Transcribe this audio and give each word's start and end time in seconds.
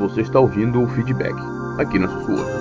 Você 0.00 0.22
está 0.22 0.40
ouvindo 0.40 0.82
o 0.82 0.88
feedback 0.88 1.34
aqui 1.78 1.98
na 1.98 2.08
Sussurra. 2.08 2.59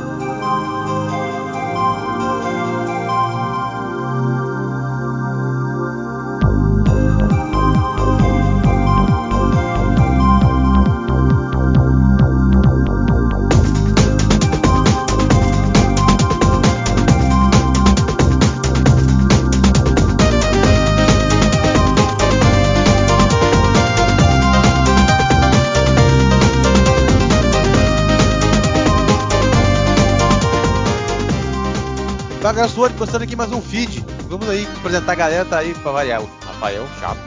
Mais 33.39 33.51
um 33.53 33.61
feed. 33.61 34.03
Vamos 34.27 34.49
aí 34.49 34.67
apresentar 34.79 35.13
a 35.13 35.15
galera, 35.15 35.45
tá 35.45 35.59
aí 35.59 35.73
pra 35.75 35.93
variar. 35.93 36.21
O 36.21 36.29
Rafael, 36.45 36.85
chato. 36.99 37.17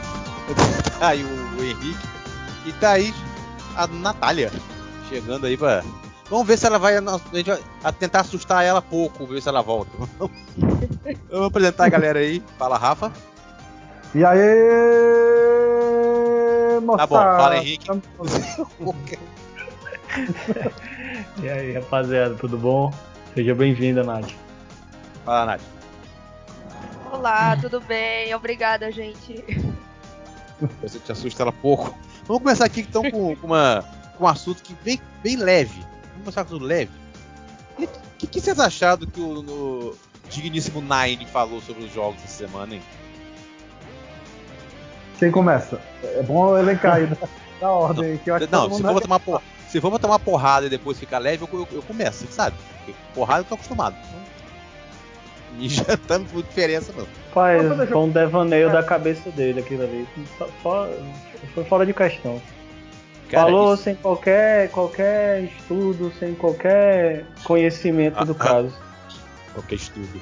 tá 1.00 1.08
aí 1.08 1.24
o, 1.24 1.58
o 1.58 1.64
Henrique. 1.64 2.06
E 2.66 2.72
tá 2.72 2.90
aí 2.90 3.14
a 3.74 3.86
Natália. 3.86 4.52
Chegando 5.08 5.46
aí 5.46 5.56
pra. 5.56 5.82
Vamos 6.28 6.46
ver 6.46 6.58
se 6.58 6.66
ela 6.66 6.78
vai. 6.78 6.98
A 6.98 7.20
gente 7.32 7.50
vai 7.50 7.62
tentar 7.94 8.20
assustar 8.20 8.62
ela 8.62 8.82
pouco, 8.82 9.24
ver 9.24 9.40
se 9.40 9.48
ela 9.48 9.62
volta. 9.62 9.90
Vamos 11.30 11.46
apresentar 11.46 11.86
a 11.86 11.88
galera 11.88 12.18
aí. 12.18 12.42
Fala, 12.58 12.76
Rafa. 12.76 13.10
E 14.14 14.22
aí, 14.22 14.38
moçada? 16.82 16.98
Tá 16.98 17.06
bom, 17.06 17.16
fala 17.16 17.56
Henrique. 17.56 17.88
e 21.42 21.48
aí, 21.48 21.72
rapaziada, 21.72 22.34
tudo 22.34 22.58
bom? 22.58 22.92
Seja 23.34 23.54
bem-vinda, 23.54 24.04
Nath. 24.04 24.30
Fala, 25.24 25.46
Nath. 25.46 25.81
Olá, 27.12 27.54
tudo 27.60 27.78
bem? 27.78 28.34
Obrigada, 28.34 28.90
gente. 28.90 29.44
Você 30.80 30.98
te 30.98 31.12
assusta 31.12 31.42
ela 31.42 31.52
pouco. 31.52 31.94
Vamos 32.24 32.42
começar 32.42 32.64
aqui 32.64 32.80
então 32.80 33.02
com, 33.10 33.36
com, 33.36 33.46
uma, 33.48 33.84
com 34.16 34.24
um 34.24 34.26
assunto 34.26 34.62
que 34.62 34.74
bem, 34.82 34.98
bem 35.22 35.36
leve. 35.36 35.78
Vamos 36.04 36.20
começar 36.20 36.44
com 36.44 36.50
tudo 36.50 36.64
leve. 36.64 36.90
O 37.78 37.86
que, 38.16 38.26
que, 38.26 38.40
vocês 38.40 38.58
acharam 38.58 39.00
do 39.00 39.06
que 39.06 39.20
o 39.20 39.42
no 39.42 39.94
digníssimo 40.30 40.80
Nine 40.80 41.26
falou 41.26 41.60
sobre 41.60 41.84
os 41.84 41.92
jogos 41.92 42.16
essa 42.24 42.46
semana, 42.46 42.76
hein? 42.76 42.82
Quem 45.18 45.30
começa? 45.30 45.80
É 46.02 46.22
bom 46.22 46.56
elencar 46.56 46.96
aí 46.96 47.08
na 47.60 47.70
ordem. 47.70 48.12
Não, 48.12 48.18
que 48.18 48.30
eu 48.30 48.34
acho 48.36 48.48
não 48.50 48.70
que 48.70 48.76
se, 48.76 48.82
for 48.82 49.00
tomar 49.02 49.20
por, 49.20 49.42
se 49.68 49.80
for 49.80 49.98
tomar 49.98 50.18
porrada 50.18 50.66
e 50.66 50.70
depois 50.70 50.98
ficar 50.98 51.18
leve, 51.18 51.44
eu, 51.44 51.48
eu, 51.52 51.68
eu 51.72 51.82
começo, 51.82 52.26
sabe? 52.30 52.56
Porque 52.78 52.98
porrada 53.14 53.40
eu 53.40 53.44
tô 53.44 53.54
acostumado. 53.54 53.96
E 54.31 54.31
já 55.60 55.96
tá 55.96 56.18
muito 56.18 56.48
diferença, 56.48 56.92
não. 56.96 57.06
Pai, 57.32 57.58
foi 57.86 57.96
um 57.96 58.08
devaneio 58.08 58.70
da 58.70 58.82
cabeça 58.82 59.30
dele 59.30 59.60
aquilo 59.60 59.84
ali. 59.84 60.06
Só, 60.62 60.88
foi 61.54 61.64
fora 61.64 61.86
de 61.86 61.94
questão. 61.94 62.40
Cara, 63.32 63.46
Falou 63.46 63.74
isso... 63.74 63.84
sem 63.84 63.94
qualquer, 63.94 64.68
qualquer 64.70 65.44
estudo, 65.44 66.12
sem 66.18 66.34
qualquer 66.34 67.24
conhecimento 67.44 68.16
ah, 68.18 68.24
do 68.24 68.32
ah, 68.32 68.34
caso. 68.34 68.74
Qualquer 69.54 69.76
estudo. 69.76 70.20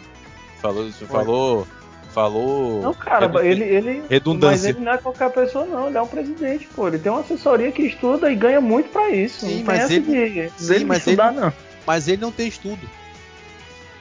Falou, 0.60 0.92
falou, 0.92 1.66
falou. 2.12 2.82
Não, 2.82 2.94
cara, 2.94 3.26
redu... 3.26 3.40
ele, 3.40 3.64
ele. 3.64 4.02
Redundância. 4.08 4.50
Mas 4.50 4.64
ele 4.64 4.84
não 4.84 4.92
é 4.92 4.98
qualquer 4.98 5.30
pessoa, 5.32 5.64
não. 5.64 5.88
Ele 5.88 5.98
é 5.98 6.02
um 6.02 6.06
presidente, 6.06 6.68
pô. 6.68 6.86
Ele 6.86 7.00
tem 7.00 7.10
uma 7.10 7.22
assessoria 7.22 7.72
que 7.72 7.82
estuda 7.82 8.30
e 8.30 8.36
ganha 8.36 8.60
muito 8.60 8.90
pra 8.90 9.10
isso. 9.10 9.46
Sim, 9.46 9.58
não 9.58 9.64
mas 9.64 9.90
ele. 9.90 10.02
De, 10.02 10.52
sim, 10.56 10.84
mas 10.84 10.98
estudar, 10.98 11.32
ele... 11.32 11.40
não. 11.40 11.52
Mas 11.84 12.06
ele 12.06 12.22
não 12.22 12.30
tem 12.30 12.46
estudo. 12.46 12.88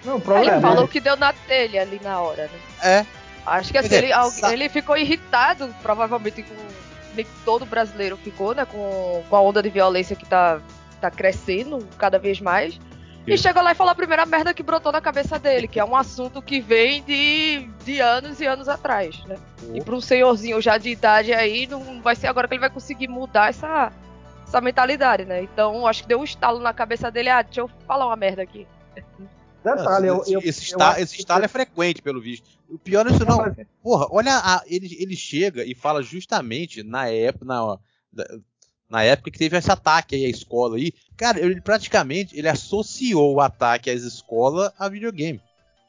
Não, 0.04 0.18
o 0.18 0.22
problema 0.22 0.54
ele 0.54 0.62
falou 0.62 0.88
que 0.88 1.00
deu 1.00 1.18
na 1.18 1.34
telha 1.34 1.82
ali 1.82 2.00
na 2.04 2.20
hora, 2.20 2.44
né? 2.44 2.60
É. 2.82 3.06
Acho 3.46 3.72
que 3.72 3.78
assim, 3.78 3.96
ele, 3.96 4.12
ele 4.52 4.70
ficou 4.70 4.96
irritado, 4.98 5.74
provavelmente 5.82 6.44
com 6.44 6.56
nem 7.16 7.26
todo 7.44 7.66
brasileiro 7.66 8.18
ficou, 8.18 8.54
né? 8.54 8.66
Com, 8.66 9.24
com 9.30 9.36
a 9.36 9.42
onda 9.42 9.62
de 9.62 9.70
violência 9.70 10.16
que 10.16 10.26
tá, 10.26 10.62
tá 11.02 11.10
crescendo 11.10 11.86
cada 11.98 12.20
vez 12.20 12.40
mais. 12.40 12.74
Sim. 12.74 12.80
E 13.28 13.38
chegou 13.38 13.62
lá 13.62 13.72
e 13.72 13.76
falou 13.76 13.92
a 13.92 13.96
primeira 13.96 14.26
merda 14.26 14.54
que 14.54 14.64
brotou 14.64 14.92
na 14.92 15.02
cabeça 15.02 15.38
dele, 15.38 15.68
que 15.68 15.80
é 15.80 15.86
um 15.86 15.96
assunto 15.96 16.42
que 16.42 16.60
vem 16.60 17.04
de, 17.04 17.70
de 17.84 18.00
anos 18.00 18.40
e 18.40 18.46
anos 18.46 18.70
atrás, 18.70 19.24
né? 19.26 19.36
Oh. 19.68 19.76
E 19.76 19.82
para 19.82 19.96
um 19.96 20.02
senhorzinho 20.02 20.62
já 20.62 20.78
de 20.78 20.90
idade 20.90 21.34
aí, 21.34 21.68
não 21.68 22.02
vai 22.02 22.16
ser 22.16 22.28
agora 22.28 22.48
que 22.48 22.54
ele 22.54 22.62
vai 22.62 22.70
conseguir 22.70 23.08
mudar 23.08 23.50
essa, 23.50 23.92
essa 24.48 24.62
mentalidade, 24.62 25.26
né? 25.26 25.44
Então 25.44 25.86
acho 25.86 26.04
que 26.04 26.10
deu 26.10 26.20
um 26.20 26.24
estalo 26.24 26.60
na 26.60 26.74
cabeça 26.74 27.12
dele, 27.12 27.30
ah, 27.30 27.42
deixa 27.42 27.62
eu 27.62 27.70
falar 27.86 28.08
uma 28.08 28.16
merda 28.16 28.42
aqui. 28.42 28.68
Detalhe, 29.64 30.08
eu, 30.08 30.24
eu, 30.26 30.40
esse, 30.40 30.64
estalo, 30.64 31.00
esse 31.00 31.18
estalo 31.18 31.44
é 31.44 31.48
frequente, 31.48 32.02
pelo 32.02 32.22
visto. 32.22 32.48
O 32.70 32.78
pior 32.78 33.06
é 33.08 33.12
isso 33.12 33.26
não. 33.26 33.40
Porra, 33.84 34.08
olha, 34.10 34.38
a, 34.38 34.64
ele, 34.66 34.96
ele 35.00 35.16
chega 35.16 35.66
e 35.66 35.76
fala 35.76 36.02
justamente 36.02 36.82
na 36.82 37.10
época, 37.10 37.46
na, 37.46 37.78
na 38.90 39.04
época 39.04 39.32
que 39.32 39.38
teve 39.38 39.58
esse 39.58 39.72
ataque 39.72 40.16
aí 40.16 40.26
à 40.26 40.30
escola 40.30 40.78
aí. 40.78 40.94
Cara, 41.18 41.40
ele 41.40 41.62
praticamente 41.62 42.38
ele 42.38 42.48
associou 42.48 43.36
o 43.36 43.42
ataque 43.42 43.90
às 43.90 44.02
escolas 44.02 44.72
a 44.80 44.88
videogame. 44.88 45.42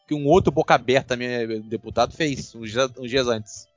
Que 0.07 0.15
um 0.15 0.27
outro 0.27 0.51
boca 0.51 0.75
aberta 0.75 1.11
também, 1.11 1.29
é, 1.29 1.47
deputado, 1.47 2.13
fez 2.13 2.55
uns, 2.55 2.75
uns 2.99 3.09
dias 3.09 3.29
antes. 3.29 3.69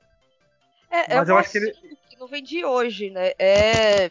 É, 0.90 1.16
Mas 1.16 1.28
eu 1.28 1.38
acho 1.38 1.50
que 1.50 1.58
ele. 1.58 1.72
Que 2.08 2.18
não 2.18 2.26
vem 2.26 2.42
de 2.42 2.64
hoje, 2.64 3.10
né? 3.10 3.32
É. 3.38 4.10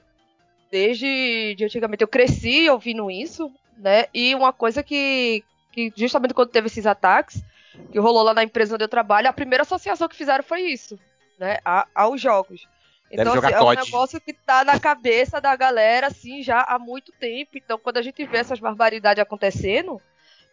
Desde 0.72 1.54
de 1.56 1.66
antigamente 1.66 2.02
eu 2.02 2.08
cresci 2.08 2.68
ouvindo 2.70 3.12
isso, 3.12 3.52
né? 3.78 4.06
E 4.14 4.34
uma 4.34 4.52
coisa 4.52 4.82
que, 4.82 5.44
que 5.74 5.92
justamente 5.96 6.34
quando 6.34 6.50
teve 6.50 6.68
esses 6.68 6.86
ataques, 6.86 7.44
que 7.92 8.00
rolou 8.00 8.24
lá 8.24 8.34
na 8.34 8.44
empresa 8.44 8.76
onde 8.76 8.84
eu 8.84 8.90
trabalho, 8.90 9.28
a 9.28 9.34
primeira 9.34 9.64
associação 9.64 10.08
que 10.08 10.16
fizeram 10.16 10.44
foi 10.44 10.62
isso, 10.62 11.00
né? 11.40 11.58
A, 11.66 11.88
aos 11.96 12.22
jogos. 12.22 12.68
Então, 13.12 13.34
assim, 13.34 13.54
é 13.54 13.62
um 13.62 13.72
negócio 13.72 14.22
que 14.22 14.34
tá 14.34 14.64
na 14.64 14.80
cabeça 14.80 15.40
da 15.40 15.56
galera, 15.56 16.08
assim, 16.08 16.42
já 16.42 16.62
há 16.62 16.80
muito 16.80 17.12
tempo. 17.12 17.58
Então, 17.58 17.78
quando 17.78 17.98
a 17.98 18.02
gente 18.02 18.26
vê 18.26 18.38
essas 18.38 18.60
barbaridades 18.60 19.22
acontecendo, 19.22 20.02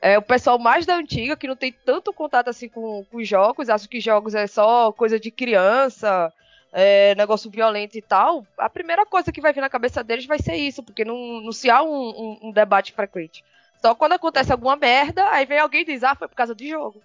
é, 0.00 0.18
o 0.18 0.22
pessoal 0.22 0.58
mais 0.58 0.84
da 0.84 0.94
antiga, 0.94 1.36
que 1.36 1.46
não 1.48 1.56
tem 1.56 1.72
tanto 1.72 2.12
contato 2.12 2.48
assim 2.48 2.68
com, 2.68 3.04
com 3.10 3.24
jogos, 3.24 3.70
acha 3.70 3.88
que 3.88 4.00
jogos 4.00 4.34
é 4.34 4.46
só 4.46 4.92
coisa 4.92 5.18
de 5.18 5.30
criança, 5.30 6.32
é, 6.72 7.14
negócio 7.14 7.50
violento 7.50 7.96
e 7.96 8.02
tal, 8.02 8.46
a 8.58 8.68
primeira 8.68 9.04
coisa 9.04 9.32
que 9.32 9.40
vai 9.40 9.52
vir 9.52 9.60
na 9.60 9.70
cabeça 9.70 10.04
deles 10.04 10.26
vai 10.26 10.38
ser 10.38 10.56
isso, 10.56 10.82
porque 10.82 11.04
não, 11.04 11.40
não 11.40 11.52
se 11.52 11.68
há 11.70 11.82
um, 11.82 11.88
um, 11.88 12.38
um 12.44 12.52
debate 12.52 12.92
frequente. 12.92 13.42
Só 13.80 13.94
quando 13.94 14.12
acontece 14.12 14.52
alguma 14.52 14.76
merda, 14.76 15.24
aí 15.30 15.46
vem 15.46 15.58
alguém 15.58 15.82
e 15.82 15.86
diz, 15.86 16.04
ah, 16.04 16.14
foi 16.14 16.28
por 16.28 16.34
causa 16.34 16.54
de 16.54 16.68
jogo. 16.68 17.00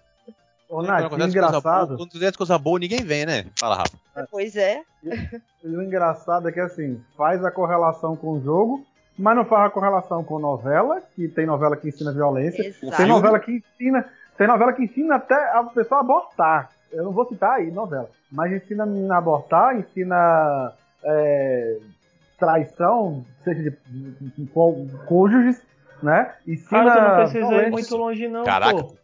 Ô, 0.68 0.82
Nath, 0.82 1.08
quando 1.08 1.26
engraçado. 1.26 1.62
Boa, 1.62 1.98
quando 1.98 2.08
acontece 2.10 2.36
coisa 2.36 2.58
boa, 2.58 2.78
ninguém 2.78 3.02
vem, 3.04 3.24
né? 3.24 3.46
Fala, 3.58 3.76
Rafa. 3.76 3.96
É. 4.16 4.24
Pois 4.30 4.56
é. 4.56 4.82
E, 5.62 5.68
o 5.68 5.82
engraçado 5.82 6.48
é 6.48 6.52
que, 6.52 6.60
assim, 6.60 7.00
faz 7.16 7.44
a 7.44 7.50
correlação 7.50 8.16
com 8.16 8.32
o 8.32 8.42
jogo, 8.42 8.84
mas 9.16 9.36
não 9.36 9.44
faz 9.44 9.66
a 9.66 9.70
correlação 9.70 10.24
com 10.24 10.38
novela, 10.38 11.00
que 11.14 11.28
tem 11.28 11.46
novela 11.46 11.76
que 11.76 11.88
ensina 11.88 12.12
violência. 12.12 12.66
Exato. 12.66 12.96
Tem 12.96 13.06
novela 13.06 13.38
que 13.38 13.52
ensina. 13.52 14.04
Tem 14.36 14.46
novela 14.46 14.72
que 14.72 14.82
ensina 14.82 15.16
até 15.16 15.34
a 15.34 15.62
pessoa 15.64 16.00
a 16.00 16.02
abortar. 16.02 16.70
Eu 16.92 17.04
não 17.04 17.12
vou 17.12 17.26
citar 17.26 17.52
aí 17.52 17.70
novela, 17.70 18.10
mas 18.30 18.52
ensina 18.52 18.82
a 18.84 18.86
menina 18.86 19.14
a 19.14 19.18
abortar, 19.18 19.76
ensina 19.76 20.72
é, 21.02 21.78
traição, 22.38 23.24
seja 23.44 23.62
de, 23.62 23.70
de, 23.86 24.10
de, 24.12 24.42
de 24.42 24.46
cônjuges, 25.06 25.62
né? 26.02 26.34
Ensina. 26.46 26.84
Cara, 26.84 26.94
tu 26.94 27.08
não 27.08 27.16
precisa 27.16 27.62
ir 27.62 27.70
muito 27.70 27.96
longe, 27.96 28.28
não. 28.28 28.44
Caraca, 28.44 28.82
pô. 28.82 28.96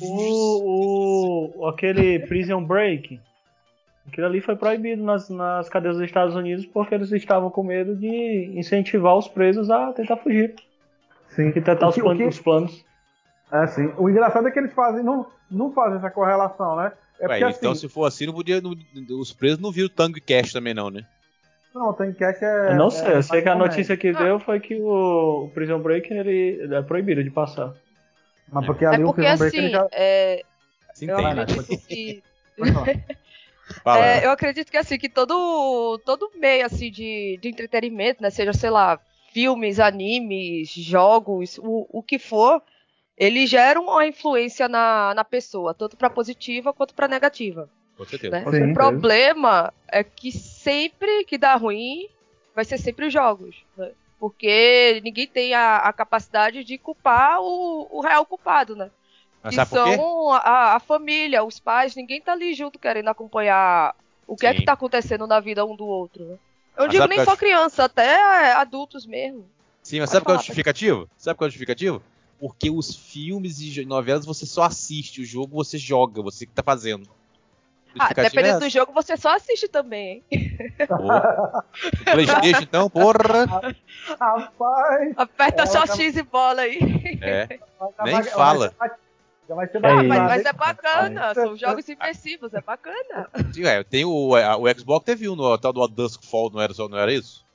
O, 0.00 1.60
o, 1.60 1.68
aquele 1.68 2.20
Prison 2.20 2.64
Break. 2.64 3.20
Aquilo 4.06 4.26
ali 4.26 4.40
foi 4.40 4.56
proibido 4.56 5.04
nas, 5.04 5.28
nas 5.28 5.68
cadeias 5.68 5.96
dos 5.96 6.06
Estados 6.06 6.34
Unidos 6.34 6.64
porque 6.64 6.94
eles 6.94 7.12
estavam 7.12 7.50
com 7.50 7.62
medo 7.62 7.94
de 7.94 8.52
incentivar 8.54 9.14
os 9.14 9.28
presos 9.28 9.70
a 9.70 9.92
tentar 9.92 10.16
fugir. 10.16 10.54
Sim. 11.28 11.48
E 11.48 11.60
tentar 11.60 11.88
os, 11.88 11.94
que, 11.94 12.00
planos, 12.00 12.18
que... 12.18 12.28
os 12.28 12.40
planos. 12.40 12.84
É, 13.52 13.66
sim. 13.66 13.92
O 13.98 14.08
engraçado 14.08 14.48
é 14.48 14.50
que 14.50 14.58
eles 14.58 14.72
fazem, 14.72 15.04
não, 15.04 15.26
não 15.50 15.70
fazem 15.72 15.98
essa 15.98 16.10
correlação, 16.10 16.76
né? 16.76 16.92
É 17.20 17.26
Ué, 17.26 17.38
porque, 17.40 17.58
então, 17.58 17.72
assim, 17.72 17.80
se 17.80 17.88
for 17.92 18.06
assim, 18.06 18.26
não 18.26 18.32
podia, 18.32 18.60
não, 18.62 18.74
os 19.20 19.32
presos 19.32 19.58
não 19.58 19.70
viram 19.70 19.88
Tango 19.88 20.18
Cash 20.20 20.52
também, 20.52 20.72
não, 20.72 20.88
né? 20.88 21.04
Não, 21.74 21.90
o 21.90 21.92
Tango 21.92 22.14
Cash 22.14 22.42
é. 22.42 22.72
Eu 22.72 22.76
não 22.76 22.90
sei, 22.90 23.08
é, 23.08 23.16
eu 23.16 23.22
sei 23.22 23.42
que 23.42 23.48
a 23.48 23.54
notícia 23.54 23.96
que 23.96 24.12
deu 24.12 24.40
foi 24.40 24.58
que 24.60 24.74
o, 24.74 25.44
o 25.44 25.50
Prison 25.50 25.78
Break 25.78 26.12
ele, 26.12 26.60
ele 26.60 26.74
é 26.74 26.82
proibido 26.82 27.22
de 27.22 27.30
passar. 27.30 27.74
Mas 28.50 28.66
porque 28.66 28.84
ali 28.84 29.02
é 29.02 29.04
porque, 29.04 29.20
o 29.20 29.28
assim, 29.28 29.68
já... 29.68 29.86
é... 29.92 30.42
Sim, 30.94 31.10
eu 31.10 31.16
tem, 31.16 31.34
né? 31.34 31.42
acredito 31.42 31.78
que... 31.86 32.22
é, 33.86 34.24
eu 34.24 34.30
acredito 34.30 34.70
que 34.70 34.76
assim, 34.76 34.98
que 34.98 35.08
todo, 35.08 35.98
todo 36.04 36.30
meio 36.36 36.64
assim 36.64 36.90
de, 36.90 37.38
de 37.40 37.48
entretenimento, 37.48 38.22
né? 38.22 38.30
Seja, 38.30 38.52
sei 38.52 38.70
lá, 38.70 38.98
filmes, 39.32 39.78
animes, 39.78 40.70
jogos, 40.70 41.58
o, 41.58 41.86
o 41.90 42.02
que 42.02 42.18
for, 42.18 42.62
eles 43.16 43.50
geram 43.50 43.84
uma 43.84 44.06
influência 44.06 44.68
na, 44.68 45.12
na 45.14 45.24
pessoa, 45.24 45.74
tanto 45.74 45.96
para 45.96 46.08
positiva 46.08 46.72
quanto 46.72 46.94
para 46.94 47.06
negativa. 47.06 47.68
Com 47.98 48.04
certeza. 48.06 48.40
Né? 48.40 48.50
Sim, 48.50 48.70
o 48.70 48.74
problema 48.74 49.74
é 49.88 50.04
que 50.04 50.30
sempre 50.30 51.24
que 51.24 51.36
dá 51.36 51.56
ruim, 51.56 52.08
vai 52.54 52.64
ser 52.64 52.78
sempre 52.78 53.06
os 53.06 53.12
jogos. 53.12 53.56
Né? 53.76 53.90
Porque 54.20 55.00
ninguém 55.02 55.26
tem 55.26 55.52
a, 55.52 55.78
a 55.78 55.92
capacidade 55.92 56.62
de 56.62 56.78
culpar 56.78 57.40
o, 57.40 57.88
o 57.90 58.00
real 58.00 58.24
culpado, 58.24 58.76
né? 58.76 58.88
Mas 59.42 59.56
que 59.56 59.66
são 59.66 60.32
a, 60.32 60.76
a, 60.76 60.80
família, 60.80 61.44
os 61.44 61.58
pais, 61.58 61.94
ninguém 61.94 62.20
tá 62.20 62.32
ali 62.32 62.54
junto 62.54 62.78
querendo 62.78 63.08
acompanhar 63.08 63.94
o 64.26 64.36
que 64.36 64.46
Sim. 64.46 64.52
é 64.52 64.54
que 64.54 64.64
tá 64.64 64.72
acontecendo 64.72 65.26
na 65.26 65.40
vida 65.40 65.64
um 65.64 65.76
do 65.76 65.86
outro, 65.86 66.24
né? 66.24 66.36
Eu 66.76 66.84
mas 66.84 66.92
digo 66.92 67.06
nem 67.06 67.24
só 67.24 67.36
criança, 67.36 67.84
até 67.84 68.52
adultos 68.52 69.06
mesmo. 69.06 69.48
Sim, 69.82 70.00
mas 70.00 70.10
Pode 70.10 70.12
sabe 70.12 70.24
qual 70.24 70.34
é 70.34 70.38
o 70.38 70.40
justificativo? 70.40 71.08
Sabe 71.16 71.38
qual 71.38 71.46
é 71.46 71.48
o 71.48 71.50
justificativo? 71.50 72.02
Porque 72.38 72.70
os 72.70 72.94
filmes 72.94 73.60
e 73.60 73.84
novelas 73.84 74.24
você 74.24 74.46
só 74.46 74.62
assiste, 74.62 75.20
o 75.20 75.24
jogo 75.24 75.56
você 75.56 75.78
joga, 75.78 76.22
você 76.22 76.46
que 76.46 76.52
tá 76.52 76.62
fazendo. 76.62 77.08
Ah, 77.98 78.12
dependendo 78.14 78.56
é 78.56 78.60
do 78.60 78.68
jogo, 78.68 78.92
você 78.92 79.16
só 79.16 79.34
assiste 79.34 79.68
também, 79.68 80.24
hein? 80.30 80.56
Playstation, 82.04 82.62
então, 82.62 82.90
porra! 82.90 83.46
Rapaz! 84.18 85.14
Aperta 85.16 85.66
só 85.66 85.86
X 85.86 86.16
e 86.16 86.22
bola 86.22 86.62
aí. 86.62 86.78
É. 87.20 87.58
Nem 88.04 88.22
fala. 88.22 88.74
Já 89.48 89.54
vai 89.54 89.66
ser 89.66 89.78
ah, 89.78 90.02
mas, 90.02 90.06
mas, 90.06 90.44
é 90.44 90.52
bacana, 90.52 91.34
são 91.34 91.56
jogos 91.56 91.88
imersivos, 91.88 92.52
é 92.52 92.60
bacana. 92.60 93.28
Sim, 93.52 93.64
é, 93.64 93.82
tem 93.82 94.04
o, 94.04 94.32
o 94.32 94.78
Xbox 94.78 95.06
teve 95.06 95.26
um 95.26 95.34
no 95.34 95.56
tal 95.56 95.72
do 95.72 95.88
Dusk 95.88 96.22
Fall, 96.22 96.50
não 96.50 96.60
era, 96.60 96.74
não 96.76 96.98
era 96.98 97.12
isso? 97.12 97.46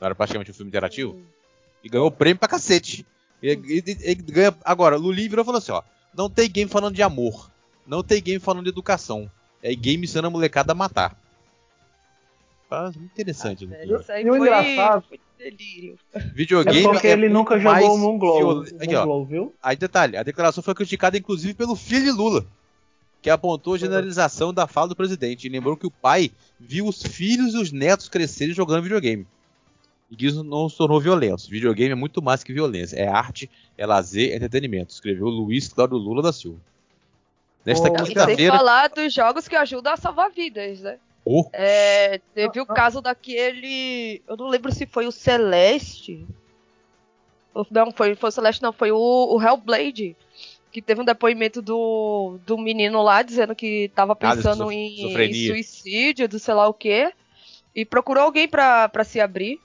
Não 0.00 0.06
era 0.06 0.16
praticamente 0.16 0.50
um 0.50 0.54
filme 0.54 0.68
interativo? 0.68 1.12
Hum. 1.12 1.24
E 1.84 1.88
ganhou 1.88 2.10
prêmio 2.10 2.38
pra 2.38 2.48
cacete. 2.48 3.06
E, 3.40 3.52
e, 3.52 4.10
e, 4.10 4.14
ganha, 4.16 4.52
agora, 4.64 4.96
Luli 4.96 5.28
virou 5.28 5.44
e 5.44 5.46
falou 5.46 5.58
assim: 5.58 5.70
ó, 5.70 5.82
não 6.12 6.28
tem 6.28 6.50
game 6.50 6.70
falando 6.70 6.94
de 6.94 7.02
amor, 7.02 7.48
não 7.86 8.02
tem 8.02 8.20
game 8.20 8.40
falando 8.40 8.64
de 8.64 8.70
educação, 8.70 9.30
é 9.62 9.74
game 9.74 10.04
ensinando 10.04 10.26
a 10.26 10.30
molecada 10.30 10.72
a 10.72 10.74
matar. 10.74 11.16
Faz 12.68 12.96
muito 12.96 13.12
interessante. 13.12 13.64
Ah, 13.64 13.68
velho, 13.68 14.00
isso 14.00 14.12
aí 14.12 14.26
foi, 14.26 14.38
engraçado. 14.38 15.04
foi 15.08 15.20
delírio. 15.38 15.98
Videogame. 16.34 16.80
É 16.80 16.82
porque 16.82 17.06
é 17.06 17.12
ele 17.12 17.28
nunca 17.28 17.58
jogou 17.58 17.94
o 17.94 17.98
Moonglow, 17.98 18.64
Moonglow, 18.64 19.24
viu? 19.24 19.54
Aí 19.62 19.76
detalhe, 19.76 20.16
a 20.16 20.22
declaração 20.22 20.62
foi 20.62 20.74
criticada 20.74 21.18
inclusive 21.18 21.54
pelo 21.54 21.76
filho 21.76 22.04
de 22.04 22.10
Lula, 22.10 22.46
que 23.20 23.28
apontou 23.28 23.74
a 23.74 23.78
generalização 23.78 24.54
da 24.54 24.66
fala 24.66 24.88
do 24.88 24.96
presidente 24.96 25.46
e 25.46 25.50
lembrou 25.50 25.76
que 25.76 25.86
o 25.86 25.90
pai 25.90 26.30
viu 26.58 26.86
os 26.86 27.02
filhos 27.02 27.54
e 27.54 27.58
os 27.58 27.70
netos 27.72 28.08
crescerem 28.08 28.54
jogando 28.54 28.82
videogame. 28.82 29.26
E 30.10 30.16
que 30.16 30.26
isso 30.26 30.42
não 30.42 30.68
se 30.68 30.76
tornou 30.76 31.00
violento. 31.00 31.48
Videogame 31.48 31.92
é 31.92 31.94
muito 31.94 32.20
mais 32.20 32.44
que 32.44 32.52
violência. 32.52 32.96
É 32.96 33.08
arte, 33.08 33.50
é 33.78 33.86
lazer, 33.86 34.32
é 34.32 34.36
entretenimento. 34.36 34.92
Escreveu 34.92 35.26
Luiz 35.26 35.68
Cláudio 35.68 35.96
Lula 35.96 36.22
da 36.22 36.32
Silva. 36.32 36.60
Nesta 37.64 37.88
oh, 37.88 37.92
quinta-feira. 37.92 38.36
Sem 38.36 38.50
falar 38.50 38.88
dos 38.88 39.12
jogos 39.12 39.46
que 39.46 39.56
ajudam 39.56 39.92
a 39.92 39.96
salvar 39.96 40.30
vidas, 40.30 40.80
né? 40.80 40.98
Oh. 41.24 41.48
É, 41.52 42.20
teve 42.34 42.60
o 42.60 42.66
caso 42.66 43.00
daquele. 43.00 44.20
Eu 44.26 44.36
não 44.36 44.48
lembro 44.48 44.72
se 44.72 44.86
foi 44.86 45.06
o 45.06 45.12
Celeste. 45.12 46.26
Não, 47.70 47.92
foi, 47.92 48.14
foi 48.14 48.28
o 48.28 48.32
Celeste, 48.32 48.62
não, 48.62 48.72
foi 48.72 48.90
o, 48.90 48.98
o 48.98 49.40
Hellblade. 49.40 50.16
Que 50.72 50.80
teve 50.80 51.02
um 51.02 51.04
depoimento 51.04 51.60
do, 51.60 52.38
do 52.46 52.56
menino 52.56 53.02
lá 53.02 53.22
dizendo 53.22 53.54
que 53.54 53.90
tava 53.94 54.12
ah, 54.14 54.16
pensando 54.16 54.68
ah, 54.70 54.74
em, 54.74 55.14
em, 55.14 55.48
suicídio, 55.48 56.26
do 56.26 56.38
sei 56.38 56.54
lá 56.54 56.66
o 56.66 56.74
quê. 56.74 57.12
E 57.74 57.84
procurou 57.84 58.24
alguém 58.24 58.48
para 58.48 59.04
se 59.04 59.20
abrir. 59.20 59.60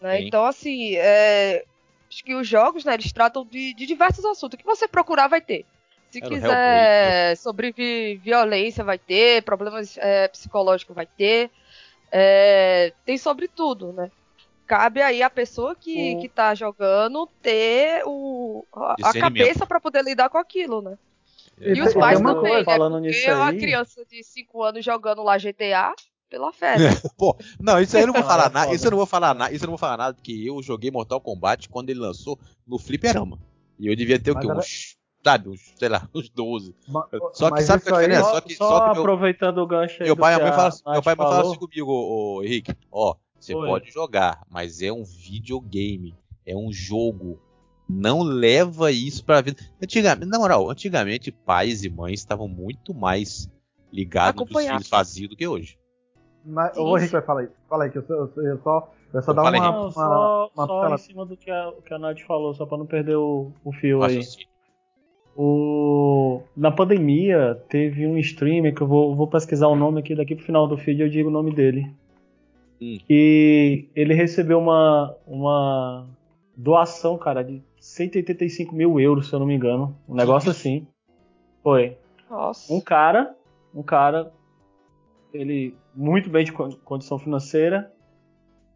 Né? 0.00 0.22
Então, 0.22 0.44
assim, 0.44 0.94
é, 0.96 1.64
acho 2.10 2.24
que 2.24 2.34
os 2.34 2.48
jogos, 2.48 2.84
né, 2.84 2.94
eles 2.94 3.12
tratam 3.12 3.44
de, 3.44 3.74
de 3.74 3.86
diversos 3.86 4.24
assuntos. 4.24 4.54
O 4.54 4.58
que 4.58 4.64
você 4.64 4.88
procurar 4.88 5.28
vai 5.28 5.40
ter. 5.40 5.64
Se 6.10 6.18
Era 6.18 6.28
quiser 6.28 7.36
sobre 7.36 7.72
violência, 8.22 8.84
vai 8.84 8.98
ter, 8.98 9.42
problemas 9.42 9.96
é, 9.98 10.28
psicológicos 10.28 10.94
vai 10.94 11.06
ter. 11.06 11.50
É, 12.10 12.92
tem 13.04 13.18
sobre 13.18 13.48
tudo, 13.48 13.92
né? 13.92 14.10
Cabe 14.66 15.00
aí 15.00 15.22
a 15.22 15.30
pessoa 15.30 15.76
que, 15.76 16.14
o... 16.14 16.20
que 16.20 16.28
tá 16.28 16.54
jogando 16.54 17.28
ter 17.40 18.02
o, 18.04 18.64
a, 18.72 18.96
a 19.10 19.12
cabeça 19.12 19.64
para 19.66 19.80
poder 19.80 20.02
lidar 20.02 20.28
com 20.28 20.38
aquilo, 20.38 20.82
né? 20.82 20.98
E, 21.60 21.74
e 21.74 21.82
os 21.82 21.94
pais 21.94 22.20
também, 22.20 22.52
né? 22.52 22.64
Falando 22.64 22.94
Porque 22.94 23.08
nisso 23.08 23.28
aí... 23.28 23.34
uma 23.34 23.52
criança 23.52 24.04
de 24.04 24.22
5 24.22 24.62
anos 24.62 24.84
jogando 24.84 25.22
lá 25.22 25.38
GTA, 25.38 25.94
pela 26.28 26.52
fé. 26.52 26.76
Pô, 27.16 27.36
não, 27.60 27.80
isso 27.80 27.96
aí 27.96 28.02
eu 28.02 28.08
não 28.08 28.14
vou 28.14 28.22
falar 28.24 28.50
nada. 28.50 28.74
Isso 28.74 28.86
eu 28.86 28.90
não 28.90 28.98
vou 28.98 29.06
falar 29.06 29.34
nada. 29.34 29.52
Isso 29.52 29.64
eu 29.64 29.66
não 29.66 29.72
vou 29.72 29.78
falar 29.78 29.96
nada, 29.96 30.14
porque 30.14 30.32
eu 30.32 30.62
joguei 30.62 30.90
Mortal 30.90 31.20
Kombat 31.20 31.68
quando 31.68 31.90
ele 31.90 32.00
lançou 32.00 32.38
no 32.66 32.78
Fliperama. 32.78 33.38
E 33.78 33.86
eu 33.86 33.96
devia 33.96 34.18
ter 34.18 34.32
o 34.32 34.38
quê? 34.38 34.46
Uns 34.50 34.95
sabe, 35.26 35.48
uns, 35.48 35.74
sei 35.76 35.88
lá, 35.88 36.08
uns 36.14 36.28
12. 36.28 36.74
só 37.32 37.50
que 37.50 37.62
sabe 37.62 37.84
qual 37.84 38.00
é 38.00 38.04
a 38.04 38.08
diferença? 38.08 38.30
Só, 38.30 38.40
que, 38.40 38.54
só, 38.54 38.68
só 38.68 38.92
que 38.92 38.98
aproveitando 39.00 39.58
o 39.58 39.66
gancho 39.66 40.02
aí. 40.02 40.06
Meu 40.06 40.16
pai, 40.16 40.36
meu 40.36 40.52
fala, 40.52 40.72
meu 40.92 41.02
pai 41.02 41.16
fala 41.16 41.40
assim 41.40 41.58
comigo, 41.58 41.90
ô, 41.90 42.36
ô, 42.36 42.42
Henrique, 42.44 42.72
ó, 42.92 43.16
você 43.38 43.52
pode 43.52 43.90
jogar, 43.90 44.40
mas 44.48 44.80
é 44.80 44.92
um 44.92 45.04
videogame, 45.04 46.14
é 46.46 46.56
um 46.56 46.72
jogo. 46.72 47.40
Não 47.88 48.22
leva 48.22 48.90
isso 48.90 49.24
pra 49.24 49.40
vida. 49.40 49.62
Antigamente, 49.80 50.28
na 50.28 50.38
moral, 50.38 50.68
antigamente 50.68 51.30
pais 51.30 51.84
e 51.84 51.88
mães 51.88 52.18
estavam 52.18 52.48
muito 52.48 52.92
mais 52.92 53.48
ligados 53.92 54.40
no 54.40 54.46
que 54.46 54.56
os 54.56 54.64
filhos 54.64 54.88
faziam 54.88 55.28
do 55.28 55.36
que 55.36 55.46
hoje. 55.46 55.78
Mas, 56.44 56.76
o 56.76 56.98
Henrique 56.98 57.12
vai 57.12 57.22
falar 57.22 57.40
aí. 57.42 57.48
Fala 57.68 57.84
aí, 57.84 57.90
que 57.90 57.98
eu, 57.98 58.04
eu, 58.08 58.32
eu 58.44 58.58
só. 58.58 58.92
Eu 59.14 59.22
só 59.22 59.32
dar 59.32 59.42
uma, 59.42 59.50
uma, 59.50 59.92
só, 59.92 60.50
uma, 60.52 60.66
só 60.66 60.94
em 60.94 60.98
cima 60.98 61.24
do 61.24 61.36
que 61.36 61.48
a, 61.48 61.72
que 61.84 61.94
a 61.94 61.98
Nath 61.98 62.20
falou, 62.26 62.52
só 62.54 62.66
pra 62.66 62.76
não 62.76 62.86
perder 62.86 63.16
o, 63.16 63.52
o 63.64 63.72
fio 63.72 64.02
aí. 64.02 64.20
O... 65.36 66.42
Na 66.56 66.70
pandemia, 66.70 67.60
teve 67.68 68.06
um 68.06 68.16
streamer 68.18 68.74
que 68.74 68.80
eu 68.80 68.86
vou, 68.86 69.14
vou 69.14 69.26
pesquisar 69.26 69.68
o 69.68 69.76
nome 69.76 70.00
aqui, 70.00 70.14
daqui 70.14 70.34
pro 70.34 70.44
final 70.44 70.66
do 70.66 70.76
vídeo 70.76 71.04
eu 71.04 71.10
digo 71.10 71.28
o 71.28 71.32
nome 71.32 71.54
dele. 71.54 71.90
Hum. 72.80 72.98
E 73.08 73.86
ele 73.94 74.14
recebeu 74.14 74.58
uma, 74.58 75.14
uma 75.26 76.06
doação, 76.56 77.18
cara, 77.18 77.42
de 77.42 77.62
185 77.78 78.74
mil 78.74 78.98
euros, 78.98 79.28
se 79.28 79.34
eu 79.34 79.38
não 79.38 79.46
me 79.46 79.54
engano. 79.54 79.94
Um 80.08 80.14
negócio 80.14 80.50
assim. 80.50 80.86
Foi. 81.62 81.96
Nossa. 82.30 82.72
Um 82.72 82.80
cara, 82.80 83.34
um 83.74 83.82
cara, 83.82 84.32
ele 85.32 85.74
muito 85.94 86.30
bem 86.30 86.44
de 86.44 86.52
condição 86.52 87.18
financeira, 87.18 87.92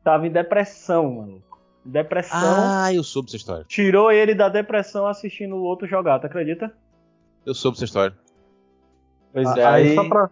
tava 0.04 0.26
em 0.26 0.30
depressão, 0.30 1.14
mano. 1.14 1.42
Depressão. 1.84 2.38
Ah, 2.42 2.92
eu 2.92 3.02
soube 3.02 3.28
essa 3.28 3.36
história. 3.36 3.64
Tirou 3.66 4.12
ele 4.12 4.34
da 4.34 4.48
depressão 4.48 5.06
assistindo 5.06 5.56
o 5.56 5.62
outro 5.62 5.88
jogar, 5.88 6.18
tu 6.18 6.26
acredita? 6.26 6.72
Eu 7.44 7.54
soube 7.54 7.76
essa 7.76 7.84
história. 7.84 8.16
Pois 9.32 9.56
é, 9.56 9.64
aí. 9.64 9.88
aí 9.88 9.94
só 9.94 10.08
pra, 10.08 10.30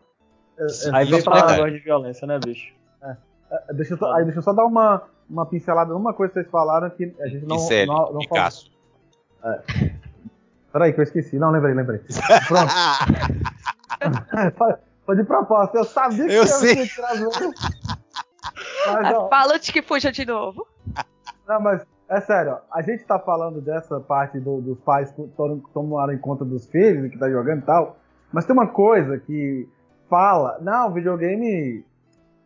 é, 0.58 0.62
é, 0.62 0.90
aí 0.92 1.06
vem 1.06 1.22
pra 1.22 1.46
negócio 1.46 1.72
de 1.72 1.78
violência, 1.78 2.26
né, 2.26 2.38
bicho? 2.38 2.74
É. 3.02 3.16
é 3.70 3.74
deixa, 3.74 3.94
eu 3.94 3.98
só, 3.98 4.12
aí 4.12 4.24
deixa 4.24 4.40
eu 4.40 4.42
só 4.42 4.52
dar 4.52 4.64
uma, 4.64 5.02
uma 5.30 5.46
pincelada 5.46 5.92
numa 5.92 6.12
coisa 6.12 6.32
que 6.32 6.40
vocês 6.40 6.50
falaram 6.50 6.90
que 6.90 7.14
a 7.20 7.28
gente 7.28 7.46
não. 7.46 7.56
Em 7.56 7.86
não, 7.86 8.12
não 8.12 8.18
Picasso. 8.18 8.70
É. 9.44 9.60
Peraí, 10.72 10.92
que 10.92 11.00
eu 11.00 11.04
esqueci. 11.04 11.38
Não, 11.38 11.50
lembrei, 11.50 11.74
lembrei. 11.74 12.00
Pronto. 12.46 12.72
Foi 15.06 15.16
de 15.16 15.24
propósito, 15.24 15.78
eu 15.78 15.84
sabia 15.84 16.26
que 16.26 16.32
eu, 16.32 16.42
eu 16.42 16.46
sei. 16.46 16.86
trazer. 16.88 17.28
Mas, 18.86 19.28
Fala 19.30 19.58
de 19.58 19.72
que 19.72 19.80
puxa 19.80 20.12
de 20.12 20.26
novo. 20.26 20.66
Não, 21.48 21.58
mas 21.62 21.82
é 22.10 22.20
sério, 22.20 22.58
a 22.70 22.82
gente 22.82 23.06
tá 23.06 23.18
falando 23.18 23.62
dessa 23.62 23.98
parte 23.98 24.38
do, 24.38 24.60
dos 24.60 24.78
pais 24.80 25.14
tomarem 25.72 26.18
conta 26.18 26.44
dos 26.44 26.66
filhos 26.66 27.10
que 27.10 27.18
tá 27.18 27.30
jogando 27.30 27.62
e 27.62 27.64
tal, 27.64 27.96
mas 28.30 28.44
tem 28.44 28.52
uma 28.52 28.66
coisa 28.66 29.18
que 29.18 29.66
fala, 30.10 30.58
não, 30.60 30.92
videogame 30.92 31.82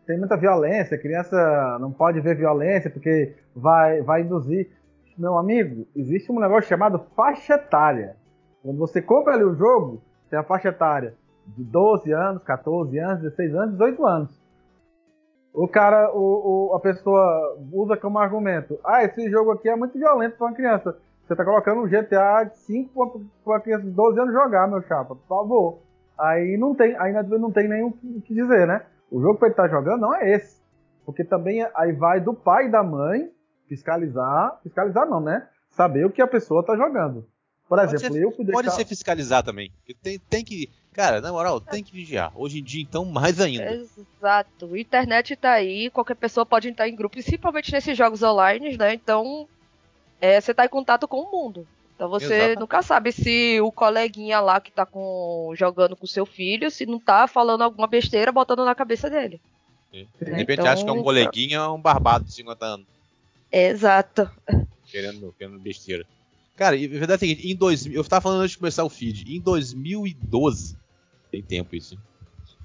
tem 0.07 0.17
muita 0.17 0.37
violência, 0.37 0.97
criança 0.97 1.77
não 1.81 1.91
pode 1.91 2.21
ver 2.21 2.37
violência 2.37 2.89
porque 2.89 3.35
vai, 3.53 4.01
vai 4.01 4.21
induzir. 4.21 4.71
Meu 5.17 5.37
amigo, 5.37 5.85
existe 5.93 6.31
um 6.31 6.39
negócio 6.39 6.69
chamado 6.69 7.05
faixa 7.13 7.55
etária. 7.55 8.15
Quando 8.61 8.77
você 8.77 9.01
compra 9.01 9.33
ali 9.33 9.43
o 9.43 9.53
jogo, 9.53 10.01
tem 10.29 10.39
a 10.39 10.43
faixa 10.43 10.69
etária 10.69 11.13
de 11.45 11.63
12 11.63 12.09
anos, 12.13 12.41
14 12.43 12.97
anos, 12.99 13.21
16 13.21 13.53
anos, 13.53 13.71
18 13.73 14.05
anos 14.05 14.42
o 15.53 15.67
cara, 15.67 16.11
o, 16.11 16.71
o, 16.71 16.75
a 16.75 16.79
pessoa 16.79 17.57
usa 17.71 17.95
como 17.95 18.17
argumento: 18.17 18.79
ah, 18.83 19.03
esse 19.03 19.29
jogo 19.29 19.51
aqui 19.51 19.69
é 19.69 19.75
muito 19.75 19.97
violento 19.97 20.35
para 20.35 20.47
uma 20.47 20.55
criança. 20.55 20.97
Você 21.25 21.35
tá 21.35 21.45
colocando 21.45 21.81
um 21.81 21.87
GTA 21.87 22.51
5 22.53 23.21
para 23.43 23.53
uma 23.53 23.59
criança 23.59 23.83
de 23.85 23.91
12 23.91 24.19
anos 24.19 24.33
jogar, 24.33 24.67
meu 24.67 24.81
chapa, 24.81 25.15
por 25.15 25.27
favor. 25.27 25.79
Aí 26.17 26.57
não 26.57 26.75
tem, 26.75 26.95
ainda 26.97 27.23
não 27.23 27.51
tem 27.51 27.67
nem 27.67 27.83
o 27.83 27.91
que 27.91 28.33
dizer, 28.33 28.67
né? 28.67 28.85
O 29.09 29.21
jogo 29.21 29.37
que 29.37 29.45
ele 29.45 29.53
tá 29.53 29.67
jogando 29.67 30.01
não 30.01 30.15
é 30.15 30.31
esse. 30.31 30.61
Porque 31.05 31.23
também 31.23 31.65
aí 31.75 31.91
vai 31.93 32.19
do 32.19 32.33
pai 32.33 32.65
e 32.65 32.71
da 32.71 32.83
mãe 32.83 33.31
fiscalizar, 33.67 34.59
fiscalizar 34.63 35.07
não, 35.07 35.19
né? 35.19 35.47
Saber 35.69 36.05
o 36.05 36.11
que 36.11 36.21
a 36.21 36.27
pessoa 36.27 36.63
tá 36.65 36.75
jogando. 36.75 37.25
Por 37.67 37.77
pode 37.77 37.95
exemplo, 37.95 38.15
ser, 38.15 38.23
eu 38.23 38.31
fui 38.31 38.45
deixar... 38.45 38.61
Pode 38.61 38.75
ser 38.75 38.85
fiscalizar 38.85 39.43
também. 39.43 39.71
Tem, 40.01 40.19
tem 40.19 40.43
que 40.43 40.69
Cara, 40.93 41.19
na 41.19 41.31
moral, 41.31 41.59
tem 41.59 41.83
que 41.83 41.91
vigiar. 41.91 42.31
Hoje 42.35 42.59
em 42.59 42.63
dia, 42.63 42.81
então, 42.81 43.03
mais 43.03 43.41
ainda. 43.41 43.73
Exato. 43.73 44.73
A 44.73 44.79
internet 44.79 45.35
tá 45.35 45.51
aí, 45.51 45.89
qualquer 45.89 46.15
pessoa 46.15 46.45
pode 46.45 46.69
entrar 46.69 46.87
em 46.87 46.95
grupo, 46.95 47.13
principalmente 47.13 47.71
nesses 47.71 47.97
jogos 47.97 48.21
online, 48.21 48.77
né? 48.77 48.93
Então, 48.93 49.47
é, 50.21 50.39
você 50.39 50.53
tá 50.53 50.65
em 50.65 50.69
contato 50.69 51.07
com 51.07 51.21
o 51.21 51.31
mundo. 51.31 51.67
Então 51.95 52.09
você 52.09 52.55
nunca 52.55 52.81
sabe 52.81 53.11
se 53.11 53.61
o 53.61 53.71
coleguinha 53.71 54.39
lá 54.39 54.59
que 54.59 54.71
tá 54.71 54.85
com, 54.85 55.53
jogando 55.55 55.95
com 55.95 56.05
seu 56.07 56.25
filho, 56.25 56.69
se 56.69 56.85
não 56.85 56.99
tá 56.99 57.27
falando 57.27 57.61
alguma 57.61 57.87
besteira, 57.87 58.31
botando 58.31 58.65
na 58.65 58.75
cabeça 58.75 59.09
dele. 59.09 59.39
Sim. 59.91 60.07
De 60.19 60.31
repente 60.31 60.59
então, 60.59 60.71
acha 60.71 60.83
que 60.83 60.89
é 60.89 60.93
um 60.93 61.03
coleguinha 61.03 61.63
ou 61.67 61.77
um 61.77 61.81
barbado 61.81 62.25
de 62.25 62.33
50 62.33 62.65
anos. 62.65 62.85
Exato. 63.51 64.29
Querendo, 64.87 65.33
querendo 65.37 65.59
besteira. 65.59 66.05
Cara, 66.55 66.75
a 66.75 66.79
verdade 66.79 67.11
é 67.11 67.15
a 67.15 67.17
seguinte, 67.17 67.51
em 67.51 67.55
2000, 67.55 67.99
eu 67.99 68.03
tava 68.03 68.21
falando 68.21 68.41
antes 68.41 68.51
de 68.51 68.59
começar 68.59 68.83
o 68.83 68.89
feed, 68.89 69.25
em 69.35 69.39
2012, 69.39 70.77
tem 71.31 71.41
tempo 71.41 71.75
isso, 71.75 71.97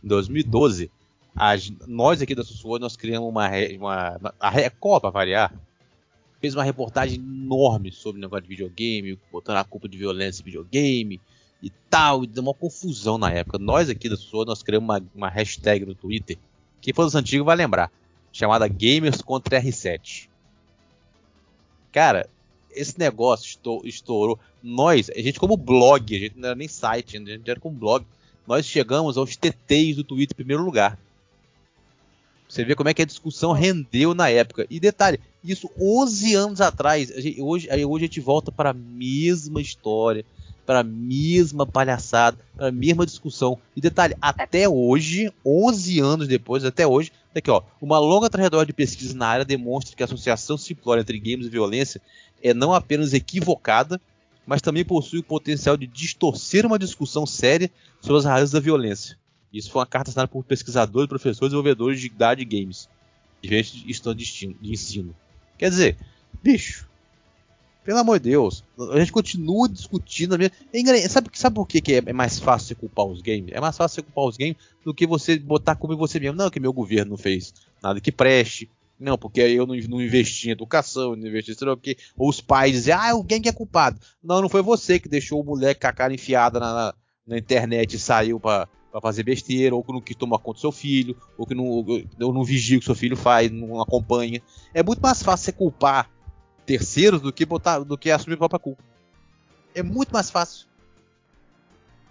em 0.04 0.09
2012, 0.09 0.90
as, 1.35 1.73
nós 1.87 2.21
aqui 2.21 2.35
da 2.35 2.45
Sussuo, 2.45 2.78
nós 2.78 2.97
criamos 2.97 3.30
uma, 3.30 3.49
uma 3.78 4.35
a 4.38 4.50
Record, 4.50 5.00
pra 5.00 5.11
variar, 5.11 5.54
fez 6.40 6.54
uma 6.54 6.64
reportagem 6.64 7.18
enorme 7.18 7.90
sobre 7.90 8.18
o 8.18 8.21
negócio 8.21 8.42
de 8.42 8.49
videogame, 8.49 9.18
botando 9.33 9.57
a 9.57 9.64
culpa 9.64 9.88
de 9.88 9.97
violência 9.97 10.42
em 10.42 10.45
videogame 10.45 11.21
e 11.62 11.71
tal, 11.88 12.25
e 12.25 12.26
deu 12.26 12.42
uma 12.42 12.54
confusão 12.54 13.16
na 13.16 13.30
época. 13.33 13.59
Nós 13.59 13.88
aqui 13.88 14.09
da 14.09 14.16
Sussuo, 14.16 14.45
nós 14.45 14.62
criamos 14.62 14.87
uma, 14.87 15.02
uma 15.14 15.28
hashtag 15.28 15.87
no 15.87 15.95
Twitter, 15.95 16.37
quem 16.80 16.92
for 16.92 17.04
dos 17.04 17.14
antigos 17.14 17.47
vai 17.47 17.57
lembrar, 17.57 17.90
chamada 18.33 18.68
Gamers 18.68 19.23
contra 19.23 19.62
R7. 19.62 20.28
Cara, 21.90 22.28
esse 22.70 22.98
negócio 22.98 23.58
estourou. 23.84 24.38
Nós, 24.62 25.10
a 25.10 25.20
gente 25.20 25.38
como 25.38 25.56
blog, 25.56 26.14
a 26.14 26.18
gente 26.18 26.38
não 26.38 26.48
era 26.48 26.56
nem 26.56 26.68
site, 26.68 27.16
a 27.16 27.20
gente 27.20 27.50
era 27.50 27.60
como 27.60 27.76
blog, 27.76 28.04
nós 28.46 28.66
chegamos 28.66 29.16
aos 29.16 29.37
TTs 29.37 29.96
do 29.96 30.04
Twitter 30.04 30.34
em 30.34 30.37
primeiro 30.37 30.64
lugar. 30.64 30.98
Você 32.48 32.64
vê 32.64 32.75
como 32.75 32.88
é 32.88 32.94
que 32.94 33.02
a 33.02 33.06
discussão 33.06 33.52
rendeu 33.52 34.14
na 34.14 34.30
época. 34.30 34.66
E 34.70 34.80
detalhe, 34.80 35.20
isso 35.44 35.68
11 35.78 36.34
anos 36.34 36.60
atrás. 36.62 37.08
Gente, 37.08 37.42
hoje, 37.42 37.68
hoje 37.84 38.04
a 38.04 38.06
gente 38.06 38.20
volta 38.20 38.50
para 38.50 38.70
a 38.70 38.75
mesma 38.75 39.60
história, 39.60 40.25
para 40.64 40.80
a 40.80 40.84
mesma 40.84 41.66
palhaçada, 41.66 42.38
para 42.56 42.68
a 42.68 42.72
mesma 42.72 43.04
discussão. 43.04 43.58
E 43.76 43.82
detalhe, 43.82 44.16
até 44.20 44.66
hoje, 44.66 45.30
11 45.44 46.00
anos 46.00 46.26
depois, 46.26 46.64
até 46.64 46.87
hoje, 46.87 47.12
aqui 47.35 47.50
ó, 47.50 47.62
uma 47.80 47.99
longa 47.99 48.30
trajetória 48.30 48.66
de 48.66 48.73
pesquisa 48.73 49.16
na 49.16 49.26
área 49.26 49.44
demonstra 49.44 49.94
que 49.94 50.02
a 50.02 50.06
associação 50.06 50.56
simplória 50.56 51.00
entre 51.02 51.18
games 51.18 51.47
e 51.47 51.50
violência 51.50 52.00
é 52.42 52.54
não 52.54 52.73
apenas 52.73 53.12
equivocada, 53.12 54.00
mas 54.47 54.62
também 54.62 54.85
possui 54.85 55.18
o 55.18 55.25
potencial 55.25 55.76
de 55.76 55.87
distorcer 55.87 56.64
uma 56.64 56.78
discussão 56.78 57.26
séria 57.26 57.70
sobre 58.00 58.18
as 58.18 58.25
raízes 58.25 58.50
da 58.50 58.61
violência. 58.61 59.18
Isso 59.52 59.70
foi 59.70 59.80
uma 59.80 59.87
carta 59.87 60.11
assinada 60.11 60.28
por 60.28 60.44
pesquisadores, 60.44 61.08
professores 61.08 61.49
e 61.49 61.50
desenvolvedores 61.50 62.00
de 62.00 62.06
idade 62.06 62.44
games, 62.44 62.88
diferentes 63.42 63.82
estudos 63.87 64.25
de 64.25 64.56
ensino. 64.62 65.14
Quer 65.56 65.70
dizer, 65.70 65.97
bicho, 66.42 66.88
pelo 67.88 68.00
amor 68.00 68.21
de 68.21 68.28
Deus, 68.28 68.62
a 68.92 68.99
gente 68.99 69.11
continua 69.11 69.66
discutindo. 69.66 70.37
É 70.37 71.09
sabe, 71.09 71.30
sabe 71.33 71.57
por 71.57 71.66
que, 71.66 71.80
que 71.80 71.95
é 71.95 72.12
mais 72.12 72.38
fácil 72.38 72.68
você 72.68 72.75
culpar 72.75 73.07
os 73.07 73.23
games? 73.23 73.50
É 73.50 73.59
mais 73.62 73.78
fácil 73.78 73.95
você 73.95 74.02
culpar 74.02 74.25
os 74.26 74.37
games 74.37 74.57
do 74.85 74.92
que 74.92 75.07
você 75.07 75.38
botar 75.38 75.78
em 75.83 75.97
você 75.97 76.21
mesmo. 76.21 76.37
Não, 76.37 76.50
que 76.50 76.61
meu 76.61 76.71
governo 76.71 77.12
não 77.12 77.16
fez 77.16 77.54
nada 77.83 77.99
que 77.99 78.12
preste, 78.12 78.71
não, 79.00 79.16
porque 79.16 79.40
eu 79.40 79.66
não, 79.66 79.75
não 79.75 80.02
investi 80.02 80.49
em 80.49 80.52
educação, 80.52 81.16
não 81.16 81.26
investi 81.26 81.57
em 81.64 81.66
o 81.66 81.76
quê. 81.78 81.97
Ou 82.14 82.28
os 82.28 82.42
pais 82.42 82.73
dizem, 82.73 82.92
ah, 82.92 83.12
alguém 83.12 83.40
que 83.40 83.49
é 83.49 83.52
culpado. 83.52 83.99
Não, 84.23 84.42
não 84.42 84.50
foi 84.50 84.61
você 84.61 84.99
que 84.99 85.09
deixou 85.09 85.40
o 85.40 85.45
moleque 85.45 85.80
com 85.80 85.87
a 85.87 85.92
cara 85.95 86.12
enfiada 86.12 86.61
na, 86.61 86.75
na, 86.75 86.95
na 87.26 87.38
internet 87.38 87.97
e 87.97 87.99
saiu 87.99 88.38
para 88.38 88.68
fazer 89.00 89.23
besteira, 89.23 89.75
ou 89.75 89.83
que 89.83 89.95
não 89.95 90.02
quis 90.02 90.14
tomar 90.14 90.40
conta 90.40 90.59
do 90.59 90.61
seu 90.61 90.73
filho, 90.73 91.16
ou 91.38 91.47
que 91.47 91.54
não, 91.54 91.64
ou 91.64 92.35
não 92.35 92.45
vigia 92.45 92.76
o 92.76 92.80
que 92.80 92.85
seu 92.85 92.95
filho 92.95 93.16
faz, 93.16 93.50
não 93.50 93.80
acompanha. 93.80 94.42
É 94.75 94.83
muito 94.83 95.00
mais 95.00 95.23
fácil 95.23 95.47
você 95.47 95.52
culpar 95.52 96.17
terceiros 96.68 97.22
do 97.22 97.32
que 97.32 97.46
botar, 97.46 97.78
do 97.78 97.96
que 97.96 98.10
assumir 98.10 98.34
a 98.34 98.38
própria 98.38 98.58
culpa. 98.58 98.82
É 99.75 99.82
muito 99.82 100.12
mais 100.12 100.30
fácil. 100.30 100.68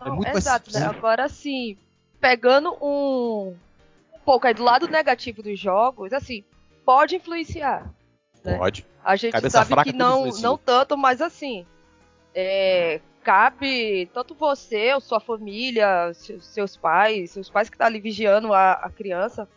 É 0.03 0.09
muito 0.09 0.35
exato, 0.35 0.71
mais... 0.71 0.83
né? 0.83 0.89
Agora 0.89 1.29
sim, 1.29 1.77
pegando 2.19 2.75
um, 2.81 3.55
um 4.15 4.19
pouco 4.25 4.47
aí 4.47 4.55
do 4.55 4.63
lado 4.63 4.87
negativo 4.87 5.43
dos 5.43 5.59
jogos, 5.59 6.11
assim, 6.11 6.43
pode 6.83 7.15
influenciar. 7.15 7.87
Né? 8.43 8.57
Pode. 8.57 8.83
A 9.05 9.15
gente 9.15 9.33
Cabeça 9.33 9.63
sabe 9.63 9.83
que 9.83 9.93
não, 9.93 10.25
não 10.41 10.57
tanto, 10.57 10.97
mas 10.97 11.21
assim. 11.21 11.63
É, 12.33 12.99
cabe 13.23 14.09
tanto 14.11 14.33
você, 14.33 14.93
ou 14.93 15.01
sua 15.01 15.19
família, 15.19 16.11
seus 16.13 16.75
pais, 16.75 17.31
seus 17.31 17.49
pais 17.49 17.69
que 17.69 17.75
estão 17.75 17.85
tá 17.85 17.89
ali 17.89 17.99
vigiando 17.99 18.53
a, 18.53 18.73
a 18.73 18.89
criança, 18.89 19.47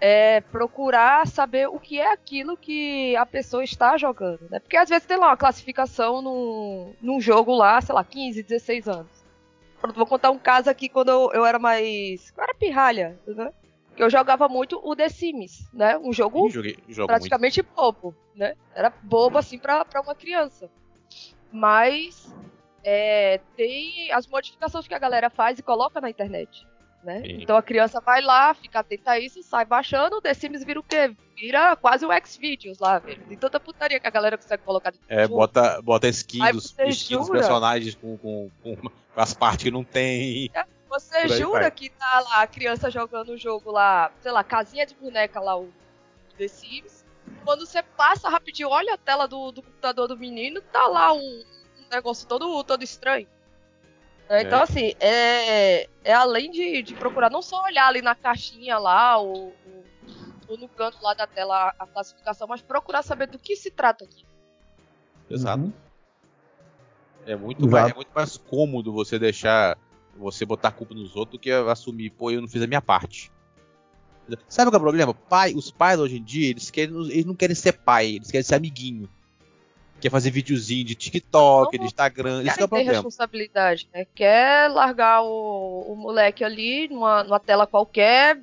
é, 0.00 0.40
procurar 0.40 1.26
saber 1.26 1.68
o 1.68 1.78
que 1.78 1.98
é 1.98 2.12
aquilo 2.12 2.56
que 2.56 3.16
a 3.16 3.26
pessoa 3.26 3.64
está 3.64 3.96
jogando, 3.96 4.48
né? 4.50 4.60
Porque 4.60 4.76
às 4.76 4.88
vezes 4.88 5.06
tem 5.06 5.16
lá 5.16 5.28
uma 5.28 5.36
classificação 5.36 6.22
num, 6.22 6.94
num 7.00 7.20
jogo 7.20 7.54
lá, 7.54 7.80
sei 7.80 7.94
lá, 7.94 8.04
15, 8.04 8.42
16 8.42 8.88
anos. 8.88 9.24
Pronto, 9.80 9.96
vou 9.96 10.06
contar 10.06 10.30
um 10.30 10.38
caso 10.38 10.68
aqui 10.68 10.88
quando 10.88 11.10
eu, 11.10 11.30
eu 11.32 11.46
era 11.46 11.58
mais. 11.58 12.32
Eu 12.36 12.42
era 12.42 12.54
pirralha, 12.54 13.18
né? 13.26 13.52
eu 13.98 14.08
jogava 14.08 14.48
muito 14.48 14.80
o 14.82 14.94
The 14.94 15.08
Sims, 15.08 15.68
né? 15.72 15.98
Um 15.98 16.12
jogo 16.12 16.48
joguei, 16.48 16.76
praticamente 17.06 17.62
muito. 17.62 17.74
bobo, 17.74 18.14
né? 18.34 18.54
Era 18.74 18.90
bobo 19.02 19.38
assim 19.38 19.58
para 19.58 19.84
uma 20.02 20.14
criança. 20.14 20.70
Mas 21.50 22.32
é, 22.84 23.40
tem 23.56 24.12
as 24.12 24.26
modificações 24.26 24.86
que 24.86 24.94
a 24.94 24.98
galera 24.98 25.28
faz 25.28 25.58
e 25.58 25.62
coloca 25.62 26.00
na 26.00 26.08
internet. 26.08 26.66
Né? 27.02 27.22
Então 27.24 27.56
a 27.56 27.62
criança 27.62 28.00
vai 28.00 28.20
lá, 28.20 28.52
fica 28.54 28.80
atenta 28.80 29.12
a 29.12 29.20
isso, 29.20 29.42
sai 29.42 29.64
baixando, 29.64 30.16
o 30.16 30.20
The 30.20 30.34
Sims 30.34 30.64
vira 30.64 30.80
o 30.80 30.82
quê? 30.82 31.14
Vira 31.36 31.76
quase 31.76 32.04
o 32.04 32.10
X-Videos 32.10 32.80
lá, 32.80 32.98
velho. 32.98 33.22
Tem 33.28 33.38
tanta 33.38 33.60
putaria 33.60 34.00
que 34.00 34.06
a 34.06 34.10
galera 34.10 34.36
consegue 34.36 34.64
colocar 34.64 34.92
É, 35.08 35.26
bota, 35.28 35.80
bota 35.80 36.08
skins, 36.08 36.52
dos, 36.52 36.74
skins 36.88 37.18
dos 37.18 37.30
personagens 37.30 37.94
com, 37.94 38.18
com, 38.18 38.50
com, 38.62 38.76
as 39.14 39.32
partes 39.32 39.64
que 39.64 39.70
não 39.70 39.84
tem. 39.84 40.50
É, 40.52 40.64
você 40.88 41.28
jura 41.28 41.70
que 41.70 41.88
tá 41.90 42.20
lá 42.20 42.42
a 42.42 42.46
criança 42.46 42.90
jogando 42.90 43.30
o 43.30 43.38
jogo 43.38 43.70
lá, 43.70 44.10
sei 44.20 44.32
lá, 44.32 44.42
casinha 44.42 44.84
de 44.84 44.96
boneca 44.96 45.38
lá, 45.38 45.56
o 45.56 45.72
The 46.36 46.48
Sims. 46.48 47.04
Quando 47.44 47.64
você 47.64 47.82
passa 47.82 48.28
rapidinho, 48.28 48.70
olha 48.70 48.94
a 48.94 48.98
tela 48.98 49.28
do, 49.28 49.52
do 49.52 49.62
computador 49.62 50.08
do 50.08 50.16
menino, 50.16 50.60
tá 50.60 50.86
lá 50.86 51.12
um, 51.12 51.18
um 51.18 51.88
negócio 51.90 52.26
todo, 52.26 52.64
todo 52.64 52.82
estranho. 52.82 53.28
É. 54.28 54.42
Então, 54.42 54.62
assim, 54.62 54.92
é, 55.00 55.88
é 56.04 56.12
além 56.12 56.50
de, 56.50 56.82
de 56.82 56.94
procurar 56.94 57.30
não 57.30 57.40
só 57.40 57.62
olhar 57.64 57.88
ali 57.88 58.02
na 58.02 58.14
caixinha 58.14 58.78
lá, 58.78 59.16
ou, 59.16 59.54
ou, 59.66 59.84
ou 60.48 60.58
no 60.58 60.68
canto 60.68 60.98
lá 61.02 61.14
da 61.14 61.26
tela 61.26 61.74
a, 61.78 61.86
classificação, 61.86 62.46
mas 62.46 62.60
procurar 62.60 63.02
saber 63.02 63.26
do 63.26 63.38
que 63.38 63.56
se 63.56 63.70
trata 63.70 64.04
aqui. 64.04 64.26
Exato. 65.30 65.72
É, 67.26 67.36
muito 67.36 67.68
mais, 67.68 67.90
é 67.90 67.94
muito 67.94 68.10
mais 68.14 68.36
cômodo 68.36 68.92
você 68.92 69.18
deixar 69.18 69.76
você 70.16 70.44
botar 70.44 70.68
a 70.68 70.72
culpa 70.72 70.94
nos 70.94 71.14
outros 71.14 71.38
do 71.38 71.40
que 71.40 71.50
assumir, 71.50 72.10
pô, 72.10 72.30
eu 72.30 72.40
não 72.40 72.48
fiz 72.48 72.62
a 72.62 72.66
minha 72.66 72.82
parte. 72.82 73.30
Sabe 74.48 74.70
qual 74.70 74.74
é 74.74 74.78
o 74.78 74.82
problema? 74.82 75.14
Pai, 75.14 75.54
os 75.54 75.70
pais 75.70 75.98
hoje 75.98 76.18
em 76.18 76.22
dia, 76.22 76.50
eles, 76.50 76.70
querem, 76.70 76.94
eles 77.10 77.24
não 77.24 77.34
querem 77.34 77.54
ser 77.54 77.72
pai, 77.72 78.16
eles 78.16 78.30
querem 78.30 78.44
ser 78.44 78.56
amiguinho. 78.56 79.08
Quer 80.00 80.10
fazer 80.10 80.30
videozinho 80.30 80.84
de 80.84 80.94
TikTok, 80.94 81.76
não, 81.76 81.84
de 81.84 81.86
Instagram, 81.86 82.42
isso 82.42 82.60
é 82.60 82.64
o 82.64 82.68
problema. 82.68 82.92
responsabilidade, 82.92 83.88
né? 83.92 84.06
Quer 84.14 84.70
largar 84.70 85.22
o, 85.22 85.92
o 85.92 85.96
moleque 85.96 86.44
ali 86.44 86.88
numa, 86.88 87.24
numa 87.24 87.40
tela 87.40 87.66
qualquer, 87.66 88.40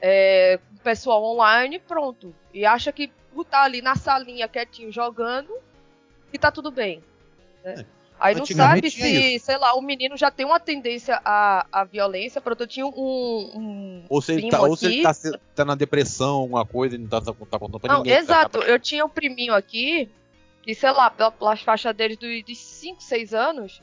é, 0.00 0.58
com 0.68 0.76
o 0.76 0.80
pessoal 0.80 1.24
online, 1.24 1.80
pronto. 1.80 2.32
E 2.54 2.64
acha 2.64 2.92
que 2.92 3.10
por 3.34 3.42
estar 3.42 3.62
ali 3.62 3.82
na 3.82 3.96
salinha 3.96 4.48
quietinho 4.48 4.92
jogando, 4.92 5.52
que 6.30 6.38
tá 6.38 6.50
tudo 6.50 6.70
bem. 6.70 7.02
Né? 7.64 7.74
É. 7.80 7.98
Aí 8.20 8.34
não 8.34 8.44
sabe 8.44 8.90
se, 8.90 9.38
sei 9.38 9.56
lá, 9.58 9.74
o 9.74 9.80
menino 9.80 10.16
já 10.16 10.30
tem 10.30 10.44
uma 10.44 10.58
tendência 10.58 11.20
à, 11.24 11.66
à 11.70 11.84
violência. 11.84 12.40
Pronto, 12.40 12.62
eu 12.62 12.66
tinha 12.66 12.84
um. 12.84 12.90
um 12.90 14.04
ou 14.08 14.20
se 14.20 14.32
ele, 14.32 14.48
tá, 14.48 14.60
ou 14.60 14.76
se 14.76 14.86
ele 14.86 15.02
tá, 15.02 15.12
tá, 15.54 15.64
na 15.64 15.76
depressão, 15.76 16.34
alguma 16.40 16.66
coisa, 16.66 16.96
e 16.96 16.98
não 16.98 17.06
tá, 17.06 17.20
tá, 17.20 17.32
tá 17.32 17.58
contando 17.58 17.78
pra 17.78 17.92
não, 17.92 17.98
ninguém. 17.98 18.14
Tá 18.14 18.20
exato, 18.20 18.58
eu 18.58 18.78
tinha 18.78 19.04
um 19.04 19.08
priminho 19.08 19.54
aqui, 19.54 20.10
que, 20.68 20.74
sei 20.74 20.90
lá, 20.90 21.08
pelas 21.10 21.62
faixas 21.62 21.96
dele 21.96 22.14
dos 22.14 22.58
5, 22.58 23.02
6 23.02 23.32
anos, 23.32 23.82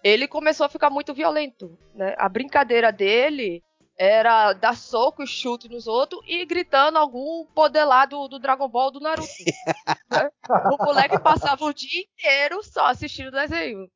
ele 0.00 0.28
começou 0.28 0.64
a 0.64 0.68
ficar 0.68 0.88
muito 0.88 1.12
violento. 1.12 1.76
Né? 1.92 2.14
A 2.16 2.28
brincadeira 2.28 2.92
dele 2.92 3.64
era 3.98 4.52
dar 4.52 4.76
soco 4.76 5.24
e 5.24 5.26
chute 5.26 5.68
nos 5.68 5.88
outros 5.88 6.22
e 6.28 6.46
gritando 6.46 6.98
algum 6.98 7.44
poder 7.46 7.82
lá 7.82 8.06
do, 8.06 8.28
do 8.28 8.38
Dragon 8.38 8.68
Ball 8.68 8.92
do 8.92 9.00
Naruto. 9.00 9.26
né? 10.08 10.30
O 10.72 10.84
moleque 10.84 11.18
passava 11.18 11.64
o 11.64 11.74
dia 11.74 12.02
inteiro 12.02 12.62
só 12.62 12.86
assistindo 12.86 13.32
desenho. 13.32 13.90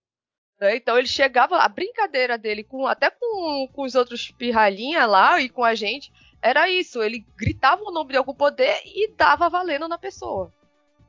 Né? 0.61 0.75
Então 0.75 0.99
ele 0.99 1.07
chegava, 1.07 1.59
a 1.59 1.69
brincadeira 1.69 2.37
dele, 2.37 2.65
com, 2.65 2.85
até 2.85 3.11
com, 3.11 3.69
com 3.73 3.83
os 3.83 3.95
outros 3.95 4.33
pirralhinha 4.33 5.07
lá 5.07 5.41
e 5.41 5.49
com 5.49 5.63
a 5.63 5.77
gente, 5.77 6.13
era 6.43 6.69
isso. 6.69 7.01
Ele 7.01 7.25
gritava 7.37 7.85
o 7.85 7.93
nome 7.93 8.11
de 8.11 8.19
algum 8.19 8.35
poder 8.35 8.83
e 8.85 9.13
dava 9.13 9.49
valendo 9.49 9.87
na 9.87 9.99
pessoa. 9.99 10.53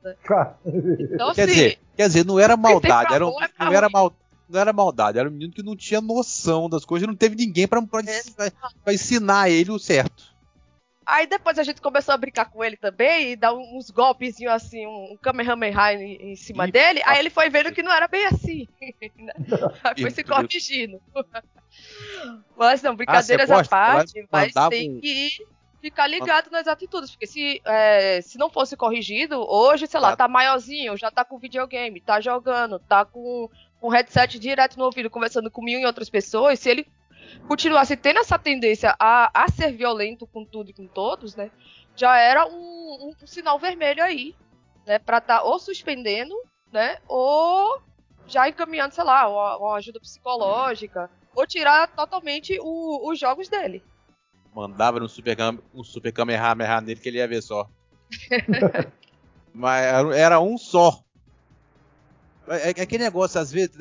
Né? 0.05 0.15
Então, 1.11 1.33
quer, 1.33 1.43
assim, 1.43 1.53
dizer, 1.53 1.79
quer 1.95 2.07
dizer, 2.07 2.25
não 2.25 2.39
era 2.39 2.55
maldade, 2.55 3.13
era, 3.13 3.25
não 3.25 3.73
era 3.73 3.89
maldade 3.89 4.25
não 4.47 4.59
era 4.59 4.71
maldade, 4.71 5.17
era 5.17 5.27
um 5.27 5.31
menino 5.31 5.51
que 5.51 5.63
não 5.63 5.75
tinha 5.75 5.99
noção 5.99 6.69
das 6.69 6.85
coisas, 6.85 7.07
não 7.07 7.15
teve 7.15 7.35
ninguém 7.35 7.67
para 7.67 7.81
ensinar 8.93 9.49
ele 9.49 9.71
o 9.71 9.79
certo. 9.79 10.35
Aí 11.05 11.27
depois 11.27 11.59
a 11.59 11.63
gente 11.63 11.81
começou 11.81 12.15
a 12.15 12.17
brincar 12.17 12.45
com 12.45 12.63
ele 12.63 12.75
também 12.75 13.31
e 13.31 13.35
dar 13.35 13.53
uns 13.53 13.91
golpezinhos 13.91 14.53
assim, 14.53 14.87
um 14.87 15.15
Kamehameha 15.21 15.93
em, 15.93 16.31
em 16.31 16.35
cima 16.35 16.67
e, 16.67 16.71
dele. 16.71 17.01
Aí 17.05 17.19
ele 17.19 17.29
foi 17.29 17.47
vendo 17.47 17.71
que 17.71 17.83
não 17.83 17.91
era 17.91 18.07
bem 18.07 18.25
assim. 18.25 18.67
Né? 19.17 19.33
aí 19.83 20.01
foi 20.01 20.09
se 20.09 20.23
corrigindo. 20.23 20.99
mas 22.57 22.81
não, 22.81 22.95
brincadeiras 22.95 23.51
ah, 23.51 23.59
à 23.59 23.65
parte, 23.65 24.27
mas 24.31 24.53
tem 24.69 24.99
que, 24.99 25.29
ficar 25.85 26.07
ligado 26.07 26.49
nas 26.49 26.67
atitudes, 26.67 27.11
porque 27.11 27.27
se, 27.27 27.61
é, 27.63 28.19
se 28.19 28.39
não 28.39 28.49
fosse 28.49 28.75
corrigido, 28.75 29.39
hoje, 29.47 29.85
sei 29.85 29.99
lá, 29.99 30.15
tá 30.15 30.27
maiorzinho, 30.27 30.97
já 30.97 31.11
tá 31.11 31.23
com 31.23 31.37
videogame, 31.37 32.01
tá 32.01 32.19
jogando, 32.19 32.79
tá 32.79 33.05
com 33.05 33.47
um 33.79 33.89
headset 33.89 34.39
direto 34.39 34.79
no 34.79 34.85
ouvido, 34.85 35.11
conversando 35.11 35.51
com 35.51 35.61
mil 35.61 35.79
e 35.79 35.85
outras 35.85 36.09
pessoas, 36.09 36.59
se 36.59 36.71
ele 36.71 36.87
continuasse 37.47 37.95
tendo 37.95 38.17
essa 38.17 38.39
tendência 38.39 38.95
a, 38.99 39.29
a 39.31 39.47
ser 39.47 39.73
violento 39.73 40.25
com 40.25 40.43
tudo 40.43 40.71
e 40.71 40.73
com 40.73 40.87
todos, 40.87 41.35
né, 41.35 41.51
já 41.95 42.17
era 42.17 42.47
um, 42.47 42.51
um, 42.51 43.13
um 43.21 43.27
sinal 43.27 43.59
vermelho 43.59 44.03
aí, 44.03 44.35
né, 44.87 44.97
pra 44.97 45.21
tá 45.21 45.43
ou 45.43 45.59
suspendendo, 45.59 46.35
né, 46.71 46.97
ou 47.07 47.79
já 48.25 48.49
encaminhando, 48.49 48.95
sei 48.95 49.03
lá, 49.03 49.29
uma, 49.29 49.57
uma 49.57 49.75
ajuda 49.75 49.99
psicológica, 49.99 51.11
ou 51.35 51.45
tirar 51.45 51.87
totalmente 51.89 52.57
o, 52.59 53.07
os 53.07 53.19
jogos 53.19 53.47
dele. 53.47 53.83
Mandava 54.55 55.01
no 55.01 55.09
Super, 55.09 55.37
um 55.73 55.83
super 55.83 56.13
Kamehameha 56.13 56.79
nele 56.79 56.99
que 56.99 57.09
ele 57.09 57.17
ia 57.17 57.27
ver 57.27 57.41
só. 57.41 57.69
Mas 59.53 59.85
era 60.15 60.39
um 60.39 60.57
só. 60.57 61.03
É, 62.47 62.69
é 62.69 62.81
aquele 62.81 63.03
negócio, 63.03 63.39
às 63.39 63.51
vezes, 63.51 63.75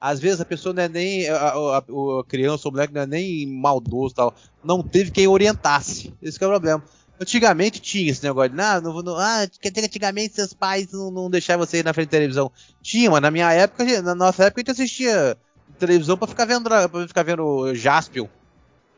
às 0.00 0.20
vezes 0.20 0.40
a 0.40 0.44
pessoa 0.44 0.72
não 0.72 0.84
é 0.84 0.88
nem. 0.88 1.28
A, 1.28 1.36
a, 1.36 1.78
a 1.78 2.24
criança 2.28 2.68
ou 2.68 2.70
o 2.70 2.74
moleque 2.74 2.94
não 2.94 3.02
é 3.02 3.06
nem 3.06 3.46
maldoso 3.46 4.14
tal. 4.14 4.34
Não 4.62 4.82
teve 4.82 5.10
quem 5.10 5.26
orientasse. 5.26 6.14
Esse 6.22 6.42
é 6.42 6.46
o 6.46 6.50
problema. 6.50 6.84
Antigamente 7.20 7.80
tinha 7.80 8.10
esse 8.10 8.22
negócio 8.22 8.50
de, 8.50 8.60
ah, 8.60 8.80
não, 8.80 9.02
não, 9.02 9.16
ah, 9.16 9.46
antigamente 9.64 10.34
seus 10.34 10.52
pais 10.52 10.90
não, 10.92 11.10
não 11.10 11.30
deixavam 11.30 11.64
você 11.64 11.78
ir 11.78 11.84
na 11.84 11.92
frente 11.92 12.06
da 12.06 12.18
televisão. 12.18 12.50
Tinha, 12.80 13.10
mas 13.10 13.22
na 13.22 13.30
minha 13.30 13.52
época, 13.52 14.02
na 14.02 14.14
nossa 14.14 14.44
época, 14.44 14.60
a 14.60 14.62
gente 14.62 14.70
assistia 14.72 15.36
televisão 15.78 16.16
pra 16.16 16.26
ficar 16.26 16.44
vendo, 16.44 16.68
pra 16.68 17.08
ficar 17.08 17.22
vendo 17.22 17.74
Jaspion, 17.74 18.28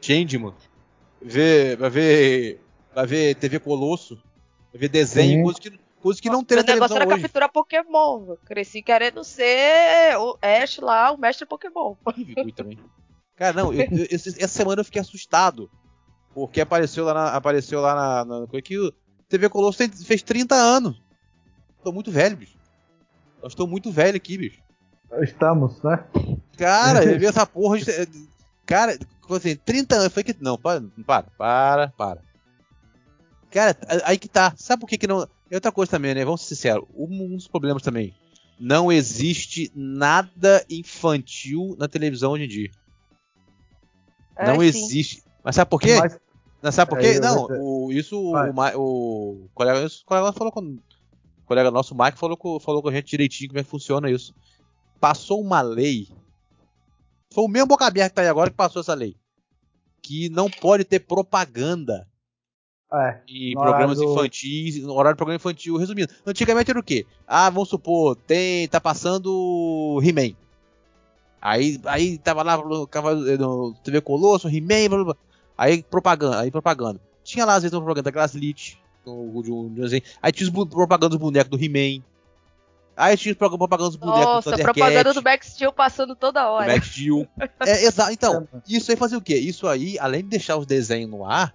Changeman, 0.00 0.54
ver, 1.24 1.78
pra 1.78 1.88
ver, 1.88 2.60
pra 2.92 3.04
ver 3.04 3.34
TV 3.36 3.58
Colosso, 3.58 4.16
pra 4.70 4.80
ver 4.80 4.88
desenho, 4.88 5.42
coisa 5.42 5.60
que, 5.60 5.78
coisa 6.00 6.20
que 6.20 6.28
não 6.28 6.44
tem 6.44 6.58
na 6.58 6.64
televisão 6.64 6.96
O 6.96 7.00
negócio 7.00 7.18
era 7.18 7.22
capturar 7.22 7.52
Pokémon. 7.52 8.24
Eu 8.28 8.38
cresci 8.44 8.82
querendo 8.82 9.24
ser 9.24 10.16
o 10.18 10.38
Ash 10.42 10.78
lá, 10.78 11.10
o 11.12 11.18
mestre 11.18 11.46
Pokémon. 11.46 11.94
também. 12.54 12.78
Cara, 13.36 13.62
não, 13.62 13.72
eu, 13.72 13.80
eu, 13.90 14.06
essa 14.12 14.48
semana 14.48 14.80
eu 14.80 14.84
fiquei 14.84 15.00
assustado. 15.00 15.70
Porque 16.34 16.60
apareceu 16.60 17.04
lá 17.04 17.14
na. 17.14 17.28
Apareceu 17.28 17.80
lá 17.80 17.94
na. 17.94 18.24
na, 18.24 18.40
na 18.40 18.60
que 18.60 18.78
o 18.78 18.92
TV 19.28 19.48
Colosso 19.48 19.78
tem, 19.78 19.88
fez 19.88 20.22
30 20.22 20.54
anos. 20.54 21.00
Tô 21.82 21.92
muito 21.92 22.10
velho, 22.10 22.36
bicho. 22.36 22.56
Eu 23.40 23.48
estou 23.48 23.66
muito 23.66 23.90
velho 23.92 24.16
aqui, 24.16 24.38
bicho. 24.38 24.60
Estamos, 25.22 25.80
né? 25.82 26.04
Cara, 26.56 27.04
eu 27.06 27.18
vi 27.18 27.26
essa 27.26 27.46
porra. 27.46 27.78
De, 27.78 27.84
cara, 28.66 28.98
assim, 29.30 29.56
30 29.56 29.96
anos. 29.96 30.12
Foi 30.12 30.24
que. 30.24 30.36
Não, 30.40 30.58
para, 30.58 30.82
para, 31.06 31.26
para, 31.36 31.88
para. 31.88 32.22
Cara, 33.50 33.76
aí 34.04 34.18
que 34.18 34.28
tá. 34.28 34.52
Sabe 34.56 34.80
por 34.80 34.88
que, 34.88 34.98
que 34.98 35.06
não. 35.06 35.28
E 35.50 35.54
outra 35.54 35.70
coisa 35.70 35.90
também, 35.90 36.14
né? 36.14 36.24
Vamos 36.24 36.42
ser 36.42 36.56
sinceros. 36.56 36.84
Um 36.94 37.36
dos 37.36 37.46
problemas 37.46 37.82
também. 37.82 38.14
Não 38.58 38.90
existe 38.90 39.70
nada 39.74 40.64
infantil 40.68 41.76
na 41.78 41.88
televisão 41.88 42.32
hoje 42.32 42.44
em 42.44 42.48
dia. 42.48 42.70
É, 44.36 44.46
não 44.46 44.60
sim. 44.60 44.66
existe. 44.66 45.22
Mas 45.42 45.54
sabe 45.54 45.70
por 45.70 45.80
quê? 45.80 45.98
Mas... 45.98 46.18
Não, 46.62 46.72
sabe 46.72 46.88
por 46.88 46.98
quê? 46.98 47.06
É, 47.08 47.20
não, 47.20 47.46
o, 47.60 47.92
isso 47.92 48.18
o, 48.18 48.30
o, 48.32 49.48
colega, 49.54 49.86
o 49.86 50.04
colega 50.06 50.32
falou 50.32 50.50
com 50.50 50.60
o 50.60 51.46
colega 51.46 51.70
nosso, 51.70 51.94
o 51.94 51.98
Mike, 52.02 52.18
falou 52.18 52.38
com, 52.38 52.58
falou 52.58 52.80
com 52.80 52.88
a 52.88 52.92
gente 52.92 53.10
direitinho 53.10 53.50
como 53.50 53.60
é 53.60 53.62
que 53.62 53.68
funciona 53.68 54.10
isso. 54.10 54.34
Passou 54.98 55.42
uma 55.42 55.60
lei. 55.60 56.08
Foi 57.34 57.44
o 57.44 57.48
mesmo 57.48 57.66
boca 57.66 57.84
aberta 57.84 58.10
que 58.10 58.14
tá 58.14 58.22
aí 58.22 58.28
agora 58.28 58.48
que 58.48 58.56
passou 58.56 58.80
essa 58.80 58.94
lei. 58.94 59.16
Que 60.00 60.28
não 60.28 60.48
pode 60.48 60.84
ter 60.84 61.00
propaganda 61.00 62.06
é, 62.92 63.20
em 63.26 63.54
programas 63.54 63.98
do... 63.98 64.04
infantis, 64.12 64.80
no 64.80 64.92
horário 64.92 65.16
do 65.16 65.18
programa 65.18 65.36
infantil, 65.36 65.76
resumindo. 65.76 66.12
Antigamente 66.24 66.70
era 66.70 66.78
o 66.78 66.82
quê? 66.82 67.04
Ah, 67.26 67.50
vamos 67.50 67.68
supor, 67.68 68.14
tem, 68.14 68.68
tá 68.68 68.80
passando 68.80 70.00
He-Man. 70.00 70.36
Aí, 71.42 71.80
aí 71.86 72.18
tava 72.18 72.44
lá 72.44 72.56
no, 72.56 72.86
TV 73.82 74.00
Colosso, 74.00 74.48
He-Man, 74.48 74.88
blá, 74.88 74.96
blá, 74.98 75.04
blá. 75.04 75.16
Aí 75.58 75.82
propaganda, 75.82 76.40
aí 76.40 76.52
propaganda. 76.52 77.00
Tinha 77.24 77.44
lá 77.44 77.56
às 77.56 77.64
vezes 77.64 77.74
uma 77.74 77.80
propaganda 77.80 78.04
da 78.04 78.10
Glaslit, 78.12 78.80
aí 80.22 80.30
tinha 80.30 80.48
os 80.48 80.68
propaganda 80.68 81.08
dos 81.08 81.18
bonecos 81.18 81.50
do 81.50 81.62
He-Man. 81.62 82.00
Aí 82.96 83.16
tinha 83.16 83.34
propaganda 83.34 83.88
dos 83.88 83.96
bonecos 83.96 84.24
Nossa, 84.24 84.50
do 84.50 84.52
Nossa, 84.52 84.62
propaganda 84.62 85.12
do 85.14 85.22
Max 85.22 85.48
Steel 85.48 85.72
passando 85.72 86.14
toda 86.14 86.48
hora. 86.48 86.72
Max 86.72 86.86
Steel. 86.86 87.26
é, 87.66 87.84
exato. 87.84 88.12
Então, 88.12 88.48
isso 88.68 88.90
aí 88.90 88.96
fazia 88.96 89.18
o 89.18 89.22
quê? 89.22 89.36
Isso 89.36 89.66
aí, 89.66 89.98
além 89.98 90.22
de 90.22 90.28
deixar 90.28 90.56
os 90.56 90.66
desenhos 90.66 91.10
no 91.10 91.24
ar, 91.24 91.52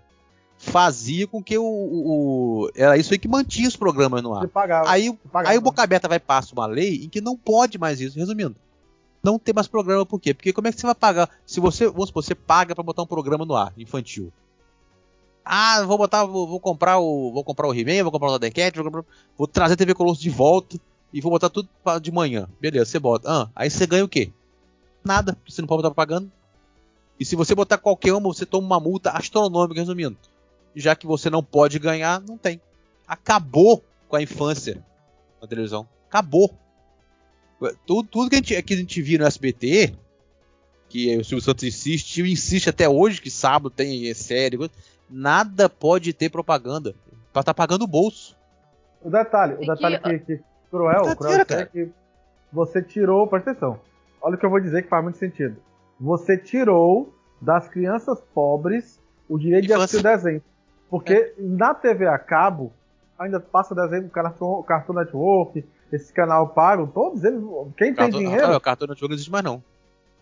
fazia 0.58 1.26
com 1.26 1.42
que 1.42 1.58
o, 1.58 1.64
o, 1.64 2.66
o, 2.66 2.72
era 2.76 2.98
isso 2.98 3.14
aí 3.14 3.18
que 3.18 3.28
mantinha 3.28 3.68
os 3.68 3.78
programas 3.78 4.22
no 4.22 4.34
ar. 4.34 4.48
Pagava, 4.50 4.90
aí, 4.90 5.14
pagava. 5.32 5.52
aí 5.52 5.58
o 5.58 5.62
Boca 5.62 5.82
Aberta 5.82 6.10
vai 6.10 6.20
passar 6.20 6.54
uma 6.54 6.66
lei 6.66 7.06
em 7.06 7.10
que 7.10 7.22
não 7.22 7.38
pode 7.38 7.78
mais 7.78 8.02
isso. 8.02 8.20
Resumindo, 8.20 8.56
não 9.24 9.40
tem 9.40 9.54
mais 9.54 9.68
programa, 9.68 10.06
por 10.06 10.20
quê? 10.20 10.34
Porque 10.34 10.52
como 10.52 10.68
é 10.68 10.72
que 10.74 10.80
você 10.80 10.86
vai 10.86 10.96
pagar? 10.96 11.30
Se 11.46 11.62
você, 11.62 11.88
vamos 11.88 12.08
supor, 12.08 12.22
você 12.22 12.36
paga 12.36 12.76
para 12.76 12.84
botar 12.84 13.04
um 13.04 13.08
programa 13.08 13.46
no 13.46 13.56
ar, 13.56 13.74
infantil. 13.78 14.34
Ah, 15.46 15.84
vou 15.84 15.98
botar, 15.98 16.26
vou, 16.26 16.46
vou 16.46 16.60
comprar 16.60 17.00
o, 17.00 17.32
vou 17.32 17.44
comprar 17.46 17.68
o 17.68 17.74
He-Man, 17.74 18.04
vou 18.04 18.12
comprar 18.12 18.28
o 18.28 18.34
Thundercat, 18.34 18.76
vou, 18.76 18.86
comprar, 18.86 19.06
vou 19.38 19.48
trazer 19.48 19.74
a 19.76 19.78
TV 19.78 19.96
Colosso 19.96 20.22
de 20.22 20.30
volta 20.30 20.78
e 21.14 21.22
vou 21.22 21.32
botar 21.32 21.50
tudo 21.50 21.70
pra, 21.84 22.00
de 22.00 22.12
manhã. 22.12 22.48
Beleza, 22.60 22.86
você 22.86 23.00
bota. 23.00 23.30
Ah, 23.30 23.50
aí 23.56 23.70
você 23.70 23.86
ganha 23.86 24.06
o 24.06 24.10
quê? 24.10 24.32
Nada, 25.04 25.38
você 25.48 25.62
não 25.62 25.68
pode 25.68 25.82
botar 25.82 25.96
pagando. 25.96 26.32
E 27.20 27.26
se 27.26 27.36
você 27.36 27.54
botar 27.54 27.78
qualquer 27.78 28.14
uma, 28.14 28.34
você 28.34 28.46
toma 28.46 28.66
uma 28.66 28.80
multa 28.80 29.12
astronômica, 29.12 29.80
resumindo. 29.80 30.18
Já 30.76 30.96
que 30.96 31.08
você 31.08 31.30
não 31.30 31.44
pode 31.44 31.78
ganhar, 31.80 32.22
não 32.22 32.38
tem. 32.38 32.62
Acabou 33.08 33.84
com 34.08 34.16
a 34.16 34.22
infância 34.22 34.84
na 35.42 35.48
televisão. 35.48 35.88
Acabou. 36.08 36.54
Tudo, 37.86 38.08
tudo 38.08 38.30
que, 38.30 38.36
a 38.36 38.38
gente, 38.38 38.62
que 38.64 38.74
a 38.74 38.78
gente 38.78 39.02
viu 39.02 39.20
no 39.20 39.26
SBT, 39.26 39.94
que 40.88 41.18
o 41.18 41.26
Silvio 41.26 41.44
Santos 41.44 41.64
insiste, 41.66 42.22
e 42.22 42.32
insiste 42.32 42.70
até 42.70 42.88
hoje 42.88 43.22
que 43.22 43.30
sábado 43.30 43.70
tem 43.70 44.14
série, 44.14 44.58
nada 45.10 45.68
pode 45.68 46.14
ter 46.14 46.30
propaganda. 46.30 46.96
Pra 47.34 47.42
estar 47.42 47.44
tá 47.44 47.54
pagando 47.54 47.84
o 47.84 47.88
bolso. 47.88 48.36
O 49.02 49.10
detalhe, 49.10 49.56
o 49.56 49.60
detalhe 49.60 50.00
que, 50.00 50.20
que, 50.20 50.44
cruel, 50.70 51.04
tá 51.04 51.16
cruel 51.16 51.46
é 51.50 51.66
que 51.66 51.90
você 52.52 52.82
tirou, 52.82 53.28
presta 53.28 53.52
atenção. 53.52 53.80
Olha 54.22 54.36
o 54.36 54.38
que 54.38 54.46
eu 54.46 54.50
vou 54.50 54.60
dizer 54.60 54.84
que 54.84 54.90
faz 54.90 55.04
muito 55.04 55.18
sentido. 55.18 55.58
Você 56.00 56.38
tirou 56.38 57.14
das 57.42 57.68
crianças 57.68 58.20
pobres 58.34 59.00
o 59.28 59.38
direito 59.38 59.68
de 59.68 59.74
assistir 59.74 59.98
o 59.98 60.04
desenho. 60.04 60.42
Porque 60.90 61.14
é. 61.14 61.34
na 61.38 61.74
TV 61.74 62.08
a 62.08 62.18
cabo 62.18 62.74
ainda 63.18 63.40
passa 63.40 63.76
desenho 63.76 64.04
do 64.04 64.10
Cartoon 64.10 64.94
Network, 64.94 65.66
esse 65.92 66.12
canal 66.14 66.50
pago, 66.50 66.88
todos 66.88 67.24
eles. 67.24 67.42
Quem 67.78 67.94
tem 67.94 68.10
dinheiro. 68.10 68.48
Não, 68.48 68.56
o 68.56 68.62
Cartoon 68.62 68.88
Network 68.88 69.10
não 69.10 69.16
existe 69.16 69.32
mais 69.32 69.44
não. 69.44 69.64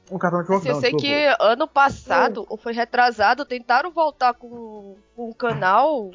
O 0.09 0.17
Cartoon 0.17 0.39
Network 0.39 0.67
não. 0.67 0.75
Eu 0.75 0.81
sei 0.81 0.93
que 0.93 1.13
ano 1.39 1.67
passado, 1.67 2.45
ou 2.49 2.57
foi 2.57 2.73
retrasado, 2.73 3.45
tentaram 3.45 3.91
voltar 3.91 4.33
com, 4.33 4.95
com 5.15 5.29
um 5.29 5.33
canal 5.33 6.11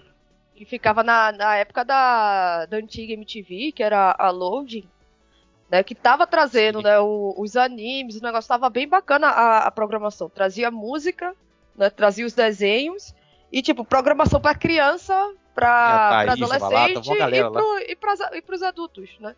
que 0.55 0.65
ficava 0.65 1.03
na, 1.03 1.33
na 1.33 1.57
época 1.57 1.85
da, 1.85 2.67
da 2.67 2.77
antiga 2.77 3.13
MTV, 3.13 3.73
que 3.73 3.83
era 3.83 4.15
a 4.19 4.31
Loading. 4.31 4.89
Né, 5.71 5.83
que 5.83 5.95
tava 5.95 6.27
trazendo 6.27 6.83
né, 6.83 6.99
o, 7.01 7.35
os 7.39 7.57
animes, 7.57 8.17
o 8.17 8.23
negócio 8.23 8.47
tava 8.47 8.69
bem 8.69 8.87
bacana 8.87 9.29
a, 9.29 9.59
a 9.69 9.71
programação. 9.71 10.29
Trazia 10.29 10.71
música, 10.71 11.35
né, 11.75 11.89
trazia 11.89 12.27
os 12.27 12.35
desenhos 12.35 13.15
e 13.51 13.63
tipo 13.63 13.83
programação 13.83 14.39
para 14.39 14.55
criança 14.55 15.15
para 15.55 16.33
adolescente 16.33 17.11
e, 17.89 17.97
para 17.97 18.55
os 18.55 18.63
adultos, 18.63 19.11
né? 19.21 19.35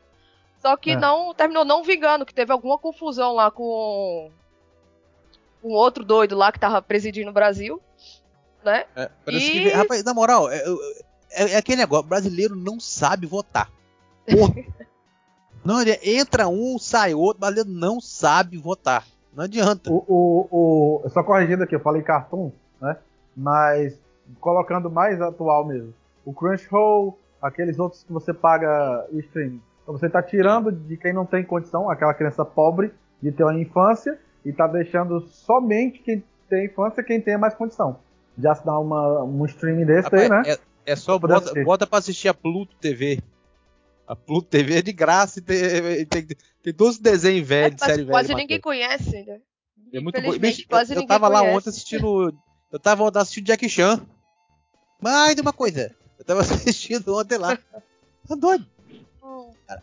Só 0.60 0.76
que 0.76 0.92
é. 0.92 0.96
não 0.96 1.34
terminou 1.34 1.64
não 1.64 1.82
vingando, 1.82 2.24
que 2.24 2.34
teve 2.34 2.52
alguma 2.52 2.78
confusão 2.78 3.34
lá 3.34 3.50
com 3.50 4.30
um 5.62 5.72
outro 5.72 6.04
doido 6.04 6.36
lá 6.36 6.50
que 6.50 6.58
tava 6.58 6.80
presidindo 6.80 7.30
o 7.30 7.34
Brasil, 7.34 7.80
né? 8.64 8.86
É, 8.96 9.10
e... 9.26 9.40
que, 9.40 9.68
rapaz, 9.70 10.02
na 10.04 10.14
moral, 10.14 10.50
é, 10.50 10.62
é, 11.34 11.52
é, 11.52 11.56
aquele 11.56 11.78
negócio, 11.78 12.06
brasileiro 12.06 12.56
não 12.56 12.78
sabe 12.80 13.26
votar. 13.26 13.70
não, 15.64 15.82
entra 16.02 16.48
um, 16.48 16.78
sai 16.78 17.14
outro, 17.14 17.40
brasileiro 17.40 17.70
não 17.70 18.00
sabe 18.00 18.56
votar. 18.56 19.04
Não 19.34 19.44
adianta. 19.44 19.90
O, 19.90 20.04
o, 20.06 21.02
o, 21.04 21.08
só 21.10 21.22
corrigindo 21.22 21.64
aqui, 21.64 21.74
eu 21.74 21.80
falei 21.80 22.02
cartoon, 22.02 22.52
né? 22.80 22.96
Mas 23.36 23.98
colocando 24.40 24.90
mais 24.90 25.20
atual 25.20 25.66
mesmo 25.66 25.92
o 26.24 26.32
Crunchyroll, 26.32 27.18
aqueles 27.40 27.78
outros 27.78 28.02
que 28.02 28.12
você 28.12 28.32
paga 28.32 29.06
o 29.12 29.18
streaming. 29.20 29.60
Então 29.82 29.96
você 29.96 30.06
está 30.06 30.22
tirando 30.22 30.72
de 30.72 30.96
quem 30.96 31.12
não 31.12 31.26
tem 31.26 31.44
condição, 31.44 31.90
aquela 31.90 32.14
criança 32.14 32.44
pobre, 32.44 32.92
de 33.20 33.30
ter 33.30 33.44
uma 33.44 33.54
infância, 33.54 34.18
e 34.44 34.50
está 34.50 34.66
deixando 34.66 35.20
somente 35.20 35.98
quem 36.00 36.24
tem 36.48 36.66
infância 36.66 37.02
quem 37.02 37.20
tem 37.20 37.36
mais 37.36 37.54
condição. 37.54 37.98
Já 38.38 38.54
se 38.54 38.64
dá 38.64 38.78
uma, 38.78 39.22
um 39.22 39.44
streaming 39.46 39.84
desse 39.84 40.04
Rapaz, 40.04 40.22
aí, 40.22 40.28
né? 40.28 40.42
É, 40.46 40.58
é 40.86 40.96
só 40.96 41.18
bota, 41.18 41.64
bota 41.64 41.86
pra 41.86 41.98
assistir 41.98 42.28
a 42.28 42.34
Pluto 42.34 42.74
TV. 42.76 43.20
A 44.06 44.14
Pluto 44.14 44.48
TV 44.48 44.78
é 44.78 44.82
de 44.82 44.92
graça 44.92 45.38
e 45.38 45.42
tem, 45.42 46.06
tem, 46.06 46.26
tem 46.62 46.74
todos 46.74 46.96
os 46.96 47.00
desenhos 47.00 47.46
velhos, 47.46 47.80
é, 47.82 47.86
série 47.86 48.02
velha. 48.02 48.10
Quase 48.10 48.34
ninguém 48.34 48.60
conhece, 48.60 49.24
né? 49.24 49.40
É 49.92 50.00
muito 50.00 50.20
bom. 50.20 50.34
Eu, 50.34 50.96
eu 50.96 51.06
tava 51.06 51.28
lá 51.28 51.42
ontem 51.42 51.70
assistindo. 51.70 52.34
Eu 52.70 52.78
tava 52.78 53.08
assistindo 53.18 53.46
Jack 53.46 53.68
Chan. 53.68 54.04
Mais 55.00 55.34
de 55.34 55.40
uma 55.40 55.52
coisa. 55.52 55.94
Eu 56.18 56.24
tava 56.24 56.40
assistindo 56.42 57.14
ontem 57.14 57.38
lá. 57.38 57.56
Tá 58.28 58.34
doido. 58.34 58.66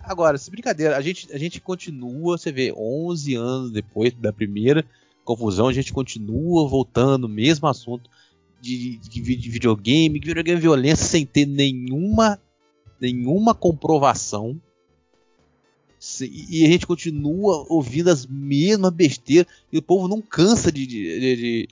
Agora, 0.03 0.37
se 0.37 0.51
brincadeira, 0.51 0.95
a 0.95 1.01
gente, 1.01 1.31
a 1.33 1.37
gente 1.37 1.59
continua, 1.59 2.37
você 2.37 2.51
vê, 2.51 2.71
11 2.75 3.35
anos 3.35 3.71
depois 3.71 4.13
da 4.13 4.31
primeira 4.31 4.85
confusão, 5.23 5.67
a 5.67 5.73
gente 5.73 5.91
continua 5.91 6.67
voltando, 6.67 7.27
mesmo 7.27 7.67
assunto 7.67 8.09
de, 8.62 8.97
de, 8.97 9.36
de 9.36 9.50
videogame, 9.50 10.19
videogame 10.19 10.62
violência, 10.62 11.06
sem 11.06 11.26
ter 11.26 11.47
nenhuma, 11.47 12.39
nenhuma 13.00 13.56
comprovação. 13.56 14.62
E 16.21 16.65
a 16.65 16.69
gente 16.69 16.88
continua 16.88 17.65
ouvindo 17.69 18.10
as 18.10 18.26
mesmas 18.26 18.91
besteiras, 18.91 19.52
e 19.71 19.78
o 19.78 19.82
povo 19.82 20.08
não 20.08 20.21
cansa 20.21 20.71
de, 20.71 20.86
de, 20.86 21.36
de, 21.36 21.67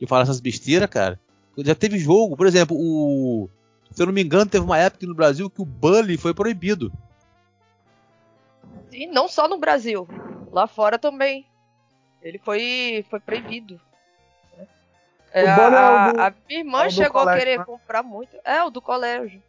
de 0.00 0.06
falar 0.06 0.22
essas 0.22 0.40
besteiras, 0.40 0.88
cara. 0.88 1.18
Já 1.58 1.74
teve 1.74 1.98
jogo, 1.98 2.36
por 2.36 2.46
exemplo, 2.46 2.76
o. 2.78 3.48
Se 3.90 4.02
eu 4.02 4.06
não 4.06 4.12
me 4.12 4.22
engano, 4.22 4.50
teve 4.50 4.64
uma 4.64 4.78
época 4.78 5.06
no 5.06 5.14
Brasil 5.14 5.50
que 5.50 5.60
o 5.60 5.66
Bully 5.66 6.16
foi 6.16 6.32
proibido. 6.32 6.92
E 8.90 9.06
não 9.06 9.28
só 9.28 9.46
no 9.48 9.58
Brasil, 9.58 10.08
lá 10.50 10.66
fora 10.66 10.98
também. 10.98 11.44
Ele 12.22 12.38
foi, 12.38 13.04
foi 13.10 13.20
proibido. 13.20 13.80
É, 15.32 15.48
a, 15.48 15.52
é 15.52 16.12
do, 16.12 16.20
a, 16.20 16.34
minha 16.46 16.60
irmã 16.60 16.84
é 16.84 16.90
chegou 16.90 17.22
colégio, 17.22 17.34
a 17.34 17.38
querer 17.38 17.58
né? 17.58 17.64
comprar 17.64 18.02
muito. 18.02 18.36
É, 18.44 18.62
o 18.62 18.70
do 18.70 18.82
colégio. 18.82 19.42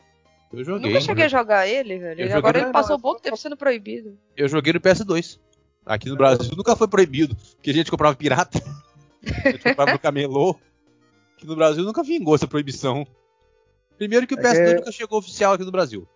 Eu 0.51 0.63
joguei. 0.63 0.89
Nunca 0.89 1.01
cheguei 1.01 1.23
né? 1.23 1.25
a 1.25 1.29
jogar 1.29 1.67
ele, 1.67 1.99
velho. 1.99 2.37
Agora 2.37 2.59
ele 2.59 2.71
passou 2.71 2.95
um 2.95 2.99
bom 2.99 3.15
tempo 3.15 3.35
sendo 3.35 3.57
proibido. 3.57 4.17
Eu 4.37 4.47
joguei 4.47 4.71
no 4.71 4.79
PS2. 4.79 5.39
Aqui 5.85 6.07
no 6.07 6.15
Brasil 6.15 6.55
nunca 6.55 6.75
foi 6.75 6.87
proibido, 6.87 7.35
porque 7.55 7.71
a 7.71 7.73
gente 7.73 7.91
comprava 7.91 8.15
pirata. 8.15 8.59
a 9.45 9.49
gente 9.49 9.63
comprava 9.63 9.93
no 9.93 9.99
camelô. 9.99 10.55
Aqui 11.35 11.45
no 11.45 11.55
Brasil 11.55 11.83
nunca 11.83 12.03
vingou 12.03 12.35
essa 12.35 12.47
proibição. 12.47 13.05
Primeiro 13.97 14.25
que 14.25 14.35
o 14.35 14.37
PS2 14.37 14.55
é 14.55 14.65
que... 14.65 14.75
nunca 14.75 14.91
chegou 14.91 15.19
oficial 15.19 15.53
aqui 15.53 15.65
no 15.65 15.71
Brasil. 15.71 16.07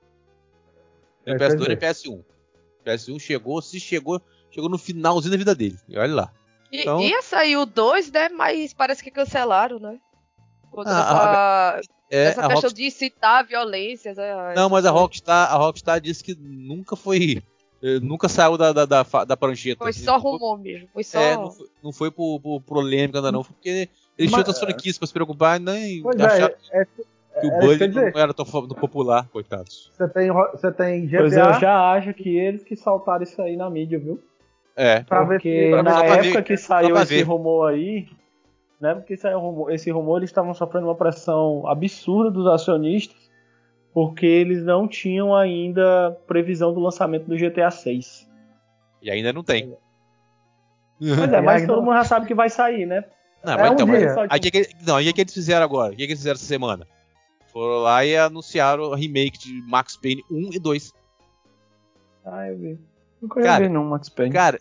Tem 1.26 1.34
é 1.34 1.38
PS2 1.38 1.72
e 1.72 1.76
PS1. 1.76 2.24
PS1 2.86 3.20
chegou, 3.20 3.62
se 3.62 3.80
chegou, 3.80 4.22
chegou 4.50 4.70
no 4.70 4.78
finalzinho 4.78 5.32
da 5.32 5.38
vida 5.38 5.54
dele. 5.54 5.78
E 5.90 5.98
olha 5.98 6.14
lá. 6.14 6.34
E, 6.72 6.82
então... 6.82 7.02
Ia 7.02 7.22
sair 7.22 7.58
o 7.58 7.66
2, 7.66 8.12
né? 8.12 8.30
Mas 8.30 8.74
parece 8.74 9.04
que 9.04 9.12
cancelaram, 9.12 9.80
né? 9.80 9.98
Ah, 10.86 11.80
é, 12.12 12.26
essa 12.26 12.42
questão 12.42 12.50
Rockstar... 12.50 12.74
de 12.74 12.86
incitar 12.86 13.46
violências. 13.46 14.18
Né? 14.18 14.54
Não, 14.56 14.70
mas 14.70 14.86
a 14.86 14.92
Rockstar, 14.92 15.52
a 15.52 15.56
Rockstar 15.56 16.00
disse 16.00 16.24
que 16.24 16.36
nunca 16.36 16.96
foi. 16.96 17.42
Eh, 17.82 18.00
nunca 18.00 18.28
saiu 18.28 18.58
da, 18.58 18.74
da, 18.74 18.86
da, 18.86 19.04
da 19.04 19.38
prancheta. 19.38 19.84
Foi 19.84 19.94
só 19.94 20.18
rumor 20.18 20.60
mesmo. 20.60 20.88
Foi 20.94 21.04
só. 21.04 21.20
É, 21.20 21.36
não 21.36 21.52
foi, 21.52 21.68
não 21.84 21.92
foi 21.94 22.12
por, 22.12 22.40
por 22.40 22.62
polêmica 22.62 23.20
ainda, 23.20 23.32
não. 23.32 23.44
Foi 23.44 23.54
porque 23.54 23.90
eles 24.18 24.32
tinham 24.32 24.40
outras 24.40 24.60
franquias 24.60 24.98
pra 24.98 25.08
se 25.08 25.14
preocupar 25.14 25.60
e 25.60 25.64
nem 25.64 26.02
pois 26.02 26.20
acharam 26.20 26.56
é, 26.72 26.82
é, 26.82 26.86
que 26.86 27.48
o 27.48 27.52
é, 27.52 27.78
Buddy 27.78 27.96
não 27.96 28.22
era 28.22 28.34
tão 28.34 28.46
popular, 28.46 29.28
coitados. 29.30 29.92
Você 29.96 30.08
tem, 30.08 30.32
você 30.32 30.72
tem 30.72 31.06
GTA. 31.06 31.18
Pois 31.20 31.34
eu 31.34 31.54
já 31.60 31.92
acho 31.92 32.14
que 32.14 32.36
eles 32.36 32.64
que 32.64 32.76
saltaram 32.76 33.24
isso 33.24 33.42
aí 33.42 33.56
na 33.56 33.70
mídia, 33.70 34.00
viu? 34.00 34.20
É. 34.78 35.02
Pra 35.02 35.26
porque 35.26 35.72
ver, 35.72 35.84
na 35.84 36.06
época 36.06 36.34
ver, 36.34 36.44
que 36.44 36.56
saiu 36.56 36.96
esse 36.98 37.16
ver. 37.16 37.24
rumor 37.24 37.72
aí, 37.72 38.08
né? 38.80 38.94
Porque 38.94 39.18
saiu 39.18 39.40
rumor, 39.40 39.72
esse 39.72 39.90
rumor, 39.90 40.18
eles 40.18 40.30
estavam 40.30 40.54
sofrendo 40.54 40.86
uma 40.86 40.96
pressão 40.96 41.68
absurda 41.68 42.30
dos 42.30 42.46
acionistas, 42.46 43.18
porque 43.92 44.28
eles 44.28 44.64
não 44.64 44.88
tinham 44.88 45.36
ainda 45.36 46.16
previsão 46.28 46.72
do 46.72 46.80
lançamento 46.80 47.26
do 47.26 47.36
GTA 47.36 47.72
6. 47.72 48.30
E 49.02 49.10
ainda 49.10 49.34
não 49.34 49.44
tem. 49.44 49.76
Pois 51.00 51.32
é, 51.32 51.42
mas 51.42 51.68
todo 51.68 51.84
mundo 51.84 51.94
já 51.94 52.04
sabe 52.04 52.26
que 52.26 52.34
vai 52.34 52.50
sair, 52.50 52.88
né? 52.88 53.04
Não, 53.44 53.54
é 53.54 53.58
mas 53.58 53.72
então, 53.72 53.86
um 53.86 53.90
mas, 53.90 54.32
aí, 54.32 54.40
que, 54.40 54.50
que, 54.50 54.68
não, 54.84 55.00
e 55.00 55.08
o 55.08 55.14
que 55.14 55.22
eles 55.22 55.34
fizeram 55.34 55.64
agora? 55.64 55.94
O 55.94 55.96
que, 55.96 55.98
que 55.98 56.12
eles 56.12 56.18
fizeram 56.18 56.36
essa 56.36 56.46
semana? 56.46 56.88
Foram 57.54 57.84
lá 57.84 58.04
e 58.04 58.18
anunciaram 58.18 58.86
o 58.86 58.96
remake 58.96 59.38
de 59.38 59.62
Max 59.68 59.96
Payne 59.96 60.24
1 60.32 60.54
e 60.54 60.60
2. 60.60 60.94
Ah, 62.26 62.48
eu 62.48 62.58
vi. 62.58 62.80
Nunca 63.22 63.42
cara, 63.42 63.64
vi 63.64 63.70
não, 63.70 63.84
Max 63.84 64.10
Payne. 64.10 64.34
Cara, 64.34 64.60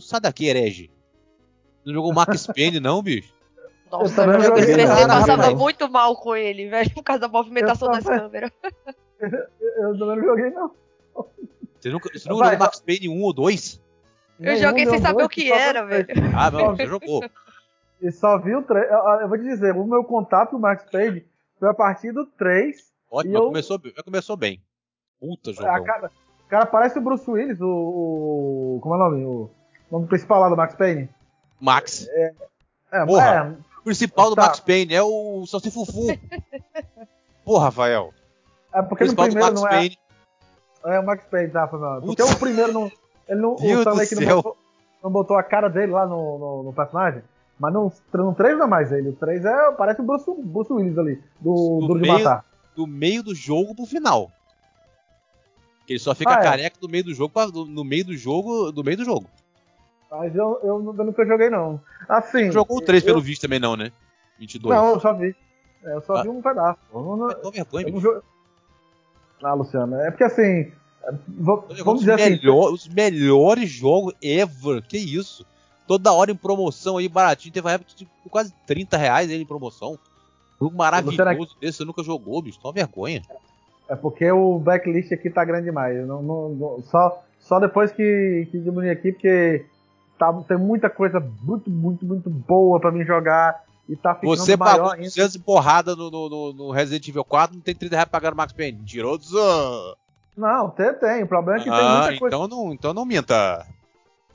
sai 0.00 0.20
daqui, 0.20 0.46
herege. 0.46 0.90
Não 1.84 1.94
jogou 1.94 2.12
Max 2.12 2.46
Payne, 2.46 2.80
não, 2.80 3.02
bicho? 3.02 3.32
Nossa, 3.90 4.24
eu, 4.24 4.32
eu 4.32 4.54
PC 4.54 4.86
passava 4.86 5.54
muito 5.54 5.90
mal 5.90 6.14
com 6.16 6.36
ele, 6.36 6.68
velho, 6.68 6.94
por 6.94 7.02
causa 7.02 7.22
da 7.22 7.28
movimentação 7.28 7.90
das 7.90 8.04
câmeras. 8.04 8.50
Eu 9.20 9.98
também 9.98 10.16
não 10.16 10.24
joguei, 10.24 10.50
não. 10.50 10.70
Você 11.78 11.90
nunca, 11.90 12.08
você 12.08 12.26
nunca 12.26 12.44
jogou 12.44 12.58
Max 12.58 12.80
Payne 12.80 13.08
1 13.08 13.20
ou 13.20 13.32
2? 13.34 13.82
Eu 14.40 14.56
joguei 14.56 14.86
sem 14.86 14.98
saber 14.98 15.24
o 15.24 15.28
que 15.28 15.52
era, 15.52 15.84
velho. 15.84 16.06
Ah, 16.34 16.50
não, 16.50 16.74
você 16.74 16.86
jogou. 16.86 17.22
E 18.00 18.10
só 18.10 18.38
vi 18.38 18.54
o 18.54 18.62
3. 18.62 18.90
Eu, 18.90 18.98
eu, 19.20 19.28
vou 19.28 19.36
te 19.36 19.44
dizer, 19.44 19.76
o 19.76 19.84
meu 19.84 20.02
contato 20.04 20.52
com 20.52 20.56
o 20.56 20.60
Max 20.60 20.84
Payne 20.90 21.26
foi 21.58 21.68
a 21.68 21.74
partir 21.74 22.12
do 22.12 22.24
3. 22.24 22.90
Ótimo, 23.10 23.36
eu... 23.36 23.46
começou, 23.46 23.78
começou 24.02 24.36
bem. 24.36 24.62
Puta 25.18 25.52
jogão. 25.52 25.74
A 25.74 25.84
cara, 25.84 26.10
cara 26.50 26.66
parece 26.66 26.98
o 26.98 27.02
Bruce 27.02 27.30
Willis, 27.30 27.60
o, 27.60 27.66
o. 27.66 28.78
Como 28.82 28.94
é 28.94 28.98
o 28.98 29.00
nome? 29.00 29.24
O 29.24 29.50
nome 29.90 30.06
principal 30.06 30.40
lá 30.40 30.48
do 30.48 30.56
Max 30.56 30.74
Payne? 30.74 31.08
Max. 31.60 32.08
É, 32.10 32.32
é, 32.92 33.06
Porra, 33.06 33.24
é, 33.24 33.78
o 33.78 33.84
principal 33.84 34.30
do 34.30 34.36
tá. 34.36 34.42
Max 34.42 34.60
Payne 34.60 34.94
é 34.94 35.02
o 35.02 35.46
Salsi 35.46 35.70
Fufu. 35.70 36.06
Porra, 37.44 37.66
Rafael. 37.66 38.12
É 38.74 38.82
porque 38.82 39.04
no 39.04 39.14
primeiro 39.14 39.54
não 39.54 39.66
é. 39.66 39.70
Payne. 39.70 39.98
É 40.84 40.98
o 40.98 41.06
Max 41.06 41.24
Payne, 41.26 41.50
tá, 41.50 41.68
Fernando? 41.68 42.02
Porque 42.02 42.22
o 42.22 42.36
primeiro 42.36 42.72
não. 42.72 42.92
Ele 43.28 43.40
não, 43.40 43.54
Deus 43.54 43.86
o 43.86 43.90
Stanley 43.90 44.08
que 44.08 44.14
não 44.16 44.36
botou, 44.36 44.56
não 45.04 45.10
botou, 45.10 45.36
a 45.36 45.42
cara 45.42 45.68
dele 45.68 45.92
lá 45.92 46.04
no, 46.04 46.38
no, 46.38 46.62
no 46.64 46.72
personagem. 46.72 47.22
Mas 47.60 47.72
no, 47.72 47.92
no 48.12 48.34
3 48.34 48.56
não 48.56 48.64
é 48.64 48.68
mais 48.68 48.90
ele. 48.90 49.10
O 49.10 49.12
3 49.12 49.44
é, 49.44 49.72
parece 49.72 50.00
o 50.00 50.04
Bruce, 50.04 50.24
Bruce 50.42 50.72
Willis 50.72 50.98
ali, 50.98 51.22
do, 51.38 51.78
do 51.80 51.86
Duro 51.86 52.00
de 52.00 52.08
Matar. 52.08 52.44
Do 52.74 52.86
meio 52.86 53.22
do 53.22 53.34
jogo 53.34 53.74
pro 53.74 53.84
final. 53.84 54.32
Ele 55.90 55.98
só 55.98 56.14
fica 56.14 56.30
ah, 56.30 56.38
é. 56.38 56.42
careca 56.44 56.76
do 56.80 56.88
meio 56.88 57.02
do 57.02 57.12
jogo 57.12 57.34
no 57.66 57.82
meio 57.82 58.04
do 58.04 58.16
jogo 58.16 58.70
do 58.70 58.84
meio 58.84 58.96
do 58.96 59.04
jogo. 59.04 59.28
Mas 60.08 60.32
eu, 60.36 60.60
eu, 60.62 60.94
eu 60.96 61.04
nunca 61.04 61.26
joguei 61.26 61.50
não. 61.50 61.80
Assim. 62.08 62.46
Você 62.46 62.52
jogou 62.52 62.78
o 62.78 62.80
3 62.80 63.02
eu, 63.02 63.06
pelo 63.06 63.20
visto 63.20 63.42
também 63.42 63.58
não, 63.58 63.76
né? 63.76 63.90
22. 64.38 64.72
Não, 64.72 64.90
eu 64.90 65.00
só 65.00 65.12
vi. 65.12 65.34
É, 65.84 65.94
eu 65.94 66.00
só 66.02 66.14
ah. 66.14 66.22
vi 66.22 66.28
um 66.28 66.40
pedaço. 66.40 66.78
Eu 66.94 67.16
não, 67.16 67.30
eu 67.30 67.50
vergonha, 67.50 67.88
eu 67.88 68.00
não 68.00 68.22
Ah, 69.42 69.54
Luciano, 69.54 69.96
é 69.96 70.12
porque 70.12 70.22
assim. 70.22 70.70
Vamos 71.26 72.00
dizer 72.00 72.16
melhor, 72.16 72.66
assim. 72.66 72.74
Os 72.74 72.88
melhores 72.88 73.68
jogos 73.68 74.14
ever. 74.22 74.82
Que 74.82 74.96
isso? 74.96 75.44
Toda 75.88 76.12
hora 76.12 76.30
em 76.30 76.36
promoção 76.36 76.98
aí, 76.98 77.08
baratinho. 77.08 77.52
Teve 77.52 77.66
uma 77.66 77.72
época 77.72 77.90
de 77.96 78.08
quase 78.30 78.54
30 78.64 78.96
reais 78.96 79.28
ele 79.28 79.42
em 79.42 79.46
promoção. 79.46 79.98
Jogo 80.60 80.76
maravilhoso 80.76 81.56
desse, 81.60 81.78
você 81.78 81.84
nunca 81.84 82.04
jogou, 82.04 82.40
bicho. 82.40 82.60
Toma 82.60 82.74
vergonha. 82.74 83.22
É 83.90 83.96
porque 83.96 84.30
o 84.30 84.56
backlist 84.60 85.10
aqui 85.10 85.28
tá 85.28 85.44
grande 85.44 85.64
demais. 85.64 86.06
Não, 86.06 86.22
não, 86.22 86.48
não, 86.50 86.82
só, 86.82 87.24
só 87.40 87.58
depois 87.58 87.90
que, 87.90 88.46
que 88.48 88.60
diminuir 88.60 88.90
aqui, 88.90 89.10
porque 89.10 89.66
tá, 90.16 90.32
tem 90.46 90.56
muita 90.56 90.88
coisa 90.88 91.18
muito, 91.42 91.68
muito, 91.68 92.06
muito 92.06 92.30
boa 92.30 92.78
pra 92.78 92.92
mim 92.92 93.04
jogar. 93.04 93.64
E 93.88 93.96
tá 93.96 94.14
ficando 94.14 94.36
Você 94.36 94.56
pagou 94.56 94.96
200 94.96 95.36
porrada 95.38 95.96
no, 95.96 96.08
no, 96.08 96.52
no, 96.52 96.70
Resident 96.70 97.08
Evil 97.08 97.24
4, 97.24 97.56
não 97.56 97.60
tem 97.60 97.74
30 97.74 97.96
reais 97.96 98.08
pra 98.08 98.20
pagar 98.20 98.30
no 98.30 98.36
Max 98.36 98.52
Payne. 98.52 98.78
Tirou 98.84 99.18
dos. 99.18 99.32
Não, 100.36 100.70
tem, 100.70 100.94
tem. 100.94 101.24
O 101.24 101.26
problema 101.26 101.58
é 101.58 101.64
que 101.64 101.68
ah, 101.68 101.76
tem 101.76 101.88
muita 101.88 102.06
então 102.14 102.18
coisa. 102.20 102.38
Não, 102.38 102.72
então 102.72 102.94
não 102.94 103.04
minta. 103.04 103.66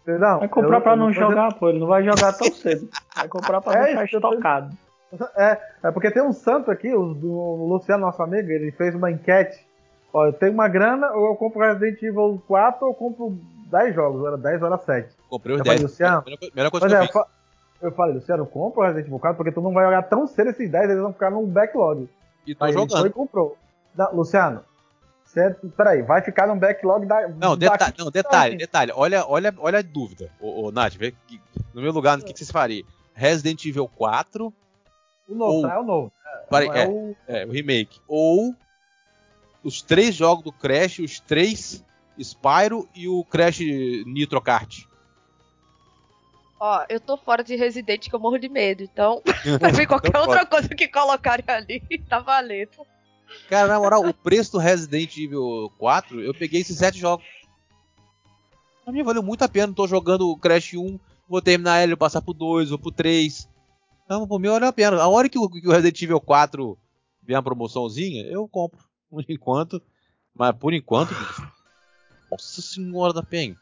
Não, 0.05 0.39
vai 0.39 0.49
comprar 0.49 0.77
eu, 0.79 0.81
pra 0.81 0.95
não 0.97 1.13
jogar, 1.13 1.53
pô. 1.53 1.69
Ele 1.69 1.79
não 1.79 1.87
vai 1.87 2.03
jogar 2.03 2.33
tão 2.33 2.51
cedo. 2.51 2.89
Vai 3.15 3.29
comprar 3.29 3.61
pra 3.61 3.73
é, 3.87 3.95
deixar 3.95 4.17
estocado. 4.17 4.77
É, 5.35 5.59
é 5.83 5.91
porque 5.91 6.11
tem 6.11 6.23
um 6.23 6.33
santo 6.33 6.71
aqui, 6.71 6.93
o, 6.93 7.01
o 7.01 7.67
Luciano, 7.67 8.05
nosso 8.05 8.21
amigo, 8.21 8.49
ele 8.49 8.71
fez 8.71 8.95
uma 8.95 9.11
enquete. 9.11 9.65
Ó, 10.13 10.25
eu 10.25 10.33
tenho 10.33 10.53
uma 10.53 10.67
grana, 10.67 11.11
ou 11.11 11.27
eu 11.27 11.35
compro 11.35 11.61
Resident 11.61 12.01
Evil 12.01 12.41
4 12.47 12.85
ou 12.85 12.91
eu 12.91 12.95
compro 12.95 13.37
10 13.69 13.95
jogos, 13.95 14.25
era 14.25 14.37
10 14.37 14.61
ou 14.61 14.67
era 14.67 14.77
7. 14.77 15.15
Comprei 15.29 15.55
os 15.55 15.61
10. 15.61 15.81
Luciano, 15.81 16.23
melhor 16.55 16.71
coisa 16.71 16.87
que 16.87 16.93
eu, 16.93 16.97
é, 16.97 17.07
fiz. 17.07 17.15
eu 17.81 17.91
falei, 17.91 18.15
Luciano, 18.15 18.45
compra 18.45 18.79
o 18.79 18.83
Resident 18.83 19.07
Evil 19.07 19.19
4 19.19 19.37
porque 19.37 19.51
tu 19.51 19.61
não 19.61 19.73
vai 19.73 19.85
jogar 19.85 20.03
tão 20.03 20.25
cedo 20.25 20.51
esses 20.51 20.69
10, 20.69 20.89
eles 20.89 21.01
vão 21.01 21.13
ficar 21.13 21.31
no 21.31 21.45
backlog. 21.45 22.09
E 22.47 22.55
tô 22.55 22.63
Aí 22.63 22.73
jogando. 22.73 22.99
Foi 22.99 23.09
e 23.09 23.13
comprou. 23.13 23.57
Não, 23.97 24.15
Luciano, 24.15 24.61
certo? 25.25 25.67
Peraí, 25.69 26.01
vai 26.01 26.21
ficar 26.21 26.47
no 26.47 26.55
backlog 26.55 27.05
da. 27.05 27.27
Não, 27.27 27.57
detalhe, 27.57 27.93
não, 27.97 28.11
detalhe, 28.11 28.55
detalhe. 28.55 28.91
Olha, 28.95 29.25
olha, 29.27 29.53
olha 29.57 29.79
a 29.79 29.81
dúvida. 29.81 30.29
Ô, 30.39 30.67
ô 30.67 30.71
Nath, 30.71 30.95
vê 30.95 31.13
que, 31.27 31.41
no 31.73 31.81
meu 31.81 31.91
lugar, 31.91 32.17
o 32.17 32.23
que, 32.23 32.31
que 32.31 32.39
vocês 32.39 32.51
fariam? 32.51 32.85
Resident 33.13 33.65
Evil 33.65 33.89
4. 33.95 34.53
O 35.27 35.35
novo, 35.35 35.53
ou, 35.53 35.61
tá? 35.61 35.73
É 35.73 35.79
o 35.79 35.83
novo. 35.83 36.11
É, 36.25 36.55
é, 36.55 36.83
é, 36.83 36.87
o... 36.87 37.15
é, 37.27 37.45
o 37.45 37.51
remake. 37.51 37.99
Ou 38.07 38.55
os 39.63 39.81
três 39.81 40.13
jogos 40.13 40.43
do 40.43 40.51
Crash, 40.51 40.99
os 40.99 41.19
três 41.19 41.83
Spyro 42.19 42.87
e 42.95 43.07
o 43.07 43.23
Crash 43.25 43.59
Nitro 44.05 44.41
Kart. 44.41 44.83
Ó, 46.59 46.85
eu 46.87 46.99
tô 46.99 47.17
fora 47.17 47.43
de 47.43 47.55
Resident 47.55 48.07
que 48.07 48.15
eu 48.15 48.19
morro 48.19 48.37
de 48.37 48.47
medo, 48.47 48.83
então 48.83 49.21
pra 49.59 49.69
ver 49.71 49.85
qualquer 49.85 50.17
outra 50.17 50.45
coisa 50.45 50.69
que 50.69 50.87
colocarem 50.87 51.45
ali, 51.47 51.81
tá 52.07 52.19
valendo. 52.19 52.85
Cara, 53.49 53.67
na 53.67 53.79
moral, 53.79 54.05
o 54.05 54.13
preço 54.13 54.53
do 54.53 54.57
Resident 54.59 55.17
Evil 55.17 55.71
4, 55.77 56.21
eu 56.21 56.33
peguei 56.33 56.61
esses 56.61 56.77
sete 56.77 56.97
jogos. 56.97 57.25
Pra 58.83 58.93
mim 58.93 59.03
valeu 59.03 59.23
muito 59.23 59.43
a 59.43 59.49
pena. 59.49 59.73
Tô 59.73 59.87
jogando 59.87 60.29
o 60.29 60.37
Crash 60.37 60.75
1, 60.75 60.99
vou 61.27 61.41
terminar 61.41 61.81
ele, 61.81 61.95
passar 61.95 62.21
pro 62.21 62.33
2 62.33 62.71
ou 62.71 62.77
pro 62.77 62.91
3. 62.91 63.49
Então, 64.05 64.27
por 64.27 64.39
mim 64.39 64.49
valeu 64.49 64.69
a 64.69 64.73
pena. 64.73 65.01
A 65.01 65.07
hora 65.07 65.27
que 65.27 65.37
o, 65.37 65.49
que 65.49 65.67
o 65.67 65.71
Resident 65.71 66.01
Evil 66.01 66.21
4 66.21 66.77
vier 67.23 67.37
uma 67.37 67.43
promoçãozinha, 67.43 68.23
eu 68.27 68.47
compro. 68.47 68.79
Por 69.09 69.23
enquanto. 69.27 69.81
Mas 70.33 70.53
por 70.57 70.73
enquanto, 70.73 71.09
bicho. 71.09 71.49
Nossa 72.29 72.61
senhora 72.61 73.13
da 73.13 73.23
PEN. 73.23 73.55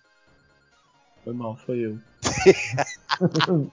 Foi 1.24 1.34
mal, 1.34 1.56
foi 1.58 1.86
eu. 1.86 1.98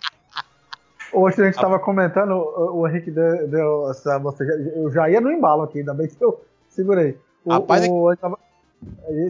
Hoje 1.13 1.41
a 1.41 1.45
gente 1.47 1.55
estava 1.55 1.79
comentando, 1.79 2.33
o, 2.33 2.81
o 2.81 2.89
Henrique 2.89 3.11
deu, 3.11 3.49
deu 3.49 3.91
essa. 3.91 4.19
Você 4.19 4.45
eu 4.77 4.91
já 4.93 5.09
ia 5.09 5.21
no 5.21 5.33
embalo 5.33 5.63
aqui, 5.63 5.79
ainda 5.79 5.95
bem 5.95 6.09
que 6.09 6.23
eu 6.23 6.45
segurei. 6.69 7.19
O, 7.45 7.51
Rapaz, 7.51 7.89
o, 7.89 8.13
é... 8.13 8.17
tava, 8.17 8.39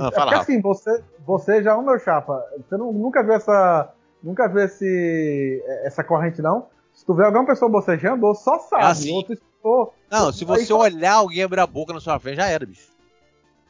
ah, 0.01 0.09
é 0.09 0.11
porque 0.11 0.35
assim, 0.35 0.61
você, 0.61 1.03
você 1.25 1.63
já 1.63 1.73
é 1.73 1.75
o 1.75 1.83
meu 1.83 1.99
chapa. 1.99 2.45
Você 2.57 2.77
não, 2.77 2.93
nunca 2.93 3.23
viu 3.23 3.35
essa. 3.35 3.93
Nunca 4.23 4.49
viu 4.49 4.61
esse, 4.63 5.63
essa 5.85 6.05
corrente, 6.05 6.43
não? 6.43 6.67
Se 7.01 7.07
tu 7.07 7.15
vê 7.15 7.25
alguma 7.25 7.47
pessoa 7.47 7.71
bocejando, 7.71 8.27
ou 8.27 8.35
só 8.35 8.59
sabe. 8.59 8.83
É 8.83 8.87
assim. 8.89 9.15
ou 9.15 9.25
tu, 9.25 9.93
não, 10.13 10.31
se 10.31 10.45
você 10.45 10.71
olhar 10.71 11.15
alguém 11.15 11.43
abrir 11.43 11.61
a 11.61 11.67
boca 11.67 11.95
na 11.95 11.99
sua 12.01 12.21
frente, 12.21 12.37
já 12.37 12.47
era, 12.47 12.67
bicho. 12.67 12.91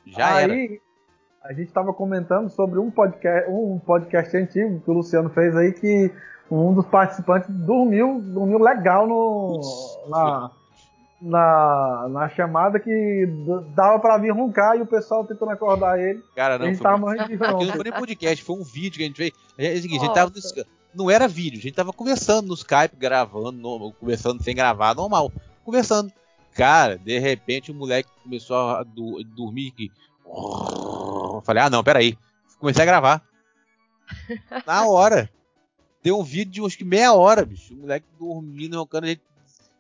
Já 0.05 0.35
aí, 0.35 0.43
era. 0.43 0.81
A 1.45 1.53
gente 1.53 1.69
estava 1.69 1.95
comentando 1.95 2.51
sobre 2.51 2.81
um 2.81 2.91
podcast, 2.91 3.49
um 3.49 3.79
podcast 3.79 4.37
antigo 4.37 4.81
que 4.81 4.91
o 4.91 4.95
Luciano 4.95 5.31
fez 5.31 5.57
aí 5.57 5.73
que 5.73 6.13
um 6.51 6.75
dos 6.75 6.85
participantes 6.87 7.49
dormiu, 7.51 8.21
dormiu 8.21 8.59
legal 8.59 9.07
no, 9.07 9.61
na, 10.09 10.51
na, 11.23 12.09
na 12.11 12.29
chamada 12.31 12.81
que 12.81 13.29
dava 13.77 14.01
para 14.01 14.19
vir 14.19 14.33
roncar 14.33 14.77
e 14.77 14.83
o 14.83 14.87
pessoal 14.87 15.25
tentando 15.25 15.53
acordar 15.53 16.01
ele. 16.01 16.21
Cara, 16.35 16.59
não, 16.59 16.67
a 16.67 16.69
gente 16.69 16.83
tava 16.83 16.99
morrendo 16.99 17.29
de 17.29 17.35
Aquilo 17.45 17.67
não 17.67 17.75
foi 17.75 17.85
nem 17.85 17.93
podcast, 17.93 18.45
foi 18.45 18.57
um 18.57 18.65
vídeo 18.65 18.99
que 18.99 19.05
a 19.05 19.07
gente 19.07 19.17
fez. 19.17 19.33
É 19.57 19.73
o 19.75 19.83
seguinte, 19.83 20.03
a 20.03 20.07
gente 20.07 20.15
tava 20.15 20.33
não 20.95 21.11
era 21.11 21.29
vídeo, 21.29 21.59
a 21.59 21.63
gente 21.63 21.75
tava 21.75 21.93
conversando 21.93 22.49
no 22.49 22.55
Skype, 22.55 22.97
gravando, 22.97 23.53
no, 23.53 23.93
conversando 23.93 24.43
sem 24.43 24.55
gravar, 24.55 24.95
normal, 24.95 25.33
conversando. 25.65 26.13
Cara, 26.53 26.99
de 26.99 27.19
repente 27.19 27.71
o 27.71 27.75
moleque 27.75 28.11
começou 28.23 28.57
a 28.57 28.83
do, 28.83 29.23
dormir 29.25 29.71
que. 29.71 29.91
Falei, 31.45 31.63
ah 31.63 31.71
não, 31.71 31.83
peraí. 31.83 32.19
Comecei 32.59 32.83
a 32.83 32.87
gravar. 32.87 33.23
Na 34.67 34.87
hora. 34.87 35.31
Tem 36.03 36.13
um 36.13 36.23
vídeo 36.23 36.53
de 36.53 36.63
uns 36.63 36.75
que 36.75 36.85
meia 36.85 37.13
hora, 37.13 37.45
bicho. 37.45 37.75
O 37.75 37.79
moleque 37.79 38.07
dormindo, 38.19 38.79
roncando, 38.79 39.07
a 39.07 39.11
gente, 39.11 39.23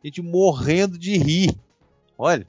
a 0.02 0.06
gente 0.06 0.22
morrendo 0.22 0.98
de 0.98 1.16
rir. 1.16 1.56
Olha. 2.16 2.46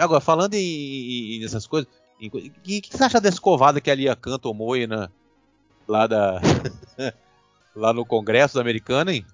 Agora, 0.00 0.20
falando 0.20 0.54
em, 0.54 1.34
em 1.34 1.40
nessas 1.40 1.66
coisas, 1.66 1.88
o 2.22 2.30
que, 2.30 2.80
que, 2.80 2.96
você 2.96 3.02
acha 3.02 3.20
dessa 3.20 3.40
covada 3.40 3.80
que 3.80 3.90
a 3.90 3.94
Lia 3.94 4.16
tomou 4.40 4.74
aí 4.74 4.86
na, 4.86 5.10
lá 5.88 6.06
da. 6.06 6.40
lá 7.74 7.92
no 7.92 8.04
Congresso 8.04 8.60
americano, 8.60 9.10
hein? 9.10 9.24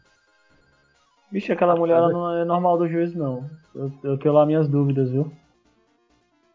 Bicho, 1.30 1.52
aquela 1.52 1.76
mulher 1.76 1.96
ela 1.96 2.12
não 2.12 2.36
é 2.36 2.44
normal 2.44 2.78
do 2.78 2.88
juiz, 2.88 3.14
não. 3.14 3.48
Eu, 3.74 3.92
eu 4.02 4.18
tenho 4.18 4.34
lá 4.34 4.44
minhas 4.44 4.68
dúvidas, 4.68 5.10
viu? 5.10 5.32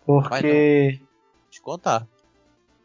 Porque. 0.05 0.99
Te 1.49 1.61
contar. 1.61 2.07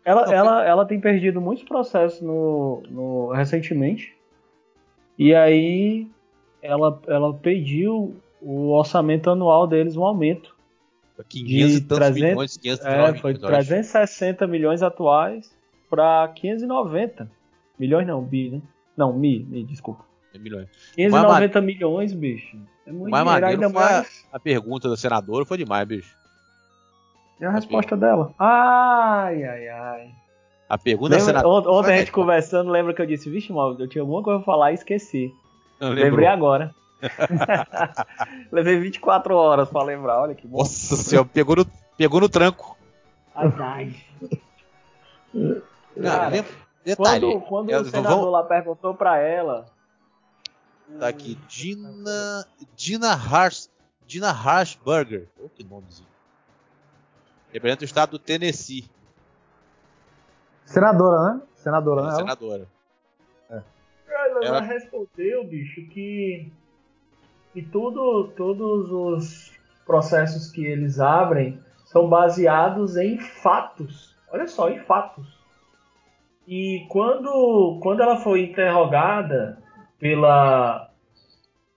Ela, 0.05 0.27
não, 0.27 0.33
ela, 0.33 0.65
ela 0.65 0.87
tem 0.87 1.01
perdido 1.01 1.41
muitos 1.41 1.65
processos 1.65 2.21
no, 2.21 2.83
no, 2.89 3.33
recentemente. 3.33 4.17
E 5.19 5.35
aí 5.35 6.09
ela, 6.63 7.01
ela 7.07 7.35
pediu 7.35 8.17
o 8.41 8.71
orçamento 8.71 9.29
anual 9.29 9.67
deles 9.67 9.97
um 9.97 10.05
aumento. 10.05 10.57
500 11.29 11.73
de 11.73 11.81
300, 11.83 12.15
milhões, 12.15 12.57
500 12.57 12.87
é, 12.87 13.15
foi 13.19 13.35
360 13.35 14.47
milhões 14.47 14.83
atuais 14.83 15.55
para 15.91 16.29
590 16.29 17.29
milhões 17.79 18.07
não, 18.07 18.23
bi, 18.23 18.51
né? 18.51 18.63
Não, 18.97 19.13
mi, 19.13 19.41
mi 19.41 19.65
desculpa. 19.65 20.05
É 20.33 20.39
milhões. 20.39 20.69
590 20.95 21.61
milhões, 21.61 22.13
bicho. 22.13 22.57
É 22.87 22.93
muito 22.93 23.11
mais 23.11 23.25
dinheiro, 23.25 23.47
ainda 23.47 23.69
mais. 23.69 24.27
A, 24.33 24.37
a 24.37 24.41
pergunta 24.41 24.89
da 24.89 24.97
senadora 24.97 25.45
foi 25.45 25.59
demais, 25.59 25.87
bicho. 25.87 26.17
E 27.41 27.45
a 27.45 27.51
resposta 27.51 27.97
dela? 27.97 28.33
Ai, 28.39 29.43
ai, 29.43 29.69
ai. 29.69 30.11
A 30.69 30.79
pergunta 30.79 31.17
lembra, 31.17 31.41
será... 31.41 31.49
Ontem 31.49 31.95
a 31.95 31.99
gente 31.99 32.13
conversando, 32.13 32.71
lembra 32.71 32.95
que 32.95 33.03
eu 33.03 33.07
disse, 33.07 33.29
vixe, 33.29 33.53
mal, 33.53 33.77
eu 33.77 33.89
tinha 33.89 34.03
alguma 34.03 34.23
coisa 34.23 34.39
pra 34.39 34.47
falar 34.47 34.71
e 34.71 34.75
esqueci. 34.75 35.35
Lembrei 35.81 36.29
agora. 36.29 36.73
Levei 38.53 38.79
24 38.79 39.35
horas 39.35 39.69
pra 39.69 39.83
lembrar, 39.83 40.21
olha 40.21 40.35
que 40.35 40.47
bom. 40.47 40.59
Nossa 40.59 40.95
senhora, 40.97 41.27
pegou 41.33 41.57
no, 41.57 41.67
pegou 41.97 42.21
no 42.21 42.29
tranco. 42.29 42.77
Ai, 43.35 43.53
ai. 43.59 43.97
Cara, 46.01 46.45
detalhe, 46.85 47.21
quando, 47.21 47.41
quando 47.47 47.71
o 47.71 47.85
senador 47.85 48.31
lá 48.31 48.45
perguntou 48.45 48.95
pra 48.95 49.19
ela. 49.19 49.67
Tá 50.99 51.09
aqui, 51.09 51.39
Dina. 51.49 52.47
Dina 52.75 53.13
Harsh. 53.13 53.71
Dina 54.07 54.31
Harshberger. 54.31 55.29
Oh, 55.39 55.49
que 55.49 55.63
nomezinho 55.63 56.11
representa 57.53 57.83
o 57.83 57.85
estado 57.85 58.11
do 58.13 58.19
Tennessee. 58.19 58.89
Senadora, 60.65 61.35
né? 61.35 61.41
Senadora, 61.57 62.03
né? 62.03 62.15
Senadora. 62.15 62.69
É. 63.51 63.63
Ela, 64.09 64.45
ela 64.45 64.61
respondeu, 64.61 65.45
bicho, 65.45 65.87
que, 65.89 66.53
que 67.53 67.63
tudo, 67.63 68.29
todos 68.37 68.91
os 68.91 69.53
processos 69.85 70.51
que 70.51 70.65
eles 70.65 71.01
abrem 71.01 71.61
são 71.87 72.09
baseados 72.09 72.97
em 72.97 73.19
fatos. 73.19 74.17
Olha 74.31 74.47
só, 74.47 74.71
em 74.71 74.79
fatos. 74.81 75.40
E 76.51 76.85
quando, 76.89 77.79
quando 77.81 78.03
ela 78.03 78.17
foi 78.17 78.43
interrogada 78.43 79.57
pela, 80.01 80.91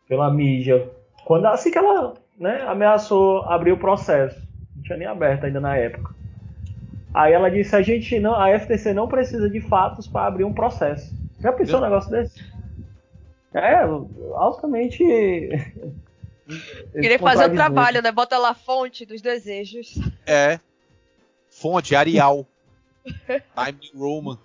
pela 0.08 0.34
mídia, 0.34 0.90
quando 1.26 1.46
assim 1.46 1.70
que 1.70 1.78
ela 1.78 2.16
né, 2.40 2.64
ameaçou 2.68 3.44
abrir 3.44 3.72
o 3.72 3.78
processo, 3.78 4.42
tinha 4.84 4.98
nem 4.98 5.08
aberto 5.08 5.44
ainda 5.44 5.60
na 5.60 5.78
época. 5.78 6.16
Aí 7.14 7.34
ela 7.34 7.52
disse: 7.52 7.76
a 7.76 7.84
gente 7.84 8.20
não, 8.20 8.34
a 8.34 8.58
FTC 8.58 8.96
não 8.96 9.08
precisa 9.08 9.48
de 9.48 9.62
fatos 9.62 10.08
para 10.08 10.26
abrir 10.26 10.44
um 10.44 10.54
processo. 10.54 11.14
Já 11.40 11.54
pensou 11.54 11.78
um 11.78 11.84
negócio 11.84 12.10
desse? 12.10 12.44
É, 13.54 13.84
altamente. 14.34 15.04
Queria 16.92 17.20
fazer 17.20 17.52
o 17.52 17.54
trabalho, 17.54 18.02
né? 18.02 18.12
Bota 18.12 18.40
lá 18.40 18.56
fonte 18.56 19.06
dos 19.06 19.22
desejos. 19.22 20.00
É. 20.26 20.60
Fonte, 21.48 21.96
Arial. 21.96 22.48
Time 23.06 23.92
Roman. 23.96 24.40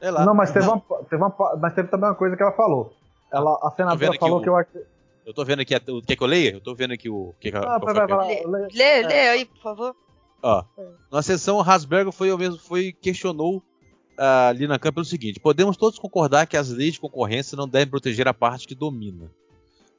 Sei 0.00 0.10
lá. 0.10 0.24
Não, 0.24 0.34
mas 0.34 0.50
teve, 0.50 0.66
uma, 0.66 0.80
teve 1.08 1.22
uma, 1.22 1.34
mas 1.60 1.74
teve 1.74 1.88
também 1.88 2.08
uma 2.08 2.14
coisa 2.14 2.36
que 2.36 2.42
ela 2.42 2.52
falou. 2.52 2.92
Ela, 3.30 3.58
a 3.62 3.70
senadora 3.70 4.18
falou 4.18 4.38
o, 4.38 4.42
que 4.42 4.48
eu 4.48 4.56
achei. 4.56 4.82
Eu 5.26 5.34
tô 5.34 5.44
vendo 5.44 5.60
aqui, 5.60 5.76
o 5.76 6.02
que 6.02 6.16
que 6.16 6.22
eu 6.22 6.26
leio? 6.26 6.56
Eu 6.56 6.60
tô 6.60 6.74
vendo 6.74 6.92
aqui 6.92 7.08
o 7.08 7.34
que, 7.38 7.50
ah, 7.54 7.78
vai, 7.78 7.94
vai, 7.94 8.06
vai, 8.06 8.44
lê, 8.44 8.68
lê, 8.72 9.02
lê 9.02 9.28
aí, 9.28 9.44
por 9.44 9.62
favor. 9.62 9.94
Ó, 10.42 10.64
na 11.12 11.22
sessão, 11.22 11.60
Rasberger 11.60 12.12
foi, 12.12 12.34
mesmo, 12.36 12.58
foi 12.58 12.92
questionou 12.92 13.58
uh, 13.58 14.48
ali 14.48 14.66
na 14.66 14.78
câmara 14.78 14.94
pelo 14.94 15.04
seguinte: 15.04 15.38
podemos 15.38 15.76
todos 15.76 15.98
concordar 15.98 16.46
que 16.46 16.56
as 16.56 16.70
leis 16.70 16.94
de 16.94 17.00
concorrência 17.00 17.56
não 17.56 17.68
devem 17.68 17.88
proteger 17.88 18.26
a 18.26 18.34
parte 18.34 18.66
que 18.66 18.74
domina. 18.74 19.30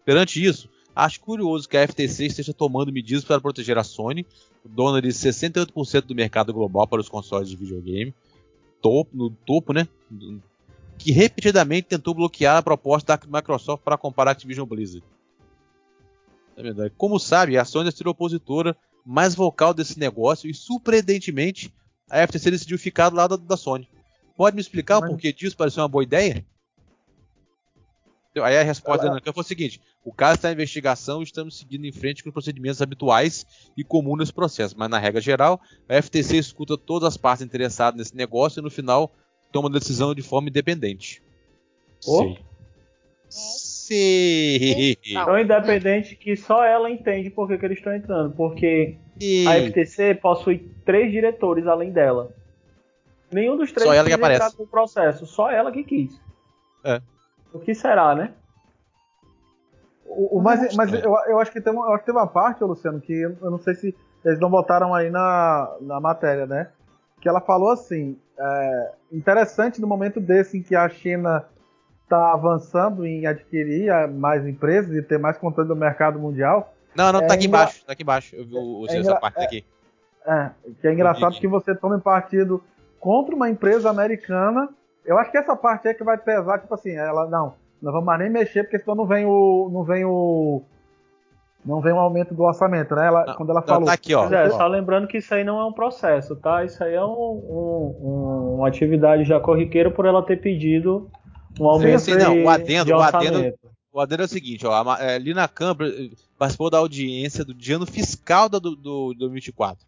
Perante 0.04 0.44
isso, 0.44 0.68
acho 0.96 1.22
curioso 1.22 1.70
que 1.70 1.78
a 1.78 1.88
FTC 1.88 2.26
esteja 2.26 2.54
tomando 2.54 2.92
medidas 2.92 3.24
para 3.24 3.40
proteger 3.40 3.78
a 3.78 3.84
Sony, 3.84 4.26
dona 4.66 5.02
de 5.02 5.10
68% 5.10 6.02
do 6.02 6.16
mercado 6.16 6.52
global 6.52 6.88
para 6.88 7.02
os 7.02 7.08
consoles 7.08 7.48
de 7.48 7.56
videogame, 7.56 8.14
topo, 8.82 9.16
no 9.16 9.30
topo, 9.30 9.74
né? 9.74 9.88
Que 10.98 11.12
repetidamente 11.12 11.88
tentou 11.88 12.14
bloquear 12.14 12.58
a 12.58 12.62
proposta 12.62 13.18
da 13.18 13.38
Microsoft 13.38 13.84
para 13.84 13.98
comprar 13.98 14.28
a 14.28 14.32
Activision 14.32 14.68
Blizzard. 14.68 15.04
É. 16.58 16.90
Como 16.98 17.20
sabe, 17.20 17.58
a 17.58 17.66
Sony 17.66 17.90
é 17.90 17.94
a 18.06 18.10
opositora 18.10 18.76
mais 19.06 19.34
vocal 19.34 19.74
desse 19.74 19.98
negócio 19.98 20.50
e, 20.50 20.54
surpreendentemente, 20.54 21.74
a 22.10 22.26
FTC 22.28 22.52
decidiu 22.52 22.78
ficar 22.78 23.10
do 23.10 23.16
lado 23.16 23.38
da 23.38 23.58
Sony. 23.58 23.88
Pode 24.36 24.56
me 24.56 24.62
explicar 24.62 25.00
Mas... 25.00 25.10
o 25.10 25.14
porquê 25.14 25.34
disso 25.34 25.58
pareceu 25.58 25.82
uma 25.82 25.90
boa 25.90 26.04
ideia? 26.04 26.46
Aí 28.40 28.58
a 28.58 28.64
resposta 28.64 29.06
da 29.06 29.14
Nancan 29.14 29.34
foi 29.34 29.44
o 29.44 29.48
seguinte: 29.48 29.82
o 30.06 30.14
caso 30.14 30.36
está 30.36 30.50
em 30.50 30.54
investigação 30.54 31.20
e 31.20 31.24
estamos 31.24 31.58
seguindo 31.58 31.86
em 31.86 31.92
frente 31.92 32.24
com 32.24 32.30
os 32.30 32.34
procedimentos 32.34 32.82
habituais 32.82 33.46
e 33.76 33.84
comuns 33.84 34.20
nesse 34.20 34.34
processo. 34.34 34.76
Mas, 34.78 34.90
na 34.90 34.98
regra 34.98 35.20
geral, 35.20 35.60
a 35.90 36.02
FTC 36.02 36.38
escuta 36.38 36.78
todas 36.78 37.10
as 37.10 37.18
partes 37.18 37.46
interessadas 37.46 37.98
nesse 37.98 38.16
negócio 38.16 38.62
e, 38.62 38.64
no 38.64 38.72
final, 38.72 39.12
toma 39.52 39.68
a 39.68 39.72
decisão 39.72 40.16
de 40.16 40.22
forma 40.22 40.48
independente. 40.48 41.22
Oh. 42.08 42.36
Sim. 43.28 44.96
Tão 45.14 45.38
independente 45.38 46.16
que 46.16 46.38
só 46.38 46.64
ela 46.64 46.90
entende 46.90 47.30
por 47.30 47.48
que, 47.48 47.58
que 47.58 47.66
eles 47.66 47.78
estão 47.80 47.94
entrando. 47.94 48.34
Porque 48.34 48.98
e... 49.20 49.46
a 49.46 49.62
FTC 49.70 50.16
possui 50.16 50.72
três 50.86 51.12
diretores 51.12 51.68
além 51.68 51.92
dela. 51.92 52.34
Nenhum 53.32 53.58
dos 53.58 53.72
três 53.72 53.88
só 53.88 53.94
ela 53.94 54.08
que 54.08 54.14
aparece. 54.14 54.58
no 54.58 54.68
processo, 54.68 55.26
só 55.26 55.50
ela 55.52 55.72
que 55.72 55.84
quis. 55.84 56.20
É. 56.84 57.02
O 57.54 57.60
que 57.60 57.74
será, 57.74 58.16
né? 58.16 58.34
O, 60.06 60.40
o 60.40 60.42
mas 60.42 60.76
mas 60.76 60.94
eu, 60.94 61.16
eu, 61.28 61.40
acho 61.40 61.52
que 61.52 61.62
tem 61.62 61.72
uma, 61.74 61.86
eu 61.86 61.94
acho 61.94 62.00
que 62.00 62.12
tem 62.12 62.16
uma 62.16 62.28
parte, 62.28 62.64
Luciano, 62.64 63.00
que 63.00 63.14
eu 63.14 63.52
não 63.52 63.60
sei 63.60 63.76
se 63.76 63.96
eles 64.24 64.40
não 64.40 64.50
botaram 64.50 64.94
aí 64.94 65.10
na, 65.10 65.76
na 65.82 66.00
matéria, 66.00 66.46
né? 66.46 66.70
Que 67.20 67.30
ela 67.30 67.42
falou 67.42 67.72
assim: 67.72 68.18
é, 68.38 68.92
interessante 69.12 69.80
no 69.80 69.88
momento 69.88 70.20
desse 70.20 70.58
em 70.58 70.64
que 70.64 70.76
a 70.76 70.88
China 70.90 71.46
está 72.04 72.34
avançando 72.34 73.06
em 73.06 73.26
adquirir 73.26 73.90
mais 74.10 74.46
empresas 74.46 74.94
e 74.94 75.02
ter 75.02 75.18
mais 75.18 75.38
controle 75.38 75.70
do 75.70 75.76
mercado 75.76 76.20
mundial, 76.20 76.74
Não, 76.94 77.12
não, 77.12 77.20
tá 77.20 77.28
é 77.28 77.38
aqui 77.38 77.48
engra... 77.48 77.62
embaixo. 77.62 77.86
Tá 77.86 77.94
aqui 77.94 78.04
embaixo. 78.04 78.36
Eu 78.36 78.46
vi 78.46 78.54
o, 78.54 78.86
é 78.90 78.98
essa 78.98 79.16
parte 79.16 79.40
aqui. 79.40 79.66
É, 80.26 80.52
que 80.80 80.88
é 80.88 80.94
engraçado 80.94 81.40
que 81.40 81.48
você 81.48 81.74
tome 81.74 82.00
partido 82.00 82.64
contra 83.00 83.34
uma 83.34 83.50
empresa 83.50 83.90
americana. 83.90 84.70
Eu 85.06 85.18
acho 85.18 85.32
que 85.32 85.38
essa 85.38 85.56
parte 85.56 85.88
é 85.88 85.94
que 85.94 86.04
vai 86.04 86.18
pesar, 86.18 86.60
tipo 86.60 86.74
assim, 86.74 86.92
ela, 86.92 87.28
não, 87.28 87.54
não 87.82 87.92
vamos 87.92 88.06
mais 88.06 88.20
nem 88.20 88.30
mexer, 88.30 88.64
porque 88.64 88.80
senão 88.80 88.96
não 88.96 89.06
vem 89.06 89.26
o. 89.26 89.70
não 89.72 89.84
vem 89.84 90.06
o. 90.06 90.62
Não 91.64 91.80
vem 91.80 91.94
um 91.94 92.00
aumento 92.00 92.34
do 92.34 92.42
orçamento, 92.42 92.96
né? 92.96 93.06
Ela, 93.06 93.26
não, 93.26 93.36
quando 93.36 93.52
ela 93.52 93.62
falou. 93.62 93.86
Tá 93.86 93.94
aqui, 93.94 94.16
ó. 94.16 94.28
É, 94.32 94.50
só 94.50 94.66
lembrando 94.66 95.08
que 95.08 95.18
isso 95.18 95.34
aí 95.34 95.44
não 95.44 95.60
é 95.60 95.66
um 95.66 95.74
processo, 95.74 96.36
tá? 96.36 96.66
Isso 96.66 96.84
aí 96.84 96.96
é 96.96 97.06
um, 97.06 97.12
um, 97.12 98.56
uma 98.58 98.68
atividade 98.68 99.24
já 99.24 99.40
corriqueira 99.40 99.92
por 99.92 100.08
ela 100.08 100.24
ter 100.26 100.42
pedido 100.42 101.10
um 101.60 101.68
aumento 101.68 102.00
sim, 102.00 102.14
sim, 102.14 102.18
não, 102.18 102.44
o 102.44 102.50
adendo, 102.50 102.92
o 102.92 103.02
adendo, 103.02 103.54
o 103.92 104.00
adendo 104.00 104.22
é 104.24 104.26
o 104.26 104.30
seguinte, 104.30 104.66
ó, 104.66 104.72
a, 104.72 104.96
a 104.96 105.18
Lina 105.18 105.48
Câmara 105.48 105.92
participou 106.38 106.70
da 106.70 106.78
audiência 106.78 107.44
do 107.44 107.54
ano 107.74 107.86
fiscal 107.86 108.48
do, 108.48 108.60
do, 108.60 108.76
do 108.76 109.14
2024. 109.16 109.86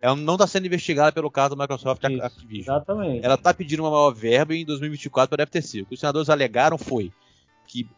Ela 0.00 0.14
não 0.14 0.34
está 0.34 0.46
sendo 0.46 0.66
investigada 0.66 1.10
pelo 1.10 1.30
caso 1.30 1.56
da 1.56 1.62
Microsoft 1.62 2.04
Isso, 2.04 2.22
Activision. 2.22 2.76
Exatamente. 2.76 3.24
Ela 3.24 3.34
está 3.34 3.52
pedindo 3.52 3.82
uma 3.82 3.90
maior 3.90 4.12
verba 4.12 4.54
em 4.54 4.64
2024 4.64 5.28
para 5.28 5.42
a 5.42 5.46
FTC. 5.46 5.82
O 5.82 5.86
que 5.86 5.94
os 5.94 6.00
senadores 6.00 6.30
alegaram 6.30 6.78
foi 6.78 7.12
que 7.66 7.88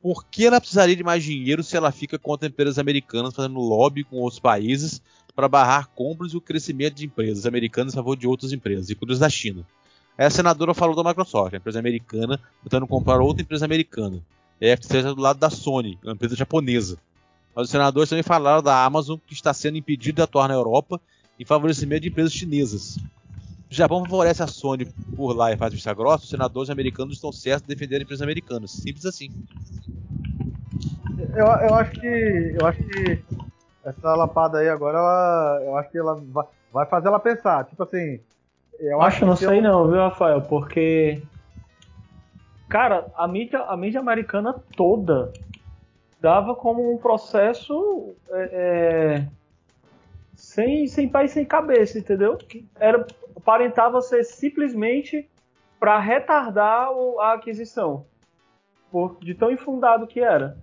por 0.00 0.24
que 0.24 0.46
ela 0.46 0.60
precisaria 0.60 0.96
de 0.96 1.04
mais 1.04 1.22
dinheiro 1.22 1.62
se 1.62 1.76
ela 1.76 1.92
fica 1.92 2.18
contra 2.18 2.48
empresas 2.48 2.78
americanas 2.78 3.34
fazendo 3.34 3.60
lobby 3.60 4.02
com 4.02 4.16
outros 4.16 4.40
países 4.40 5.00
para 5.34 5.48
barrar 5.48 5.88
compras 5.94 6.32
e 6.32 6.36
o 6.36 6.40
crescimento 6.40 6.94
de 6.94 7.06
empresas 7.06 7.46
americanas 7.46 7.94
a 7.94 7.96
favor 7.96 8.16
de 8.16 8.26
outras 8.26 8.52
empresas, 8.52 8.90
incluindo 8.90 9.18
da 9.18 9.28
China. 9.28 9.64
Aí 10.16 10.26
a 10.26 10.30
senadora 10.30 10.74
falou 10.74 10.96
da 10.96 11.08
Microsoft, 11.08 11.54
a 11.54 11.56
empresa 11.56 11.78
americana, 11.78 12.40
tentando 12.62 12.86
comprar 12.86 13.20
outra 13.20 13.42
empresa 13.42 13.64
americana. 13.64 14.22
E 14.60 14.70
a 14.70 14.76
FTC 14.76 14.98
está 14.98 15.12
do 15.12 15.20
lado 15.20 15.38
da 15.38 15.50
Sony, 15.50 15.98
uma 16.02 16.12
empresa 16.12 16.36
japonesa. 16.36 16.98
Mas 17.54 17.66
os 17.66 17.70
senadores 17.70 18.08
também 18.08 18.22
falaram 18.22 18.62
da 18.62 18.84
Amazon, 18.84 19.18
que 19.26 19.34
está 19.34 19.54
sendo 19.54 19.78
impedida 19.78 20.16
de 20.16 20.22
atuar 20.22 20.48
na 20.48 20.54
Europa 20.54 21.00
em 21.42 21.44
favorecimento 21.44 22.02
de 22.02 22.08
empresas 22.08 22.32
chinesas. 22.32 22.96
O 23.68 23.74
Japão 23.74 24.04
favorece 24.04 24.42
a 24.42 24.46
Sony 24.46 24.86
por 25.16 25.32
lá 25.32 25.50
e 25.52 25.56
faz 25.56 25.72
vista 25.74 25.92
grossa, 25.92 26.22
os 26.22 26.30
senadores 26.30 26.70
americanos 26.70 27.14
estão 27.14 27.32
certos 27.32 27.66
de 27.66 27.74
defender 27.74 28.00
empresas 28.00 28.22
americanas. 28.22 28.70
Simples 28.70 29.04
assim. 29.04 29.28
Eu, 31.34 31.46
eu 31.46 31.74
acho 31.74 31.92
que. 31.92 32.56
Eu 32.60 32.66
acho 32.66 32.78
que 32.78 33.24
essa 33.84 34.14
lapada 34.14 34.58
aí 34.58 34.68
agora, 34.68 34.98
ela, 34.98 35.60
eu 35.64 35.76
acho 35.78 35.90
que 35.90 35.98
ela 35.98 36.14
vai, 36.14 36.46
vai 36.72 36.86
fazer 36.86 37.08
ela 37.08 37.18
pensar. 37.18 37.64
Tipo 37.64 37.82
assim. 37.82 38.20
Eu 38.78 39.00
acho, 39.00 39.16
acho 39.16 39.26
não 39.26 39.36
sei 39.36 39.58
eu... 39.58 39.62
não, 39.62 39.88
viu, 39.88 39.96
Rafael? 39.96 40.42
Porque. 40.42 41.22
Cara, 42.68 43.06
a 43.16 43.26
mídia, 43.26 43.62
a 43.62 43.76
mídia 43.76 44.00
americana 44.00 44.54
toda 44.76 45.32
dava 46.20 46.54
como 46.54 46.94
um 46.94 46.98
processo. 46.98 48.14
É, 48.30 48.50
é 48.52 49.41
sem, 50.52 50.86
sem 50.86 51.08
pé 51.08 51.24
e 51.24 51.28
sem 51.28 51.44
cabeça, 51.44 51.98
entendeu? 51.98 52.36
Era, 52.78 53.06
aparentava 53.34 54.02
ser 54.02 54.22
simplesmente 54.22 55.28
para 55.80 55.98
retardar 55.98 56.88
a 57.20 57.32
aquisição, 57.32 58.04
por, 58.90 59.16
de 59.20 59.34
tão 59.34 59.50
infundado 59.50 60.06
que 60.06 60.20
era. 60.20 60.58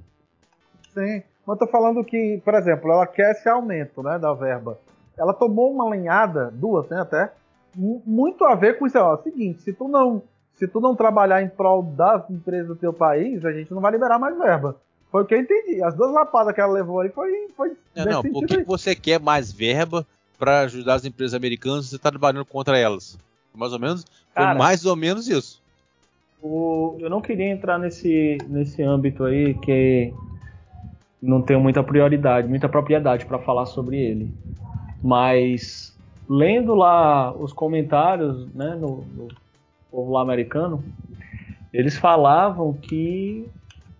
Sim, 0.93 1.23
mas 1.45 1.57
tô 1.57 1.65
falando 1.67 2.03
que, 2.03 2.39
por 2.45 2.53
exemplo, 2.53 2.91
ela 2.91 3.07
quer 3.07 3.31
esse 3.31 3.49
aumento 3.49 4.03
né, 4.03 4.19
da 4.19 4.31
verba. 4.33 4.79
Ela 5.17 5.33
tomou 5.33 5.73
uma 5.73 5.93
linhada, 5.95 6.51
duas 6.51 6.87
né, 6.87 7.01
até, 7.01 7.31
muito 7.75 8.45
a 8.45 8.53
ver 8.53 8.77
com 8.77 8.85
isso. 8.85 8.97
Ó, 8.99 9.11
é 9.11 9.15
o 9.15 9.23
seguinte, 9.23 9.61
se 9.61 9.73
tu 9.73 9.87
não 9.87 10.21
se 10.53 10.67
tu 10.67 10.81
não 10.81 10.93
trabalhar 10.93 11.41
em 11.41 11.47
prol 11.47 11.81
das 11.81 12.29
empresas 12.29 12.67
do 12.67 12.75
teu 12.75 12.91
país, 12.91 13.45
a 13.45 13.51
gente 13.53 13.73
não 13.73 13.81
vai 13.81 13.93
liberar 13.93 14.19
mais 14.19 14.37
verba. 14.37 14.75
Foi 15.11 15.23
o 15.23 15.25
que 15.25 15.33
eu 15.33 15.41
entendi. 15.41 15.81
As 15.83 15.95
duas 15.95 16.13
lapadas 16.13 16.53
que 16.53 16.61
ela 16.61 16.73
levou 16.73 17.01
aí 17.01 17.09
foi. 17.09 17.49
foi 17.55 17.71
não, 17.95 18.05
não, 18.05 18.23
por 18.23 18.45
que, 18.45 18.63
você 18.63 18.95
quer 18.95 19.19
mais 19.19 19.51
verba 19.51 20.05
para 20.37 20.61
ajudar 20.61 20.95
as 20.95 21.05
empresas 21.05 21.33
americanas 21.33 21.85
se 21.85 21.91
você 21.91 21.95
está 21.95 22.09
trabalhando 22.09 22.45
contra 22.45 22.77
elas? 22.77 23.17
Mais 23.53 23.73
ou 23.73 23.79
menos? 23.79 24.05
Cara, 24.33 24.51
foi 24.51 24.59
mais 24.59 24.85
ou 24.85 24.95
menos 24.95 25.27
isso. 25.27 25.61
O, 26.41 26.95
eu 26.99 27.09
não 27.09 27.19
queria 27.19 27.49
entrar 27.49 27.77
nesse, 27.77 28.37
nesse 28.47 28.81
âmbito 28.81 29.25
aí 29.25 29.53
que 29.55 30.13
não 31.21 31.41
tenho 31.41 31.59
muita 31.59 31.83
prioridade, 31.83 32.47
muita 32.47 32.69
propriedade 32.69 33.25
para 33.25 33.39
falar 33.39 33.65
sobre 33.65 33.97
ele. 33.97 34.31
Mas 35.03 35.97
lendo 36.29 36.75
lá 36.75 37.33
os 37.33 37.51
comentários 37.51 38.47
né, 38.53 38.77
no, 38.79 39.03
no 39.15 39.27
povo 39.91 40.11
lá 40.11 40.21
americano, 40.21 40.83
eles 41.73 41.97
falavam 41.97 42.71
que 42.73 43.49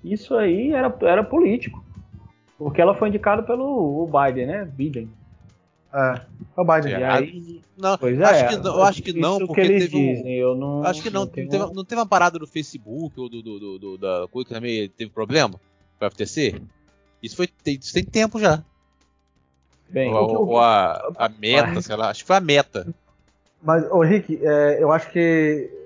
isso 0.04 0.36
aí 0.36 0.72
era, 0.72 0.96
era 1.02 1.24
político. 1.24 1.84
Porque 2.58 2.82
ela 2.82 2.96
foi 2.96 3.08
indicada 3.08 3.42
pelo 3.42 4.08
Biden, 4.08 4.48
né? 4.48 4.66
Biden. 4.66 5.10
É, 5.94 6.22
o 6.56 6.64
Biden. 6.64 6.92
E 6.92 7.04
aí, 7.04 7.62
não, 7.78 7.98
pois 7.98 8.22
acho 8.22 8.44
é, 8.44 8.48
que, 8.48 8.68
eu 8.68 8.84
acho 8.84 9.02
que 9.02 9.14
não, 9.14 9.40
porque 9.40 9.62
que 9.62 9.68
eles 9.68 9.90
teve 9.90 10.14
dizem, 10.14 10.36
eu 10.36 10.56
não. 10.56 10.84
Acho 10.84 11.02
que 11.02 11.10
não, 11.10 11.22
não, 11.22 11.28
teve, 11.28 11.58
não 11.58 11.86
teve 11.86 12.02
uma 12.02 12.06
parada 12.06 12.38
do 12.38 12.46
Facebook 12.46 13.20
ou 13.20 13.30
do, 13.30 13.42
do, 13.42 13.60
do, 13.60 13.80
do 13.80 13.98
da 13.98 14.28
coisa 14.30 14.48
que 14.48 14.54
também 14.54 14.90
teve 14.90 15.10
problema 15.10 15.60
com 15.98 16.06
a 16.06 16.12
FTC. 16.12 16.62
Isso 17.24 17.36
foi 17.36 17.48
tem, 17.48 17.80
isso 17.82 17.94
tem 17.94 18.04
tempo 18.04 18.40
já. 18.40 18.64
Bem, 19.90 20.14
ou, 20.14 20.50
ou 20.50 20.60
a, 20.60 21.12
a 21.18 21.30
meta, 21.30 21.72
mas, 21.74 21.86
sei 21.86 21.96
lá, 21.96 22.10
acho 22.10 22.22
que 22.22 22.28
foi 22.28 22.36
a 22.36 22.42
meta. 22.42 22.88
Mas, 23.62 23.90
ô 23.90 24.02
Rick, 24.02 24.40
é, 24.44 24.78
eu 24.84 24.92
acho 24.92 25.10
que 25.12 25.20
é, 25.20 25.79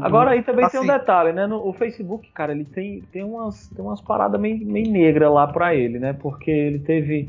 Agora 0.00 0.30
aí 0.30 0.42
também 0.42 0.64
assim, 0.64 0.78
tem 0.78 0.80
um 0.80 0.90
assim- 0.90 0.98
detalhe, 0.98 1.32
né? 1.32 1.46
No, 1.46 1.66
o 1.66 1.72
Facebook, 1.72 2.30
cara, 2.32 2.52
ele 2.52 2.64
tem, 2.64 3.02
tem, 3.12 3.22
umas, 3.22 3.68
tem 3.68 3.84
umas 3.84 4.00
paradas 4.00 4.40
meio, 4.40 4.64
meio 4.66 4.90
negras 4.90 5.32
lá 5.32 5.46
pra 5.46 5.74
ele, 5.74 5.98
né? 5.98 6.12
Porque 6.12 6.50
ele 6.50 6.78
teve 6.78 7.28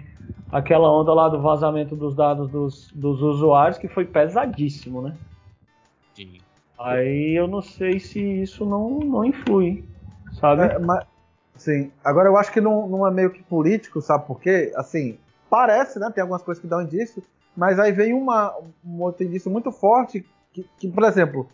aquela 0.51 0.91
onda 0.91 1.13
lá 1.13 1.29
do 1.29 1.41
vazamento 1.41 1.95
dos 1.95 2.15
dados 2.15 2.49
dos, 2.49 2.89
dos 2.93 3.21
usuários 3.21 3.77
que 3.77 3.87
foi 3.87 4.05
pesadíssimo, 4.05 5.01
né? 5.01 5.15
Sim. 6.15 6.39
Aí 6.79 7.37
eu 7.37 7.47
não 7.47 7.61
sei 7.61 7.99
se 7.99 8.19
isso 8.19 8.65
não, 8.65 8.99
não 8.99 9.23
influi, 9.25 9.83
sabe? 10.39 10.63
É, 10.63 10.79
mas, 10.79 11.05
sim. 11.55 11.91
Agora 12.03 12.27
eu 12.27 12.37
acho 12.37 12.51
que 12.51 12.59
não, 12.61 12.87
não 12.87 13.05
é 13.07 13.11
meio 13.11 13.29
que 13.29 13.43
político, 13.43 14.01
sabe 14.01 14.25
por 14.25 14.39
quê? 14.39 14.71
Assim, 14.75 15.17
parece, 15.49 15.99
né? 15.99 16.09
Tem 16.13 16.21
algumas 16.21 16.41
coisas 16.41 16.61
que 16.61 16.67
dão 16.67 16.81
indício, 16.81 17.21
mas 17.55 17.79
aí 17.79 17.91
vem 17.91 18.13
uma, 18.13 18.53
um 18.85 19.01
outro 19.01 19.23
indício 19.23 19.51
muito 19.51 19.71
forte 19.71 20.25
que, 20.53 20.65
que 20.79 20.89
por 20.89 21.03
exemplo, 21.03 21.47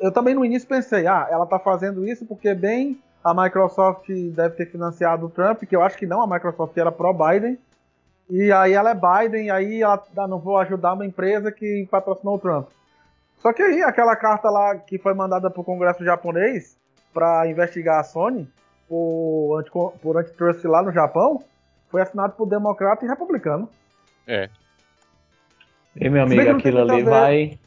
eu 0.00 0.10
também 0.10 0.34
no 0.34 0.44
início 0.44 0.66
pensei, 0.66 1.06
ah, 1.06 1.28
ela 1.30 1.46
tá 1.46 1.58
fazendo 1.58 2.06
isso 2.06 2.24
porque 2.24 2.54
bem 2.54 3.00
a 3.22 3.34
Microsoft 3.34 4.08
deve 4.08 4.56
ter 4.56 4.66
financiado 4.66 5.26
o 5.26 5.30
Trump, 5.30 5.62
que 5.64 5.76
eu 5.76 5.82
acho 5.82 5.98
que 5.98 6.06
não, 6.06 6.22
a 6.22 6.26
Microsoft 6.26 6.76
era 6.76 6.90
pró-Biden, 6.90 7.58
e 8.30 8.50
aí 8.50 8.72
ela 8.72 8.90
é 8.90 8.94
Biden, 8.94 9.46
e 9.46 9.50
aí 9.50 9.82
ela 9.82 10.02
ah, 10.16 10.26
não 10.26 10.38
vou 10.38 10.56
ajudar 10.58 10.94
uma 10.94 11.04
empresa 11.04 11.52
que 11.52 11.86
patrocinou 11.90 12.36
o 12.36 12.38
Trump. 12.38 12.68
Só 13.38 13.52
que 13.52 13.62
aí 13.62 13.82
aquela 13.82 14.16
carta 14.16 14.48
lá 14.48 14.76
que 14.76 14.98
foi 14.98 15.12
mandada 15.12 15.50
pro 15.50 15.64
Congresso 15.64 16.04
japonês 16.04 16.78
para 17.12 17.46
investigar 17.48 18.00
a 18.00 18.04
Sony 18.04 18.48
por, 18.88 19.64
por 20.00 20.16
antitrust 20.16 20.64
lá 20.64 20.82
no 20.82 20.92
Japão, 20.92 21.42
foi 21.90 22.02
assinado 22.02 22.34
por 22.34 22.46
democrata 22.46 23.04
e 23.04 23.08
republicano. 23.08 23.68
É. 24.26 24.48
E 25.96 26.08
meu 26.08 26.22
amigo, 26.22 26.50
aquilo 26.50 26.80
ali 26.80 27.02
vai 27.02 27.58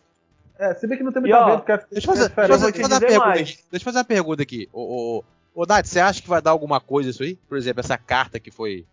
é, 0.58 0.74
se 0.76 0.86
bem 0.86 0.98
que 0.98 1.04
não 1.04 1.12
tem 1.12 1.22
muita 1.22 1.38
ó, 1.38 1.46
ver, 1.46 1.58
porque 1.58 1.86
deixa 1.92 2.08
eu 2.08 2.14
fazer, 2.14 2.30
deixa 2.30 2.48
fazer, 2.48 2.82
fazer 2.82 2.94
uma 2.94 3.00
pergunta 3.00 3.30
aqui. 3.30 3.44
Deixa 3.44 3.60
eu 3.74 3.82
fazer 3.82 3.98
uma 3.98 4.06
pergunta 4.06 4.44
aqui. 4.44 4.70
Ô, 4.72 4.82
ô, 4.82 5.62
ô 5.62 5.66
Nath, 5.66 5.86
você 5.86 6.00
acha 6.00 6.22
que 6.22 6.30
vai 6.30 6.42
dar 6.42 6.52
alguma 6.52 6.80
coisa 6.80 7.10
isso 7.10 7.24
aí? 7.24 7.36
Por 7.36 7.58
exemplo, 7.58 7.80
essa 7.80 7.98
carta 7.98 8.40
que 8.40 8.52
foi, 8.52 8.86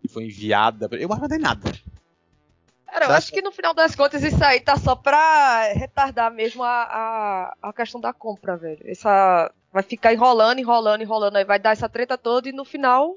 que 0.00 0.08
foi 0.08 0.24
enviada. 0.24 0.88
Eu 0.92 1.08
não 1.08 1.18
mandei 1.18 1.38
nada. 1.38 1.72
Cara, 2.86 3.06
eu 3.06 3.12
acho 3.12 3.32
que 3.32 3.42
no 3.42 3.52
final 3.52 3.74
das 3.74 3.94
contas 3.94 4.22
isso 4.22 4.42
aí 4.42 4.60
tá 4.60 4.76
só 4.76 4.94
pra 4.94 5.72
retardar 5.72 6.30
mesmo 6.30 6.62
a, 6.62 6.82
a, 6.82 7.68
a 7.68 7.72
questão 7.72 8.00
da 8.00 8.12
compra, 8.12 8.56
velho. 8.56 8.80
Essa 8.84 9.50
vai 9.72 9.82
ficar 9.82 10.14
enrolando, 10.14 10.58
enrolando, 10.58 11.02
enrolando, 11.02 11.36
aí 11.36 11.44
vai 11.44 11.58
dar 11.58 11.72
essa 11.72 11.88
treta 11.88 12.16
toda 12.16 12.48
e 12.48 12.52
no 12.52 12.64
final 12.64 13.14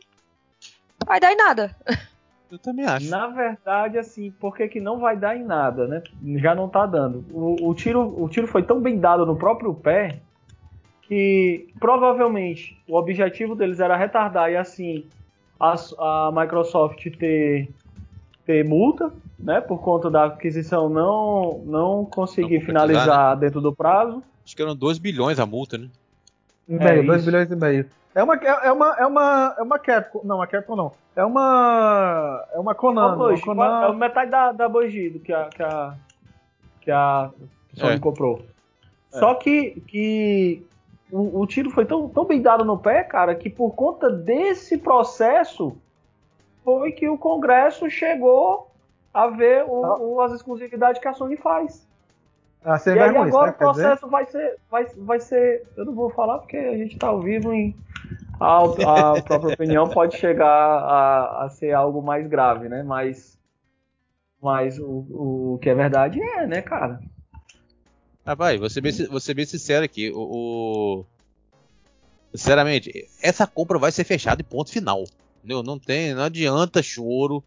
vai 1.06 1.20
dar 1.20 1.32
em 1.32 1.38
nada. 1.38 1.76
Eu 2.52 2.58
também 2.58 2.86
acho. 2.86 3.10
Na 3.10 3.28
verdade, 3.28 3.98
assim, 3.98 4.32
por 4.32 4.56
que, 4.56 4.68
que 4.68 4.80
não 4.80 5.00
vai 5.00 5.16
dar 5.16 5.36
em 5.36 5.44
nada, 5.44 5.88
né? 5.88 6.02
Já 6.38 6.56
não 6.56 6.68
tá 6.68 6.86
dando. 6.86 7.24
O, 7.32 7.70
o, 7.70 7.76
tiro, 7.76 8.22
o 8.22 8.28
tiro 8.28 8.48
foi 8.48 8.64
tão 8.64 8.82
bem 8.82 9.00
dado 9.00 9.26
no 9.26 9.36
próprio 9.36 9.74
pé 9.74 10.20
que 11.04 11.68
provavelmente 11.80 12.78
o 12.88 12.96
objetivo 12.96 13.56
deles 13.56 13.80
era 13.80 13.96
retardar 13.96 14.52
e 14.52 14.56
assim 14.56 15.06
a, 15.60 15.74
a 15.98 16.32
Microsoft 16.32 17.04
ter, 17.18 17.70
ter 18.46 18.64
multa, 18.64 19.12
né? 19.38 19.62
Por 19.62 19.80
conta 19.82 20.10
da 20.10 20.26
aquisição 20.26 20.90
não, 20.90 21.62
não 21.66 22.06
conseguir 22.06 22.60
não 22.60 22.66
finalizar 22.66 23.36
né? 23.36 23.42
dentro 23.42 23.62
do 23.62 23.76
prazo. 23.76 24.24
Acho 24.44 24.56
que 24.56 24.62
eram 24.62 24.76
2 24.76 24.98
bilhões 24.98 25.40
a 25.40 25.46
multa, 25.46 25.78
né? 25.78 25.90
Meio, 26.68 27.06
2 27.06 27.22
é 27.22 27.26
bilhões 27.26 27.52
e 27.52 27.56
meio. 27.56 27.86
É 28.14 28.24
uma, 28.24 28.36
é, 28.36 28.68
é 28.68 28.72
uma, 28.72 28.96
é 28.98 29.06
uma, 29.06 29.56
é 29.58 29.62
uma 29.62 29.80
Capcom. 29.80 30.22
Não, 30.24 30.42
a 30.42 30.48
Capcom 30.48 30.76
não. 30.76 30.92
É 31.20 31.26
uma. 31.26 32.48
É 32.54 32.60
uma 32.60 32.74
Konami. 32.74 33.22
Uma 33.22 33.42
Konami. 33.42 33.94
É 33.94 33.98
metade 33.98 34.32
da, 34.32 34.54
da 34.54 34.70
Bojido 34.70 35.20
que 35.20 35.34
a, 35.34 35.50
que 35.50 35.62
a, 35.62 35.94
que 36.80 36.90
a 36.90 37.30
Sony 37.74 37.96
é. 37.96 38.00
comprou. 38.00 38.42
É. 39.14 39.20
Só 39.20 39.36
que, 39.36 39.82
que 39.82 40.66
o, 41.12 41.42
o, 41.42 41.46
tiro 41.46 41.72
foi 41.72 41.86
tão, 41.86 42.08
tão 42.08 42.24
bem 42.24 42.42
dado 42.42 42.64
no 42.64 42.78
pé, 42.78 43.04
cara, 43.04 43.36
que 43.36 43.50
por 43.50 43.72
conta 43.72 44.10
desse 44.10 44.78
processo, 44.78 45.76
foi 46.64 46.94
que 46.94 47.10
o 47.10 47.18
Congresso 47.18 47.90
chegou 47.90 48.72
a 49.14 49.28
ver 49.28 49.66
o, 49.68 49.84
ah. 49.84 50.00
o, 50.00 50.22
as 50.22 50.32
exclusividades 50.32 51.02
que 51.02 51.08
a 51.10 51.14
Sony 51.14 51.36
faz. 51.36 51.86
Ah, 52.64 52.80
e 52.86 52.90
aí 52.92 53.18
agora 53.18 53.48
né? 53.48 53.56
o 53.56 53.58
processo 53.58 54.08
vai 54.08 54.26
ser, 54.26 54.58
vai, 54.72 54.86
vai 54.98 55.20
ser. 55.20 55.68
Eu 55.76 55.84
não 55.84 55.94
vou 55.94 56.10
falar 56.12 56.40
porque 56.40 56.56
a 56.56 56.78
gente 56.78 56.94
está 56.94 57.08
ao 57.08 57.20
vivo 57.20 57.54
e 57.54 57.76
a, 58.40 59.12
a 59.18 59.22
própria 59.22 59.54
opinião 59.54 59.90
pode 59.90 60.18
chegar 60.18 60.48
a, 60.48 61.46
a 61.46 61.50
ser 61.50 61.74
algo 61.74 62.02
mais 62.02 62.28
grave, 62.28 62.70
né? 62.70 62.84
Mas, 62.84 63.38
mas 64.42 64.80
o, 64.80 65.54
o 65.54 65.60
que 65.62 65.70
é 65.70 65.76
verdade 65.76 66.22
é, 66.22 66.48
né, 66.48 66.62
cara? 66.62 67.00
Rapaz, 68.26 68.60
vou 68.60 68.70
ser 68.70 68.82
bem, 68.82 68.92
ser 68.92 69.34
bem 69.34 69.46
sincero 69.46 69.84
aqui. 69.84 70.12
O, 70.12 70.20
o, 70.20 71.06
Sinceramente, 72.34 73.08
essa 73.22 73.48
compra 73.48 73.80
vai 73.80 73.92
ser 73.92 74.04
fechada 74.04 74.42
e 74.42 74.44
ponto 74.44 74.72
final. 74.72 75.04
Entendeu? 75.40 75.64
Não 75.64 75.80
tem, 75.80 76.14
não 76.14 76.24
adianta 76.24 76.84
choro. 76.84 77.44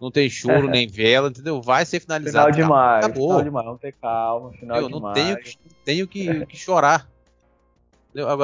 Não 0.00 0.10
tem 0.10 0.28
choro 0.28 0.68
nem 0.68 0.86
vela, 0.86 1.28
entendeu? 1.28 1.62
Vai 1.62 1.86
ser 1.86 2.00
finalizado. 2.00 2.52
Final 2.52 2.68
demais, 2.68 3.04
acabou. 3.04 3.28
final 3.28 3.44
demais, 3.44 3.66
não 3.66 3.78
ter 3.78 3.92
calma, 3.92 4.52
final 4.52 4.80
eu 4.80 4.88
demais. 4.88 5.02
Não 5.02 5.12
tenho, 5.12 5.38
tenho 5.84 6.08
que, 6.08 6.46
que 6.46 6.56
chorar. 6.56 7.08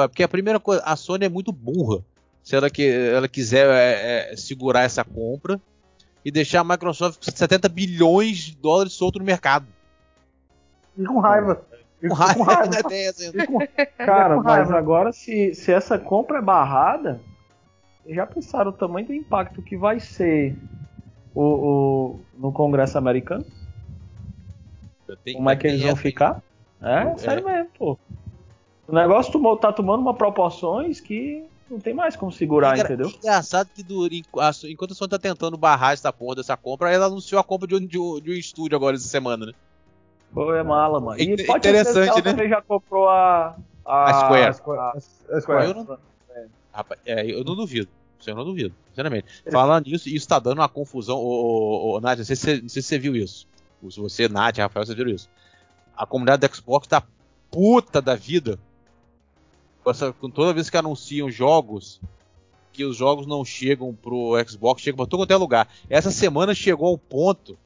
Porque 0.07 0.23
a 0.23 0.27
primeira 0.27 0.59
coisa, 0.59 0.81
a 0.83 0.95
Sony 0.95 1.25
é 1.25 1.29
muito 1.29 1.51
burra. 1.51 2.03
Se 2.43 2.55
ela, 2.55 2.69
que, 2.69 2.85
ela 2.85 3.27
quiser 3.27 3.67
é, 3.69 4.33
é, 4.33 4.35
segurar 4.35 4.81
essa 4.81 5.03
compra 5.03 5.59
e 6.25 6.31
deixar 6.31 6.59
a 6.59 6.63
Microsoft 6.63 7.23
com 7.23 7.31
70 7.31 7.69
bilhões 7.69 8.37
de 8.37 8.57
dólares 8.57 8.93
solto 8.93 9.19
no 9.19 9.25
mercado. 9.25 9.65
E 10.97 11.05
com 11.05 11.19
raiva. 11.19 11.61
Com 12.01 12.13
raiva, 12.13 12.35
com 12.35 12.43
raiva. 12.43 12.69
Né? 12.89 13.07
Assim. 13.07 13.31
Com... 13.45 13.59
Cara, 13.97 14.41
mas 14.41 14.69
agora 14.71 15.13
se, 15.13 15.55
se 15.55 15.71
essa 15.71 15.97
compra 15.97 16.39
é 16.39 16.41
barrada, 16.41 17.21
já 18.07 18.27
pensaram 18.27 18.71
o 18.71 18.73
tamanho 18.73 19.07
do 19.07 19.13
impacto 19.13 19.61
que 19.61 19.77
vai 19.77 19.99
ser 19.99 20.55
o, 21.33 21.41
o 21.41 22.19
no 22.37 22.51
Congresso 22.51 22.97
americano? 22.97 23.45
Tenho, 25.23 25.37
Como 25.37 25.49
é 25.49 25.55
que 25.55 25.67
eles 25.67 25.81
vão 25.81 25.95
ficar? 25.95 26.41
É, 26.81 27.03
é, 27.03 27.17
sério 27.17 27.45
mesmo, 27.45 27.69
pô. 27.77 27.97
O 28.87 28.93
negócio 28.93 29.31
tomou, 29.31 29.55
tá 29.57 29.71
tomando 29.71 30.01
uma 30.01 30.13
proporções 30.13 30.99
que 30.99 31.43
não 31.69 31.79
tem 31.79 31.93
mais 31.93 32.15
como 32.15 32.31
segurar, 32.31 32.77
é, 32.77 32.81
entendeu? 32.81 33.07
É 33.07 33.17
engraçado 33.17 33.69
que 33.73 33.81
do, 33.81 34.07
enquanto 34.07 34.91
a 34.91 34.95
Sony 34.95 35.09
tá 35.09 35.19
tentando 35.19 35.57
barrar 35.57 35.93
essa 35.93 36.11
porra 36.11 36.35
dessa 36.35 36.57
compra, 36.57 36.91
ela 36.91 37.05
anunciou 37.05 37.39
a 37.39 37.43
compra 37.43 37.67
de 37.67 37.75
um, 37.75 37.85
de 37.85 37.97
um, 37.97 38.19
de 38.19 38.31
um 38.31 38.33
estúdio 38.33 38.75
agora 38.75 38.95
essa 38.95 39.07
semana, 39.07 39.45
né? 39.47 39.53
Pô, 40.33 40.53
é 40.53 40.63
mala, 40.63 40.99
mano. 40.99 41.19
E 41.19 41.33
é, 41.33 41.45
pode 41.45 41.67
interessante, 41.67 42.13
ser 42.13 42.21
que 42.21 42.33
né? 42.33 42.49
já 42.49 42.61
comprou 42.61 43.07
a, 43.07 43.55
a, 43.85 44.09
a 44.09 44.13
Square. 44.13 44.47
A 44.47 44.53
Square. 44.53 44.79
A, 44.79 45.37
a 45.37 45.41
Square. 45.41 45.67
Eu, 45.67 45.73
não, 45.75 45.97
Rapaz, 46.73 46.99
é, 47.05 47.31
eu 47.31 47.43
não 47.43 47.55
duvido. 47.55 47.87
Isso 48.19 48.29
eu 48.29 48.35
não 48.35 48.43
duvido, 48.45 48.73
sinceramente. 48.89 49.27
Falando 49.51 49.85
nisso, 49.85 50.09
isso 50.09 50.27
tá 50.27 50.39
dando 50.39 50.59
uma 50.59 50.69
confusão. 50.69 51.17
Ô, 51.17 51.91
ô, 51.91 51.95
ô, 51.95 52.01
Nath, 52.01 52.17
não 52.19 52.25
sei, 52.25 52.35
se, 52.35 52.61
não 52.61 52.69
sei 52.69 52.81
se 52.81 52.87
você 52.87 52.97
viu 52.97 53.15
isso. 53.15 53.47
Se 53.89 53.99
você, 53.99 54.27
Nath, 54.27 54.57
Rafael, 54.57 54.85
vocês 54.85 54.97
viram 54.97 55.11
isso. 55.11 55.29
A 55.95 56.05
comunidade 56.05 56.47
do 56.47 56.55
Xbox 56.55 56.87
tá 56.87 57.03
puta 57.51 58.01
da 58.01 58.15
vida. 58.15 58.57
Com 60.19 60.29
toda 60.29 60.53
vez 60.53 60.69
que 60.69 60.77
anunciam 60.77 61.29
jogos, 61.29 61.99
que 62.71 62.85
os 62.85 62.95
jogos 62.95 63.27
não 63.27 63.43
chegam 63.43 63.93
pro 63.93 64.33
Xbox, 64.47 64.81
chegam 64.81 64.97
pra 64.97 65.05
todo 65.05 65.21
quanto 65.21 65.31
é 65.31 65.35
lugar. 65.35 65.67
Essa 65.89 66.09
semana 66.09 66.55
chegou 66.55 66.87
ao 66.87 66.97
ponto, 66.97 67.57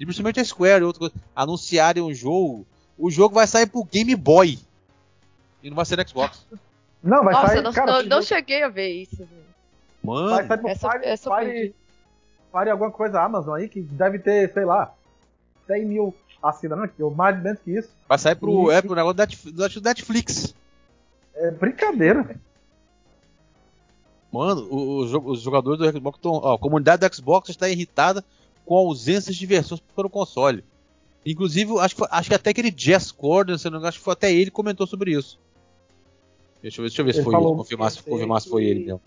e 0.00 0.04
principalmente 0.04 0.40
a 0.40 0.44
Square 0.44 0.84
e 0.84 1.12
anunciarem 1.34 2.02
um 2.02 2.12
jogo. 2.12 2.66
O 2.98 3.10
jogo 3.10 3.34
vai 3.34 3.46
sair 3.46 3.66
pro 3.66 3.84
Game 3.84 4.14
Boy. 4.16 4.58
E 5.62 5.70
não 5.70 5.76
vai 5.76 5.84
ser 5.84 5.96
no 5.96 6.08
Xbox. 6.08 6.44
Não, 7.02 7.22
vai 7.22 7.34
Nossa, 7.34 7.46
sair. 7.48 7.62
Não, 7.62 7.72
cara, 7.72 8.02
não, 8.02 8.08
não 8.08 8.22
cheguei 8.22 8.62
a 8.62 8.68
ver 8.68 8.88
isso. 8.88 9.28
Mano, 10.02 10.30
vai 10.30 10.46
sair 10.46 10.58
pro 10.58 10.68
essa, 10.68 10.90
Fire, 10.90 11.04
essa 11.04 11.36
Fire, 11.36 11.74
Fire 12.50 12.70
alguma 12.70 12.90
coisa 12.90 13.22
Amazon 13.22 13.54
aí, 13.54 13.68
que 13.68 13.80
deve 13.80 14.18
ter, 14.18 14.52
sei 14.52 14.64
lá, 14.64 14.92
100 15.66 15.84
mil 15.84 16.14
assinantes, 16.42 16.98
ou 16.98 17.14
mais 17.14 17.40
menos 17.40 17.60
que 17.60 17.70
isso. 17.70 17.90
Vai 18.08 18.18
sair 18.18 18.34
pro, 18.34 18.72
e, 18.72 18.74
é, 18.74 18.82
pro 18.82 18.94
negócio 18.94 19.80
do 19.80 19.84
Netflix. 19.84 20.54
É 21.34 21.50
brincadeira. 21.50 22.40
Mano, 24.32 24.66
os, 24.70 25.40
jogadores 25.42 25.78
do 25.78 25.92
Xbox 25.92 26.18
estão. 26.18 26.36
A 26.36 26.58
comunidade 26.58 27.06
do 27.06 27.14
Xbox 27.14 27.50
está 27.50 27.68
irritada 27.68 28.24
com 28.64 28.74
ausências 28.76 29.36
de 29.36 29.44
versões 29.44 29.80
para 29.94 30.06
o 30.06 30.10
console. 30.10 30.64
Inclusive, 31.24 31.78
acho 31.78 31.96
que, 31.96 32.04
acho 32.10 32.28
que 32.28 32.34
até 32.34 32.50
aquele 32.50 32.72
Jess 32.74 33.12
Corden, 33.12 33.58
se 33.58 33.66
não 33.66 33.76
engano, 33.76 33.88
acho 33.88 33.98
que 33.98 34.04
foi 34.04 34.12
até 34.14 34.32
ele 34.32 34.46
que 34.46 34.50
comentou 34.50 34.86
sobre 34.86 35.12
isso. 35.12 35.38
Deixa 36.62 36.80
eu 36.80 36.84
ver, 36.84 36.88
deixa 36.88 37.02
eu 37.02 37.06
ver 37.06 37.14
se 37.14 37.22
foi 37.24 37.34
ele, 37.34 37.42
confirmar, 37.42 37.90
se, 37.90 38.02
confirmar 38.02 38.40
se 38.40 38.48
foi 38.48 38.64
ele 38.64 38.84
mesmo. 38.84 39.00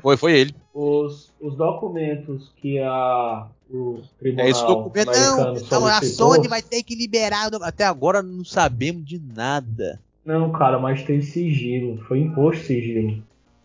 Foi, 0.00 0.16
foi 0.18 0.38
ele. 0.38 0.54
Os, 0.72 1.32
os 1.40 1.56
documentos 1.56 2.52
que 2.56 2.78
a, 2.78 3.48
o 3.70 4.02
tribunal 4.18 4.46
é, 4.46 4.50
esse 4.50 4.66
documento, 4.66 5.10
não, 5.10 5.56
então 5.56 5.86
a 5.86 6.02
Sony 6.02 6.46
vai 6.46 6.62
ter 6.62 6.82
que 6.82 6.94
liberar. 6.94 7.48
Até 7.62 7.84
agora 7.84 8.22
não 8.22 8.44
sabemos 8.44 9.04
de 9.06 9.18
nada. 9.18 9.98
Não, 10.28 10.52
cara, 10.52 10.78
mas 10.78 11.02
tem 11.04 11.22
sigilo. 11.22 12.04
Foi 12.04 12.20
imposto 12.20 12.66
sigilo. 12.66 13.22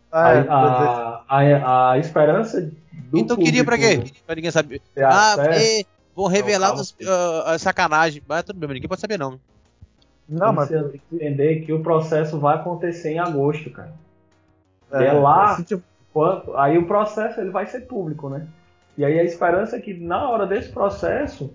Ah, 0.10 0.30
a, 0.30 0.34
é, 0.34 0.48
a, 0.48 1.24
a, 1.28 1.92
a, 1.92 1.98
esperança 1.98 2.72
do 3.12 3.18
Então 3.18 3.36
queria 3.36 3.66
pra 3.66 3.78
quê? 3.78 4.02
Pra 4.26 4.34
ninguém 4.34 4.50
saber. 4.50 4.82
Ah, 4.96 5.36
é, 5.40 5.84
vão 6.16 6.28
revelar 6.28 6.72
as, 6.72 6.92
uh, 6.92 7.60
sacanagem. 7.60 8.24
Mas 8.26 8.46
tudo 8.46 8.60
bem, 8.60 8.76
ninguém 8.76 8.88
pode 8.88 9.02
saber 9.02 9.20
não. 9.20 9.38
Não, 10.30 10.54
mas 10.54 10.70
tem 10.70 10.90
que 10.90 11.16
entender 11.18 11.66
que 11.66 11.74
o 11.74 11.84
processo 11.84 12.40
vai 12.40 12.56
acontecer 12.56 13.12
em 13.12 13.20
agosto, 13.20 13.70
cara. 13.70 13.94
É, 14.90 15.08
é 15.08 15.12
lá, 15.12 15.62
tipo... 15.62 15.84
quanto, 16.14 16.56
aí 16.56 16.78
o 16.78 16.88
processo 16.88 17.42
ele 17.42 17.50
vai 17.50 17.66
ser 17.66 17.82
público, 17.82 18.30
né? 18.30 18.48
E 18.98 19.04
aí 19.04 19.20
a 19.20 19.24
esperança 19.26 19.76
é 19.76 19.82
que 19.82 19.94
na 19.94 20.30
hora 20.30 20.48
desse 20.48 20.70
processo 20.70 21.54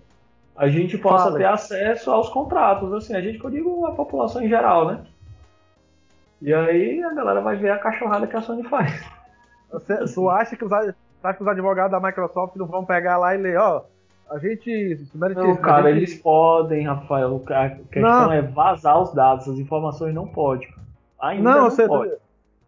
a 0.58 0.68
gente 0.68 0.98
possa 0.98 1.26
Fala. 1.26 1.38
ter 1.38 1.44
acesso 1.44 2.10
aos 2.10 2.28
contratos, 2.28 2.92
assim, 2.92 3.14
a 3.14 3.20
gente 3.20 3.38
que 3.38 3.44
eu 3.44 3.50
digo 3.50 3.86
a 3.86 3.92
população 3.92 4.42
em 4.42 4.48
geral, 4.48 4.88
né? 4.88 5.04
E 6.42 6.52
aí 6.52 7.00
a 7.02 7.14
galera 7.14 7.40
vai 7.40 7.56
ver 7.56 7.70
a 7.70 7.78
cachorrada 7.78 8.26
que 8.26 8.36
a 8.36 8.42
Sony 8.42 8.64
faz. 8.64 8.92
Você, 9.70 9.92
acha 10.30 10.56
que 10.56 10.64
os, 10.64 10.72
acha 10.72 10.94
que 11.36 11.42
os 11.42 11.48
advogados 11.48 11.92
da 11.92 12.04
Microsoft 12.04 12.56
não 12.56 12.66
vão 12.66 12.84
pegar 12.84 13.18
lá 13.18 13.36
e 13.36 13.38
ler, 13.38 13.56
ó, 13.58 13.84
a 14.28 14.38
gente. 14.38 14.98
Não, 15.14 15.56
cara, 15.56 15.92
gente... 15.92 15.96
eles 15.96 16.14
podem, 16.20 16.86
Rafael. 16.86 17.40
A 17.50 17.68
questão 17.70 18.26
não. 18.26 18.32
é 18.32 18.42
vazar 18.42 19.00
os 19.00 19.12
dados, 19.14 19.48
as 19.48 19.58
informações 19.58 20.14
não 20.14 20.26
pode. 20.26 20.68
Ainda 21.20 21.50
não, 21.50 21.62
não 21.62 21.70
você, 21.70 21.86
pode. 21.86 22.12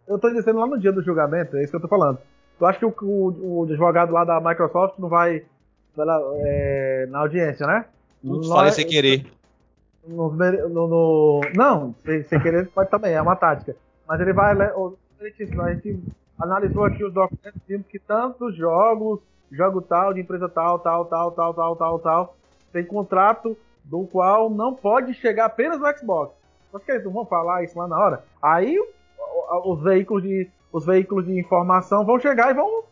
Eu 0.06 0.18
tô 0.18 0.30
dizendo 0.30 0.60
lá 0.60 0.66
no 0.66 0.78
dia 0.78 0.92
do 0.92 1.02
julgamento, 1.02 1.56
é 1.56 1.62
isso 1.62 1.70
que 1.70 1.76
eu 1.76 1.80
tô 1.80 1.88
falando. 1.88 2.18
Tu 2.58 2.66
acha 2.66 2.78
que 2.78 2.84
o, 2.84 2.94
o, 3.02 3.60
o 3.60 3.64
advogado 3.64 4.12
lá 4.12 4.24
da 4.24 4.40
Microsoft 4.40 4.98
não 4.98 5.08
vai, 5.08 5.44
lá, 5.96 6.20
é, 6.44 7.06
na 7.10 7.20
audiência, 7.20 7.66
né? 7.66 7.84
Não 8.22 8.42
falei 8.44 8.72
sem 8.72 8.86
querer. 8.86 9.26
No, 10.06 10.30
no, 10.30 10.88
no, 10.88 11.40
não, 11.54 11.94
sem, 12.04 12.22
sem 12.24 12.40
querer 12.40 12.68
pode 12.68 12.90
também, 12.90 13.12
é 13.12 13.20
uma 13.20 13.36
tática. 13.36 13.76
Mas 14.08 14.20
ele 14.20 14.32
vai. 14.32 14.52
A 14.52 15.24
gente 15.24 16.00
analisou 16.38 16.84
aqui 16.84 17.04
os 17.04 17.12
documentos, 17.12 17.60
vimos 17.68 17.86
que 17.86 17.98
tantos 17.98 18.56
jogos 18.56 19.20
jogo 19.50 19.82
tal, 19.82 20.14
de 20.14 20.20
empresa 20.20 20.48
tal, 20.48 20.78
tal, 20.78 21.04
tal, 21.06 21.32
tal, 21.32 21.54
tal, 21.54 21.76
tal, 21.76 21.98
tal, 21.98 22.36
tem 22.72 22.84
contrato 22.84 23.56
do 23.84 24.06
qual 24.06 24.48
não 24.48 24.74
pode 24.74 25.14
chegar 25.14 25.46
apenas 25.46 25.80
no 25.80 25.98
Xbox. 25.98 26.34
Mas 26.72 26.84
que 26.84 26.92
eles 26.92 27.04
não 27.04 27.12
vão 27.12 27.26
falar 27.26 27.64
isso 27.64 27.76
lá 27.78 27.88
na 27.88 27.98
hora? 27.98 28.24
Aí 28.40 28.78
os 29.64 29.82
veículos 29.82 30.22
de, 30.22 30.48
os 30.72 30.86
veículos 30.86 31.26
de 31.26 31.38
informação 31.38 32.04
vão 32.04 32.20
chegar 32.20 32.50
e 32.50 32.54
vão 32.54 32.84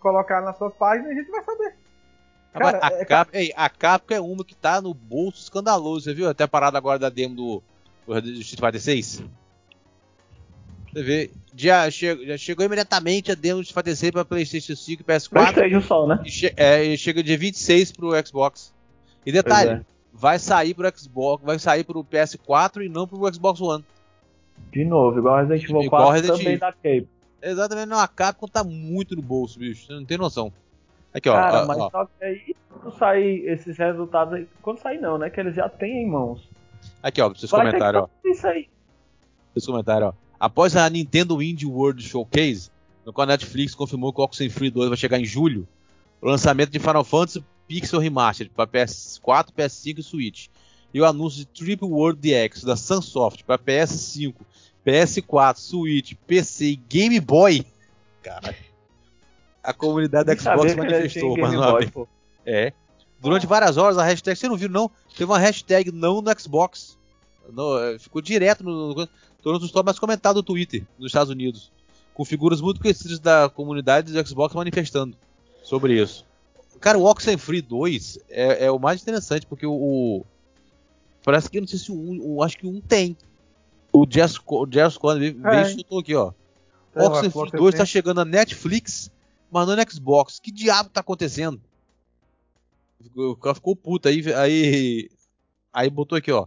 colocar 0.00 0.40
nas 0.40 0.56
suas 0.56 0.72
páginas 0.74 1.10
e 1.10 1.12
a 1.12 1.16
gente 1.16 1.30
vai 1.30 1.44
saber. 1.44 1.74
Cara, 2.52 2.78
a, 2.82 2.92
é, 2.92 3.04
Cap, 3.04 3.30
ei, 3.32 3.52
a 3.56 3.68
Capcom 3.68 4.14
é 4.14 4.20
uma 4.20 4.44
que 4.44 4.54
tá 4.54 4.80
no 4.80 4.92
bolso 4.92 5.42
escandaloso, 5.42 6.04
você 6.04 6.14
viu? 6.14 6.28
Até 6.28 6.44
a 6.44 6.48
parada 6.48 6.76
agora 6.76 6.98
da 6.98 7.08
demo 7.08 7.34
do, 7.34 7.62
do 8.06 8.30
Street 8.40 8.60
Fighter 8.60 8.80
6. 8.80 9.24
Você 10.92 11.02
vê, 11.02 11.30
já, 11.56 11.90
chegou, 11.90 12.26
já 12.26 12.36
chegou 12.36 12.66
imediatamente 12.66 13.32
a 13.32 13.34
demo 13.34 13.62
de 13.62 13.72
Fighter 13.72 14.12
para 14.12 14.24
PlayStation 14.24 14.76
5 14.76 15.00
e 15.00 15.04
PS4. 15.04 15.30
PlayStation 15.30 15.80
só, 15.80 16.06
né? 16.06 16.20
E, 16.24 16.30
che 16.30 16.52
é, 16.54 16.84
e 16.84 16.98
chega 16.98 17.22
dia 17.22 17.38
26 17.38 17.92
pro 17.92 18.26
Xbox. 18.26 18.74
E 19.24 19.32
detalhe, 19.32 19.70
é. 19.70 19.80
vai 20.12 20.38
sair 20.38 20.74
pro 20.74 20.92
Xbox, 20.94 21.42
vai 21.42 21.58
sair 21.58 21.84
pro 21.84 22.04
PS4 22.04 22.84
e 22.84 22.88
não 22.90 23.06
pro 23.06 23.32
Xbox 23.32 23.60
One. 23.62 23.82
De 24.70 24.84
novo, 24.84 25.18
igual 25.18 25.38
Resident 25.38 25.64
Evil 25.64 25.88
4 25.88 26.10
Resident 26.10 26.38
também 26.38 26.58
da 26.58 26.72
Cape. 26.72 27.08
Exatamente, 27.40 27.86
não, 27.86 27.98
a 27.98 28.06
Capcom 28.06 28.46
tá 28.46 28.62
muito 28.62 29.16
no 29.16 29.22
bolso, 29.22 29.58
bicho. 29.58 29.86
Você 29.86 29.92
não 29.94 30.04
tem 30.04 30.18
noção. 30.18 30.52
Aqui, 31.14 31.28
ó. 31.28 31.34
Cara, 31.34 31.62
ó, 31.62 31.66
mas 31.66 31.78
ó. 31.78 31.90
só 31.90 32.06
que 32.06 32.24
aí, 32.24 32.56
quando 32.68 32.98
sair 32.98 33.48
esses 33.48 33.76
resultados 33.76 34.34
aí, 34.34 34.48
quando 34.60 34.78
sair 34.78 35.00
não, 35.00 35.18
né? 35.18 35.30
Que 35.30 35.40
eles 35.40 35.54
já 35.54 35.68
têm 35.68 36.02
em 36.02 36.08
mãos. 36.08 36.48
Aqui, 37.02 37.20
ó, 37.20 37.28
pra 37.28 37.38
vocês 37.38 37.52
ó. 37.52 38.08
Isso 38.24 38.46
aí. 38.46 38.68
Vocês 39.54 39.68
ó. 39.68 40.12
Após 40.40 40.76
a 40.76 40.88
Nintendo 40.88 41.42
Indie 41.42 41.66
World 41.66 42.02
Showcase, 42.02 42.70
no 43.04 43.12
qual 43.12 43.24
a 43.24 43.26
Netflix 43.26 43.74
confirmou 43.74 44.12
que 44.12 44.20
o 44.20 44.24
Oxenfree 44.24 44.70
2 44.70 44.88
vai 44.88 44.96
chegar 44.96 45.18
em 45.18 45.24
julho, 45.24 45.68
o 46.20 46.26
lançamento 46.26 46.70
de 46.70 46.78
Final 46.78 47.04
Fantasy 47.04 47.44
Pixel 47.68 48.00
Remastered 48.00 48.52
para 48.54 48.66
PS4, 48.66 49.48
PS5 49.56 49.98
e 49.98 50.02
Switch, 50.02 50.48
e 50.92 51.00
o 51.00 51.06
anúncio 51.06 51.40
de 51.40 51.46
Triple 51.46 51.88
World 51.88 52.20
DX 52.20 52.64
da 52.64 52.76
Sunsoft 52.76 53.44
para 53.44 53.58
PS5, 53.58 54.34
PS4, 54.86 55.56
Switch, 55.56 56.14
PC 56.26 56.66
e 56.66 56.76
Game 56.76 57.18
Boy. 57.20 57.64
Caralho. 58.22 58.71
A 59.62 59.72
comunidade 59.72 60.26
da 60.26 60.36
Xbox 60.36 60.74
manifestou 60.74 61.34
uma 61.34 61.78
vez. 61.78 61.90
É. 62.44 62.72
Durante 63.20 63.46
várias 63.46 63.76
horas 63.76 63.96
a 63.98 64.02
hashtag, 64.02 64.36
você 64.36 64.48
não 64.48 64.56
viu 64.56 64.68
não? 64.68 64.90
Teve 65.16 65.30
uma 65.30 65.38
hashtag 65.38 65.92
não 65.92 66.20
no 66.20 66.40
Xbox. 66.40 66.98
No, 67.50 67.78
é, 67.78 67.98
ficou 67.98 68.20
direto 68.20 68.64
no, 68.64 68.94
no, 68.94 69.08
no 69.44 69.58
dos 69.58 69.72
mais 69.72 69.98
comentado 69.98 70.36
do 70.36 70.42
Twitter 70.42 70.84
nos 70.98 71.08
Estados 71.08 71.30
Unidos. 71.30 71.70
Com 72.14 72.24
figuras 72.24 72.60
muito 72.60 72.80
conhecidas 72.80 73.20
da 73.20 73.48
comunidade 73.48 74.12
do 74.12 74.28
Xbox 74.28 74.54
manifestando 74.54 75.16
sobre 75.62 76.00
isso. 76.02 76.26
Cara, 76.80 76.98
o 76.98 77.04
Oxenfree 77.04 77.62
2 77.62 78.18
é, 78.28 78.66
é 78.66 78.70
o 78.70 78.78
mais 78.78 79.00
interessante, 79.00 79.46
porque 79.46 79.64
o, 79.64 79.72
o. 79.72 80.26
parece 81.24 81.48
que 81.48 81.60
não 81.60 81.66
sei 81.68 81.78
se 81.78 81.92
o, 81.92 82.34
o 82.34 82.42
acho 82.42 82.58
que 82.58 82.66
um 82.66 82.80
tem. 82.80 83.16
O 83.92 84.04
Jazz, 84.04 84.40
é. 85.44 85.62
e 85.62 85.74
chutou 85.74 86.00
aqui, 86.00 86.14
ó. 86.14 86.32
Oxenfree 86.94 87.52
2 87.52 87.74
tá 87.76 87.86
chegando 87.86 88.16
na 88.16 88.24
Netflix, 88.24 89.12
mas 89.52 89.68
não 89.68 89.76
no 89.76 89.90
Xbox. 89.90 90.40
Que 90.40 90.50
diabo 90.50 90.88
tá 90.88 91.00
acontecendo? 91.00 91.60
O 93.14 93.36
cara 93.36 93.54
ficou 93.54 93.76
puto 93.76 94.08
aí, 94.08 94.24
aí. 94.34 95.10
Aí 95.72 95.90
botou 95.90 96.16
aqui, 96.16 96.32
ó. 96.32 96.46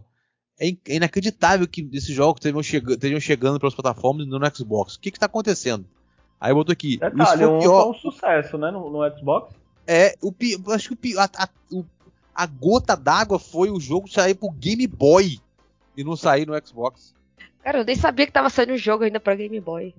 É, 0.58 0.68
é 0.88 0.96
inacreditável 0.96 1.68
que 1.68 1.88
esses 1.92 2.14
jogos 2.14 2.40
estejam 2.40 2.62
chegando, 2.62 2.94
estejam 2.94 3.20
chegando 3.20 3.58
para 3.60 3.68
as 3.68 3.74
plataformas 3.74 4.26
e 4.26 4.28
não 4.28 4.38
no 4.38 4.54
Xbox. 4.56 4.94
O 4.94 5.00
que 5.00 5.12
que 5.12 5.20
tá 5.20 5.26
acontecendo? 5.26 5.86
Aí 6.40 6.52
botou 6.52 6.72
aqui. 6.72 6.96
Detalhe, 6.96 7.22
isso 7.22 7.50
foi, 7.50 7.60
pior. 7.60 7.90
um 7.90 7.94
sucesso, 7.94 8.58
né, 8.58 8.70
no, 8.70 8.90
no 8.90 9.16
Xbox. 9.16 9.54
É, 9.86 10.16
o 10.20 10.34
acho 10.72 10.88
que 10.88 10.94
o 10.94 10.96
pior, 10.96 11.28
a, 11.36 11.44
a, 11.44 11.48
a 12.34 12.46
gota 12.46 12.96
d'água 12.96 13.38
foi 13.38 13.70
o 13.70 13.78
jogo 13.78 14.10
sair 14.10 14.34
pro 14.34 14.50
Game 14.50 14.86
Boy 14.86 15.38
e 15.96 16.02
não 16.02 16.16
sair 16.16 16.46
no 16.46 16.54
Xbox. 16.66 17.14
Cara, 17.62 17.78
eu 17.78 17.84
nem 17.84 17.94
sabia 17.94 18.26
que 18.26 18.32
tava 18.32 18.50
saindo 18.50 18.72
o 18.72 18.78
jogo 18.78 19.04
ainda 19.04 19.20
pra 19.20 19.34
Game 19.36 19.60
Boy. 19.60 19.94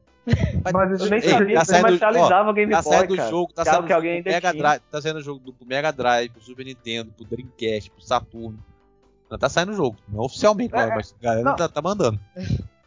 Mas 0.73 1.01
eu 1.01 1.09
nem 1.09 1.21
sabia 1.21 1.59
que 1.61 1.65
comercializava 1.65 2.49
o 2.49 2.53
Game 2.53 2.71
tá 2.71 2.81
Boy, 2.81 2.93
saindo 2.93 3.15
cara. 3.15 3.29
jogo, 3.29 3.53
tá 3.53 3.65
saindo 3.65 3.87
que 3.87 3.93
alguém 3.93 4.21
Mega 4.23 4.53
Drive, 4.53 4.81
tá 4.91 5.01
saindo 5.01 5.21
jogo 5.21 5.39
do 5.39 5.65
Mega 5.65 5.91
Drive, 5.91 6.29
pro 6.29 6.41
Super 6.41 6.65
Nintendo, 6.65 7.11
pro 7.11 7.25
Dreamcast, 7.25 7.91
pro 7.91 8.01
Saturno. 8.01 8.59
Não 9.29 9.37
tá 9.37 9.49
saindo 9.49 9.71
o 9.71 9.75
jogo, 9.75 9.97
não 10.07 10.23
oficialmente, 10.23 10.73
é, 10.75 10.87
mas 10.87 11.15
a 11.19 11.23
galera 11.23 11.53
tá, 11.53 11.67
tá, 11.69 11.81
mandando. 11.81 12.19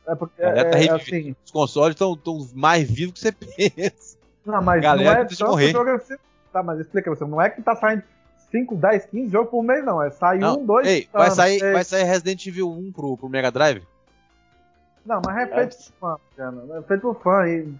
É 0.06 0.14
porque 0.14 0.42
tá 0.42 0.48
é, 0.48 0.86
é 0.86 0.90
assim, 0.90 1.36
Os 1.44 1.50
consoles 1.50 1.94
estão 1.94 2.18
mais 2.54 2.90
vivos 2.90 3.14
que 3.14 3.20
você 3.20 3.32
pensa. 3.32 4.18
Não, 4.44 4.62
mas 4.62 4.82
galera 4.82 5.14
não 5.14 5.22
é 5.22 5.24
tanto 5.24 5.46
morrer. 5.46 5.70
jogo 5.70 5.90
assim. 5.90 6.16
Tá, 6.52 6.62
mas 6.62 6.80
explica 6.80 7.10
você, 7.10 7.24
não 7.24 7.40
é 7.40 7.48
que 7.48 7.62
tá 7.62 7.76
saindo 7.76 8.02
5, 8.50 8.74
10, 8.74 9.06
15 9.06 9.30
jogos 9.30 9.50
por 9.50 9.62
mês, 9.62 9.84
não. 9.84 10.02
É 10.02 10.10
sair 10.10 10.44
um, 10.44 10.64
dois. 10.64 10.86
Ei, 10.86 11.08
vai, 11.12 11.30
sair, 11.30 11.72
vai 11.72 11.84
sair 11.84 12.04
Resident 12.04 12.44
Evil 12.46 12.70
1 12.70 12.92
pro, 12.92 13.16
pro 13.16 13.28
Mega 13.28 13.50
Drive? 13.50 13.82
Não, 15.04 15.20
mas 15.24 15.36
é 15.36 15.46
feito 15.46 15.76
é. 15.76 15.78
por 15.78 15.92
fã, 16.00 16.16
cara. 16.36 16.78
É 16.78 16.82
feito 16.82 17.00
por 17.00 17.22
fã 17.22 17.46
e. 17.46 17.74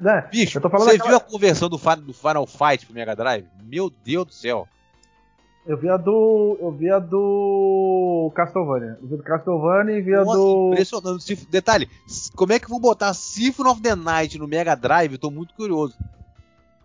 Né? 0.00 0.28
Bicho, 0.30 0.60
você 0.60 0.68
daquela... 0.68 1.08
viu 1.08 1.16
a 1.16 1.20
conversão 1.20 1.68
do, 1.68 1.78
do 1.78 2.12
Final 2.12 2.46
Fight 2.46 2.84
pro 2.84 2.94
Mega 2.94 3.16
Drive? 3.16 3.46
Meu 3.62 3.90
Deus 4.04 4.26
do 4.26 4.34
céu. 4.34 4.68
Eu 5.66 5.76
vi 5.76 5.88
a 5.88 5.96
do. 5.96 6.56
Eu 6.60 6.70
vi 6.70 6.90
a 6.90 6.98
do. 6.98 8.30
Castlevania. 8.34 8.98
Eu 9.02 9.08
vi 9.08 9.16
do 9.16 9.22
Castlevania 9.22 9.98
e 9.98 10.02
vi 10.02 10.14
a 10.14 10.24
Nossa, 10.24 10.38
do. 10.38 10.70
Impressionante. 10.72 11.46
Detalhe, 11.50 11.88
como 12.36 12.52
é 12.52 12.60
que 12.60 12.68
vão 12.68 12.78
botar 12.78 13.12
Symphony 13.14 13.68
of 13.70 13.82
the 13.82 13.96
Night 13.96 14.38
no 14.38 14.46
Mega 14.46 14.76
Drive? 14.76 15.12
Eu 15.12 15.18
tô 15.18 15.30
muito 15.30 15.54
curioso. 15.54 15.96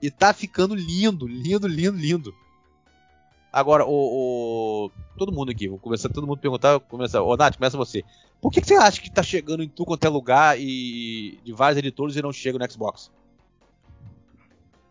E 0.02 0.10
tá 0.10 0.34
ficando 0.34 0.74
lindo, 0.74 1.28
lindo, 1.28 1.68
lindo, 1.68 1.96
lindo. 1.96 2.34
Agora, 3.54 3.86
o, 3.86 3.92
o, 4.88 4.92
Todo 5.16 5.32
mundo 5.32 5.52
aqui, 5.52 5.68
vou 5.68 5.78
começar 5.78 6.10
todo 6.10 6.26
mundo 6.26 6.40
a 6.40 6.42
perguntar. 6.42 6.80
Começa, 6.80 7.22
ô, 7.22 7.38
Nath, 7.38 7.58
começa 7.58 7.78
você. 7.78 8.04
Por 8.42 8.52
que, 8.52 8.60
que, 8.60 8.68
você 8.68 8.74
acha 8.74 9.00
que 9.00 9.12
tá 9.12 9.22
chegando 9.22 9.62
em 9.62 9.70
tudo 9.70 9.88
quanto 9.88 10.06
é 10.06 10.10
lugar 10.10 10.60
e 10.60 11.40
de 11.44 11.54
vários 11.54 11.78
editores 11.78 12.16
e 12.16 12.22
não 12.22 12.34
chega 12.34 12.58
no 12.58 12.72
Xbox? 12.72 13.12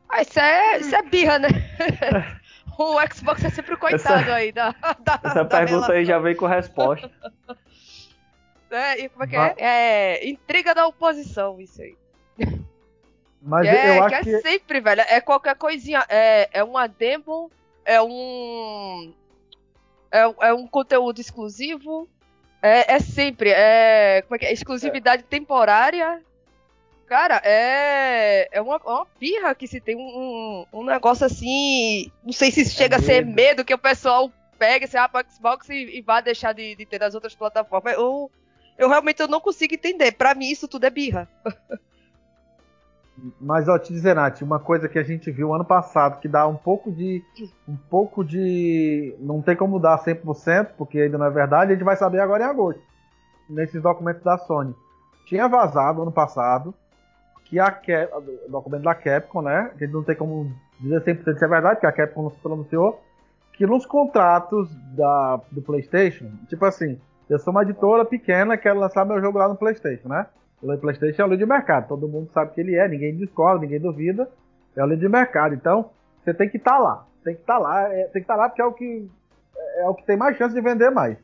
Ah, 0.09 0.23
isso 0.23 0.39
é, 0.39 0.79
isso 0.79 0.95
é 0.95 1.03
birra, 1.03 1.39
né? 1.39 1.49
o 2.79 2.97
Xbox 3.13 3.45
é 3.45 3.51
sempre 3.51 3.75
o 3.75 3.79
coitado 3.79 4.21
essa, 4.21 4.35
aí 4.35 4.53
da, 4.53 4.71
da 5.01 5.21
Essa 5.23 5.35
da 5.35 5.45
pergunta 5.45 5.67
relação. 5.67 5.95
aí 5.95 6.05
já 6.05 6.19
vem 6.19 6.37
com 6.37 6.47
resposta. 6.47 7.11
É, 8.73 9.01
e 9.01 9.09
como 9.09 9.25
é 9.25 9.27
que 9.27 9.37
é? 9.37 9.55
É 9.59 10.29
intriga 10.29 10.73
da 10.73 10.87
oposição, 10.87 11.61
isso 11.61 11.83
aí. 11.83 11.97
Mas 13.43 13.67
é, 13.67 13.99
eu 13.99 14.05
acho 14.05 14.23
que, 14.23 14.31
é 14.31 14.39
que... 14.39 14.43
sempre, 14.43 14.81
velho. 14.81 15.01
É 15.01 15.21
qualquer 15.21 15.57
coisinha. 15.57 16.05
É, 16.09 16.49
é 16.53 16.63
uma 16.63 16.87
demo, 16.87 17.51
é 17.85 18.01
um. 18.01 19.13
É, 20.13 20.21
é 20.49 20.55
um 20.55 20.69
conteúdo 20.69 21.21
exclusivo. 21.21 22.09
É, 22.63 22.95
é 22.95 23.01
sempre. 23.01 23.51
É, 23.51 24.23
como 24.23 24.37
é 24.37 24.39
que 24.39 24.47
é? 24.47 24.53
Exclusividade 24.53 25.23
temporária. 25.23 26.23
Cara, 27.07 27.41
é, 27.45 28.49
é 28.53 28.61
uma, 28.61 28.77
uma 28.77 29.07
pirra 29.19 29.55
que 29.55 29.67
se 29.67 29.81
tem 29.81 29.97
um, 29.97 30.65
um 30.73 30.85
negócio 30.85 31.27
assim. 31.27 32.11
Não 32.25 32.33
sei 32.33 32.51
se 32.51 32.65
chega 32.67 32.97
é 32.97 32.99
a 32.99 33.03
ser 33.03 33.27
medo 33.27 33.65
que 33.65 33.75
o 33.75 33.79
pessoal 33.79 34.31
pegue 34.59 34.85
esse 34.85 34.97
ah, 34.97 35.11
Xbox 35.29 35.69
e, 35.71 35.99
e 35.99 36.03
vá 36.03 36.21
deixar 36.21 36.53
de, 36.53 36.77
de 36.77 36.87
ter 36.87 37.01
nas 37.01 37.15
outras 37.15 37.35
plataformas. 37.35 37.95
Eu, 37.95 38.31
eu 38.79 38.89
realmente 38.89 39.21
eu 39.21 39.27
não 39.27 39.41
consigo 39.41 39.75
entender. 39.75 40.13
Para 40.13 40.35
mim, 40.35 40.49
isso 40.49 40.69
tudo 40.69 40.85
é 40.85 40.91
birra. 40.91 41.29
Mas 43.41 43.69
ó, 43.69 43.79
te 43.79 43.93
dizer, 43.93 44.15
Nath, 44.15 44.43
uma 44.43 44.59
coisa 44.59 44.89
que 44.89 44.99
a 44.99 45.03
gente 45.03 45.31
viu 45.31 45.55
ano 45.55 45.65
passado 45.65 46.21
que 46.21 46.29
dá 46.29 46.47
um 46.47 46.57
pouco 46.57 46.91
de. 46.91 47.23
Um 47.69 47.77
pouco 47.77 48.25
de. 48.25 49.15
Não 49.19 49.43
tem 49.43 49.57
como 49.57 49.79
dar 49.79 50.03
100%, 50.03 50.71
porque 50.77 51.01
ainda 51.01 51.19
não 51.19 51.27
é 51.27 51.31
verdade, 51.31 51.73
a 51.73 51.75
gente 51.75 51.85
vai 51.85 51.97
saber 51.97 52.21
agora 52.21 52.45
em 52.45 52.47
agosto. 52.47 52.81
Nesses 53.49 53.83
documentos 53.83 54.23
da 54.23 54.39
Sony. 54.39 54.75
Tinha 55.27 55.49
vazado 55.49 56.03
ano 56.03 56.13
passado 56.13 56.75
que 57.45 57.59
a 57.59 57.71
Cap, 57.71 58.13
documento 58.49 58.85
da 58.85 58.95
Capcom, 58.95 59.43
né? 59.43 59.73
Que 59.77 59.87
não 59.89 60.05
tem 60.05 60.15
como 60.15 60.53
dizer 60.79 61.03
100% 61.03 61.39
se 61.39 61.45
é 61.45 61.49
verdade, 61.49 61.75
porque 61.75 61.87
a 61.87 61.93
Capcom 61.93 62.23
não 62.23 62.31
se 62.31 62.39
pronunciou. 62.39 63.03
Que 63.53 63.67
nos 63.67 63.85
contratos 63.85 64.73
da, 64.97 65.41
do 65.51 65.61
PlayStation, 65.61 66.31
tipo 66.49 66.65
assim, 66.65 66.99
eu 67.29 67.39
sou 67.39 67.51
uma 67.51 67.63
editora 67.63 68.05
pequena, 68.05 68.57
quero 68.57 68.79
lançar 68.79 69.05
meu 69.05 69.21
jogo 69.21 69.39
lá 69.39 69.49
no 69.49 69.57
PlayStation, 69.57 70.09
né? 70.09 70.27
O 70.63 70.79
PlayStation 70.79 71.23
é 71.23 71.25
o 71.25 71.29
líder 71.29 71.45
de 71.45 71.51
mercado, 71.51 71.89
todo 71.89 72.09
mundo 72.09 72.31
sabe 72.33 72.53
que 72.53 72.61
ele 72.61 72.77
é, 72.77 72.87
ninguém 72.87 73.17
discorda, 73.17 73.63
ninguém 73.63 73.81
duvida, 73.81 74.29
é 74.77 74.83
o 74.83 74.87
líder 74.87 75.07
de 75.07 75.09
mercado. 75.09 75.55
Então, 75.55 75.91
você 76.23 76.35
tem 76.35 76.49
que 76.49 76.59
estar 76.59 76.73
tá 76.73 76.79
lá, 76.79 77.07
tem 77.25 77.35
que 77.35 77.41
estar 77.41 77.55
tá 77.55 77.59
lá, 77.59 77.95
é, 77.95 78.05
tem 78.05 78.13
que 78.13 78.19
estar 78.21 78.35
tá 78.35 78.41
lá 78.41 78.49
porque 78.49 78.63
é 78.63 78.67
o 78.67 78.73
que 78.73 79.11
é 79.77 79.89
o 79.89 79.95
que 79.95 80.05
tem 80.05 80.17
mais 80.17 80.37
chance 80.37 80.55
de 80.55 80.61
vender 80.61 80.91
mais. 80.91 81.17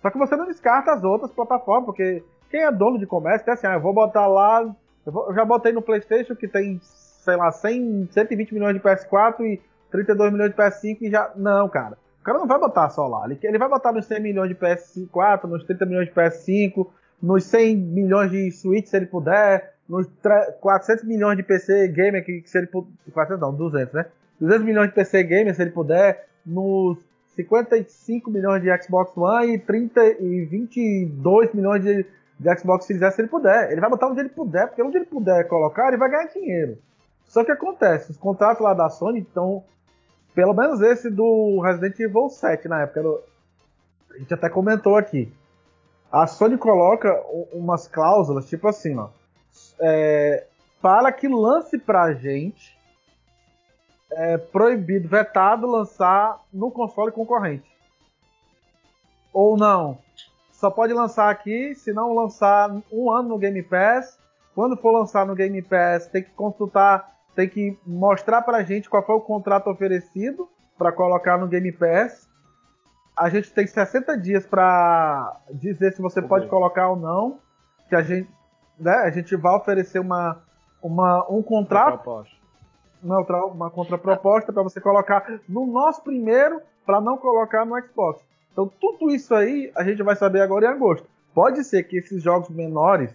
Só 0.00 0.10
que 0.10 0.18
você 0.18 0.36
não 0.36 0.46
descarta 0.46 0.92
as 0.92 1.02
outras 1.02 1.32
plataformas, 1.32 1.86
porque 1.86 2.22
quem 2.50 2.62
é 2.62 2.70
dono 2.70 2.98
de 2.98 3.06
comércio 3.06 3.44
quer 3.44 3.52
assim, 3.52 3.66
ah, 3.66 3.74
eu 3.74 3.80
vou 3.80 3.92
botar 3.92 4.26
lá, 4.26 4.62
eu, 5.04 5.12
vou, 5.12 5.28
eu, 5.28 5.34
já 5.34 5.44
botei 5.44 5.72
no 5.72 5.82
PlayStation 5.82 6.36
que 6.36 6.46
tem, 6.46 6.78
sei 6.80 7.36
lá, 7.36 7.50
100, 7.50 8.08
120 8.12 8.54
milhões 8.54 8.74
de 8.74 8.80
PS4 8.80 9.40
e 9.40 9.60
32 9.90 10.32
milhões 10.32 10.50
de 10.50 10.56
PS5 10.56 10.98
e 11.02 11.10
já 11.10 11.32
não, 11.34 11.68
cara. 11.68 11.98
O 12.20 12.24
cara 12.24 12.38
não 12.38 12.46
vai 12.46 12.58
botar 12.58 12.90
só 12.90 13.06
lá, 13.06 13.24
ele, 13.24 13.38
ele 13.42 13.58
vai 13.58 13.68
botar 13.68 13.92
nos 13.92 14.06
100 14.06 14.20
milhões 14.20 14.48
de 14.48 14.54
PS4, 14.54 15.44
nos 15.44 15.64
30 15.64 15.86
milhões 15.86 16.08
de 16.08 16.14
PS5, 16.14 16.86
nos 17.20 17.44
100 17.44 17.76
milhões 17.76 18.30
de 18.30 18.50
Switch, 18.52 18.86
se 18.86 18.96
ele 18.96 19.06
puder, 19.06 19.74
nos 19.88 20.06
400 20.60 21.04
milhões 21.04 21.36
de 21.36 21.42
PC 21.42 21.88
Gamer, 21.88 22.24
que, 22.24 22.42
se 22.46 22.58
ele 22.58 22.66
puder, 22.66 22.90
400 23.12 23.40
não, 23.40 23.54
200, 23.54 23.94
né? 23.94 24.06
200 24.40 24.64
milhões 24.64 24.88
de 24.88 24.94
PC 24.94 25.22
Gamer, 25.24 25.54
se 25.54 25.62
ele 25.62 25.70
puder, 25.70 26.28
nos 26.46 26.98
55 27.34 28.30
milhões 28.30 28.62
de 28.62 28.82
Xbox 28.82 29.16
One 29.16 29.54
e 29.54 29.58
30 29.58 30.04
e 30.20 30.44
22 30.44 31.52
milhões 31.54 31.82
de, 31.82 32.04
de 32.38 32.58
Xbox 32.58 32.84
Series 32.86 33.02
S 33.02 33.16
se 33.16 33.22
ele 33.22 33.28
puder. 33.28 33.70
Ele 33.70 33.80
vai 33.80 33.90
botar 33.90 34.08
onde 34.08 34.20
ele 34.20 34.28
puder, 34.28 34.66
porque 34.66 34.82
onde 34.82 34.96
ele 34.96 35.06
puder 35.06 35.46
colocar, 35.46 35.88
ele 35.88 35.96
vai 35.96 36.10
ganhar 36.10 36.26
dinheiro. 36.26 36.78
Só 37.24 37.44
que 37.44 37.52
acontece, 37.52 38.10
os 38.10 38.16
contratos 38.16 38.62
lá 38.62 38.74
da 38.74 38.88
Sony 38.88 39.20
estão, 39.20 39.62
pelo 40.34 40.54
menos 40.54 40.80
esse 40.80 41.10
do 41.10 41.60
Resident 41.60 41.98
Evil 42.00 42.28
7 42.28 42.66
na 42.66 42.82
época, 42.82 43.02
a 44.10 44.18
gente 44.18 44.34
até 44.34 44.48
comentou 44.48 44.96
aqui. 44.96 45.30
A 46.10 46.26
Sony 46.26 46.56
coloca 46.56 47.22
umas 47.52 47.86
cláusulas, 47.86 48.48
tipo 48.48 48.66
assim, 48.66 48.96
ó. 48.96 49.08
É, 49.80 50.46
para 50.80 51.12
que 51.12 51.28
lance 51.28 51.78
pra 51.78 52.12
gente 52.14 52.78
é 54.10 54.38
proibido, 54.38 55.08
vetado 55.08 55.66
lançar 55.66 56.40
no 56.52 56.70
console 56.70 57.12
concorrente. 57.12 57.70
Ou 59.32 59.56
não. 59.56 59.98
Só 60.52 60.70
pode 60.70 60.92
lançar 60.92 61.30
aqui, 61.30 61.74
se 61.74 61.92
não 61.92 62.14
lançar 62.14 62.74
um 62.90 63.10
ano 63.10 63.28
no 63.28 63.38
Game 63.38 63.62
Pass. 63.62 64.18
Quando 64.54 64.76
for 64.76 64.90
lançar 64.90 65.26
no 65.26 65.34
Game 65.34 65.60
Pass, 65.62 66.06
tem 66.06 66.22
que 66.22 66.30
consultar, 66.30 67.16
tem 67.34 67.48
que 67.48 67.78
mostrar 67.86 68.42
pra 68.42 68.64
gente 68.64 68.88
qual 68.88 69.04
foi 69.04 69.14
o 69.14 69.20
contrato 69.20 69.68
oferecido 69.68 70.48
para 70.76 70.90
colocar 70.90 71.38
no 71.38 71.46
Game 71.46 71.70
Pass 71.70 72.27
a 73.18 73.28
gente 73.28 73.52
tem 73.52 73.66
60 73.66 74.16
dias 74.16 74.46
para 74.46 75.40
dizer 75.52 75.92
se 75.92 76.00
você 76.00 76.22
pode 76.22 76.46
colocar 76.46 76.88
ou 76.88 76.96
não. 76.96 77.40
Que 77.88 77.96
a 77.96 78.02
gente, 78.02 78.30
né, 78.78 78.94
a 78.94 79.10
gente 79.10 79.34
vai 79.34 79.56
oferecer 79.56 79.98
uma, 79.98 80.40
uma 80.80 81.26
um 81.28 81.42
contrato, 81.42 82.24
uma, 83.02 83.18
uma 83.46 83.70
contraproposta 83.70 84.52
para 84.52 84.62
você 84.62 84.80
colocar 84.80 85.26
no 85.48 85.66
nosso 85.66 86.02
primeiro 86.02 86.60
para 86.86 87.00
não 87.00 87.16
colocar 87.16 87.64
no 87.64 87.80
Xbox. 87.82 88.22
Então 88.52 88.70
tudo 88.80 89.10
isso 89.10 89.34
aí 89.34 89.72
a 89.74 89.82
gente 89.82 90.02
vai 90.02 90.14
saber 90.14 90.40
agora 90.40 90.66
em 90.66 90.68
agosto. 90.68 91.08
Pode 91.34 91.64
ser 91.64 91.82
que 91.84 91.98
esses 91.98 92.22
jogos 92.22 92.48
menores, 92.50 93.14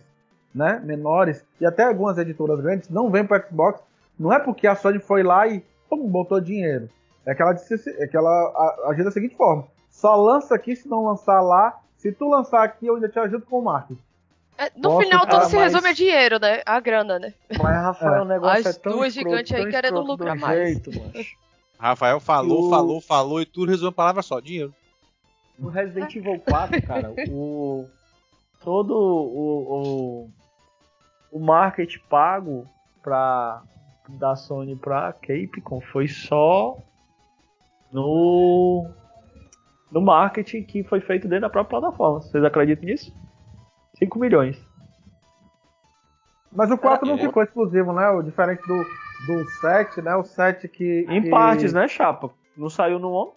né, 0.53 0.81
menores 0.83 1.45
e 1.61 1.65
até 1.65 1.83
algumas 1.83 2.17
editoras 2.17 2.59
grandes 2.59 2.89
não 2.89 3.09
venham 3.09 3.27
para 3.27 3.45
Xbox, 3.47 3.81
Não 4.19 4.31
é 4.31 4.39
porque 4.39 4.67
a 4.67 4.75
Sony 4.75 4.99
foi 4.99 5.23
lá 5.23 5.47
e 5.47 5.63
pum, 5.89 6.09
botou 6.09 6.41
dinheiro. 6.41 6.89
É 7.25 7.33
que 7.33 7.41
ela, 7.41 7.53
disse, 7.53 7.89
é 8.01 8.07
que 8.07 8.17
ela 8.17 8.79
agiu 8.89 9.05
da 9.05 9.11
seguinte 9.11 9.35
forma: 9.35 9.65
só 9.93 10.15
lança 10.15 10.55
aqui 10.55 10.75
se 10.75 10.89
não 10.89 11.05
lançar 11.05 11.39
lá. 11.39 11.79
Se 11.97 12.11
tu 12.11 12.27
lançar 12.27 12.63
aqui, 12.63 12.87
eu 12.87 12.95
ainda 12.95 13.07
te 13.07 13.19
ajudo 13.19 13.45
com 13.45 13.59
o 13.59 13.63
marketing. 13.63 14.01
É, 14.57 14.71
no 14.75 14.89
Posso, 14.89 15.03
final, 15.03 15.27
tudo 15.27 15.45
se 15.45 15.55
resume 15.55 15.87
a 15.87 15.93
dinheiro, 15.93 16.39
né? 16.39 16.61
A 16.65 16.79
grana, 16.79 17.19
né? 17.19 17.33
Mas, 17.49 17.75
Rafael, 17.81 18.15
é. 18.15 18.21
o 18.21 18.25
negócio 18.25 18.69
As 18.69 18.75
é 18.75 18.79
tão 18.79 18.91
duas 18.91 19.13
gigantes 19.13 19.53
aí 19.53 19.69
querendo 19.69 20.01
lucrar 20.01 20.35
mais. 20.35 20.59
Jeito, 20.59 20.91
Rafael 21.79 22.19
falou, 22.19 22.67
o... 22.67 22.69
falou, 22.69 23.01
falou 23.01 23.41
e 23.41 23.45
tudo 23.45 23.69
resume 23.69 23.89
a 23.89 23.93
palavra 23.93 24.21
só: 24.21 24.39
dinheiro. 24.39 24.73
No 25.57 25.69
Resident 25.69 26.13
Evil 26.15 26.39
4, 26.39 26.81
cara, 26.81 27.13
o. 27.29 27.87
Todo 28.63 28.95
o, 28.95 30.25
o, 31.31 31.37
o 31.37 31.39
market 31.39 31.97
pago 32.09 32.65
pra, 33.01 33.61
da 34.09 34.35
Sony 34.35 34.75
pra 34.75 35.13
Capcom 35.13 35.81
foi 35.81 36.07
só 36.07 36.77
no 37.91 38.89
no 39.93 40.01
marketing 40.01 40.63
que 40.63 40.83
foi 40.83 40.99
feito 40.99 41.27
dentro 41.27 41.41
da 41.41 41.49
própria 41.49 41.79
plataforma. 41.79 42.19
Vocês 42.19 42.43
acreditam 42.43 42.85
nisso? 42.85 43.13
5 43.99 44.17
milhões. 44.17 44.59
Mas 46.51 46.71
o 46.71 46.77
4 46.77 47.07
não 47.07 47.17
ficou 47.17 47.43
exclusivo, 47.43 47.93
né? 47.93 48.09
O 48.09 48.23
diferente 48.23 48.61
do, 48.67 48.83
do 49.27 49.49
7, 49.61 50.01
né? 50.01 50.15
O 50.15 50.23
7 50.23 50.67
que. 50.67 51.05
Em 51.07 51.21
que... 51.21 51.29
partes, 51.29 51.71
né, 51.71 51.87
Chapa? 51.87 52.31
Não 52.57 52.69
saiu 52.69 52.97
no 52.97 53.11
ON? 53.11 53.31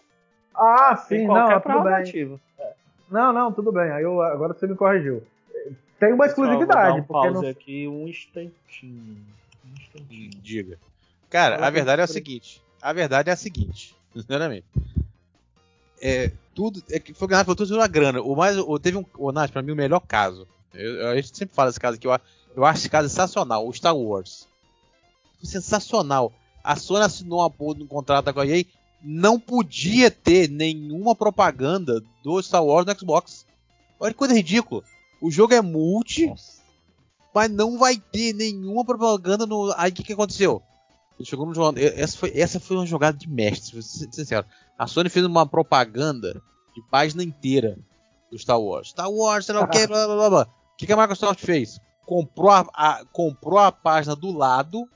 Ah, 0.55 0.95
sim, 0.95 1.27
não, 1.27 1.61
tudo 1.61 1.83
bem. 1.83 2.39
Não, 3.09 3.31
não, 3.31 3.51
tudo 3.53 3.71
bem. 3.71 3.91
Aí 3.91 4.03
eu, 4.03 4.21
agora 4.21 4.53
você 4.53 4.65
me 4.65 4.75
corrigiu. 4.75 5.23
Tem 5.99 6.11
uma 6.13 6.25
exclusividade. 6.25 6.89
Vou 6.89 7.21
dar 7.23 7.29
um 7.29 7.33
pause 7.33 7.43
não... 7.43 7.49
aqui 7.49 7.87
um 7.87 8.07
instantinho. 8.07 9.17
um 9.63 9.73
instantinho. 9.79 10.31
Diga. 10.41 10.79
Cara, 11.29 11.65
a 11.65 11.69
verdade 11.69 12.01
é 12.01 12.03
a 12.03 12.07
seguinte. 12.07 12.61
A 12.81 12.93
verdade 12.93 13.29
é 13.29 13.33
a 13.33 13.35
seguinte, 13.35 13.95
sinceramente. 14.13 14.65
É, 16.01 16.31
tudo. 16.57 16.83
É 16.89 16.99
que 16.99 17.13
foi 17.13 17.27
ganhado 17.27 17.55
tudo 17.55 17.79
a 17.79 17.85
grana. 17.87 18.19
O 18.19 18.35
mais. 18.35 18.57
O, 18.57 18.79
teve 18.79 18.97
um. 18.97 19.05
O 19.15 19.31
Nath, 19.31 19.51
pra 19.51 19.61
mim, 19.61 19.73
o 19.73 19.75
melhor 19.75 19.99
caso. 19.99 20.47
Eu, 20.73 21.09
a 21.09 21.15
gente 21.15 21.37
sempre 21.37 21.53
fala 21.55 21.69
desse 21.69 21.79
caso 21.79 21.97
aqui. 21.97 22.07
Eu, 22.07 22.19
eu 22.55 22.65
acho 22.65 22.79
esse 22.79 22.89
caso 22.89 23.07
sensacional. 23.07 23.67
O 23.67 23.71
Star 23.71 23.95
Wars. 23.95 24.47
Sensacional. 25.43 26.33
A 26.63 26.75
Sony 26.75 27.05
assinou 27.05 27.39
uma 27.39 27.49
porra 27.49 27.77
um 27.79 27.85
contrato 27.85 28.33
com 28.33 28.39
a 28.39 28.47
EA. 28.47 28.65
Não 29.03 29.39
podia 29.39 30.09
ter 30.09 30.49
nenhuma 30.49 31.15
propaganda 31.15 32.03
do 32.23 32.41
Star 32.41 32.65
Wars 32.65 32.87
no 32.87 32.99
Xbox. 32.99 33.45
Olha 33.99 34.11
que 34.11 34.17
coisa 34.17 34.33
ridícula. 34.33 34.83
O 35.21 35.29
jogo 35.29 35.53
é 35.53 35.61
multi, 35.61 36.25
Nossa. 36.25 36.61
mas 37.33 37.51
não 37.51 37.77
vai 37.77 37.97
ter 37.97 38.33
nenhuma 38.33 38.83
propaganda 38.83 39.45
no. 39.45 39.71
Aí 39.77 39.91
o 39.91 39.93
que, 39.93 40.03
que 40.03 40.13
aconteceu? 40.13 40.63
Chegou 41.23 41.45
no 41.45 41.53
jogo. 41.53 41.79
Essa 41.79 42.17
foi, 42.17 42.37
essa 42.37 42.59
foi 42.59 42.77
uma 42.77 42.85
jogada 42.85 43.17
de 43.17 43.27
mestre, 43.27 43.73
vou 43.73 43.81
ser 43.81 44.07
sincero. 44.11 44.45
A 44.77 44.85
Sony 44.85 45.09
fez 45.09 45.25
uma 45.25 45.47
propaganda 45.47 46.41
de 46.75 46.81
página 46.89 47.23
inteira 47.23 47.77
do 48.31 48.37
Star 48.37 48.59
Wars. 48.59 48.89
Star 48.89 49.09
Wars, 49.09 49.45
sei 49.45 49.55
lá 49.55 49.61
o 49.61 49.67
que, 49.67 49.85
blá 49.87 50.05
blá 50.05 50.29
blá. 50.29 50.43
O 50.43 50.77
que, 50.77 50.85
que 50.85 50.93
a 50.93 50.97
Microsoft 50.97 51.43
fez? 51.43 51.79
Comprou 52.05 52.51
a, 52.51 52.67
a, 52.73 53.05
comprou 53.05 53.57
a 53.57 53.71
página 53.71 54.15
do 54.15 54.31
lado. 54.31 54.87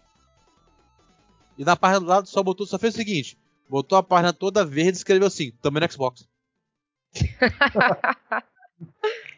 E 1.58 1.66
na 1.66 1.76
página 1.76 2.00
do 2.00 2.06
lado 2.06 2.30
só 2.30 2.44
botou, 2.44 2.68
só 2.68 2.78
fez 2.78 2.94
o 2.94 2.98
seguinte: 2.98 3.38
botou 3.68 3.98
a 3.98 4.04
página 4.04 4.32
toda 4.32 4.64
verde 4.64 4.92
e 4.92 4.98
escreveu 4.98 5.28
assim, 5.28 5.52
também 5.62 5.82
no 5.82 5.92
Xbox. 5.92 6.28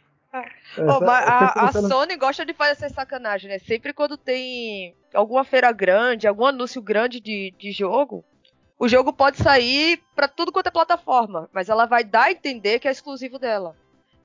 Oh, 0.78 1.06
a, 1.06 1.68
a, 1.68 1.72
Sony 1.72 2.16
gosta 2.16 2.44
de 2.44 2.54
fazer 2.54 2.72
essa 2.72 2.90
sacanagem, 2.90 3.52
né? 3.52 3.60
Sempre 3.60 3.94
quando 3.94 4.18
tem 4.18 4.96
alguma 5.14 5.44
feira 5.44 5.72
grande, 5.72 6.28
algum 6.28 6.46
anúncio 6.46 6.82
grande 6.82 7.20
de, 7.20 7.54
de 7.58 7.72
jogo, 7.72 8.26
o 8.80 8.88
jogo 8.88 9.14
pode 9.14 9.38
sair 9.38 10.02
para 10.16 10.28
tudo 10.28 10.52
quanto 10.52 10.68
é 10.68 10.72
plataforma, 10.72 11.48
mas 11.54 11.70
ela 11.70 11.86
vai 11.86 12.04
dar 12.04 12.24
a 12.24 12.32
entender 12.32 12.80
que 12.80 12.88
é 12.88 12.92
exclusivo 12.92 13.38
dela. 13.38 13.76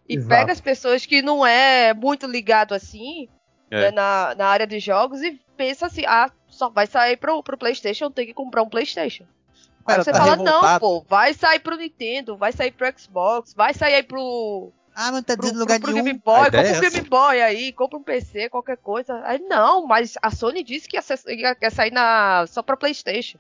E 0.09 0.15
Exato. 0.17 0.29
pega 0.29 0.53
as 0.53 0.61
pessoas 0.61 1.05
que 1.05 1.21
não 1.21 1.47
é 1.47 1.93
muito 1.93 2.27
ligado 2.27 2.75
assim 2.75 3.29
é. 3.71 3.83
né, 3.83 3.91
na, 3.91 4.35
na 4.35 4.47
área 4.47 4.67
de 4.67 4.79
jogos 4.81 5.21
e 5.23 5.39
pensa 5.57 5.87
assim, 5.87 6.05
ah, 6.07 6.31
só 6.49 6.71
vai 6.71 6.87
sair 6.87 7.19
pro, 7.19 7.43
pro 7.43 7.59
Playstation, 7.59 8.11
tem 8.11 8.27
que 8.27 8.33
comprar 8.33 8.63
um 8.63 8.69
Playstation. 8.69 9.25
Aí 9.87 9.97
você 9.97 10.13
tá 10.13 10.19
fala, 10.19 10.31
revoltado. 10.33 10.67
não, 10.67 10.81
pô, 10.81 11.05
vai 11.09 11.33
sair 11.33 11.61
pro 11.61 11.77
Nintendo, 11.77 12.37
vai 12.37 12.53
sair 12.53 12.73
pro 12.73 12.93
Xbox, 12.99 13.55
vai 13.55 13.73
sair 13.73 13.95
aí 13.95 14.03
pro. 14.03 14.71
Ah, 15.01 15.13
mas 15.13 15.23
tá 15.23 15.37
dizendo 15.37 15.61
lugar 15.61 15.79
pro, 15.79 15.93
pro 15.93 16.03
Game 16.03 16.21
Boy, 16.25 16.45
compra 16.47 16.61
é 16.61 16.77
um 16.77 16.81
Game 16.81 17.09
Boy 17.09 17.41
aí, 17.41 17.73
compra 17.73 17.99
um 17.99 18.03
PC, 18.03 18.49
qualquer 18.49 18.79
coisa. 18.79 19.23
Aí 19.23 19.39
não, 19.39 19.87
mas 19.87 20.15
a 20.21 20.29
Sony 20.29 20.65
disse 20.65 20.89
que 20.89 20.97
ia, 20.97 21.57
ia 21.63 21.71
sair 21.71 21.93
na, 21.93 22.45
só 22.49 22.65
pra 22.65 22.77
Playstation. 22.77 23.39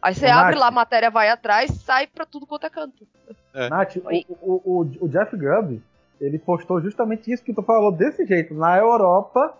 Aí 0.00 0.14
você 0.14 0.28
abre 0.28 0.54
Nath, 0.54 0.60
lá, 0.60 0.68
a 0.68 0.70
matéria 0.70 1.10
vai 1.10 1.28
atrás, 1.28 1.70
sai 1.82 2.06
pra 2.06 2.24
tudo 2.24 2.46
quanto 2.46 2.64
é 2.64 2.70
canto. 2.70 3.06
É. 3.52 3.68
Nath, 3.68 3.96
o, 4.40 4.62
o, 4.64 4.80
o, 5.02 5.08
Jeff 5.10 5.36
Grubb, 5.36 5.82
ele 6.18 6.38
postou 6.38 6.80
justamente 6.80 7.30
isso 7.30 7.44
que 7.44 7.52
tu 7.52 7.62
falou 7.62 7.92
desse 7.92 8.24
jeito. 8.24 8.54
Na 8.54 8.78
Europa, 8.78 9.58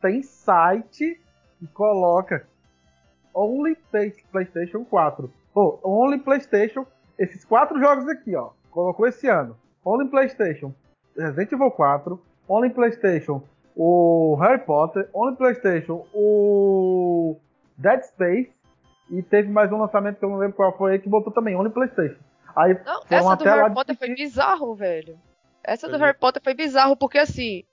tem 0.00 0.22
site 0.22 1.20
que 1.58 1.66
coloca 1.74 2.46
Only 3.34 3.76
PlayStation 4.30 4.84
4. 4.84 5.32
Pô, 5.52 5.80
Only 5.82 6.20
PlayStation, 6.20 6.86
esses 7.18 7.44
quatro 7.44 7.80
jogos 7.80 8.06
aqui, 8.06 8.36
ó. 8.36 8.50
Colocou 8.70 9.08
esse 9.08 9.26
ano. 9.26 9.56
Only 9.84 10.08
PlayStation, 10.08 10.72
Resident 11.16 11.52
Evil 11.52 11.70
4, 11.70 12.20
Only 12.48 12.70
PlayStation, 12.70 13.42
o 13.76 14.36
Harry 14.40 14.60
Potter, 14.64 15.08
Only 15.12 15.36
PlayStation, 15.36 16.06
o 16.12 17.36
Dead 17.76 18.02
Space 18.02 18.52
e 19.10 19.22
teve 19.22 19.48
mais 19.48 19.70
um 19.72 19.78
lançamento 19.78 20.18
que 20.18 20.24
eu 20.24 20.30
não 20.30 20.38
lembro 20.38 20.56
qual 20.56 20.76
foi, 20.76 20.98
que 20.98 21.08
botou 21.08 21.32
também, 21.32 21.56
Only 21.56 21.70
Playstation. 21.70 22.18
Aí, 22.56 22.78
não, 22.84 23.02
essa 23.10 23.36
do 23.36 23.44
Harry 23.44 23.74
Potter 23.74 23.94
de... 23.94 23.98
foi 23.98 24.14
bizarro, 24.14 24.74
velho. 24.74 25.18
Essa 25.62 25.88
do 25.88 25.98
Harry 25.98 26.16
Potter 26.16 26.42
foi 26.42 26.54
bizarro, 26.54 26.96
porque 26.96 27.18
assim, 27.18 27.64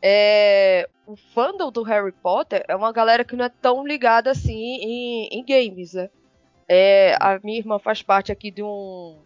é... 0.00 0.88
o 1.06 1.16
fandom 1.16 1.70
do 1.70 1.82
Harry 1.82 2.12
Potter 2.12 2.64
é 2.68 2.74
uma 2.74 2.92
galera 2.92 3.24
que 3.24 3.36
não 3.36 3.44
é 3.44 3.48
tão 3.48 3.86
ligada 3.86 4.30
assim 4.30 4.52
em, 4.52 5.28
em 5.30 5.44
games, 5.44 5.94
né? 5.94 6.08
É, 6.66 7.16
a 7.20 7.38
minha 7.42 7.58
irmã 7.58 7.78
faz 7.78 8.02
parte 8.02 8.32
aqui 8.32 8.50
de 8.50 8.62
um 8.62 9.18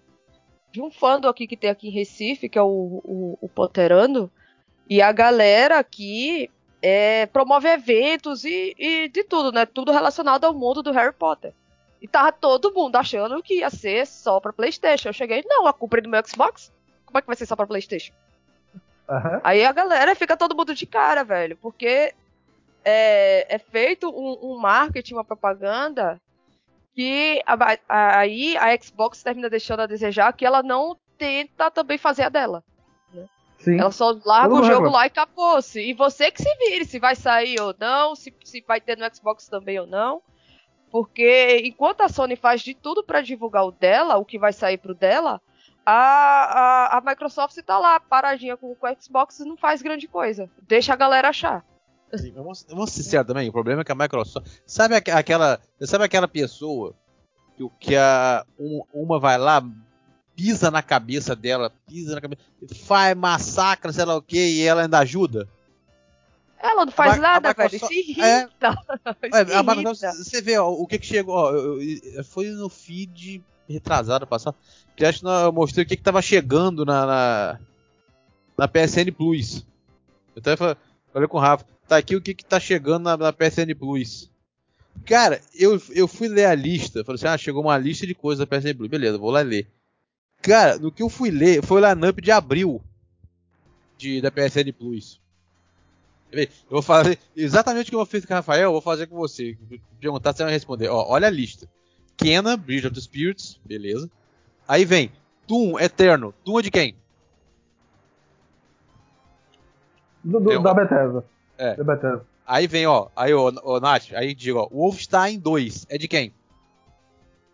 de 0.78 0.82
um 0.82 0.92
fandom 0.92 1.28
aqui 1.28 1.48
que 1.48 1.56
tem 1.56 1.70
aqui 1.70 1.88
em 1.88 1.92
Recife, 1.92 2.48
que 2.48 2.56
é 2.56 2.62
o, 2.62 3.02
o, 3.04 3.38
o 3.42 4.30
e 4.88 5.02
a 5.02 5.10
galera 5.10 5.78
aqui 5.78 6.48
é, 6.80 7.26
promove 7.26 7.68
eventos 7.68 8.44
e, 8.44 8.74
e, 8.78 9.08
de 9.08 9.24
tudo, 9.24 9.50
né? 9.50 9.66
Tudo 9.66 9.90
relacionado 9.90 10.44
ao 10.44 10.54
mundo 10.54 10.80
do 10.80 10.92
Harry 10.92 11.12
Potter. 11.12 11.52
E 12.00 12.06
tava 12.06 12.30
todo 12.30 12.72
mundo 12.72 12.94
achando 12.94 13.42
que 13.42 13.58
ia 13.58 13.70
ser 13.70 14.06
só 14.06 14.38
pra 14.38 14.52
Playstation. 14.52 15.08
Eu 15.08 15.12
cheguei, 15.12 15.42
não, 15.44 15.66
a 15.66 15.72
culpa 15.72 15.98
é 15.98 16.00
do 16.00 16.08
meu 16.08 16.24
Xbox. 16.24 16.72
Como 17.04 17.18
é 17.18 17.20
que 17.20 17.26
vai 17.26 17.36
ser 17.36 17.46
só 17.46 17.56
pra 17.56 17.66
Playstation? 17.66 18.12
Uhum. 19.08 19.40
Aí 19.42 19.64
a 19.64 19.72
galera 19.72 20.14
fica 20.14 20.36
todo 20.36 20.56
mundo 20.56 20.74
de 20.74 20.86
cara, 20.86 21.24
velho, 21.24 21.56
porque 21.56 22.14
é, 22.84 23.52
é 23.52 23.58
feito 23.58 24.08
um, 24.08 24.52
um, 24.52 24.58
marketing, 24.58 25.14
uma 25.14 25.24
propaganda 25.24 26.20
que 26.98 27.40
a, 27.46 27.78
a, 27.88 28.18
aí 28.18 28.56
a 28.56 28.76
Xbox 28.76 29.22
termina 29.22 29.48
deixando 29.48 29.78
a 29.78 29.86
desejar 29.86 30.32
que 30.32 30.44
ela 30.44 30.64
não 30.64 30.98
tenta 31.16 31.70
também 31.70 31.96
fazer 31.96 32.24
a 32.24 32.28
dela. 32.28 32.64
Sim. 33.56 33.78
Ela 33.78 33.92
só 33.92 34.18
larga 34.24 34.52
o 34.52 34.64
jogo 34.64 34.88
lá 34.88 35.04
e 35.04 35.06
acabou-se. 35.06 35.80
E 35.80 35.94
você 35.94 36.28
que 36.32 36.42
se 36.42 36.56
vire 36.56 36.84
se 36.84 36.98
vai 36.98 37.14
sair 37.14 37.60
ou 37.60 37.72
não, 37.78 38.16
se, 38.16 38.34
se 38.42 38.64
vai 38.66 38.80
ter 38.80 38.98
no 38.98 39.14
Xbox 39.14 39.46
também 39.46 39.78
ou 39.78 39.86
não. 39.86 40.20
Porque 40.90 41.62
enquanto 41.64 42.00
a 42.00 42.08
Sony 42.08 42.34
faz 42.34 42.62
de 42.62 42.74
tudo 42.74 43.04
para 43.04 43.20
divulgar 43.20 43.64
o 43.64 43.70
dela, 43.70 44.16
o 44.16 44.24
que 44.24 44.36
vai 44.36 44.52
sair 44.52 44.78
pro 44.78 44.92
dela, 44.92 45.40
a, 45.86 45.92
a, 45.92 46.98
a 46.98 47.00
Microsoft 47.00 47.56
está 47.56 47.78
lá 47.78 48.00
paradinha 48.00 48.56
com, 48.56 48.74
com 48.74 48.88
o 48.88 48.96
Xbox 49.00 49.38
e 49.38 49.44
não 49.44 49.56
faz 49.56 49.82
grande 49.82 50.08
coisa. 50.08 50.50
Deixa 50.62 50.94
a 50.94 50.96
galera 50.96 51.28
achar. 51.28 51.64
Vamos, 52.34 52.66
vamos 52.68 52.90
ser 52.90 53.02
sinceros 53.02 53.26
também, 53.26 53.48
o 53.48 53.52
problema 53.52 53.82
é 53.82 53.84
que 53.84 53.92
a 53.92 53.94
Microsoft. 53.94 54.46
Sabe 54.66 54.96
aquela. 54.96 55.60
Sabe 55.82 56.04
aquela 56.04 56.26
pessoa 56.26 56.94
que, 57.56 57.68
que 57.80 57.96
a, 57.96 58.44
um, 58.58 58.82
uma 58.92 59.18
vai 59.18 59.36
lá, 59.36 59.62
pisa 60.34 60.70
na 60.70 60.82
cabeça 60.82 61.34
dela, 61.34 61.72
pisa 61.86 62.14
na 62.14 62.20
cabeça, 62.20 62.42
faz 62.86 63.16
massacra, 63.16 63.92
sei 63.92 64.04
lá 64.04 64.16
o 64.16 64.22
que, 64.22 64.38
e 64.38 64.62
ela 64.62 64.82
ainda 64.82 64.98
ajuda. 65.00 65.48
Ela 66.60 66.86
não 66.86 66.92
faz 66.92 67.14
a, 67.14 67.16
nada, 67.16 67.50
a 67.50 67.52
velho. 67.52 67.86
Se 67.86 67.94
irrita. 67.94 68.24
É, 68.26 68.46
se 69.44 69.52
é, 69.52 69.60
irrita. 69.60 70.12
você 70.12 70.40
vê 70.40 70.58
ó, 70.58 70.70
o 70.70 70.86
que, 70.86 70.98
que 70.98 71.06
chegou. 71.06 71.34
Ó, 71.34 71.50
eu, 71.52 71.82
eu, 71.82 72.24
foi 72.24 72.50
no 72.50 72.68
feed 72.68 73.42
retrasado 73.68 74.26
passado. 74.26 74.56
Que 74.96 75.04
acho 75.04 75.20
que 75.20 75.26
eu 75.26 75.52
mostrei 75.52 75.84
o 75.84 75.88
que, 75.88 75.96
que 75.96 76.02
tava 76.02 76.20
chegando 76.20 76.84
na, 76.84 77.06
na, 77.06 77.58
na 78.56 78.68
PSN 78.68 79.12
Plus. 79.16 79.64
Eu 80.34 80.40
até 80.40 80.56
falei 80.56 81.28
com 81.28 81.36
o 81.36 81.40
Rafa. 81.40 81.64
Tá 81.88 81.96
aqui 81.96 82.14
o 82.14 82.20
que, 82.20 82.34
que 82.34 82.44
tá 82.44 82.60
chegando 82.60 83.04
na, 83.04 83.16
na 83.16 83.32
PSN 83.32 83.74
Plus. 83.76 84.30
Cara, 85.06 85.40
eu, 85.54 85.80
eu 85.90 86.06
fui 86.06 86.28
ler 86.28 86.44
a 86.44 86.54
lista. 86.54 87.02
Falei 87.02 87.16
assim: 87.16 87.26
ah, 87.26 87.38
chegou 87.38 87.62
uma 87.62 87.78
lista 87.78 88.06
de 88.06 88.14
coisas 88.14 88.46
da 88.46 88.58
PSN 88.58 88.74
Plus. 88.76 88.90
Beleza, 88.90 89.16
vou 89.16 89.30
lá 89.30 89.40
ler. 89.40 89.66
Cara, 90.42 90.78
no 90.78 90.92
que 90.92 91.02
eu 91.02 91.08
fui 91.08 91.30
ler, 91.30 91.64
foi 91.64 91.80
o 91.80 91.88
lineup 91.88 92.20
de 92.20 92.30
abril 92.30 92.82
de, 93.96 94.20
da 94.20 94.30
PSN 94.30 94.70
Plus. 94.78 95.18
Eu 96.30 96.46
vou 96.68 96.82
fazer 96.82 97.18
exatamente 97.34 97.88
o 97.88 97.90
que 97.90 97.96
eu 97.96 98.04
fiz 98.04 98.26
com 98.26 98.34
o 98.34 98.36
Rafael, 98.36 98.64
eu 98.64 98.72
vou 98.72 98.82
fazer 98.82 99.06
com 99.06 99.16
você. 99.16 99.56
Perguntar, 99.98 100.34
você 100.34 100.44
vai 100.44 100.52
responder. 100.52 100.88
Ó, 100.88 101.06
olha 101.08 101.26
a 101.26 101.30
lista. 101.30 101.66
Kena, 102.18 102.54
Bridge 102.54 102.86
of 102.86 102.94
the 102.94 103.00
Spirits, 103.00 103.58
beleza. 103.64 104.10
Aí 104.66 104.84
vem 104.84 105.10
Doom 105.46 105.78
Eterno. 105.80 106.34
Doom 106.44 106.58
é 106.58 106.62
de 106.62 106.70
quem? 106.70 106.94
Do, 110.22 110.38
do, 110.38 110.62
da 110.62 110.74
Bethesda. 110.74 111.24
É. 111.58 111.74
Da 111.74 111.84
Bethesda. 111.84 112.24
Aí 112.46 112.66
vem, 112.66 112.86
ó, 112.86 113.08
aí, 113.14 113.34
ó, 113.34 113.52
ó 113.62 113.78
Nath, 113.78 114.12
aí 114.14 114.34
digo, 114.34 114.58
ó, 114.58 114.68
Wolfenstein 114.68 115.38
2 115.38 115.86
é 115.90 115.98
de 115.98 116.08
quem? 116.08 116.32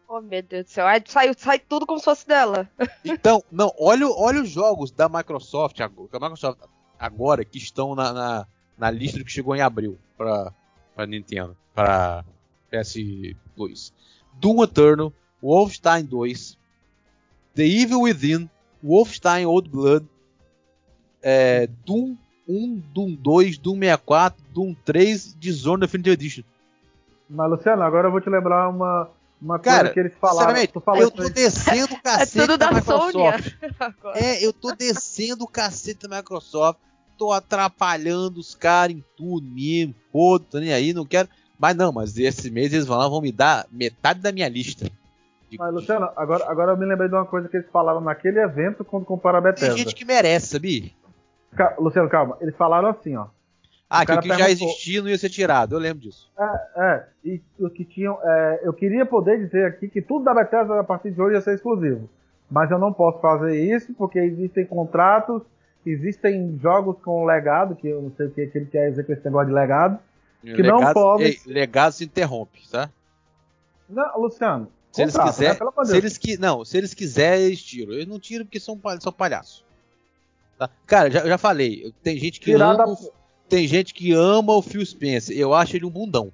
Oh, 0.06 0.20
meu 0.20 0.42
Deus 0.42 0.66
do 0.66 0.70
céu. 0.70 0.86
Aí 0.86 1.02
sai, 1.04 1.34
sai 1.36 1.58
tudo 1.58 1.84
como 1.84 1.98
se 1.98 2.04
fosse 2.04 2.26
dela. 2.26 2.68
Então, 3.04 3.42
não, 3.50 3.72
olha, 3.78 4.06
olha 4.06 4.40
os 4.40 4.50
jogos 4.50 4.92
da 4.92 5.08
Microsoft, 5.08 5.76
da 5.78 6.20
Microsoft 6.20 6.60
agora 6.98 7.44
que 7.44 7.58
estão 7.58 7.94
na, 7.94 8.12
na, 8.12 8.46
na 8.78 8.90
lista 8.90 9.24
que 9.24 9.30
chegou 9.30 9.56
em 9.56 9.60
abril 9.60 9.98
para 10.16 10.52
para 10.94 11.06
Nintendo, 11.06 11.56
para 11.74 12.24
PS2. 12.72 13.92
Doom 14.34 14.62
Eternal, 14.62 15.12
Wolfenstein 15.42 16.04
2, 16.04 16.58
The 17.54 17.64
Evil 17.64 18.02
Within, 18.02 18.50
Wolfenstein 18.82 19.46
Old 19.46 19.68
Blood, 19.68 20.06
é, 21.22 21.66
Doom 21.84 22.16
1, 22.48 22.82
Doom 22.92 23.14
2, 23.14 23.58
Doom 23.58 23.78
64, 23.78 24.42
Doom 24.52 24.74
3, 24.84 25.36
Dishonored 25.38 25.86
Definitive 25.86 26.12
Edition. 26.12 26.42
Mas, 27.28 27.50
Luciano, 27.50 27.82
agora 27.82 28.08
eu 28.08 28.12
vou 28.12 28.20
te 28.20 28.28
lembrar 28.28 28.68
uma, 28.68 29.08
uma 29.40 29.58
Cara, 29.58 29.78
coisa 29.78 29.94
que 29.94 30.00
eles 30.00 30.12
falaram. 30.20 30.56
eu 30.96 31.10
tô 31.10 31.28
descendo 31.28 31.94
o 31.94 32.02
cacete 32.02 32.38
é 32.38 32.40
tudo 32.42 32.58
da, 32.58 32.70
da 32.70 32.76
Microsoft. 32.76 33.54
é, 34.14 34.44
eu 34.44 34.52
tô 34.52 34.74
descendo 34.74 35.44
o 35.44 35.48
cacete 35.48 36.06
da 36.06 36.16
Microsoft. 36.16 36.78
Tô 37.16 37.32
atrapalhando 37.32 38.40
os 38.40 38.54
caras 38.54 38.96
em 38.96 39.04
tudo 39.16 39.46
mesmo. 39.46 39.94
Pô, 40.12 40.38
tô 40.38 40.58
nem 40.58 40.72
aí, 40.72 40.92
não 40.92 41.06
quero. 41.06 41.28
Mas 41.58 41.76
não, 41.76 41.92
mas 41.92 42.18
esse 42.18 42.50
mês 42.50 42.72
eles 42.72 42.86
vão 42.86 42.98
lá, 42.98 43.08
vão 43.08 43.20
me 43.20 43.30
dar 43.30 43.66
metade 43.70 44.20
da 44.20 44.32
minha 44.32 44.48
lista. 44.48 44.90
Mas, 45.56 45.72
Luciano, 45.72 46.10
agora, 46.16 46.44
agora 46.50 46.72
eu 46.72 46.76
me 46.76 46.84
lembrei 46.84 47.08
de 47.08 47.14
uma 47.14 47.24
coisa 47.24 47.48
que 47.48 47.56
eles 47.56 47.70
falaram 47.70 48.00
naquele 48.00 48.40
evento 48.40 48.84
quando 48.84 49.04
compara 49.04 49.38
a 49.38 49.40
Bethesda. 49.40 49.74
Tem 49.74 49.84
gente 49.84 49.94
que 49.94 50.04
merece, 50.04 50.48
sabia? 50.48 50.90
Luciano, 51.78 52.08
calma. 52.08 52.36
Eles 52.40 52.56
falaram 52.56 52.88
assim, 52.88 53.16
ó. 53.16 53.26
Ah, 53.88 54.04
que 54.04 54.12
o 54.12 54.20
que 54.20 54.28
já 54.28 54.50
existia 54.50 55.02
não 55.02 55.08
ia 55.08 55.18
ser 55.18 55.28
tirado, 55.28 55.74
eu 55.74 55.78
lembro 55.78 56.02
disso. 56.02 56.32
É, 56.38 56.60
é. 56.76 57.06
E 57.24 57.40
o 57.58 57.70
que 57.70 57.84
tinham. 57.84 58.18
É, 58.22 58.60
eu 58.64 58.72
queria 58.72 59.06
poder 59.06 59.38
dizer 59.38 59.66
aqui 59.66 59.88
que 59.88 60.02
tudo 60.02 60.24
da 60.24 60.34
Bethesda 60.34 60.80
a 60.80 60.84
partir 60.84 61.12
de 61.12 61.20
hoje 61.20 61.36
ia 61.36 61.40
ser 61.40 61.54
exclusivo. 61.54 62.08
Mas 62.50 62.70
eu 62.70 62.78
não 62.78 62.92
posso 62.92 63.20
fazer 63.20 63.56
isso 63.56 63.94
porque 63.94 64.18
existem 64.18 64.66
contratos, 64.66 65.42
existem 65.84 66.58
jogos 66.60 66.96
com 67.02 67.24
legado, 67.24 67.76
que 67.76 67.88
eu 67.88 68.02
não 68.02 68.12
sei 68.16 68.26
o 68.26 68.30
que, 68.30 68.50
ele 68.54 68.66
quer 68.66 68.90
dizer 68.90 69.04
com 69.04 69.12
esse 69.12 69.24
negócio 69.24 69.48
de 69.48 69.54
legado. 69.54 69.98
Que 70.40 70.50
legado, 70.50 70.80
não 70.80 70.92
podem. 70.92 71.26
Ei, 71.26 71.38
legado 71.46 71.92
se 71.92 72.04
interrompe, 72.04 72.68
tá? 72.70 72.90
Não, 73.88 74.20
Luciano. 74.20 74.68
Se 74.92 75.02
eles 75.02 75.16
quiserem. 75.16 75.58
Né? 75.60 75.84
Se 75.84 75.96
eles 75.96 76.18
qui... 76.18 76.38
Não, 76.38 76.64
se 76.64 76.78
eles 76.78 76.94
quiserem, 76.94 77.46
eles 77.46 77.62
tiram. 77.62 77.92
Eles 77.92 78.06
não 78.06 78.18
tiram 78.18 78.44
porque 78.44 78.60
são, 78.60 78.80
são 79.00 79.12
palhaços. 79.12 79.64
Tá? 80.58 80.70
Cara, 80.86 81.10
já, 81.10 81.26
já 81.26 81.38
falei. 81.38 81.92
Tem 82.02 82.18
gente 82.18 82.40
que 82.40 82.52
ama. 82.52 82.88
O, 82.88 83.12
tem 83.48 83.66
gente 83.66 83.92
que 83.92 84.12
ama 84.12 84.52
o 84.52 84.62
Phil 84.62 84.84
Spencer. 84.84 85.36
Eu 85.36 85.52
acho 85.54 85.76
ele 85.76 85.84
um 85.84 85.90
bundão. 85.90 86.32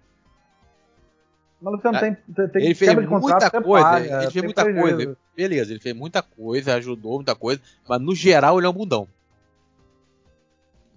Mas 1.60 1.74
Luciano, 1.74 2.00
tem, 2.00 2.16
tem, 2.34 2.48
tem 2.48 2.64
ele 2.64 2.74
fez 2.74 2.94
muita 2.94 3.50
coisa. 3.50 3.86
Paga, 3.86 4.22
ele 4.22 4.30
fez 4.30 4.44
muita 4.44 4.64
prejuízo. 4.64 4.96
coisa. 4.96 5.18
Beleza, 5.36 5.72
ele 5.72 5.80
fez 5.80 5.94
muita 5.94 6.22
coisa, 6.22 6.74
ajudou 6.74 7.16
muita 7.16 7.34
coisa. 7.34 7.60
Mas 7.86 8.00
no 8.00 8.14
geral 8.14 8.58
ele 8.58 8.66
é 8.66 8.70
um 8.70 8.74
bundão. 8.74 9.06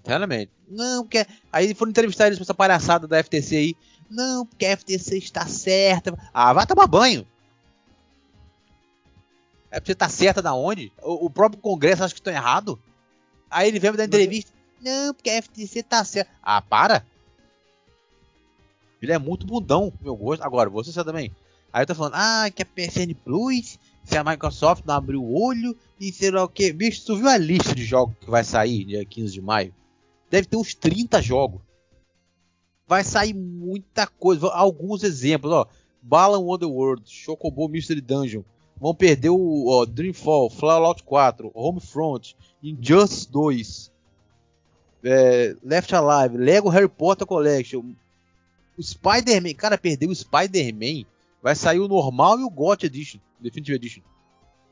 Realmente. 0.05 0.51
Não, 0.67 1.03
porque. 1.03 1.25
Aí 1.51 1.73
foram 1.73 1.91
entrevistar 1.91 2.27
eles 2.27 2.37
com 2.37 2.43
essa 2.43 2.53
palhaçada 2.53 3.07
da 3.07 3.21
FTC 3.21 3.55
aí. 3.55 3.75
Não, 4.09 4.45
porque 4.45 4.65
a 4.65 4.77
FTC 4.77 5.17
está 5.17 5.45
certa. 5.47 6.13
Ah, 6.33 6.53
vai 6.53 6.65
tomar 6.65 6.87
banho. 6.87 7.25
É 9.71 9.79
pra 9.79 9.87
você 9.87 9.93
estar 9.93 10.05
tá 10.05 10.11
certa 10.11 10.41
da 10.41 10.53
onde? 10.53 10.91
O, 11.01 11.25
o, 11.25 11.29
próprio 11.29 11.59
Congresso 11.59 12.03
acha 12.03 12.13
que 12.13 12.19
estão 12.19 12.31
errado? 12.31 12.79
Aí 13.53 13.67
ele 13.67 13.79
vem 13.79 13.91
me 13.91 13.97
dar 13.97 14.05
entrevista. 14.05 14.51
Não, 14.81 15.13
porque 15.13 15.29
a 15.29 15.41
FTC 15.41 15.83
tá 15.83 16.03
certa. 16.03 16.31
Ah, 16.41 16.61
para! 16.61 17.05
Ele 19.01 19.11
é 19.11 19.17
muito 19.17 19.45
bundão, 19.45 19.93
meu 20.01 20.15
gosto. 20.15 20.43
Agora, 20.43 20.69
você 20.69 21.03
também. 21.03 21.31
Aí 21.71 21.83
eu 21.83 21.87
tô 21.87 21.95
falando, 21.95 22.13
ah, 22.15 22.49
que 22.53 22.61
a 22.61 22.65
PSN 22.65 23.13
Plus, 23.23 23.79
se 24.03 24.17
a 24.17 24.23
Microsoft 24.23 24.83
não 24.85 24.93
abriu 24.93 25.23
o 25.23 25.41
olho 25.41 25.75
e 25.99 26.11
sei 26.11 26.31
lá 26.31 26.43
o 26.43 26.47
que. 26.47 26.71
Bicho, 26.71 27.05
tu 27.05 27.17
viu 27.17 27.27
a 27.27 27.37
lista 27.37 27.73
de 27.73 27.83
jogos 27.83 28.15
que 28.19 28.29
vai 28.29 28.43
sair 28.43 28.85
dia 28.85 29.05
15 29.05 29.33
de 29.33 29.41
maio? 29.41 29.73
Deve 30.29 30.47
ter 30.47 30.57
uns 30.57 30.73
30 30.73 31.21
jogos. 31.21 31.61
Vai 32.87 33.03
sair 33.03 33.33
muita 33.33 34.07
coisa. 34.07 34.47
Alguns 34.47 35.03
exemplos, 35.03 35.51
ó. 35.51 35.67
Balan 36.01 36.39
Wonderworld, 36.39 37.03
Chocobo 37.05 37.67
Mystery 37.67 38.01
Dungeon, 38.01 38.43
vão 38.83 38.93
perder 38.93 39.29
o 39.29 39.67
ó, 39.69 39.85
Dreamfall, 39.85 40.49
Fallout 40.49 41.03
4, 41.03 41.49
Homefront, 41.53 42.35
Injustice 42.61 43.31
2, 43.31 43.91
é, 45.05 45.55
Left 45.63 45.95
Alive, 45.95 46.35
Lego 46.35 46.67
Harry 46.67 46.89
Potter 46.89 47.25
Collection, 47.25 47.93
o 48.77 48.83
Spider-Man, 48.83 49.53
cara, 49.53 49.77
perdeu 49.77 50.09
o 50.09 50.15
Spider-Man, 50.15 51.05
vai 51.41 51.55
sair 51.55 51.79
o 51.79 51.87
normal 51.87 52.41
e 52.41 52.43
o 52.43 52.49
GOT 52.49 52.87
Edition, 52.87 53.21
Definitive 53.39 53.77
Edition, 53.77 54.01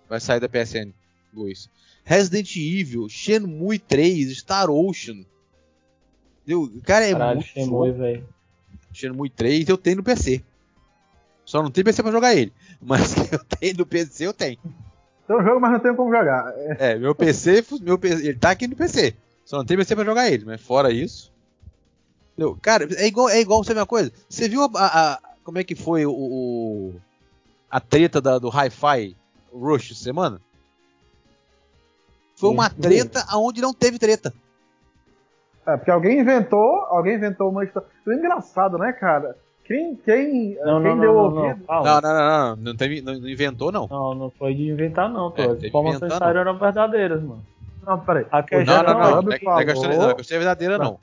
vai 0.10 0.20
sair 0.20 0.42
da 0.42 0.50
PSN 0.50 0.92
2. 1.32 1.70
Resident 2.04 2.54
Evil, 2.58 3.08
Shenmue 3.08 3.80
3, 3.80 4.38
Star 4.38 4.70
Ocean. 4.70 5.24
Entendeu? 6.44 6.82
Cara, 6.84 7.06
é 7.06 7.14
Caralho, 7.14 7.38
muito 7.38 7.48
Shenmue, 7.48 7.92
velho. 7.94 8.28
Shenmue 8.92 9.30
3 9.30 9.70
eu 9.70 9.78
tenho 9.78 9.98
no 9.98 10.04
PC. 10.04 10.44
Só 11.46 11.62
não 11.62 11.72
tem 11.72 11.84
PC 11.84 12.04
pra 12.04 12.12
jogar 12.12 12.36
ele. 12.36 12.54
Mas 12.82 13.14
que 13.14 13.22
eu 13.36 13.44
tenho 13.60 13.78
no 13.78 13.86
PC, 13.86 14.28
eu 14.28 14.34
tenho. 14.34 14.58
Um 15.30 15.44
jogo, 15.44 15.62
mas 15.62 15.72
não 15.72 15.80
tenho 15.80 15.96
como 15.96 16.12
jogar. 16.12 16.54
É, 16.78 16.96
meu 16.98 17.16
PC, 17.16 17.64
meu 17.82 17.98
PC, 17.98 18.28
ele 18.28 18.38
tá 18.38 18.52
aqui 18.52 18.68
no 18.68 18.76
PC. 18.76 19.16
Só 19.46 19.58
não 19.58 19.66
tem 19.66 19.78
PC 19.78 19.96
pra 19.96 20.06
jogar 20.06 20.30
ele, 20.30 20.46
mas 20.46 20.62
fora 20.62 20.92
isso. 20.92 21.32
Entendeu? 22.34 22.58
Cara, 22.62 22.88
é 22.96 23.08
igual, 23.08 23.30
é 23.30 23.40
igual 23.40 23.64
ver 23.64 23.78
uma 23.78 23.86
coisa. 23.86 24.12
Você 24.28 24.50
viu 24.50 24.64
a, 24.64 24.70
a, 24.74 25.14
a, 25.14 25.20
como 25.44 25.58
é 25.58 25.64
que 25.64 25.76
foi 25.76 26.06
o, 26.06 26.12
o 26.12 26.96
a 27.70 27.80
treta 27.80 28.20
da, 28.20 28.38
do 28.40 28.50
Hi-Fi 28.50 29.16
Rush 29.54 29.98
semana? 29.98 30.42
Foi 32.36 32.50
uma 32.50 32.70
treta 32.70 33.24
aonde 33.30 33.62
não 33.62 33.74
teve 33.74 34.00
treta. 34.00 34.34
É, 35.66 35.78
porque 35.78 35.92
alguém 35.92 36.20
inventou, 36.20 36.86
alguém 36.88 37.16
inventou 37.16 37.50
uma 37.50 37.64
história. 37.64 37.88
O 38.06 38.12
engraçado, 38.12 38.78
né, 38.78 38.92
cara? 38.94 39.38
Quem, 39.72 39.96
quem, 39.96 40.56
não, 40.66 40.82
quem 40.82 40.92
não, 40.92 41.00
deu 41.00 41.14
não, 41.14 41.24
ouvido. 41.24 41.66
Não, 41.68 41.84
não, 41.84 42.02
não, 42.02 42.14
não, 42.14 42.56
não, 42.58 42.76
teve, 42.76 43.02
não, 43.02 43.14
inventou, 43.14 43.72
não. 43.72 43.88
Não, 43.88 44.14
não 44.14 44.30
foi 44.30 44.54
de 44.54 44.70
inventar, 44.70 45.10
não, 45.10 45.32
pô. 45.32 45.42
É, 45.42 45.46
As 45.46 45.64
informações 45.64 46.22
eram 46.22 46.58
verdadeiras, 46.58 47.24
mano. 47.24 47.46
Não, 47.86 48.00
peraí. 48.00 48.26
A 48.30 48.44
que 48.44 48.64
não, 48.64 48.84
não, 48.84 48.84
não, 48.84 49.00
não, 49.00 49.22
não, 49.22 49.32
é 49.32 49.40
falou... 49.40 49.98
não 49.98 50.10
é 50.10 50.16
questão 50.16 50.38
verdadeira, 50.38 50.78
não. 50.78 51.00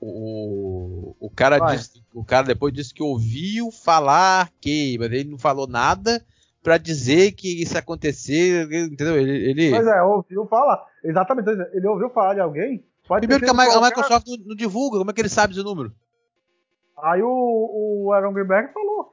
O, 0.00 1.16
o, 1.18 1.30
cara 1.30 1.58
disse, 1.58 2.02
o 2.12 2.22
cara 2.22 2.46
depois 2.46 2.74
disse 2.74 2.92
que 2.92 3.02
ouviu 3.02 3.70
falar 3.72 4.50
que, 4.60 4.98
mas 4.98 5.10
ele 5.10 5.30
não 5.30 5.38
falou 5.38 5.66
nada 5.66 6.22
para 6.62 6.76
dizer 6.76 7.32
que 7.32 7.62
isso 7.62 7.78
acontecer, 7.78 8.64
entendeu? 8.70 9.18
Ele, 9.18 9.50
ele... 9.50 9.70
Pois 9.70 9.86
é, 9.86 10.02
ouviu 10.02 10.46
falar. 10.46 10.84
Exatamente, 11.02 11.48
ele 11.72 11.86
ouviu 11.88 12.10
falar 12.10 12.34
de 12.34 12.40
alguém. 12.40 12.84
Primeiro 13.08 13.44
que 13.44 13.50
a, 13.50 13.52
a 13.52 13.80
Microsoft 13.80 14.26
não, 14.26 14.36
não 14.48 14.56
divulga, 14.56 14.98
como 14.98 15.10
é 15.10 15.14
que 15.14 15.22
ele 15.22 15.28
sabe 15.30 15.54
esse 15.54 15.62
número? 15.62 15.90
Aí 17.04 17.22
o, 17.22 17.28
o 18.06 18.12
Aaron 18.12 18.32
Greenberg 18.32 18.72
falou. 18.72 19.12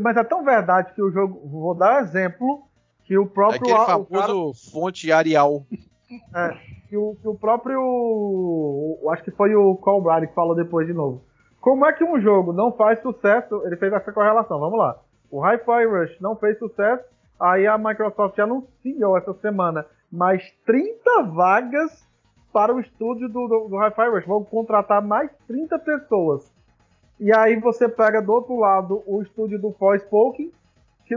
Mas 0.00 0.16
é 0.16 0.24
tão 0.24 0.42
verdade 0.42 0.92
que 0.94 1.02
o 1.02 1.12
jogo. 1.12 1.48
Vou 1.48 1.74
dar 1.74 2.02
exemplo. 2.02 2.62
Que 3.04 3.16
o 3.16 3.26
próprio. 3.26 3.60
Aquele 3.62 3.86
famoso 3.86 4.10
cara, 4.10 4.72
fonte 4.72 5.12
Arial. 5.12 5.62
É, 6.32 6.50
que 6.88 6.96
o, 6.96 7.16
que 7.20 7.26
o 7.26 7.34
próprio. 7.34 7.80
O, 7.80 9.08
acho 9.10 9.24
que 9.24 9.32
foi 9.32 9.52
o 9.56 9.74
Colbrad 9.74 10.24
que 10.26 10.34
falou 10.34 10.54
depois 10.54 10.86
de 10.86 10.92
novo. 10.92 11.24
Como 11.60 11.84
é 11.86 11.92
que 11.92 12.04
um 12.04 12.20
jogo 12.20 12.52
não 12.52 12.70
faz 12.70 13.00
sucesso? 13.00 13.62
Ele 13.64 13.76
fez 13.76 13.92
essa 13.92 14.12
correlação, 14.12 14.60
vamos 14.60 14.78
lá. 14.78 15.00
O 15.28 15.40
Hi-Fi 15.40 15.86
Rush 15.86 16.20
não 16.20 16.36
fez 16.36 16.56
sucesso, 16.58 17.02
aí 17.40 17.66
a 17.66 17.76
Microsoft 17.78 18.38
anunciou 18.38 19.16
essa 19.16 19.32
semana 19.40 19.84
mais 20.12 20.42
30 20.66 21.22
vagas 21.34 22.06
para 22.52 22.72
o 22.72 22.78
estúdio 22.78 23.28
do, 23.28 23.48
do, 23.48 23.68
do 23.70 23.76
Hi-Fi 23.76 24.10
Rush. 24.10 24.26
Vão 24.26 24.44
contratar 24.44 25.02
mais 25.02 25.32
30 25.48 25.78
pessoas. 25.80 26.53
E 27.18 27.32
aí 27.32 27.58
você 27.60 27.88
pega 27.88 28.20
do 28.20 28.32
outro 28.32 28.58
lado 28.58 29.02
o 29.06 29.22
estúdio 29.22 29.58
do 29.58 29.72
Forspoken, 29.72 30.50
que 31.06 31.16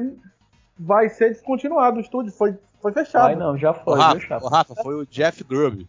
vai 0.78 1.10
ser 1.10 1.30
descontinuado. 1.30 1.98
O 1.98 2.02
estúdio 2.02 2.32
foi, 2.32 2.56
foi 2.82 2.92
fechado. 2.92 3.28
Ai, 3.28 3.36
não, 3.36 3.58
já 3.58 3.74
foi. 3.74 3.94
O 3.94 3.98
Rafa, 3.98 4.38
o 4.38 4.48
Rafa 4.48 4.76
foi 4.76 4.96
o 4.96 5.06
Jeff 5.06 5.44
Grubb. 5.44 5.88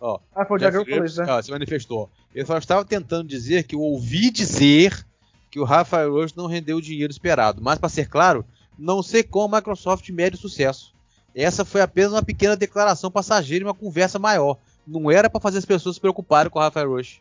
Ó, 0.00 0.20
ah, 0.34 0.44
foi 0.44 0.56
o 0.56 0.60
Jeff, 0.60 0.78
Jeff 0.78 0.90
Grubb, 0.90 1.18
né? 1.18 1.32
ó, 1.32 1.42
se 1.42 1.50
manifestou. 1.50 2.08
Ele 2.34 2.46
só 2.46 2.56
estava 2.56 2.84
tentando 2.84 3.26
dizer 3.26 3.64
que 3.64 3.74
eu 3.74 3.80
ouvi 3.80 4.30
dizer 4.30 5.04
que 5.50 5.58
o 5.58 5.64
Rafael 5.64 6.12
Rush 6.12 6.34
não 6.34 6.46
rendeu 6.46 6.76
o 6.76 6.82
dinheiro 6.82 7.10
esperado. 7.10 7.60
Mas, 7.60 7.78
para 7.78 7.88
ser 7.88 8.08
claro, 8.08 8.44
não 8.78 9.02
sei 9.02 9.22
como 9.22 9.54
a 9.54 9.58
Microsoft 9.58 10.08
mede 10.10 10.36
o 10.36 10.40
sucesso. 10.40 10.94
Essa 11.34 11.64
foi 11.64 11.80
apenas 11.80 12.12
uma 12.12 12.22
pequena 12.22 12.56
declaração 12.56 13.10
passageira 13.10 13.64
e 13.64 13.66
uma 13.66 13.74
conversa 13.74 14.18
maior. 14.18 14.56
Não 14.86 15.10
era 15.10 15.28
para 15.28 15.40
fazer 15.40 15.58
as 15.58 15.64
pessoas 15.64 15.96
se 15.96 16.00
preocuparem 16.00 16.50
com 16.50 16.58
o 16.58 16.62
Rafael 16.62 16.90
Rush. 16.90 17.20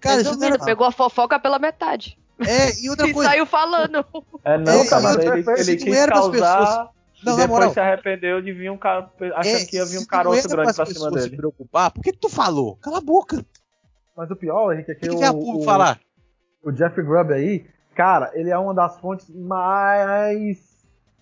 Cara, 0.00 0.16
Resumindo, 0.16 0.44
isso 0.44 0.50
não 0.50 0.56
era... 0.56 0.64
pegou 0.64 0.86
a 0.86 0.92
fofoca 0.92 1.38
pela 1.38 1.58
metade. 1.58 2.18
É, 2.40 2.80
e 2.80 2.88
outra 2.88 3.06
coisa. 3.12 3.30
E 3.30 3.32
saiu 3.32 3.46
falando. 3.46 4.04
É, 4.44 4.58
não, 4.58 4.82
é, 4.82 4.86
cara, 4.86 5.22
ele, 5.22 5.40
ele, 5.40 5.60
ele 5.60 5.76
quis 5.76 6.06
causar. 6.06 6.90
Não, 7.24 7.32
e 7.32 7.36
depois 7.36 7.48
moral, 7.48 7.72
se 7.72 7.80
arrependeu 7.80 8.40
de 8.40 8.52
vir 8.52 8.70
um 8.70 8.78
cara, 8.78 9.10
achando 9.34 9.56
é, 9.56 9.64
que 9.64 9.76
ia 9.76 9.84
vir 9.84 9.98
um 9.98 10.06
caroço 10.06 10.48
grande 10.48 10.72
pra 10.72 10.86
cima 10.86 11.10
dele. 11.10 11.30
se 11.30 11.36
preocupar, 11.36 11.90
por 11.90 12.00
que, 12.00 12.12
que 12.12 12.18
tu 12.18 12.28
falou? 12.28 12.76
Cala 12.76 12.98
a 12.98 13.00
boca. 13.00 13.44
Mas 14.16 14.30
o 14.30 14.36
pior, 14.36 14.72
Henrique, 14.72 14.92
é 14.92 14.94
que, 14.94 15.08
que, 15.08 15.14
o, 15.14 15.18
que 15.18 15.26
o, 15.28 15.62
falar? 15.64 15.98
o 16.62 16.70
Jeff 16.70 17.00
Grubb 17.02 17.32
aí, 17.32 17.66
cara, 17.94 18.30
ele 18.34 18.50
é 18.50 18.58
uma 18.58 18.72
das 18.72 18.98
fontes 19.00 19.28
mais 19.30 20.58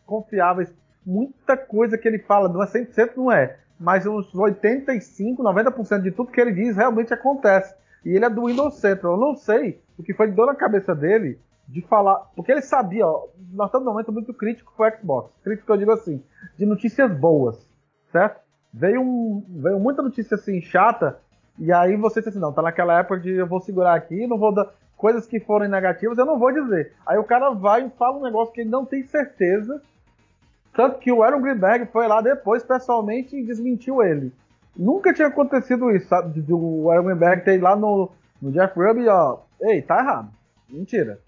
confiáveis. 0.04 0.72
Muita 1.04 1.56
coisa 1.56 1.96
que 1.96 2.06
ele 2.06 2.18
fala, 2.18 2.48
não 2.48 2.62
é 2.62 2.66
100%, 2.66 3.12
não 3.16 3.32
é, 3.32 3.58
mas 3.78 4.06
uns 4.06 4.34
85, 4.34 5.42
90% 5.42 6.02
de 6.02 6.10
tudo 6.10 6.32
que 6.32 6.40
ele 6.40 6.52
diz 6.52 6.76
realmente 6.76 7.14
acontece. 7.14 7.74
E 8.06 8.14
ele 8.14 8.24
é 8.24 8.30
do 8.30 8.46
Windows 8.46 8.76
Central. 8.76 9.14
Eu 9.14 9.20
não 9.20 9.34
sei 9.34 9.80
o 9.98 10.02
que 10.02 10.14
foi 10.14 10.28
de 10.28 10.36
dor 10.36 10.46
na 10.46 10.54
cabeça 10.54 10.94
dele 10.94 11.40
de 11.66 11.82
falar. 11.82 12.14
Porque 12.36 12.52
ele 12.52 12.62
sabia, 12.62 13.04
ó, 13.04 13.26
nós 13.52 13.66
estamos 13.66 13.84
num 13.84 13.92
momento 13.92 14.12
muito 14.12 14.32
crítico 14.32 14.72
com 14.76 14.84
o 14.84 14.90
Xbox. 14.90 15.32
Crítico 15.42 15.72
eu 15.72 15.76
digo 15.76 15.90
assim, 15.90 16.22
de 16.56 16.64
notícias 16.64 17.10
boas, 17.12 17.68
certo? 18.12 18.40
Veio, 18.72 19.00
um, 19.00 19.44
veio 19.48 19.80
muita 19.80 20.02
notícia 20.02 20.36
assim 20.36 20.60
chata, 20.60 21.18
e 21.58 21.72
aí 21.72 21.96
você 21.96 22.20
disse 22.20 22.28
assim, 22.28 22.38
não, 22.38 22.52
tá 22.52 22.62
naquela 22.62 22.96
época 23.00 23.18
de 23.18 23.32
eu 23.32 23.46
vou 23.46 23.60
segurar 23.60 23.94
aqui, 23.94 24.24
não 24.28 24.38
vou 24.38 24.54
dar. 24.54 24.72
Coisas 24.96 25.26
que 25.26 25.40
forem 25.40 25.68
negativas, 25.68 26.16
eu 26.16 26.24
não 26.24 26.38
vou 26.38 26.52
dizer. 26.52 26.92
Aí 27.04 27.18
o 27.18 27.24
cara 27.24 27.50
vai 27.50 27.86
e 27.86 27.90
fala 27.90 28.18
um 28.18 28.22
negócio 28.22 28.54
que 28.54 28.60
ele 28.62 28.70
não 28.70 28.86
tem 28.86 29.02
certeza. 29.02 29.82
Tanto 30.72 31.00
que 31.00 31.10
o 31.10 31.22
Aaron 31.22 31.42
Greenberg 31.42 31.86
foi 31.86 32.06
lá 32.06 32.20
depois, 32.22 32.62
pessoalmente, 32.62 33.36
e 33.36 33.44
desmentiu 33.44 34.02
ele. 34.02 34.32
Nunca 34.76 35.12
tinha 35.12 35.28
acontecido 35.28 35.90
isso, 35.90 36.08
sabe? 36.08 36.40
Do 36.40 36.90
Aaron 36.90 37.04
Greenberg 37.04 37.44
ter 37.44 37.62
lá 37.62 37.74
no, 37.74 38.10
no 38.40 38.52
Jeff 38.52 38.78
Rubb 38.78 39.00
e, 39.00 39.08
ó, 39.08 39.38
ei, 39.62 39.80
tá 39.80 39.98
errado. 39.98 40.28
Mentira. 40.68 41.18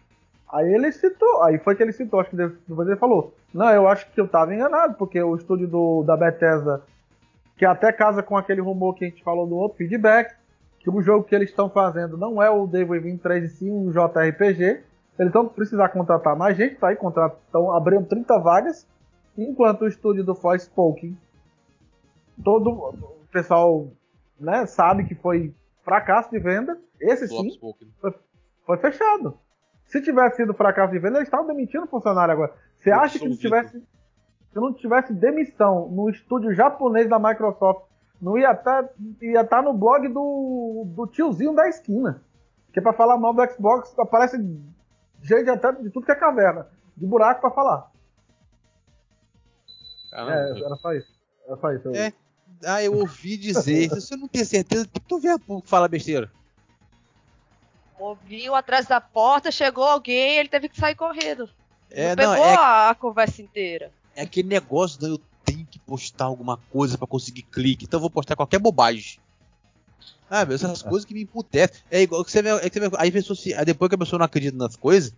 Aí 0.50 0.72
ele 0.72 0.90
citou, 0.92 1.42
aí 1.42 1.58
foi 1.58 1.74
que 1.74 1.82
ele 1.82 1.92
citou, 1.92 2.20
acho 2.20 2.30
que 2.30 2.36
depois 2.36 2.88
ele 2.88 2.96
falou, 2.96 3.34
não, 3.52 3.70
eu 3.70 3.86
acho 3.86 4.10
que 4.10 4.20
eu 4.20 4.26
tava 4.26 4.54
enganado, 4.54 4.94
porque 4.94 5.22
o 5.22 5.36
estúdio 5.36 5.68
do, 5.68 6.02
da 6.04 6.16
Bethesda, 6.16 6.82
que 7.56 7.66
até 7.66 7.92
casa 7.92 8.22
com 8.22 8.36
aquele 8.36 8.60
rumor 8.60 8.94
que 8.94 9.04
a 9.04 9.08
gente 9.08 9.22
falou 9.22 9.46
do 9.46 9.56
outro 9.56 9.76
feedback, 9.76 10.34
que 10.80 10.88
o 10.88 11.02
jogo 11.02 11.24
que 11.24 11.34
eles 11.34 11.50
estão 11.50 11.68
fazendo 11.68 12.16
não 12.16 12.42
é 12.42 12.48
o 12.48 12.66
Devil 12.66 13.00
23 13.00 13.44
e 13.44 13.48
sim 13.48 13.70
um 13.70 13.90
JRPG, 13.90 14.82
eles 15.18 15.32
vão 15.32 15.48
precisar 15.48 15.90
contratar 15.90 16.36
mais 16.36 16.56
gente, 16.56 16.76
tá 16.76 16.88
aí, 16.88 16.94
estão 16.94 17.72
abrindo 17.72 18.06
30 18.06 18.38
vagas, 18.38 18.86
enquanto 19.36 19.82
o 19.82 19.88
estúdio 19.88 20.24
do 20.24 20.34
Forspoken, 20.34 21.16
todo 22.42 23.17
o 23.28 23.32
pessoal 23.32 23.92
né, 24.38 24.66
sabe 24.66 25.04
que 25.04 25.14
foi 25.14 25.54
fracasso 25.82 26.30
de 26.30 26.38
venda, 26.38 26.78
esse 27.00 27.28
sim 27.28 27.58
foi, 28.00 28.14
foi 28.64 28.76
fechado. 28.78 29.38
Se 29.86 30.02
tivesse 30.02 30.36
sido 30.36 30.52
fracasso 30.52 30.92
de 30.92 30.98
venda, 30.98 31.16
eles 31.16 31.28
estavam 31.28 31.46
demitindo 31.46 31.86
funcionário 31.86 32.32
agora. 32.32 32.54
Você 32.78 32.90
acha 32.90 33.18
que 33.18 33.30
se 33.30 33.38
tivesse, 33.38 33.80
se 33.80 34.56
não 34.56 34.72
tivesse 34.74 35.14
demissão 35.14 35.88
no 35.88 36.10
estúdio 36.10 36.54
japonês 36.54 37.08
da 37.08 37.18
Microsoft, 37.18 37.86
não 38.20 38.36
ia 38.36 38.52
estar 38.52 38.82
tá, 38.82 38.90
ia 39.22 39.44
tá 39.44 39.62
no 39.62 39.72
blog 39.72 40.08
do, 40.08 40.84
do 40.88 41.06
tiozinho 41.06 41.54
da 41.54 41.68
esquina. 41.68 42.22
Que 42.72 42.80
é 42.80 42.82
pra 42.82 42.92
falar 42.92 43.16
mal 43.16 43.32
do 43.32 43.50
Xbox, 43.50 43.98
aparece 43.98 44.36
gente 45.22 45.48
até 45.48 45.72
de 45.72 45.90
tudo 45.90 46.04
que 46.04 46.12
é 46.12 46.16
caverna, 46.16 46.68
de 46.96 47.06
buraco 47.06 47.40
para 47.40 47.50
falar. 47.50 47.90
Caramba. 50.10 50.32
É, 50.32 50.64
era 50.64 50.76
só 50.76 50.92
isso. 50.92 51.12
Era 51.46 51.56
só 51.56 51.72
isso. 51.72 51.88
É. 51.96 52.12
Ah, 52.64 52.82
eu 52.82 52.94
ouvi 52.94 53.36
dizer. 53.36 53.88
Se 53.90 54.00
você 54.00 54.16
não 54.16 54.28
tem 54.28 54.44
certeza, 54.44 54.88
tu 55.06 55.18
vê 55.18 55.28
a 55.28 55.38
fala 55.64 55.88
besteira. 55.88 56.30
Ouviu 57.98 58.54
atrás 58.54 58.86
da 58.86 59.00
porta, 59.00 59.50
chegou 59.50 59.84
alguém, 59.84 60.36
ele 60.36 60.48
teve 60.48 60.68
que 60.68 60.78
sair 60.78 60.94
correndo. 60.94 61.50
É, 61.90 62.10
não 62.10 62.16
pegou 62.16 62.34
não, 62.34 62.44
é, 62.44 62.54
a, 62.54 62.90
a 62.90 62.94
conversa 62.94 63.42
inteira. 63.42 63.90
É 64.14 64.22
aquele 64.22 64.48
negócio, 64.48 65.02
né? 65.02 65.08
Eu 65.08 65.20
tenho 65.44 65.66
que 65.66 65.78
postar 65.78 66.26
alguma 66.26 66.56
coisa 66.70 66.96
para 66.96 67.06
conseguir 67.06 67.42
clique, 67.42 67.84
então 67.84 67.98
eu 67.98 68.02
vou 68.02 68.10
postar 68.10 68.36
qualquer 68.36 68.58
bobagem. 68.58 69.18
Ah, 70.30 70.44
meu, 70.44 70.54
essas 70.54 70.82
coisas 70.82 71.06
que 71.06 71.14
me 71.14 71.22
emputecem. 71.22 71.80
É 71.90 72.02
igual 72.02 72.22
que 72.24 72.30
você 72.30 72.42
vê, 72.42 72.50
é 72.50 72.68
que 72.68 72.78
você 72.78 72.88
vê 72.88 72.96
aí 72.98 73.10
pessoa 73.10 73.34
se, 73.34 73.54
depois 73.64 73.88
que 73.88 73.94
a 73.94 73.98
pessoa 73.98 74.18
não 74.18 74.26
acredita 74.26 74.56
nas 74.56 74.76
coisas, 74.76 75.14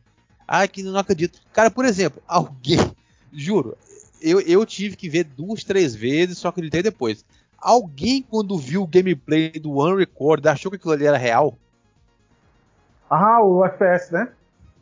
ah, 0.47 0.66
que 0.68 0.82
não 0.82 0.99
acredito. 0.99 1.41
Cara, 1.53 1.70
por 1.70 1.84
exemplo, 1.84 2.22
alguém, 2.26 2.78
juro, 3.32 3.76
eu, 4.20 4.40
eu 4.40 4.64
tive 4.66 4.96
que 4.96 5.08
ver 5.08 5.24
duas, 5.24 5.64
três 5.64 5.94
vezes, 5.94 6.38
só 6.38 6.48
acreditei 6.48 6.82
depois. 6.82 7.24
Alguém, 7.58 8.22
quando 8.22 8.58
viu 8.58 8.82
o 8.82 8.86
gameplay 8.86 9.50
do 9.50 9.72
One 9.72 9.98
Record, 9.98 10.46
achou 10.46 10.70
que 10.70 10.76
aquilo 10.76 10.92
ali 10.92 11.06
era 11.06 11.18
real? 11.18 11.58
Ah, 13.08 13.42
o 13.42 13.64
FPS, 13.64 14.12
né? 14.12 14.32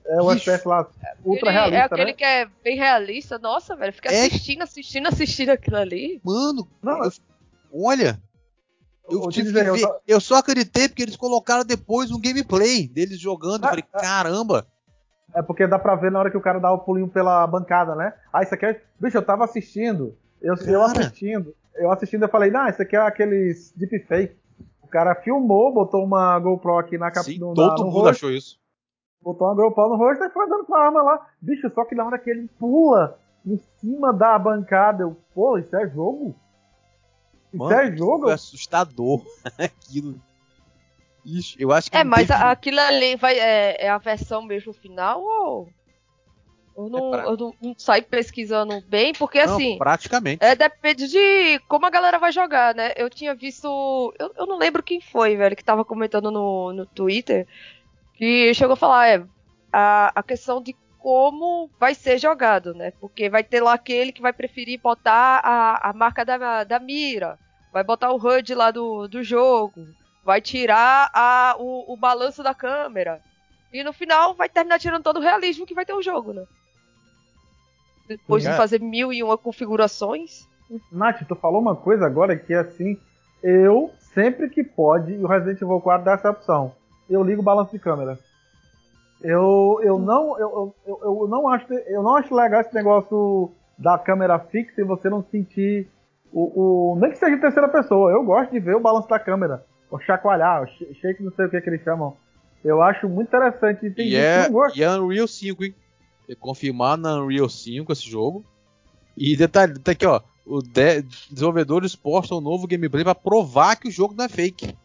É 0.07 0.22
o 0.22 0.30
FPS 0.32 0.66
lá, 0.66 0.89
ultra 1.24 1.51
realista. 1.51 1.78
É 1.78 1.84
aquele 1.84 2.05
né? 2.05 2.12
que 2.12 2.24
é 2.24 2.49
bem 2.64 2.76
realista. 2.76 3.39
Nossa, 3.39 3.76
velho, 3.76 3.93
fica 3.93 4.11
é... 4.11 4.26
assistindo, 4.26 4.62
assistindo, 4.62 5.07
assistindo 5.07 5.51
aquilo 5.51 5.76
ali. 5.76 6.20
Mano, 6.24 6.66
não, 6.82 7.05
eu... 7.05 7.12
olha. 7.74 8.20
Eu, 9.11 9.22
eu, 9.22 9.28
dizer, 9.28 9.66
eu, 9.66 9.78
só... 9.78 10.01
eu, 10.07 10.20
só... 10.20 10.36
acreditei 10.36 10.89
porque 10.89 11.03
eles 11.03 11.16
colocaram 11.16 11.64
depois 11.64 12.11
um 12.11 12.20
gameplay 12.20 12.86
deles 12.86 13.18
jogando. 13.18 13.64
Ah, 13.64 13.66
eu 13.66 13.70
falei, 13.70 13.84
ah, 13.93 14.01
caramba. 14.01 14.66
É 15.35 15.43
porque 15.43 15.66
dá 15.66 15.79
pra 15.79 15.95
ver 15.95 16.11
na 16.11 16.18
hora 16.18 16.31
que 16.31 16.37
o 16.37 16.41
cara 16.41 16.59
dá 16.59 16.72
o 16.72 16.79
pulinho 16.79 17.09
pela 17.09 17.47
bancada, 17.47 17.95
né? 17.95 18.14
Ah, 18.33 18.43
isso 18.43 18.55
aqui 18.55 18.66
é. 18.66 18.81
Bicho, 18.99 19.18
eu 19.18 19.24
tava 19.24 19.45
assistindo. 19.45 20.16
Eu, 20.41 20.55
eu 20.66 20.83
assistindo. 20.83 21.55
Eu 21.74 21.93
assistindo, 21.93 22.22
eu 22.24 22.29
falei, 22.29 22.51
não, 22.51 22.66
isso 22.68 22.83
aqui 22.83 22.97
é 22.97 23.01
aqueles 23.01 23.72
deepfake. 23.76 24.37
O 24.83 24.89
cara 24.89 25.14
filmou, 25.14 25.72
botou 25.72 26.03
uma 26.03 26.39
GoPro 26.39 26.79
aqui 26.79 26.97
na 26.97 27.11
capa 27.11 27.31
do 27.31 27.55
Todo 27.55 27.85
mundo 27.85 27.93
rosto, 27.93 28.09
achou 28.09 28.31
isso. 28.31 28.59
Botou 29.22 29.47
uma 29.47 29.55
GoPro 29.55 29.91
no 29.91 29.97
rosto 29.97 30.24
e 30.24 30.31
foi 30.31 30.47
andando 30.47 30.64
com 30.64 30.74
a 30.74 30.85
arma 30.85 31.03
lá. 31.03 31.26
Bicho, 31.41 31.70
só 31.74 31.85
que 31.85 31.95
na 31.95 32.05
hora 32.05 32.18
que 32.18 32.31
ele 32.31 32.49
pula 32.59 33.18
em 33.47 33.59
cima 33.79 34.12
da 34.12 34.39
bancada, 34.39 35.03
eu, 35.03 35.16
pô, 35.35 35.59
isso 35.59 35.76
é 35.76 35.89
jogo? 35.89 36.35
Isso 37.53 37.62
Mano, 37.62 37.72
é 37.72 37.97
jogo? 37.97 38.22
Foi 38.24 38.33
assustador 38.33 39.22
aquilo. 39.59 40.20
Ixi, 41.25 41.57
eu 41.59 41.73
acho 41.73 41.91
que. 41.91 41.97
É, 41.97 42.05
mas 42.05 42.31
aquilo 42.31 42.81
ali 42.81 43.16
vai, 43.16 43.39
é, 43.39 43.87
é 43.87 43.89
a 43.89 43.99
versão 43.99 44.43
mesmo 44.43 44.73
final 44.73 45.23
ou. 45.23 45.69
Eu 46.77 46.89
não, 46.89 47.14
é 47.14 47.25
eu 47.25 47.37
não, 47.37 47.55
não 47.61 47.75
saio 47.77 48.05
pesquisando 48.05 48.81
bem, 48.83 49.12
porque 49.12 49.45
não, 49.45 49.55
assim. 49.55 49.77
Praticamente. 49.77 50.45
É, 50.45 50.55
depende 50.55 51.09
de 51.09 51.59
como 51.66 51.85
a 51.87 51.91
galera 51.91 52.21
vai 52.21 52.31
jogar, 52.31 52.73
né? 52.73 52.93
Eu 52.97 53.11
tinha 53.11 53.35
visto. 53.35 54.14
Eu, 54.16 54.33
eu 54.37 54.47
não 54.47 54.57
lembro 54.57 54.83
quem 54.83 55.01
foi, 55.01 55.37
velho, 55.37 55.57
que 55.57 55.64
tava 55.64 55.85
comentando 55.85 56.31
no, 56.31 56.73
no 56.73 56.87
Twitter. 56.87 57.49
Que 58.14 58.55
chegou 58.55 58.75
a 58.75 58.77
falar, 58.77 59.09
é. 59.09 59.25
A, 59.73 60.12
a 60.14 60.23
questão 60.23 60.62
de 60.62 60.75
como 60.99 61.71
vai 61.81 61.95
ser 61.95 62.19
jogado, 62.19 62.73
né? 62.75 62.93
Porque 63.01 63.29
vai 63.29 63.43
ter 63.43 63.61
lá 63.61 63.73
aquele 63.73 64.12
que 64.12 64.23
vai 64.23 64.33
preferir 64.33 64.81
botar 64.81 65.41
a, 65.43 65.91
a 65.91 65.93
marca 65.93 66.25
da, 66.25 66.64
da 66.64 66.79
mira. 66.79 67.39
Vai 67.73 67.83
botar 67.83 68.12
o 68.12 68.16
HUD 68.16 68.55
lá 68.55 68.71
do, 68.71 69.09
do 69.09 69.23
jogo. 69.23 69.87
Vai 70.29 70.43
tirar 70.43 71.11
a, 71.14 71.57
o, 71.59 71.91
o 71.95 71.97
balanço 71.97 72.43
da 72.43 72.53
câmera. 72.53 73.18
E 73.72 73.83
no 73.83 73.95
final 73.95 74.35
vai 74.35 74.47
terminar 74.47 74.79
tirando 74.79 75.03
todo 75.03 75.16
o 75.16 75.22
realismo 75.22 75.64
que 75.64 75.72
vai 75.72 75.87
ter 75.87 75.95
o 75.95 76.03
jogo, 76.03 76.35
né? 76.35 76.45
Depois 78.07 78.43
de 78.43 78.53
fazer 78.55 78.79
mil 78.79 79.11
e 79.11 79.22
uma 79.22 79.39
configurações. 79.39 80.47
Nath, 80.93 81.22
tu 81.26 81.35
falou 81.35 81.62
uma 81.62 81.74
coisa 81.74 82.05
agora 82.05 82.37
que 82.37 82.53
é 82.53 82.59
assim, 82.59 83.01
eu, 83.43 83.91
sempre 84.12 84.51
que 84.51 84.62
pode, 84.62 85.14
e 85.14 85.24
o 85.24 85.26
Resident 85.26 85.62
Evil 85.62 85.81
4 85.81 86.05
dá 86.05 86.12
essa 86.12 86.29
opção, 86.29 86.74
eu 87.09 87.24
ligo 87.24 87.41
o 87.41 87.45
balanço 87.45 87.72
de 87.72 87.79
câmera. 87.79 88.18
Eu, 89.22 89.81
eu, 89.83 89.99
não, 89.99 90.39
eu, 90.39 90.74
eu, 90.87 90.99
eu, 91.05 91.26
não 91.26 91.49
acho, 91.49 91.72
eu 91.72 92.03
não 92.03 92.16
acho 92.16 92.35
legal 92.35 92.61
esse 92.61 92.74
negócio 92.74 93.51
da 93.79 93.97
câmera 93.99 94.39
fixa 94.39 94.79
e 94.79 94.85
você 94.85 95.09
não 95.09 95.22
sentir 95.22 95.89
o, 96.31 96.93
o, 96.93 96.97
Nem 96.97 97.12
que 97.12 97.16
seja 97.16 97.35
em 97.35 97.41
terceira 97.41 97.68
pessoa, 97.70 98.12
eu 98.12 98.22
gosto 98.22 98.51
de 98.51 98.61
ver 98.61 98.76
o 98.76 98.81
balanço 98.81 99.09
da 99.09 99.18
câmera. 99.18 99.64
O 99.91 99.99
chacoalhar, 99.99 100.62
o 100.62 100.95
shake, 100.95 101.22
não 101.22 101.32
sei 101.32 101.47
o 101.47 101.51
que, 101.51 101.61
que 101.61 101.70
eles 101.70 101.82
chamam. 101.82 102.16
Eu 102.64 102.82
acho 102.82 103.09
muito 103.09 103.28
interessante. 103.28 103.91
Tem 103.91 104.09
e, 104.09 104.16
é, 104.16 104.49
e 104.74 104.82
é 104.82 104.91
Unreal 104.91 105.26
5, 105.26 105.64
hein? 105.64 105.74
confirmar 106.36 106.99
na 106.99 107.22
Unreal 107.22 107.49
5 107.49 107.91
esse 107.93 108.09
jogo. 108.09 108.45
E 109.16 109.36
detalhe, 109.36 109.78
tá 109.78 109.93
aqui 109.93 110.07
ó, 110.07 110.20
os 110.47 110.64
de 110.64 111.03
desenvolvedores 111.30 111.97
postam 111.97 112.39
um 112.39 112.41
novo 112.41 112.66
gameplay 112.66 113.05
para 113.05 113.14
provar 113.14 113.76
que 113.76 113.89
o 113.89 113.93
jogo 113.93 114.14
não 114.16 114.24
é 114.24 114.28
fake. 114.28 114.76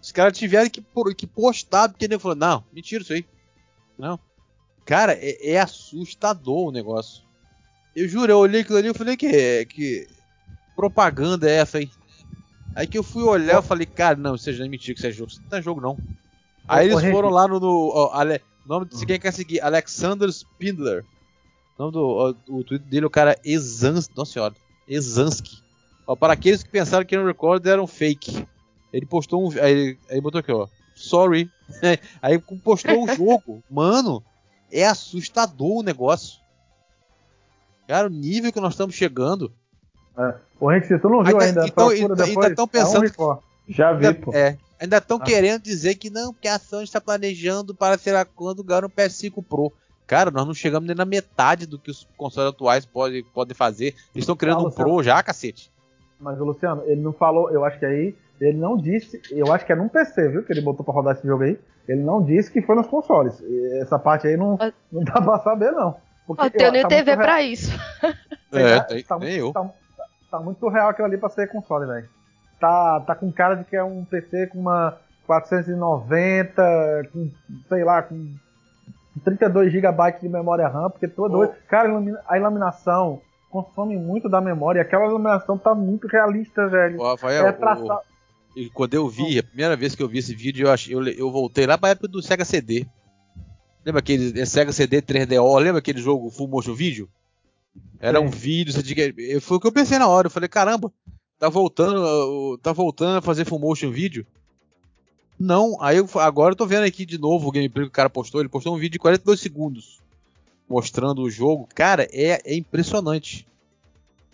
Os 0.00 0.12
caras 0.12 0.36
tiveram 0.36 0.68
que, 0.68 0.84
que 1.16 1.26
postar 1.26 1.88
porque 1.88 2.04
ele 2.04 2.18
falou, 2.18 2.36
não, 2.36 2.64
mentira 2.72 3.02
isso 3.02 3.12
aí. 3.12 3.24
Não. 3.98 4.18
Cara, 4.84 5.14
é, 5.14 5.52
é, 5.52 5.60
assustador 5.60 6.68
o 6.68 6.72
negócio. 6.72 7.24
Eu 7.96 8.08
juro, 8.08 8.30
eu 8.30 8.38
olhei 8.38 8.60
aquilo 8.60 8.78
ali 8.78 8.88
e 8.88 8.94
falei 8.94 9.16
que, 9.16 9.64
que 9.66 10.06
propaganda 10.76 11.48
é 11.48 11.56
essa 11.56 11.78
aí? 11.78 11.88
Aí 12.74 12.86
que 12.86 12.98
eu 12.98 13.02
fui 13.02 13.22
olhar, 13.22 13.54
eu 13.54 13.62
falei, 13.62 13.86
cara, 13.86 14.16
não, 14.16 14.34
isso 14.34 14.50
não 14.52 14.66
é 14.66 14.68
mentira 14.68 14.94
que 14.94 15.00
isso 15.00 15.06
é 15.06 15.12
jogo. 15.12 15.30
Isso 15.30 15.42
não 15.50 15.58
é 15.58 15.62
jogo, 15.62 15.80
não. 15.80 15.96
Aí 16.66 16.88
eles 16.88 17.00
foram 17.10 17.30
lá 17.30 17.46
no. 17.46 17.60
no 17.60 17.92
ó, 17.94 18.10
ale, 18.12 18.40
nome, 18.66 18.88
se 18.90 19.06
quem 19.06 19.20
quer 19.20 19.32
seguir, 19.32 19.60
Alexander 19.60 20.28
Spindler. 20.28 21.04
O 21.78 21.82
nome 21.82 21.92
do 21.92 22.06
ó, 22.06 22.34
o 22.48 22.64
Twitter 22.64 22.88
dele, 22.88 23.06
o 23.06 23.10
cara 23.10 23.38
Exansky. 23.44 24.16
Nossa 24.16 24.32
senhora, 24.32 24.54
Exansky. 24.88 25.62
Ó, 26.06 26.16
para 26.16 26.32
aqueles 26.32 26.62
que 26.62 26.70
pensaram 26.70 27.04
que 27.04 27.16
no 27.16 27.26
Record 27.26 27.64
era 27.66 27.82
um 27.82 27.86
fake. 27.86 28.46
Ele 28.92 29.06
postou 29.06 29.46
um. 29.46 29.60
Aí, 29.60 29.98
aí 30.10 30.20
botou 30.20 30.40
aqui, 30.40 30.52
ó. 30.52 30.66
sorry. 30.94 31.50
Aí 32.20 32.38
postou 32.38 33.04
o 33.04 33.14
jogo. 33.14 33.62
Mano, 33.70 34.22
é 34.70 34.86
assustador 34.86 35.78
o 35.78 35.82
negócio. 35.82 36.38
Cara, 37.88 38.06
o 38.06 38.10
nível 38.10 38.52
que 38.52 38.60
nós 38.60 38.74
estamos 38.74 38.94
chegando. 38.94 39.52
É. 40.16 40.34
Ô, 40.60 40.70
Henrique, 40.70 40.98
tu 40.98 41.08
não 41.08 41.22
viu 41.22 41.38
ainda, 41.40 41.62
ainda. 41.62 41.66
Então, 41.66 41.88
ainda 41.88 42.48
estão 42.48 42.68
pensando. 42.68 43.04
É 43.06 43.22
um 43.22 43.38
Já 43.68 43.92
vi, 43.92 44.06
ainda, 44.06 44.20
pô. 44.20 44.32
É, 44.34 44.56
ainda 44.80 44.98
estão 44.98 45.18
ah. 45.20 45.24
querendo 45.24 45.62
dizer 45.62 45.94
que 45.96 46.10
não, 46.10 46.32
que 46.32 46.48
a 46.48 46.58
Sony 46.58 46.84
está 46.84 47.00
planejando 47.00 47.74
para 47.74 47.98
ser 47.98 48.14
a 48.14 48.24
quando 48.24 48.62
ganhar 48.62 48.84
um 48.84 48.88
PS5 48.88 49.44
Pro. 49.44 49.72
Cara, 50.06 50.30
nós 50.30 50.46
não 50.46 50.54
chegamos 50.54 50.86
nem 50.86 50.96
na 50.96 51.04
metade 51.04 51.66
do 51.66 51.78
que 51.78 51.90
os 51.90 52.06
consoles 52.16 52.50
atuais 52.50 52.84
podem 52.84 53.24
pode 53.24 53.54
fazer. 53.54 53.94
Eles 54.14 54.22
estão 54.24 54.36
criando 54.36 54.64
ah, 54.64 54.68
um 54.68 54.70
Pro 54.70 55.02
já, 55.02 55.22
cacete. 55.22 55.72
Mas 56.20 56.40
o 56.40 56.44
Luciano, 56.44 56.82
ele 56.86 57.00
não 57.00 57.12
falou, 57.12 57.50
eu 57.50 57.64
acho 57.64 57.78
que 57.78 57.86
aí, 57.86 58.14
ele 58.40 58.58
não 58.58 58.76
disse, 58.76 59.20
eu 59.30 59.52
acho 59.52 59.64
que 59.64 59.72
é 59.72 59.76
num 59.76 59.88
PC, 59.88 60.28
viu, 60.28 60.44
que 60.44 60.52
ele 60.52 60.60
botou 60.60 60.84
pra 60.84 60.94
rodar 60.94 61.14
esse 61.14 61.26
jogo 61.26 61.42
aí. 61.42 61.58
Ele 61.88 62.02
não 62.02 62.22
disse 62.22 62.50
que 62.50 62.62
foi 62.62 62.76
nos 62.76 62.86
consoles. 62.86 63.42
Essa 63.80 63.98
parte 63.98 64.26
aí 64.26 64.36
não, 64.36 64.58
não 64.90 65.04
dá 65.04 65.20
pra 65.20 65.38
saber, 65.40 65.72
não. 65.72 65.96
Porque, 66.26 66.42
eu 66.42 66.50
tenho 66.50 66.72
nem 66.72 66.82
tá 66.82 66.88
TV 66.88 67.16
pra 67.16 67.42
isso. 67.42 67.70
É, 68.52 68.80
tem, 68.80 69.02
tá, 69.02 69.18
nem 69.18 69.36
eu. 69.36 69.52
Tá, 69.52 69.70
tá, 70.34 70.40
muito 70.40 70.58
surreal 70.58 70.88
aquilo 70.88 71.06
ali 71.06 71.16
pra 71.16 71.28
ser 71.28 71.48
console, 71.48 71.86
velho. 71.86 72.08
Tá, 72.60 73.00
tá 73.00 73.14
com 73.14 73.30
cara 73.30 73.54
de 73.54 73.64
que 73.64 73.76
é 73.76 73.84
um 73.84 74.04
PC 74.04 74.48
com 74.48 74.58
uma 74.58 74.98
490, 75.26 77.10
com, 77.12 77.30
sei 77.68 77.84
lá, 77.84 78.02
com 78.02 78.34
32 79.24 79.72
GB 79.72 80.12
de 80.20 80.28
memória 80.28 80.68
RAM, 80.68 80.90
porque 80.90 81.08
todo. 81.08 81.44
Oh. 81.44 81.48
Cara, 81.68 81.90
a 82.28 82.38
iluminação 82.38 83.20
consome 83.50 83.96
muito 83.96 84.28
da 84.28 84.40
memória. 84.40 84.82
Aquela 84.82 85.06
iluminação 85.06 85.56
tá 85.56 85.74
muito 85.74 86.08
realista, 86.08 86.66
velho. 86.68 87.00
O 87.00 87.04
Rafael, 87.04 87.46
é 87.46 87.52
traçar... 87.52 87.98
o... 87.98 88.70
quando 88.72 88.94
eu 88.94 89.08
vi, 89.08 89.38
a 89.38 89.42
primeira 89.42 89.76
vez 89.76 89.94
que 89.94 90.02
eu 90.02 90.08
vi 90.08 90.18
esse 90.18 90.34
vídeo, 90.34 90.66
eu, 90.66 90.72
achei, 90.72 90.94
eu, 90.94 91.06
eu 91.06 91.30
voltei 91.30 91.66
lá 91.66 91.78
pra 91.78 91.90
época 91.90 92.08
do 92.08 92.22
Sega 92.22 92.44
CD. 92.44 92.86
Lembra 93.84 94.00
aquele 94.00 94.40
é 94.40 94.44
Sega 94.46 94.72
CD 94.72 95.02
3DO? 95.02 95.58
Lembra 95.60 95.78
aquele 95.78 96.00
jogo 96.00 96.30
Full 96.30 96.48
Motion 96.48 96.74
Video? 96.74 97.08
Era 97.98 98.20
um 98.20 98.28
vídeo, 98.28 98.72
você 98.72 98.82
diga, 98.82 99.02
foi 99.40 99.56
o 99.56 99.60
que 99.60 99.66
eu 99.66 99.72
pensei 99.72 99.98
na 99.98 100.08
hora. 100.08 100.26
Eu 100.26 100.30
falei, 100.30 100.48
caramba, 100.48 100.92
tá 101.38 101.48
voltando, 101.48 102.58
tá 102.58 102.72
voltando 102.72 103.18
a 103.18 103.22
fazer 103.22 103.44
Full 103.44 103.58
Motion 103.58 103.90
Video? 103.90 104.26
Não, 105.38 105.76
aí 105.80 105.96
eu, 105.96 106.08
agora 106.20 106.52
eu 106.52 106.56
tô 106.56 106.66
vendo 106.66 106.84
aqui 106.84 107.04
de 107.04 107.18
novo 107.18 107.48
o 107.48 107.52
gameplay 107.52 107.86
que 107.86 107.90
o 107.90 107.92
cara 107.92 108.10
postou. 108.10 108.40
Ele 108.40 108.48
postou 108.48 108.74
um 108.74 108.78
vídeo 108.78 108.92
de 108.92 108.98
42 108.98 109.40
segundos 109.40 110.00
mostrando 110.68 111.22
o 111.22 111.30
jogo. 111.30 111.68
Cara, 111.74 112.08
é, 112.12 112.40
é 112.44 112.56
impressionante. 112.56 113.46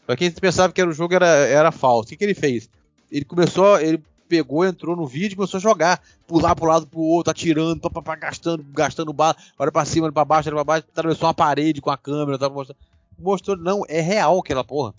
Pra 0.07 0.17
quem 0.17 0.31
pensava 0.31 0.73
que 0.73 0.81
era 0.81 0.91
o 0.91 0.95
jogo 0.95 1.15
era, 1.15 1.27
era 1.27 1.73
falso, 1.73 2.07
o 2.07 2.09
que, 2.09 2.17
que 2.17 2.25
ele 2.25 2.35
fez? 2.35 2.69
Ele 3.11 3.25
começou, 3.25 3.81
ele 3.81 4.03
pegou, 4.29 4.65
entrou 4.65 4.97
no 4.97 5.07
vídeo 5.07 5.35
e 5.35 5.37
começou 5.37 5.59
a 5.59 5.61
jogar, 5.61 6.01
pular 6.27 6.55
pro 6.55 6.67
lado 6.67 6.87
pro 6.87 7.01
outro, 7.01 7.31
atirando, 7.31 7.81
pá, 7.81 7.91
pá, 7.91 8.03
pá, 8.03 8.17
gastando, 8.17 8.65
gastando 8.73 9.13
bala, 9.13 9.37
olha 9.59 9.73
pra 9.73 9.85
cima, 9.85 10.07
olha 10.07 10.13
pra 10.13 10.25
baixo, 10.25 10.49
olha 10.49 10.57
pra 10.57 10.65
baixo, 10.65 10.87
atravessou 10.91 11.27
uma 11.27 11.35
parede 11.35 11.81
com 11.81 11.91
a 11.91 11.97
câmera, 11.97 12.39
tava 12.39 12.55
mostrando. 12.55 12.79
Mostrou, 13.21 13.57
não, 13.57 13.83
é 13.89 14.01
real 14.01 14.39
aquela 14.39 14.65
porra. 14.65 14.95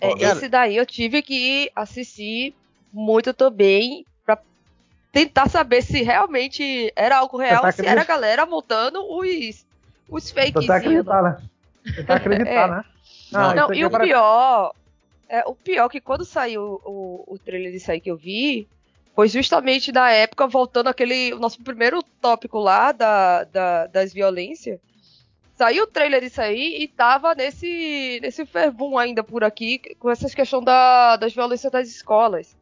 É, 0.00 0.12
esse 0.12 0.48
daí 0.48 0.76
eu 0.76 0.86
tive 0.86 1.22
que 1.22 1.70
assistir 1.74 2.54
muito 2.92 3.34
também 3.34 4.06
pra 4.24 4.38
tentar 5.10 5.48
saber 5.48 5.82
se 5.82 6.02
realmente 6.02 6.92
era 6.94 7.18
algo 7.18 7.36
real, 7.36 7.62
tá 7.62 7.72
se 7.72 7.84
era 7.84 8.02
a 8.02 8.04
galera 8.04 8.46
montando 8.46 9.00
os, 9.02 9.66
os 10.08 10.30
fakes. 10.30 10.54
Tentar 10.60 10.76
acreditar, 10.76 11.22
né? 11.22 11.42
Tentar 11.96 12.14
acreditar, 12.14 12.50
é. 12.50 12.70
né? 12.70 12.84
Não, 13.32 13.54
não 13.54 13.74
e 13.74 13.84
o 13.84 13.90
pior, 13.90 14.74
é, 15.28 15.42
o 15.46 15.54
pior 15.54 15.86
é 15.86 15.88
que 15.88 16.00
quando 16.00 16.24
saiu 16.24 16.80
o, 16.84 17.24
o 17.26 17.38
trailer 17.38 17.72
disso 17.72 17.90
aí 17.90 18.00
que 18.00 18.10
eu 18.10 18.16
vi, 18.16 18.68
foi 19.14 19.28
justamente 19.28 19.90
na 19.90 20.10
época, 20.10 20.46
voltando 20.46 20.88
aquele, 20.88 21.32
o 21.32 21.38
nosso 21.38 21.62
primeiro 21.62 22.02
tópico 22.20 22.58
lá 22.58 22.92
da, 22.92 23.44
da, 23.44 23.86
das 23.86 24.12
violências, 24.12 24.78
saiu 25.62 25.84
o 25.84 25.86
trailer 25.86 26.20
disso 26.20 26.40
aí 26.40 26.82
e 26.82 26.88
tava 26.88 27.36
nesse, 27.36 28.18
nesse 28.20 28.44
fervum 28.44 28.98
ainda 28.98 29.22
por 29.22 29.44
aqui, 29.44 29.80
com 30.00 30.10
essas 30.10 30.34
questões 30.34 30.64
da, 30.64 31.16
das 31.16 31.32
violências 31.32 31.70
das 31.70 31.88
escolas. 31.88 32.56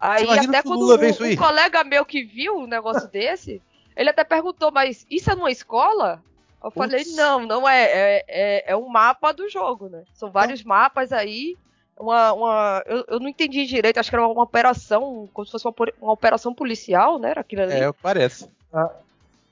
Aí 0.00 0.26
até 0.38 0.62
quando 0.62 0.88
um, 0.88 1.32
um 1.32 1.36
colega 1.36 1.84
meu 1.84 2.06
que 2.06 2.24
viu 2.24 2.56
um 2.56 2.66
negócio 2.66 3.06
desse, 3.12 3.60
ele 3.94 4.08
até 4.08 4.24
perguntou, 4.24 4.72
mas 4.72 5.06
isso 5.10 5.30
é 5.30 5.34
numa 5.34 5.50
escola? 5.50 6.22
Eu 6.62 6.68
Ups. 6.68 6.78
falei, 6.78 7.04
não, 7.14 7.40
não 7.46 7.68
é, 7.68 7.84
é, 7.84 8.24
é, 8.28 8.64
é, 8.72 8.76
um 8.76 8.88
mapa 8.88 9.30
do 9.32 9.46
jogo, 9.50 9.90
né? 9.90 10.04
São 10.14 10.30
vários 10.30 10.62
ah. 10.62 10.68
mapas 10.68 11.12
aí. 11.12 11.54
Uma, 11.98 12.32
uma 12.32 12.82
eu, 12.86 13.04
eu, 13.08 13.20
não 13.20 13.28
entendi 13.28 13.66
direito, 13.66 13.98
acho 13.98 14.08
que 14.08 14.16
era 14.16 14.26
uma 14.26 14.42
operação, 14.42 15.28
como 15.32 15.44
se 15.44 15.52
fosse 15.52 15.66
uma, 15.66 15.74
uma 16.00 16.12
operação 16.12 16.54
policial, 16.54 17.18
né? 17.18 17.30
Era 17.30 17.42
aquilo 17.42 17.62
ali. 17.62 17.74
É, 17.74 17.92
parece. 17.92 18.48
Ah. 18.72 18.90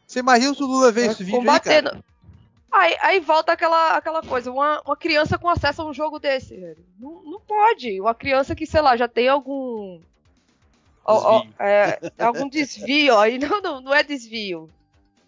Você 0.06 0.20
imagina 0.20 0.54
se 0.54 0.62
o 0.62 0.66
Lula 0.66 0.90
vê 0.90 1.06
esse 1.06 1.22
vídeo 1.22 1.40
combatendo. 1.40 1.88
aí, 1.88 1.94
cara? 1.94 2.13
Aí, 2.74 2.96
aí 3.00 3.20
volta 3.20 3.52
aquela, 3.52 3.96
aquela 3.96 4.20
coisa, 4.20 4.50
uma, 4.50 4.82
uma 4.84 4.96
criança 4.96 5.38
com 5.38 5.48
acesso 5.48 5.82
a 5.82 5.84
um 5.84 5.94
jogo 5.94 6.18
desse, 6.18 6.56
velho. 6.56 6.84
Não, 6.98 7.22
não 7.22 7.40
pode. 7.40 8.00
Uma 8.00 8.14
criança 8.14 8.54
que, 8.54 8.66
sei 8.66 8.80
lá, 8.80 8.96
já 8.96 9.06
tem 9.06 9.28
algum 9.28 10.00
Desvio. 11.06 11.54
é, 11.58 12.00
algum 12.18 12.48
desvio, 12.48 13.18
aí 13.18 13.38
não, 13.38 13.60
não, 13.60 13.80
não 13.80 13.94
é 13.94 14.02
desvio. 14.02 14.70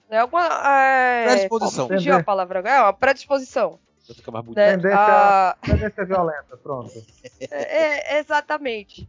É 0.08 0.18
alguma. 0.18 0.46
É, 0.46 1.26
predisposição. 1.26 1.88
Fugiu 1.88 2.16
a 2.16 2.22
palavra 2.22 2.60
agora. 2.60 2.74
É 2.74 2.80
uma 2.80 2.92
predisposição. 2.92 3.78
Fica 4.04 4.30
mais 4.30 4.44
bonito. 4.44 4.56
Né? 4.58 4.76
Tendência, 4.76 4.98
a... 4.98 5.56
tendência 5.60 6.04
violenta, 6.04 6.56
pronto. 6.56 6.92
É, 7.40 8.16
é, 8.16 8.18
exatamente. 8.18 9.08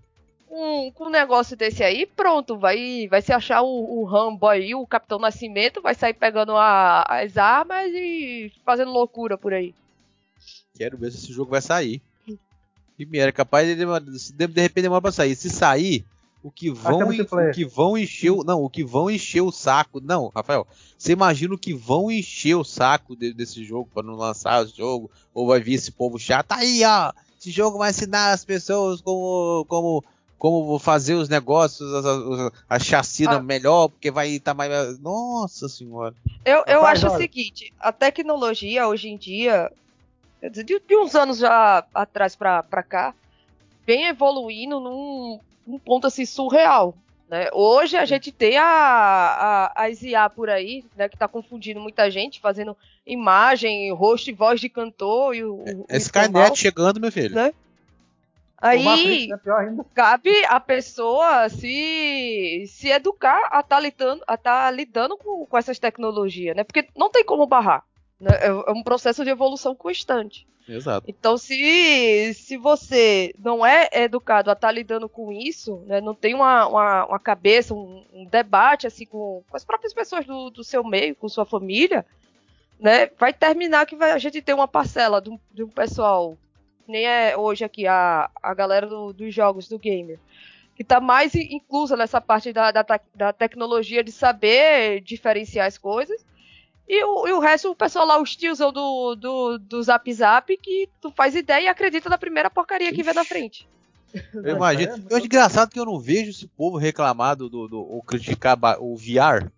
Um, 0.49 0.91
com 0.91 1.05
um 1.05 1.09
negócio 1.09 1.57
desse 1.57 1.83
aí, 1.83 2.05
pronto, 2.05 2.57
vai, 2.57 3.07
vai 3.09 3.21
se 3.21 3.33
achar 3.33 3.61
o, 3.61 3.99
o 3.99 4.05
Rambo 4.05 4.47
aí, 4.47 4.73
o 4.73 4.87
Capitão 4.87 5.19
Nascimento, 5.19 5.81
vai 5.81 5.93
sair 5.93 6.13
pegando 6.13 6.55
a, 6.55 7.03
as 7.03 7.37
armas 7.37 7.91
e 7.93 8.51
fazendo 8.65 8.91
loucura 8.91 9.37
por 9.37 9.53
aí. 9.53 9.75
Quero 10.75 10.97
ver 10.97 11.11
se 11.11 11.17
esse 11.17 11.33
jogo 11.33 11.51
vai 11.51 11.61
sair. 11.61 12.01
Primeiro, 12.95 13.29
é 13.29 13.31
capaz 13.31 13.67
de, 13.67 13.75
de, 13.75 14.47
de 14.47 14.61
repente 14.61 14.83
demorar 14.83 15.01
pra 15.01 15.11
sair. 15.11 15.35
Se 15.35 15.49
sair, 15.49 16.05
o 16.41 16.49
que 16.49 16.71
vão, 16.71 16.99
o 16.99 17.51
que 17.53 17.65
vão 17.65 17.97
encher, 17.97 18.31
o, 18.31 18.43
não, 18.43 18.63
o 18.63 18.69
que 18.69 18.83
vão 18.83 19.09
encher 19.09 19.41
o 19.41 19.51
saco. 19.51 19.99
Não, 19.99 20.31
Rafael, 20.33 20.65
você 20.97 21.11
imagina 21.11 21.53
o 21.53 21.57
que 21.57 21.73
vão 21.73 22.09
encher 22.09 22.55
o 22.55 22.63
saco 22.63 23.15
de, 23.15 23.33
desse 23.33 23.63
jogo 23.63 23.89
para 23.93 24.03
não 24.03 24.15
lançar 24.15 24.63
o 24.63 24.67
jogo, 24.67 25.11
ou 25.33 25.47
vai 25.47 25.59
vir 25.59 25.73
esse 25.73 25.91
povo 25.91 26.17
chato 26.17 26.53
aí, 26.53 26.83
ó. 26.85 27.11
Esse 27.39 27.51
jogo 27.51 27.77
vai 27.77 27.89
ensinar 27.89 28.31
as 28.31 28.45
pessoas 28.45 29.01
como 29.01 29.65
como 29.65 30.03
como 30.37 30.77
fazer 30.77 31.15
os 31.15 31.27
negócios, 31.27 31.89
a, 32.05 32.51
a 32.75 32.79
chacina 32.79 33.37
ah. 33.37 33.41
melhor, 33.41 33.89
porque 33.89 34.11
vai 34.11 34.29
estar 34.29 34.51
tá 34.51 34.55
mais. 34.55 34.99
Nossa 34.99 35.67
senhora. 35.67 36.13
Eu, 36.45 36.63
eu 36.67 36.81
Rapaz, 36.81 36.99
acho 36.99 37.07
olha. 37.07 37.15
o 37.15 37.17
seguinte: 37.17 37.73
a 37.79 37.91
tecnologia 37.91 38.87
hoje 38.87 39.09
em 39.09 39.17
dia, 39.17 39.71
de, 40.51 40.63
de 40.63 40.95
uns 40.95 41.15
anos 41.15 41.39
já 41.39 41.83
atrás 41.93 42.35
para 42.35 42.83
cá, 42.83 43.13
vem 43.85 44.05
evoluindo 44.05 44.79
num, 44.79 45.39
um 45.67 45.79
ponto 45.79 46.07
assim 46.07 46.25
surreal. 46.25 46.93
Né? 47.29 47.49
Hoje 47.51 47.97
a 47.97 48.05
gente 48.05 48.31
tem 48.31 48.57
a, 48.57 48.63
a, 48.63 49.83
a 49.83 49.89
IA 49.89 50.29
por 50.29 50.49
aí, 50.49 50.85
né, 50.95 51.09
que 51.09 51.15
está 51.15 51.27
confundindo 51.27 51.79
muita 51.79 52.09
gente, 52.09 52.39
fazendo 52.39 52.75
imagem, 53.05 53.91
rosto 53.91 54.29
e 54.29 54.33
voz 54.33 54.61
de 54.61 54.69
cantor. 54.69 55.35
E 55.35 55.43
o, 55.43 55.85
é, 55.89 55.97
Skynet 55.97 56.57
chegando, 56.57 57.01
meu 57.01 57.11
filho. 57.11 57.35
Né? 57.35 57.53
Aí 58.59 59.29
é 59.31 59.37
cabe 59.93 60.45
a 60.45 60.59
pessoa 60.59 61.47
se, 61.47 62.63
se 62.67 62.89
educar 62.89 63.49
a 63.51 63.59
estar 63.59 63.75
tá 63.75 63.79
lidando, 63.79 64.23
a 64.25 64.35
tá 64.35 64.71
lidando 64.71 65.15
com, 65.15 65.45
com 65.45 65.57
essas 65.57 65.77
tecnologias, 65.77 66.55
né? 66.55 66.63
Porque 66.63 66.87
não 66.95 67.09
tem 67.09 67.23
como 67.23 67.45
barrar. 67.45 67.83
Né? 68.19 68.31
É, 68.41 68.47
é 68.47 68.71
um 68.71 68.81
processo 68.81 69.23
de 69.23 69.29
evolução 69.29 69.75
constante. 69.75 70.47
Exato. 70.67 71.05
Então, 71.07 71.37
se, 71.37 72.33
se 72.33 72.57
você 72.57 73.33
não 73.39 73.65
é 73.65 73.87
educado 73.93 74.49
a 74.49 74.53
estar 74.53 74.67
tá 74.67 74.71
lidando 74.71 75.07
com 75.07 75.31
isso, 75.31 75.77
né, 75.85 76.01
não 76.01 76.13
tem 76.13 76.33
uma, 76.33 76.67
uma, 76.67 77.05
uma 77.05 77.19
cabeça, 77.19 77.73
um, 77.73 78.05
um, 78.11 78.25
debate 78.25 78.85
assim 78.85 79.05
com, 79.05 79.43
com, 79.49 79.55
as 79.55 79.63
próprias 79.63 79.93
pessoas 79.93 80.25
do, 80.25 80.49
do 80.49 80.63
seu 80.65 80.83
meio, 80.83 81.15
com 81.15 81.29
sua 81.29 81.45
família, 81.45 82.05
né, 82.77 83.09
vai 83.17 83.33
terminar 83.33 83.85
que 83.85 83.95
vai, 83.95 84.11
a 84.11 84.17
gente 84.17 84.41
ter 84.41 84.53
uma 84.53 84.67
parcela 84.67 85.21
de 85.21 85.29
um, 85.29 85.39
de 85.53 85.63
um 85.63 85.69
pessoal, 85.69 86.37
nem 86.87 87.05
é 87.05 87.37
hoje 87.37 87.63
aqui 87.63 87.87
a, 87.87 88.29
a 88.41 88.53
galera 88.53 88.87
do, 88.87 89.13
dos 89.13 89.33
jogos, 89.33 89.67
do 89.67 89.79
gamer, 89.79 90.19
que 90.75 90.83
está 90.83 90.99
mais 90.99 91.33
inclusa 91.35 91.95
nessa 91.95 92.21
parte 92.21 92.53
da, 92.53 92.71
da, 92.71 92.85
da 93.15 93.33
tecnologia 93.33 94.03
de 94.03 94.11
saber 94.11 95.01
diferenciar 95.01 95.67
as 95.67 95.77
coisas 95.77 96.25
e 96.87 97.03
o, 97.03 97.27
e 97.27 97.33
o 97.33 97.39
resto, 97.39 97.69
o 97.69 97.75
pessoal 97.75 98.05
lá, 98.05 98.21
os 98.21 98.35
tiozão 98.35 98.71
do, 98.71 99.13
do, 99.15 99.57
do 99.57 99.83
Zap 99.83 100.11
Zap, 100.13 100.55
que 100.57 100.89
tu 101.01 101.11
faz 101.11 101.35
ideia 101.35 101.65
e 101.65 101.67
acredita 101.67 102.09
na 102.09 102.17
primeira 102.17 102.49
porcaria 102.49 102.93
que 102.93 103.03
vê 103.03 103.11
na 103.11 103.25
frente. 103.25 103.67
Eu 104.33 104.55
imagino. 104.55 105.05
Eu 105.09 105.17
acho 105.17 105.25
engraçado 105.25 105.69
que 105.69 105.79
eu 105.79 105.85
não 105.85 105.99
vejo 105.99 106.29
esse 106.29 106.47
povo 106.47 106.77
reclamar 106.77 107.35
do, 107.35 107.49
do, 107.49 107.67
do 107.67 107.79
ou 107.79 108.01
criticar 108.01 108.57
o 108.79 108.95
VR. 108.95 109.51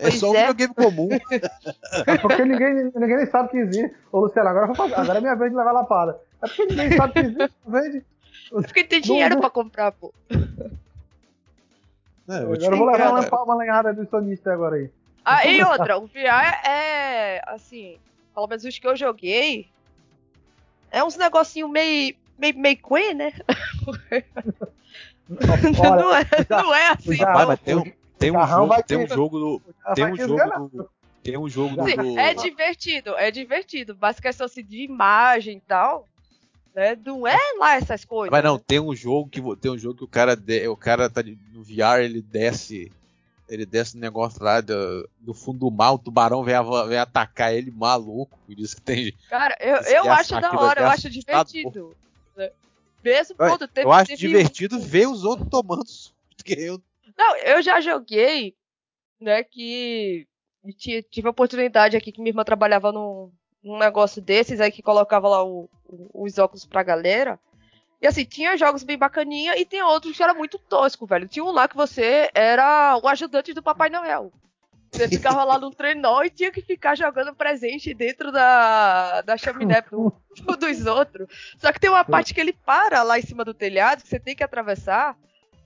É 0.00 0.04
pois 0.04 0.18
só 0.18 0.30
um 0.30 0.34
é. 0.34 0.48
videogame 0.48 0.74
comum. 0.74 1.08
É 2.06 2.16
porque 2.18 2.44
ninguém, 2.44 2.90
ninguém 2.94 3.16
nem 3.18 3.26
sabe 3.26 3.50
que 3.50 3.58
existe. 3.58 3.94
Ô, 4.10 4.20
Luciano, 4.20 4.48
agora, 4.48 4.74
fazer, 4.74 4.94
agora 4.94 5.18
é 5.18 5.20
minha 5.20 5.34
vez 5.34 5.50
de 5.50 5.56
levar 5.56 5.72
lapada. 5.72 6.18
É 6.42 6.46
porque 6.46 6.64
ninguém 6.66 6.96
sabe 6.96 7.12
que 7.12 7.18
existe, 7.18 7.52
vende. 7.66 8.02
Porque 8.50 8.84
tem 8.84 9.00
dinheiro 9.00 9.34
não, 9.34 9.42
pra 9.42 9.50
comprar, 9.50 9.92
pô. 9.92 10.12
É, 10.30 10.36
eu 12.42 12.54
agora 12.54 12.64
eu 12.64 12.76
vou 12.76 12.86
levar 12.86 13.10
uma, 13.10 13.42
uma 13.42 13.56
lenhada 13.56 13.92
do 13.92 14.08
sonista 14.08 14.52
agora 14.52 14.76
aí. 14.76 14.88
Ah, 15.22 15.46
e 15.46 15.62
outra, 15.62 15.98
o 15.98 16.06
VR 16.06 16.66
é, 16.66 17.42
assim, 17.46 17.98
pelo 18.34 18.46
menos 18.46 18.64
os 18.64 18.78
que 18.78 18.86
eu 18.86 18.96
joguei, 18.96 19.68
é 20.90 21.04
uns 21.04 21.16
negocinho 21.16 21.68
meio, 21.68 22.16
meio, 22.38 22.58
meio 22.58 22.78
quen, 22.78 23.12
né? 23.14 23.32
não, 25.28 26.16
é, 26.16 26.24
não 26.48 26.74
é 26.74 26.88
assim. 26.88 27.16
Já, 27.16 27.46
mas 27.46 27.60
tem, 27.60 27.76
um, 27.76 27.84
tem, 28.20 28.30
um 28.30 28.46
jogo, 28.46 28.82
tem 28.82 28.98
um 28.98 29.08
jogo 29.08 29.38
do. 29.38 29.62
Tem 29.94 30.06
um 30.06 30.16
jogo 30.16 30.68
do. 30.68 30.90
Tem 31.22 31.38
um 31.38 31.48
jogo 31.48 31.76
do. 31.76 32.18
É 32.18 32.34
divertido, 32.34 33.16
é 33.16 33.30
divertido. 33.30 33.96
Mas 34.00 34.20
questão 34.20 34.44
assim 34.44 34.62
de 34.62 34.84
imagem 34.84 35.56
e 35.56 35.60
tal. 35.60 36.06
Né? 36.74 36.96
Não 37.04 37.26
é 37.26 37.38
lá 37.58 37.76
essas 37.76 38.04
coisas. 38.04 38.30
Mas 38.30 38.44
não, 38.44 38.56
né? 38.56 38.62
tem 38.66 38.78
um 38.78 38.94
jogo 38.94 39.28
que 39.28 39.40
tem 39.56 39.70
um 39.70 39.78
jogo 39.78 39.96
que 39.96 40.04
o 40.04 40.08
cara 40.08 40.36
de, 40.36 40.68
o 40.68 40.76
cara 40.76 41.08
tá 41.10 41.22
no 41.22 41.62
VR, 41.64 42.00
ele 42.02 42.22
desce 42.22 42.92
ele 43.48 43.66
desce 43.66 43.96
um 43.96 44.00
negócio 44.00 44.42
lá 44.42 44.60
do, 44.60 45.08
do 45.18 45.34
fundo 45.34 45.58
do 45.58 45.70
mar, 45.70 45.92
o 45.92 45.98
tubarão 45.98 46.44
vem, 46.44 46.54
vem 46.88 46.98
atacar 46.98 47.52
ele 47.52 47.70
maluco. 47.72 48.38
Por 48.46 48.56
isso 48.56 48.76
que 48.76 48.82
tem. 48.82 49.12
Cara, 49.28 49.56
eu, 49.58 49.76
eu 49.76 50.12
acho 50.12 50.40
da 50.40 50.52
hora, 50.52 50.82
eu 50.82 50.86
acho 50.86 51.10
divertido. 51.10 51.96
Né? 52.36 52.50
Mesmo 53.02 53.34
quando 53.34 53.66
teve. 53.66 53.86
Eu 53.86 53.92
acho 53.92 54.06
teve 54.06 54.20
divertido 54.20 54.76
um... 54.76 54.80
ver 54.80 55.08
os 55.08 55.24
outros 55.24 55.48
tomando 55.48 55.82
eu... 56.46 56.80
Não, 57.20 57.36
eu 57.36 57.60
já 57.60 57.82
joguei, 57.82 58.56
né, 59.20 59.44
que 59.44 60.26
tive 61.10 61.28
a 61.28 61.30
oportunidade 61.30 61.94
aqui 61.94 62.10
que 62.10 62.18
minha 62.18 62.30
irmã 62.30 62.42
trabalhava 62.44 62.90
num, 62.90 63.30
num 63.62 63.78
negócio 63.78 64.22
desses 64.22 64.58
aí 64.58 64.72
que 64.72 64.82
colocava 64.82 65.28
lá 65.28 65.44
o, 65.44 65.68
o, 65.84 66.24
os 66.24 66.38
óculos 66.38 66.64
pra 66.64 66.82
galera. 66.82 67.38
E 68.00 68.06
assim, 68.06 68.24
tinha 68.24 68.56
jogos 68.56 68.82
bem 68.82 68.96
bacaninha 68.96 69.54
e 69.58 69.66
tem 69.66 69.82
outros 69.82 70.16
que 70.16 70.22
era 70.22 70.32
muito 70.32 70.58
tosco, 70.58 71.04
velho. 71.04 71.28
Tinha 71.28 71.44
um 71.44 71.50
lá 71.50 71.68
que 71.68 71.76
você 71.76 72.30
era 72.32 72.98
o 73.02 73.06
ajudante 73.06 73.52
do 73.52 73.62
Papai 73.62 73.90
Noel. 73.90 74.32
Você 74.90 75.06
ficava 75.06 75.44
lá 75.44 75.58
no 75.58 75.70
trenó 75.70 76.22
e 76.22 76.30
tinha 76.30 76.50
que 76.50 76.62
ficar 76.62 76.96
jogando 76.96 77.34
presente 77.34 77.92
dentro 77.92 78.32
da, 78.32 79.20
da 79.20 79.36
chaminé 79.36 79.82
do, 79.82 80.10
dos 80.58 80.86
outros. 80.86 81.28
Só 81.58 81.70
que 81.70 81.78
tem 81.78 81.90
uma 81.90 82.02
parte 82.02 82.32
que 82.32 82.40
ele 82.40 82.54
para 82.54 83.02
lá 83.02 83.18
em 83.18 83.22
cima 83.22 83.44
do 83.44 83.52
telhado, 83.52 84.02
que 84.02 84.08
você 84.08 84.18
tem 84.18 84.34
que 84.34 84.42
atravessar. 84.42 85.18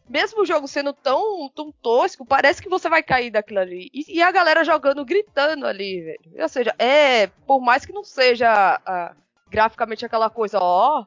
Mesmo 0.09 0.43
o 0.43 0.47
jogo 0.47 0.69
sendo 0.69 0.93
tão, 0.93 1.49
tão 1.49 1.73
tosco, 1.73 2.27
parece 2.27 2.61
que 2.63 2.69
você 2.69 2.89
vai 2.89 3.03
cair 3.03 3.31
daquilo 3.31 3.61
ali. 3.61 3.89
E, 3.93 4.19
e 4.19 4.23
a 4.23 4.31
galera 4.31 4.63
jogando, 4.63 5.05
gritando 5.05 5.67
ali, 5.67 6.03
velho. 6.03 6.43
Ou 6.43 6.49
seja, 6.49 6.75
é, 6.79 7.29
por 7.47 7.61
mais 7.61 7.87
que 7.87 7.93
não 7.93 8.05
seja 8.05 8.81
ah, 8.85 9.15
graficamente 9.51 10.05
aquela 10.05 10.29
coisa, 10.29 10.59
ó, 10.61 11.07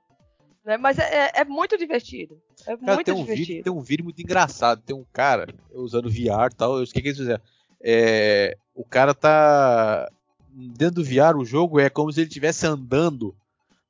né? 0.68 0.76
Mas 0.76 1.00
é, 1.00 1.04
é, 1.04 1.32
é 1.42 1.46
muito 1.46 1.78
divertido. 1.78 2.42
É 2.66 2.76
cara, 2.76 2.96
muito 2.96 3.06
tem 3.06 3.14
um 3.14 3.22
divertido. 3.22 3.48
Vídeo, 3.48 3.64
tem 3.64 3.74
um 3.74 3.82
vídeo 3.82 4.04
muito 4.04 4.22
engraçado. 4.22 4.82
Tem 4.82 4.96
um 4.96 5.06
cara 5.14 5.48
usando 5.72 6.10
VR 6.10 6.52
e 6.52 6.56
tal. 6.56 6.82
O 6.82 6.86
que, 6.86 7.02
que 7.02 7.08
eles 7.08 7.18
fizeram? 7.18 7.42
É, 7.82 8.58
o 8.76 8.84
cara 8.84 9.14
tá. 9.14 10.10
Dentro 10.50 10.96
do 10.96 11.04
VR, 11.04 11.38
o 11.38 11.46
jogo 11.46 11.80
é 11.80 11.90
como 11.90 12.12
se 12.12 12.20
ele 12.20 12.28
estivesse 12.28 12.66
andando 12.66 13.36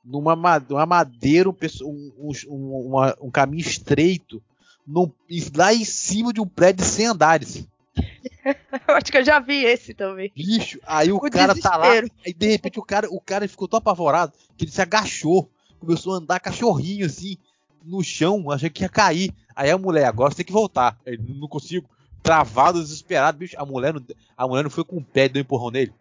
numa 0.03 0.34
uma 0.34 0.86
madeira, 0.86 1.49
um, 1.49 1.55
um, 1.84 2.32
um, 2.49 2.88
uma, 2.88 3.18
um 3.22 3.32
caminho 3.32 3.62
estreito, 3.62 4.43
no, 4.88 5.11
lá 5.55 5.73
em 5.73 5.83
cima 5.83 6.31
de 6.31 6.39
um 6.39 6.47
prédio 6.47 6.85
de 6.85 6.91
100 6.91 7.05
andares. 7.07 7.67
eu 8.88 8.95
acho 8.95 9.11
que 9.11 9.17
eu 9.17 9.25
já 9.25 9.39
vi 9.39 9.65
esse 9.65 9.93
também. 9.93 10.31
Bicho, 10.35 10.79
aí 10.85 11.11
o, 11.11 11.17
o 11.17 11.21
cara 11.29 11.53
desespero. 11.53 11.61
tá 11.61 11.77
lá, 11.77 11.91
aí 12.25 12.33
de 12.33 12.47
repente 12.47 12.79
o 12.79 12.83
cara, 12.83 13.07
o 13.09 13.19
cara 13.19 13.47
ficou 13.47 13.67
tão 13.67 13.79
apavorado 13.79 14.33
que 14.55 14.65
ele 14.65 14.71
se 14.71 14.81
agachou 14.81 15.49
começou 15.79 16.13
a 16.13 16.17
andar 16.17 16.39
cachorrinho 16.39 17.05
assim 17.05 17.38
no 17.83 18.03
chão, 18.03 18.51
achei 18.51 18.69
que 18.69 18.83
ia 18.83 18.89
cair. 18.89 19.33
Aí 19.55 19.71
a 19.71 19.77
mulher, 19.77 20.05
agora 20.05 20.31
você 20.31 20.38
tem 20.38 20.45
que 20.45 20.51
voltar. 20.51 20.99
Ele, 21.05 21.21
não 21.35 21.47
consigo. 21.47 21.89
Travado, 22.21 22.81
desesperado, 22.81 23.38
bicho. 23.38 23.55
A 23.57 23.65
mulher 23.65 23.93
não, 23.93 24.03
a 24.35 24.47
mulher 24.47 24.63
não 24.63 24.69
foi 24.69 24.83
com 24.83 24.97
o 24.97 25.03
pé 25.03 25.29
deu 25.29 25.39
um 25.39 25.43
empurrão 25.43 25.71
nele. 25.71 25.93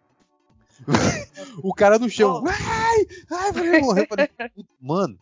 o 1.63 1.73
cara 1.73 1.97
no 1.97 2.09
chão. 2.09 2.41
Oh. 2.43 2.49
Ai, 2.49 3.07
ai, 3.31 3.51
vai 3.53 3.79
morrer. 3.79 4.07
Mano. 4.81 5.17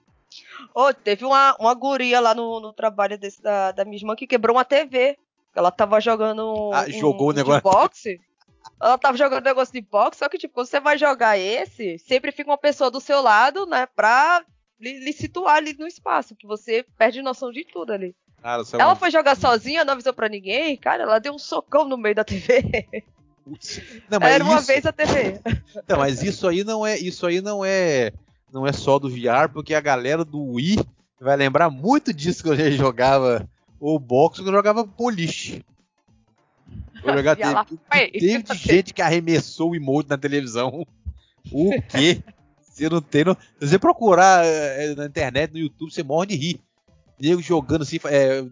Oh, 0.73 0.93
teve 0.93 1.25
uma, 1.25 1.55
uma 1.59 1.73
guria 1.73 2.19
lá 2.19 2.33
no, 2.33 2.59
no 2.59 2.73
trabalho 2.73 3.17
desse, 3.17 3.41
da, 3.41 3.71
da 3.71 3.85
minha 3.85 3.97
irmã 3.97 4.15
que 4.15 4.27
quebrou 4.27 4.55
uma 4.55 4.65
TV. 4.65 5.17
Ela 5.55 5.71
tava 5.71 5.99
jogando. 6.01 6.71
Ah, 6.73 6.89
jogou 6.89 7.27
um, 7.27 7.31
o 7.31 7.33
negócio. 7.33 7.61
De 7.61 7.63
boxe. 7.63 8.21
Ela 8.81 8.97
tava 8.97 9.17
jogando 9.17 9.45
negócio 9.45 9.73
de 9.73 9.81
boxe, 9.81 10.19
só 10.19 10.27
que, 10.27 10.37
tipo, 10.37 10.53
quando 10.53 10.67
você 10.67 10.79
vai 10.79 10.97
jogar 10.97 11.37
esse, 11.37 11.97
sempre 11.99 12.31
fica 12.31 12.49
uma 12.49 12.57
pessoa 12.57 12.91
do 12.91 12.99
seu 12.99 13.21
lado, 13.21 13.65
né, 13.65 13.85
pra 13.95 14.43
lhe, 14.79 14.99
lhe 14.99 15.13
situar 15.13 15.55
ali 15.55 15.75
no 15.77 15.87
espaço, 15.87 16.35
que 16.35 16.47
você 16.47 16.85
perde 16.97 17.21
noção 17.21 17.51
de 17.51 17.63
tudo 17.63 17.93
ali. 17.93 18.15
Cara, 18.41 18.61
é 18.61 18.81
ela 18.81 18.95
foi 18.95 19.09
jogar 19.09 19.35
sozinha, 19.35 19.85
não 19.85 19.93
avisou 19.93 20.13
pra 20.13 20.29
ninguém, 20.29 20.75
cara, 20.77 21.03
ela 21.03 21.19
deu 21.19 21.33
um 21.33 21.39
socão 21.39 21.85
no 21.85 21.97
meio 21.97 22.15
da 22.15 22.23
TV. 22.23 22.87
Não, 24.09 24.19
Era 24.27 24.43
uma 24.43 24.57
isso... 24.57 24.67
vez 24.67 24.85
a 24.85 24.91
TV. 24.91 25.39
Não, 25.87 25.97
mas 25.97 26.23
isso 26.23 26.47
aí 26.47 26.63
não 26.63 26.85
é, 26.85 26.97
isso 26.97 27.25
aí 27.27 27.41
não 27.41 27.63
é, 27.63 28.11
não 28.55 28.65
é 28.65 28.71
só 28.71 28.97
do 28.97 29.09
VR, 29.09 29.49
porque 29.51 29.73
a 29.73 29.81
galera 29.81 30.23
do 30.23 30.41
Wii 30.41 30.79
vai 31.19 31.35
lembrar 31.35 31.69
muito 31.69 32.13
disso 32.13 32.41
que 32.41 32.49
eu 32.49 32.71
jogava 32.71 33.45
o 33.81 33.99
boxe, 33.99 34.41
que 34.41 34.47
eu 34.47 34.53
jogava 34.53 34.85
boliche. 34.85 35.61
Eu 37.03 37.17
jogar 37.17 37.35
teve, 37.35 38.11
teve 38.11 38.43
de 38.43 38.55
gente 38.55 38.93
que 38.93 39.01
arremessou 39.01 39.71
o 39.71 39.75
emote 39.75 40.09
na 40.09 40.17
televisão. 40.17 40.87
O 41.51 41.81
quê? 41.89 42.23
Você 42.61 42.87
não 42.87 43.01
tem. 43.01 43.25
Não... 43.25 43.35
Se 43.59 43.67
você 43.67 43.77
procurar 43.77 44.45
é, 44.45 44.95
na 44.95 45.05
internet, 45.05 45.51
no 45.51 45.59
YouTube, 45.59 45.91
você 45.91 46.01
morre 46.01 46.27
de 46.27 46.35
rir. 46.35 46.61
Diego 47.19 47.41
jogando 47.41 47.81
assim, 47.81 47.99
é, 48.05 48.45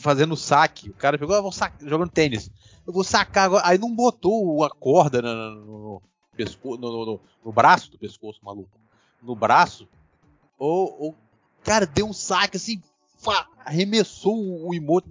fazendo 0.00 0.36
saque. 0.36 0.88
O 0.88 0.94
cara 0.94 1.18
pegou, 1.18 1.36
ah, 1.36 1.42
vou 1.42 1.52
sacar, 1.52 1.86
jogando 1.86 2.10
tênis. 2.10 2.50
Eu 2.86 2.94
vou 2.94 3.04
sacar 3.04 3.44
agora. 3.44 3.66
Aí 3.66 3.76
não 3.76 3.94
botou 3.94 4.64
a 4.64 4.70
corda 4.70 5.20
no, 5.20 5.30
no, 5.30 6.02
no, 6.36 6.78
no, 6.78 7.20
no, 7.44 7.52
braço 7.52 7.90
do 7.90 7.98
pescoço, 7.98 8.40
maluco. 8.42 8.80
No 9.22 9.34
braço. 9.34 9.88
Ou, 10.58 10.96
ou 11.00 11.16
cara, 11.62 11.86
deu 11.86 12.06
um 12.06 12.12
saque 12.12 12.56
assim, 12.56 12.82
arremessou 13.64 14.36
o, 14.36 14.68
o 14.68 14.74
emote 14.74 15.08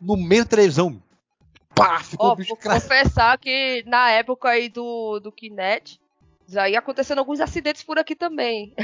no 0.00 0.16
meio 0.16 0.44
da 0.44 0.50
televisão 0.50 1.02
pá, 1.78 2.00
ficou 2.00 2.30
oh, 2.30 2.36
bicho 2.36 2.48
Vou 2.48 2.58
confessar 2.58 3.38
que 3.38 3.84
na 3.86 4.10
época 4.10 4.48
aí 4.48 4.68
do, 4.68 5.20
do 5.20 5.30
Kinect, 5.30 6.00
já 6.46 6.68
ia 6.68 6.78
acontecendo 6.78 7.18
alguns 7.18 7.40
acidentes 7.40 7.82
por 7.82 7.98
aqui 7.98 8.16
também. 8.16 8.74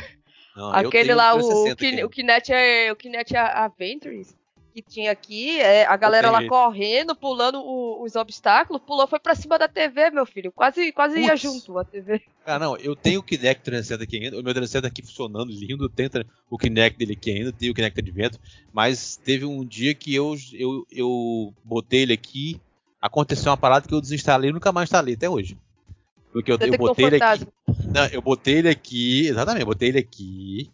Não, 0.56 0.72
Aquele 0.72 1.12
lá, 1.14 1.34
o, 1.34 1.72
o, 1.72 1.76
Kin, 1.76 2.04
o 2.04 2.08
Kinect 2.08 2.52
é 2.52 2.92
o 2.92 2.96
Kinect 2.96 3.36
Adventures 3.36 4.36
que 4.74 4.82
tinha 4.82 5.12
aqui, 5.12 5.60
é, 5.60 5.86
a 5.86 5.96
galera 5.96 6.32
lá 6.32 6.44
correndo, 6.48 7.14
pulando 7.14 7.60
o, 7.60 8.02
os 8.02 8.16
obstáculos, 8.16 8.82
pulou, 8.82 9.06
foi 9.06 9.20
pra 9.20 9.36
cima 9.36 9.56
da 9.56 9.68
TV, 9.68 10.10
meu 10.10 10.26
filho. 10.26 10.50
Quase, 10.50 10.90
quase 10.90 11.20
ia 11.20 11.36
junto 11.36 11.78
a 11.78 11.84
TV. 11.84 12.20
Ah, 12.44 12.58
não, 12.58 12.76
eu 12.76 12.96
tenho 12.96 13.20
o 13.20 13.22
Kinect 13.22 13.62
360 13.62 14.02
aqui 14.02 14.16
ainda, 14.16 14.40
o 14.40 14.42
meu 14.42 14.52
360 14.52 14.88
aqui 14.88 15.00
funcionando, 15.00 15.52
lindo, 15.52 15.88
tem 15.88 16.10
o 16.50 16.58
Kinect 16.58 16.98
dele 16.98 17.12
aqui 17.12 17.30
ainda, 17.30 17.52
tem 17.52 17.70
o 17.70 17.74
Kinect 17.74 18.00
Advento, 18.00 18.40
mas 18.72 19.16
teve 19.16 19.44
um 19.44 19.64
dia 19.64 19.94
que 19.94 20.12
eu, 20.12 20.34
eu, 20.52 20.84
eu 20.90 21.54
botei 21.62 22.02
ele 22.02 22.12
aqui, 22.12 22.60
aconteceu 23.00 23.52
uma 23.52 23.56
parada 23.56 23.86
que 23.86 23.94
eu 23.94 24.00
desinstalei 24.00 24.50
e 24.50 24.52
nunca 24.52 24.72
mais 24.72 24.88
instalei 24.88 25.14
até 25.14 25.30
hoje. 25.30 25.56
Porque 26.32 26.50
eu, 26.50 26.58
eu 26.60 26.76
botei 26.76 27.06
ele 27.06 27.22
aqui. 27.22 27.46
Não, 27.92 28.06
eu 28.06 28.20
botei 28.20 28.54
ele 28.56 28.68
aqui, 28.68 29.28
exatamente, 29.28 29.60
eu 29.60 29.66
botei 29.66 29.90
ele 29.90 30.00
aqui. 30.00 30.68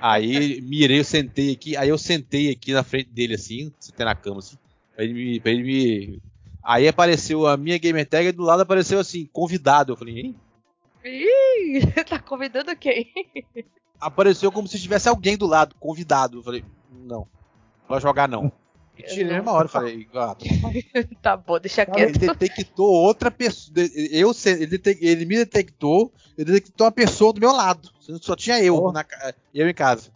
Aí 0.00 0.60
mirei, 0.60 1.00
eu 1.00 1.04
sentei 1.04 1.52
aqui, 1.52 1.76
aí 1.76 1.88
eu 1.88 1.98
sentei 1.98 2.50
aqui 2.50 2.72
na 2.72 2.82
frente 2.82 3.10
dele 3.10 3.34
assim, 3.34 3.72
sentei 3.78 4.04
na 4.04 4.14
cama 4.14 4.38
assim, 4.38 4.56
pra 4.94 5.04
ele 5.04 5.14
me. 5.14 5.40
Pra 5.40 5.50
ele 5.50 5.62
me... 5.62 6.22
Aí 6.62 6.86
apareceu 6.86 7.46
a 7.46 7.56
minha 7.56 7.76
gamer 7.78 8.08
tag 8.08 8.28
e 8.28 8.32
do 8.32 8.42
lado 8.42 8.62
apareceu 8.62 9.00
assim, 9.00 9.28
convidado. 9.32 9.92
Eu 9.92 9.96
falei, 9.96 10.20
hein? 10.20 10.36
Ih, 11.04 11.80
tá 12.08 12.18
convidando 12.18 12.74
quem? 12.76 13.12
Apareceu 14.00 14.52
como 14.52 14.68
se 14.68 14.80
tivesse 14.80 15.08
alguém 15.08 15.36
do 15.36 15.46
lado, 15.46 15.74
convidado. 15.80 16.38
Eu 16.38 16.42
falei, 16.42 16.64
não, 16.90 17.18
não 17.18 17.26
vai 17.88 18.00
jogar 18.00 18.28
não. 18.28 18.52
Tirei 18.96 19.40
uma 19.40 19.52
hora, 19.52 19.68
falei, 19.68 20.06
ah, 20.14 20.36
tá 21.22 21.36
bom, 21.36 21.58
deixa 21.58 21.86
quieto. 21.86 22.22
Ele 22.22 22.34
detectou 22.34 22.86
outra 22.86 23.30
pessoa. 23.30 23.74
Eu, 24.10 24.32
ele, 24.44 24.80
ele 25.00 25.24
me 25.24 25.36
detectou, 25.36 26.12
ele 26.36 26.52
detectou 26.52 26.86
uma 26.86 26.92
pessoa 26.92 27.32
do 27.32 27.40
meu 27.40 27.52
lado. 27.52 27.88
Só 28.20 28.36
tinha 28.36 28.62
eu, 28.62 28.76
oh. 28.76 28.92
na, 28.92 29.04
eu 29.54 29.68
em 29.68 29.74
casa. 29.74 30.10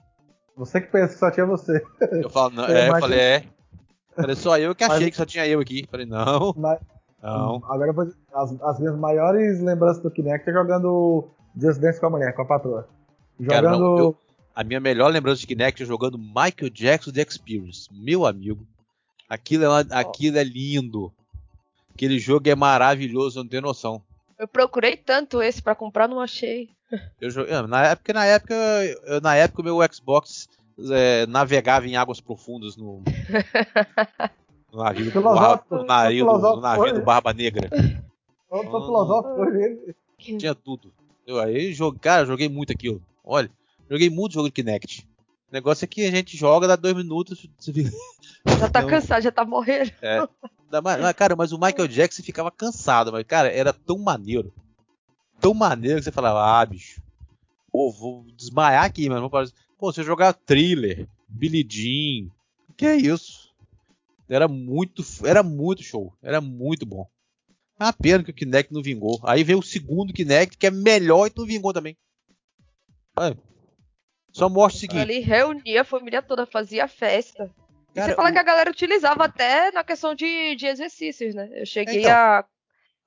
Você 0.56 0.80
que 0.80 0.88
pensa 0.88 1.14
que 1.14 1.18
só 1.18 1.30
tinha 1.30 1.46
você. 1.46 1.82
Eu, 2.12 2.30
falo, 2.30 2.50
não, 2.54 2.64
é, 2.68 2.88
eu 2.88 3.00
falei, 3.00 3.18
é. 3.18 3.44
Falei, 4.14 4.36
só 4.36 4.58
eu 4.58 4.74
que 4.74 4.84
achei 4.84 5.00
Mas... 5.00 5.10
que 5.10 5.16
só 5.16 5.26
tinha 5.26 5.46
eu 5.46 5.60
aqui. 5.60 5.86
Falei, 5.90 6.06
não. 6.06 6.54
Mas... 6.56 6.78
Não. 7.22 7.62
Agora 7.68 7.92
as, 8.34 8.60
as 8.62 8.78
minhas 8.78 8.96
maiores 8.96 9.60
lembranças 9.60 10.02
do 10.02 10.10
Kinect 10.10 10.48
é 10.48 10.52
jogando 10.52 11.28
Just 11.56 11.80
Dance 11.80 11.98
com 11.98 12.06
a 12.06 12.10
mulher, 12.10 12.32
com 12.34 12.42
a 12.42 12.46
patroa. 12.46 12.88
Jogando. 13.40 13.62
Cara, 13.62 13.78
não, 13.78 13.98
eu, 13.98 14.16
a 14.56 14.64
minha 14.64 14.80
melhor 14.80 15.12
lembrança 15.12 15.42
de 15.42 15.46
Kinect 15.46 15.82
é 15.82 15.86
jogando 15.86 16.16
Michael 16.16 16.70
Jackson 16.72 17.12
The 17.12 17.20
Experience. 17.20 17.90
Meu 17.92 18.24
amigo. 18.24 18.66
Aquilo 19.28 19.64
é, 19.64 19.84
aquilo 19.90 20.38
é 20.38 20.44
lindo. 20.44 21.12
Aquele 21.94 22.18
jogo 22.18 22.48
é 22.48 22.54
maravilhoso, 22.54 23.38
não 23.38 23.46
tem 23.46 23.60
noção. 23.60 24.02
Eu 24.38 24.48
procurei 24.48 24.96
tanto 24.96 25.42
esse 25.42 25.60
para 25.60 25.74
comprar, 25.74 26.08
não 26.08 26.20
achei. 26.20 26.70
Eu 27.20 27.30
joguei, 27.30 27.52
na 27.66 27.88
época, 27.88 28.12
na 28.14 28.24
época, 28.24 28.54
eu, 29.04 29.20
na 29.20 29.36
época 29.36 29.60
o 29.60 29.64
meu 29.64 29.78
Xbox 29.92 30.48
é, 30.90 31.26
navegava 31.26 31.86
em 31.86 31.96
águas 31.96 32.20
profundas 32.20 32.78
no, 32.78 33.02
no 34.72 34.82
navio, 34.82 35.10
do, 35.10 35.20
barba, 35.20 35.64
no 35.70 35.84
navio, 35.84 36.24
do, 36.24 36.38
no 36.38 36.60
navio 36.60 36.94
do 36.94 37.02
Barba 37.02 37.34
Negra. 37.34 37.68
Eu 38.50 38.58
hoje. 38.58 39.94
Tinha 40.38 40.54
tudo. 40.54 40.90
Eu 41.26 41.38
aí, 41.40 41.74
joguei, 41.74 42.00
cara, 42.00 42.24
joguei 42.24 42.48
muito 42.48 42.72
aquilo. 42.72 43.02
Olha, 43.22 43.50
joguei 43.90 44.10
muito 44.10 44.34
jogo 44.34 44.48
de 44.48 44.52
Kinect. 44.52 45.08
O 45.50 45.52
negócio 45.52 45.84
é 45.84 45.88
que 45.88 46.04
a 46.04 46.10
gente 46.10 46.36
joga, 46.36 46.66
dá 46.66 46.76
dois 46.76 46.96
minutos. 46.96 47.48
Já 48.58 48.68
tá 48.68 48.82
Não. 48.82 48.88
cansado, 48.88 49.22
já 49.22 49.32
tá 49.32 49.44
morrendo. 49.44 49.90
É. 50.00 50.20
Cara, 51.16 51.34
mas 51.34 51.52
o 51.52 51.58
Michael 51.58 51.88
Jackson 51.88 52.22
ficava 52.22 52.50
cansado, 52.50 53.10
mas, 53.10 53.24
cara, 53.24 53.50
era 53.52 53.72
tão 53.72 53.98
maneiro. 53.98 54.52
Tão 55.40 55.52
maneiro 55.52 55.98
que 55.98 56.04
você 56.04 56.12
falava, 56.12 56.44
ah, 56.44 56.64
bicho. 56.64 57.02
Pô, 57.72 57.90
vou 57.92 58.24
desmaiar 58.36 58.84
aqui, 58.84 59.08
mas 59.08 59.20
não 59.20 59.28
pode. 59.28 59.52
Pô, 59.78 59.92
você 59.92 60.02
jogar 60.02 60.32
thriller, 60.32 61.08
Billy 61.28 61.66
Jean. 61.68 62.30
Que 62.76 62.86
é 62.86 62.96
isso? 62.96 63.52
Era 64.28 64.46
muito, 64.48 65.04
era 65.24 65.42
muito 65.42 65.82
show. 65.82 66.12
Era 66.22 66.40
muito 66.40 66.86
bom. 66.86 67.06
É 67.78 67.84
uma 67.84 67.92
pena 67.92 68.24
que 68.24 68.30
o 68.30 68.34
Kinect 68.34 68.72
não 68.72 68.82
vingou. 68.82 69.20
Aí 69.22 69.44
veio 69.44 69.58
o 69.58 69.62
segundo 69.62 70.12
Kinect, 70.12 70.56
que 70.56 70.66
é 70.66 70.70
melhor 70.70 71.26
e 71.26 71.32
não 71.36 71.44
vingou 71.46 71.72
também. 71.72 71.96
Só 74.36 74.50
mostra 74.50 74.76
o 74.76 74.80
seguinte. 74.80 75.00
Ali 75.00 75.20
reunia 75.20 75.80
a 75.80 75.84
família 75.84 76.20
toda, 76.20 76.44
fazia 76.44 76.86
festa. 76.86 77.50
Cara, 77.94 78.08
você 78.08 78.14
fala 78.14 78.28
o... 78.28 78.32
que 78.32 78.38
a 78.38 78.42
galera 78.42 78.70
utilizava 78.70 79.24
até 79.24 79.72
na 79.72 79.82
questão 79.82 80.14
de, 80.14 80.54
de 80.56 80.66
exercícios, 80.66 81.34
né? 81.34 81.48
Eu 81.52 81.64
cheguei 81.64 82.00
então, 82.00 82.12
a, 82.12 82.44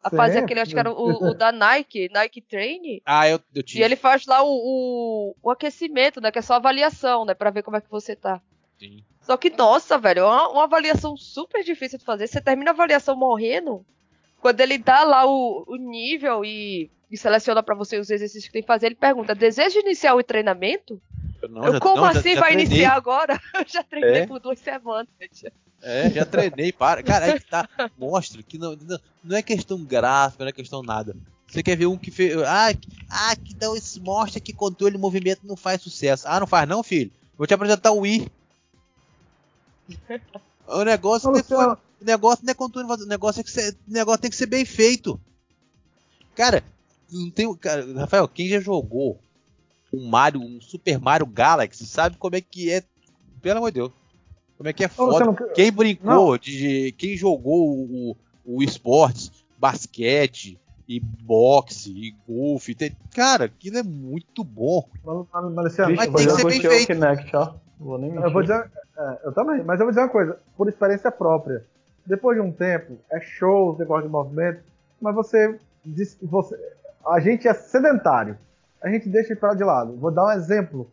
a 0.03 0.09
fazer 0.09 0.39
aquele, 0.39 0.59
acho 0.59 0.73
que 0.73 0.79
era 0.79 0.91
o, 0.91 1.29
o, 1.29 1.33
da 1.35 1.51
Nike, 1.51 2.09
Nike 2.11 2.41
Train. 2.41 2.99
Ah, 3.05 3.29
eu, 3.29 3.39
eu 3.53 3.61
tive. 3.61 3.79
E 3.79 3.83
ele 3.83 3.95
faz 3.95 4.25
lá 4.25 4.41
o, 4.41 4.49
o, 4.49 5.35
o, 5.43 5.51
aquecimento, 5.51 6.19
né? 6.19 6.31
Que 6.31 6.39
é 6.39 6.41
só 6.41 6.55
avaliação, 6.55 7.25
né? 7.25 7.35
Pra 7.35 7.51
ver 7.51 7.61
como 7.61 7.77
é 7.77 7.81
que 7.81 7.91
você 7.91 8.15
tá. 8.15 8.41
Sim. 8.79 9.05
Só 9.21 9.37
que, 9.37 9.51
nossa, 9.51 9.99
velho, 9.99 10.21
é 10.21 10.25
uma, 10.25 10.49
uma 10.49 10.63
avaliação 10.63 11.15
super 11.15 11.63
difícil 11.63 11.99
de 11.99 12.05
fazer. 12.05 12.25
Você 12.25 12.41
termina 12.41 12.71
a 12.71 12.73
avaliação 12.73 13.15
morrendo. 13.15 13.85
Quando 14.41 14.61
ele 14.61 14.79
dá 14.79 15.03
lá 15.03 15.27
o, 15.27 15.63
o 15.67 15.75
nível 15.75 16.43
e, 16.43 16.89
e 17.09 17.17
seleciona 17.17 17.63
para 17.63 17.75
você 17.75 17.97
os 17.97 18.09
exercícios 18.09 18.45
que 18.45 18.53
tem 18.53 18.61
que 18.61 18.67
fazer, 18.67 18.87
ele 18.87 18.95
pergunta: 18.95 19.33
deseja 19.33 19.79
iniciar 19.79 20.15
o 20.15 20.23
treinamento? 20.23 21.01
Não, 21.49 21.65
eu, 21.65 21.73
já, 21.73 21.79
como 21.79 21.97
não, 21.97 22.05
assim 22.05 22.33
já, 22.35 22.39
vai 22.39 22.51
treinei. 22.51 22.65
iniciar 22.65 22.95
agora? 22.95 23.39
Eu 23.55 23.65
já 23.65 23.81
treinei 23.81 24.21
é. 24.21 24.27
por 24.27 24.39
duas 24.39 24.59
semanas. 24.59 25.07
É, 25.81 26.09
já 26.09 26.25
treinei, 26.25 26.73
para. 26.73 27.01
Cara, 27.01 27.25
aí 27.25 27.39
tá. 27.39 27.67
Mostra 27.97 28.43
que 28.43 28.57
não, 28.57 28.75
não, 28.75 28.99
não 29.23 29.37
é 29.37 29.41
questão 29.41 29.81
gráfica, 29.83 30.43
não 30.43 30.49
é 30.49 30.53
questão 30.53 30.83
nada. 30.83 31.15
Você 31.47 31.63
quer 31.63 31.77
ver 31.77 31.87
um 31.87 31.97
que 31.97 32.11
fez. 32.11 32.37
Ah, 32.43 32.73
ah 33.09 33.35
que 33.35 33.55
isso 33.77 34.03
mostra 34.03 34.39
que 34.39 34.53
controle 34.53 34.95
de 34.95 35.01
movimento 35.01 35.41
não 35.43 35.55
faz 35.55 35.81
sucesso. 35.81 36.27
Ah, 36.27 36.39
não 36.39 36.47
faz 36.47 36.67
não, 36.67 36.83
filho? 36.83 37.11
Vou 37.37 37.47
te 37.47 37.53
apresentar 37.53 37.91
o 37.91 37.99
Wii. 37.99 38.29
O 40.71 40.83
negócio, 40.83 41.31
não, 41.31 41.43
foi, 41.43 41.65
o 41.65 41.77
negócio 42.05 42.45
não 42.45 42.51
é 42.51 42.53
controle, 42.53 42.87
o 42.87 43.05
negócio 43.07 43.39
é 43.39 43.43
que 43.43 43.49
ser, 43.49 43.75
o 43.87 43.91
negócio 43.91 44.21
tem 44.21 44.29
que 44.29 44.37
ser 44.37 44.45
bem 44.45 44.63
feito. 44.63 45.19
Cara, 46.35 46.63
não 47.11 47.29
tem, 47.31 47.53
cara, 47.55 47.85
Rafael, 47.93 48.27
quem 48.27 48.47
já 48.47 48.59
jogou 48.59 49.19
um 49.93 50.07
Mario, 50.07 50.41
um 50.41 50.61
Super 50.61 50.99
Mario 50.99 51.25
Galaxy, 51.25 51.85
sabe 51.85 52.17
como 52.17 52.35
é 52.35 52.41
que 52.41 52.71
é, 52.71 52.83
pelo 53.41 53.57
amor 53.57 53.71
de 53.71 53.79
Deus. 53.79 53.91
Como 54.57 54.69
é 54.69 54.73
que 54.73 54.83
é 54.83 54.87
foda. 54.87 55.25
Não, 55.25 55.35
quem 55.53 55.71
brincou, 55.71 56.37
de, 56.37 56.93
quem 56.97 57.15
jogou 57.15 57.79
o, 57.79 58.17
o 58.45 58.61
esportes, 58.61 59.31
basquete, 59.57 60.59
e 60.89 60.99
boxe, 60.99 61.91
e 61.91 62.15
golfe. 62.27 62.73
Tem... 62.73 62.91
Cara, 63.15 63.45
aquilo 63.45 63.77
é 63.77 63.83
muito 63.83 64.43
bom. 64.43 64.89
Mas, 65.05 65.27
mas, 65.31 65.53
mas 65.53 65.75
tem 65.75 66.11
que 66.11 66.29
ser 66.31 66.45
bem 66.45 66.61
feito. 66.61 66.87
Kinect, 66.87 67.35
ó. 67.35 67.53
Vou 67.79 67.97
nem 67.99 68.13
eu, 68.15 68.33
vou 68.33 68.41
dizer, 68.41 68.69
é, 68.97 69.19
eu 69.23 69.31
também, 69.31 69.63
mas 69.63 69.79
eu 69.79 69.85
vou 69.85 69.91
dizer 69.91 70.01
uma 70.01 70.09
coisa, 70.09 70.37
por 70.57 70.67
experiência 70.67 71.11
própria. 71.11 71.63
Depois 72.05 72.35
de 72.35 72.41
um 72.41 72.51
tempo, 72.51 72.97
é 73.11 73.21
show, 73.21 73.75
você 73.75 73.85
gosta 73.85 74.07
de 74.07 74.11
movimento, 74.11 74.61
mas 74.99 75.13
você, 75.13 75.57
você. 76.23 76.57
A 77.05 77.19
gente 77.19 77.47
é 77.47 77.53
sedentário. 77.53 78.37
A 78.81 78.89
gente 78.89 79.09
deixa 79.09 79.35
para 79.35 79.53
de 79.53 79.63
lado. 79.63 79.95
Vou 79.97 80.11
dar 80.11 80.25
um 80.27 80.31
exemplo. 80.31 80.89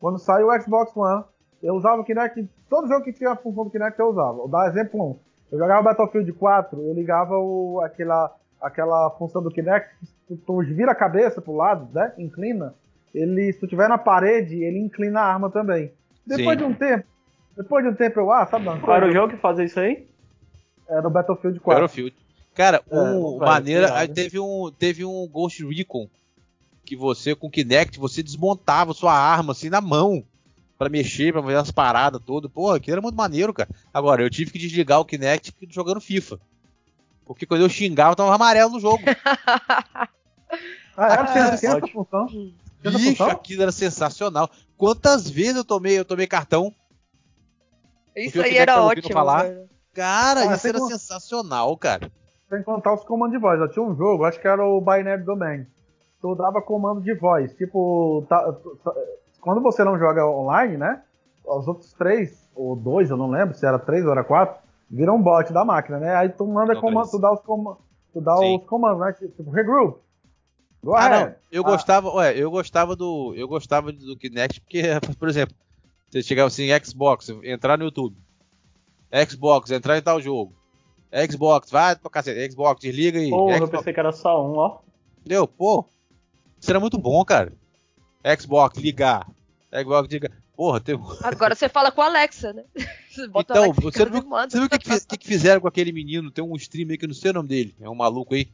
Quando 0.00 0.18
saiu 0.18 0.48
o 0.48 0.60
Xbox 0.60 0.96
One, 0.96 1.24
eu 1.62 1.74
usava 1.74 2.00
o 2.00 2.04
Kinect. 2.04 2.48
Todo 2.68 2.88
jogo 2.88 3.04
que 3.04 3.12
tinha 3.12 3.30
a 3.30 3.36
função 3.36 3.64
do 3.64 3.70
Kinect 3.70 3.98
eu 3.98 4.08
usava. 4.08 4.34
Vou 4.34 4.48
dar 4.48 4.68
exemplo 4.68 5.02
um. 5.02 5.18
Eu 5.50 5.58
jogava 5.58 5.82
Battlefield 5.82 6.32
4, 6.32 6.80
eu 6.80 6.92
ligava 6.92 7.38
o, 7.38 7.80
aquela, 7.80 8.34
aquela 8.60 9.10
função 9.10 9.42
do 9.42 9.50
Kinect, 9.50 9.88
tu, 10.26 10.36
tu 10.36 10.58
vira 10.58 10.90
a 10.90 10.94
cabeça 10.94 11.40
pro 11.40 11.54
lado, 11.54 11.88
né? 11.92 12.12
Inclina. 12.18 12.74
Ele, 13.14 13.52
se 13.52 13.60
tu 13.60 13.66
tiver 13.66 13.88
na 13.88 13.96
parede, 13.96 14.62
ele 14.62 14.78
inclina 14.78 15.20
a 15.20 15.32
arma 15.32 15.48
também. 15.48 15.92
Depois 16.26 16.58
Sim. 16.58 16.64
de 16.64 16.64
um 16.64 16.74
tempo, 16.74 17.04
depois 17.56 17.84
de 17.84 17.90
um 17.90 17.94
tempo 17.94 18.20
eu, 18.20 18.32
ah, 18.32 18.44
sabe 18.46 18.64
Qual 18.80 18.96
era 18.96 19.06
o 19.06 19.12
jogo 19.12 19.32
que 19.32 19.40
fazia 19.40 19.64
isso 19.64 19.78
aí? 19.78 20.06
Era 20.88 21.06
o 21.06 21.10
Battlefield 21.10 21.60
4. 21.60 21.82
Battlefield. 21.82 22.16
Cara, 22.56 22.82
é, 22.90 22.98
um, 22.98 23.36
maneira, 23.36 23.94
aí 23.94 24.08
teve 24.08 24.40
um, 24.40 24.72
teve 24.76 25.04
um 25.04 25.28
Ghost 25.28 25.62
Recon 25.62 26.08
que 26.86 26.96
você 26.96 27.34
com 27.34 27.50
Kinect, 27.50 27.98
você 27.98 28.22
desmontava 28.22 28.94
sua 28.94 29.12
arma 29.12 29.52
assim 29.52 29.68
na 29.68 29.80
mão 29.80 30.24
para 30.78 30.88
mexer, 30.88 31.32
para 31.32 31.42
fazer 31.42 31.56
as 31.56 31.70
paradas 31.70 32.22
todas. 32.24 32.50
Pô, 32.50 32.70
aquilo 32.70 32.94
era 32.94 33.02
muito 33.02 33.14
maneiro, 33.14 33.52
cara. 33.52 33.68
Agora, 33.92 34.22
eu 34.22 34.30
tive 34.30 34.50
que 34.50 34.58
desligar 34.58 35.00
o 35.00 35.04
Kinect 35.04 35.52
jogando 35.68 36.00
FIFA. 36.00 36.40
Porque 37.26 37.44
quando 37.44 37.60
eu 37.60 37.68
xingava, 37.68 38.16
tava 38.16 38.34
amarelo 38.34 38.70
no 38.70 38.80
jogo. 38.80 39.02
ah, 40.96 41.12
era 41.12 41.30
ah, 41.30 41.54
essa 41.54 41.80
função? 41.88 42.26
Bicho, 42.82 43.24
aquilo 43.24 43.62
era 43.62 43.72
sensacional. 43.72 44.48
Quantas 44.78 45.28
vezes 45.28 45.56
eu 45.56 45.64
tomei, 45.64 45.98
eu 45.98 46.04
tomei 46.04 46.26
cartão? 46.26 46.72
Isso 48.14 48.40
aí 48.40 48.56
era 48.56 48.80
ótimo. 48.80 49.12
Falar. 49.12 49.46
Cara, 49.92 50.48
ah, 50.48 50.54
isso 50.54 50.68
era 50.68 50.78
sensacional, 50.78 51.76
cara. 51.76 52.10
Sem 52.48 52.62
contar 52.62 52.94
os 52.94 53.04
comandos 53.04 53.32
de 53.32 53.40
voz. 53.40 53.60
Eu 53.60 53.70
tinha 53.70 53.84
um 53.84 53.94
jogo, 53.96 54.24
acho 54.24 54.40
que 54.40 54.46
era 54.46 54.64
o 54.64 54.80
Binary 54.80 55.22
Domain. 55.22 55.66
Tu 56.20 56.34
dava 56.34 56.62
comando 56.62 57.00
de 57.00 57.14
voz. 57.14 57.52
Tipo, 57.54 58.24
tá, 58.28 58.52
tá, 58.84 58.94
quando 59.40 59.60
você 59.60 59.84
não 59.84 59.98
joga 59.98 60.26
online, 60.26 60.76
né? 60.76 61.02
Os 61.44 61.66
outros 61.68 61.92
três, 61.92 62.48
ou 62.54 62.74
dois, 62.74 63.10
eu 63.10 63.16
não 63.16 63.28
lembro 63.28 63.54
se 63.54 63.66
era 63.66 63.78
três 63.78 64.04
ou 64.04 64.12
era 64.12 64.24
quatro, 64.24 64.60
viram 64.90 65.16
um 65.16 65.22
bot 65.22 65.52
da 65.52 65.64
máquina, 65.64 65.98
né? 65.98 66.14
Aí 66.14 66.28
tu 66.28 66.46
manda 66.46 66.74
comando, 66.80 67.10
tu 67.10 67.18
dá 67.18 67.32
os 67.32 67.40
comandos. 67.40 67.82
Tu 68.12 68.20
dá 68.20 68.36
Sim. 68.36 68.56
os 68.56 68.64
comandos, 68.64 69.00
né? 69.00 69.12
Tipo, 69.12 69.50
regroup. 69.50 69.98
Ah, 70.94 71.08
não. 71.08 71.34
Eu 71.50 71.62
ah. 71.66 71.70
gostava, 71.70 72.10
ué, 72.14 72.36
eu 72.36 72.50
gostava 72.50 72.94
do. 72.94 73.34
Eu 73.36 73.48
gostava 73.48 73.92
do 73.92 74.16
Kinect, 74.16 74.60
porque, 74.60 74.82
por 75.18 75.28
exemplo, 75.28 75.54
você 76.08 76.22
chegava 76.22 76.46
assim, 76.46 76.68
Xbox, 76.82 77.28
entrar 77.42 77.76
no 77.76 77.84
YouTube. 77.84 78.16
Xbox, 79.28 79.70
entrar 79.70 79.98
em 79.98 80.02
tal 80.02 80.20
jogo. 80.20 80.54
Xbox, 81.30 81.70
vai 81.70 81.96
pra 81.96 82.10
cacete. 82.10 82.52
Xbox, 82.52 82.80
desliga 82.80 83.18
aí. 83.18 83.30
Porra, 83.30 83.56
Xbox. 83.56 83.72
eu 83.72 83.78
pensei 83.78 83.92
que 83.92 84.00
era 84.00 84.12
só 84.12 84.46
um, 84.46 84.56
ó. 84.56 84.78
Entendeu? 85.20 85.46
Pô. 85.46 85.84
Isso 86.60 86.70
era 86.70 86.80
muito 86.80 86.98
bom, 86.98 87.24
cara. 87.24 87.52
Xbox, 88.38 88.78
ligar. 88.78 89.26
Xbox, 89.72 90.08
ligar. 90.10 90.30
Porra, 90.56 90.80
tem. 90.80 90.98
Agora 91.22 91.54
você 91.54 91.68
fala 91.68 91.92
com 91.92 92.00
a 92.00 92.06
Alexa, 92.06 92.52
né? 92.52 92.64
Você 93.16 93.28
bota 93.28 93.54
então, 93.54 93.64
Alexa, 93.64 93.80
você 93.80 94.04
viu, 94.04 94.22
você 94.22 94.58
viu 94.58 94.66
o 94.66 94.68
que, 94.68 94.78
que, 94.78 95.16
que, 95.16 95.26
fizeram 95.26 95.58
com 95.58 95.68
aquele 95.68 95.90
menino? 95.90 96.30
Tem 96.30 96.44
um 96.44 96.54
stream 96.56 96.90
aí 96.90 96.98
que 96.98 97.06
eu 97.06 97.08
não 97.08 97.14
sei 97.14 97.30
o 97.30 97.34
nome 97.34 97.48
dele. 97.48 97.74
É 97.80 97.88
um 97.88 97.94
maluco 97.94 98.34
aí. 98.34 98.46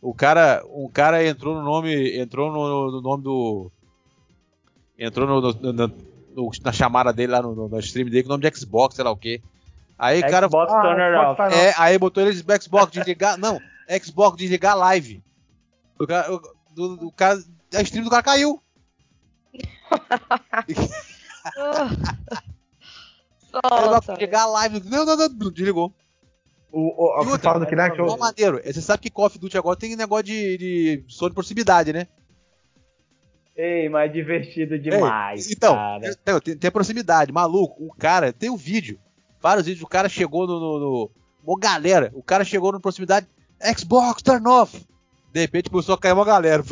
O 0.00 0.14
cara, 0.14 0.64
o 0.66 0.88
cara 0.88 1.26
entrou 1.26 1.54
no 1.54 1.62
nome, 1.62 2.18
entrou 2.18 2.50
no, 2.50 2.90
no 2.90 3.00
nome 3.02 3.22
do, 3.22 3.70
entrou 4.98 5.26
no, 5.26 5.52
no, 5.52 5.72
no, 5.72 6.50
na 6.64 6.72
chamada 6.72 7.12
dele 7.12 7.32
lá 7.32 7.42
no, 7.42 7.68
no, 7.68 7.78
stream 7.80 8.08
dele 8.08 8.22
com 8.22 8.28
o 8.30 8.32
nome 8.36 8.50
de 8.50 8.58
Xbox, 8.58 8.96
sei 8.96 9.04
lá 9.04 9.10
o 9.10 9.16
que. 9.16 9.40
Aí 9.98 10.20
o 10.20 10.30
cara, 10.30 10.46
Xbox 10.46 10.72
ah, 10.72 11.30
Off. 11.30 11.42
É, 11.54 11.74
aí 11.76 11.98
botou 11.98 12.22
ele 12.22 12.32
de 12.32 12.62
Xbox 12.62 12.92
desligar, 12.92 13.36
não, 13.36 13.60
Xbox 14.02 14.36
desligar 14.36 14.76
live. 14.76 15.22
O 15.98 16.06
cara, 16.06 16.32
o, 16.32 16.40
do, 16.74 17.08
o 17.08 17.12
cara, 17.12 17.42
a 17.74 17.82
stream 17.82 18.04
do 18.04 18.10
cara 18.10 18.22
caiu. 18.22 18.62
Nossa, 23.52 24.12
desligar 24.12 24.42
a 24.42 24.46
live, 24.46 24.88
não, 24.88 25.04
não, 25.04 25.16
não, 25.16 25.50
desligou. 25.50 25.92
O, 26.70 27.04
o, 27.04 27.12
a 27.12 27.22
outra, 27.22 27.58
do 27.58 27.66
Kinect. 27.66 27.98
É 27.98 28.16
maneiro. 28.16 28.60
Você 28.64 28.80
sabe 28.80 29.02
que 29.02 29.10
Call 29.10 29.26
of 29.26 29.38
Duty 29.38 29.56
agora 29.56 29.76
tem 29.76 29.96
negócio 29.96 30.24
de, 30.24 30.58
de 30.58 31.04
som 31.08 31.28
de 31.28 31.34
proximidade, 31.34 31.92
né? 31.92 32.06
Ei, 33.56 33.88
mas 33.88 34.12
divertido 34.12 34.78
demais. 34.78 35.48
Ei, 35.48 35.54
então, 35.56 35.74
cara. 35.74 36.14
Tem, 36.14 36.40
tem, 36.40 36.56
tem, 36.56 36.70
proximidade, 36.70 37.32
maluco. 37.32 37.84
O 37.84 37.92
cara 37.92 38.32
tem 38.32 38.50
um 38.50 38.56
vídeo. 38.56 39.00
Vários 39.40 39.66
vídeos. 39.66 39.84
O 39.84 39.88
cara 39.88 40.08
chegou 40.08 40.46
no. 40.46 40.60
no, 40.60 40.78
no 40.78 41.10
uma 41.44 41.58
galera. 41.58 42.10
O 42.14 42.22
cara 42.22 42.44
chegou 42.44 42.72
no 42.72 42.80
proximidade. 42.80 43.26
Xbox, 43.76 44.22
turn 44.22 44.46
off. 44.48 44.86
De 45.32 45.40
repente 45.40 45.70
começou 45.70 45.94
a 45.94 45.98
cair 45.98 46.12
uma 46.12 46.24
galera. 46.24 46.62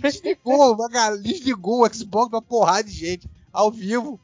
desligou, 0.00 0.74
uma 0.74 0.88
galera, 0.88 1.20
desligou 1.20 1.84
o 1.84 1.94
Xbox 1.94 2.30
pra 2.30 2.40
porrada 2.40 2.84
de 2.84 2.92
gente. 2.92 3.28
Ao 3.52 3.70
vivo. 3.70 4.20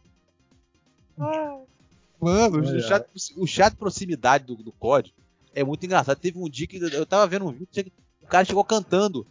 Mano, 2.20 2.60
o, 2.60 2.80
chat, 2.80 3.06
o 3.36 3.46
chat 3.46 3.70
de 3.72 3.78
proximidade 3.78 4.44
do, 4.44 4.56
do 4.56 4.72
COD 4.72 5.14
é 5.54 5.64
muito 5.64 5.84
engraçado. 5.84 6.18
Teve 6.18 6.38
um 6.38 6.48
dia 6.48 6.66
que 6.66 6.76
eu 6.76 7.06
tava 7.06 7.26
vendo 7.26 7.46
um 7.46 7.52
vídeo, 7.52 7.92
o 8.22 8.26
cara 8.26 8.44
chegou 8.44 8.64
cantando 8.64 9.26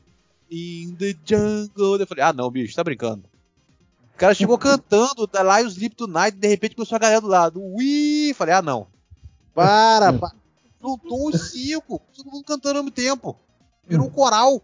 In 0.52 0.96
the 0.96 1.16
jungle. 1.24 1.98
Eu 2.00 2.08
falei, 2.08 2.24
ah 2.24 2.34
não, 2.34 2.50
bicho, 2.50 2.76
tá 2.76 2.84
brincando. 2.84 3.24
Cara 4.20 4.34
chegou 4.36 4.58
cantando 4.58 5.26
The 5.28 5.42
Lion 5.42 5.70
Sleep 5.70 5.96
Tonight, 5.96 6.38
de 6.38 6.48
repente 6.48 6.76
começou 6.76 6.98
a 6.98 7.00
galera 7.00 7.22
do 7.22 7.28
lado. 7.28 7.62
Ui! 7.62 8.34
Falei, 8.36 8.54
ah 8.54 8.62
não. 8.62 8.88
Para, 9.56 10.14
para. 10.14 10.36
Juntou 10.82 11.30
os 11.30 11.52
cinco, 11.52 12.02
todo 12.16 12.30
mundo 12.30 12.44
cantando 12.46 12.78
ao 12.78 12.84
mesmo 12.84 12.96
tempo. 12.96 13.38
Virou 13.88 14.08
um 14.08 14.10
coral. 14.10 14.62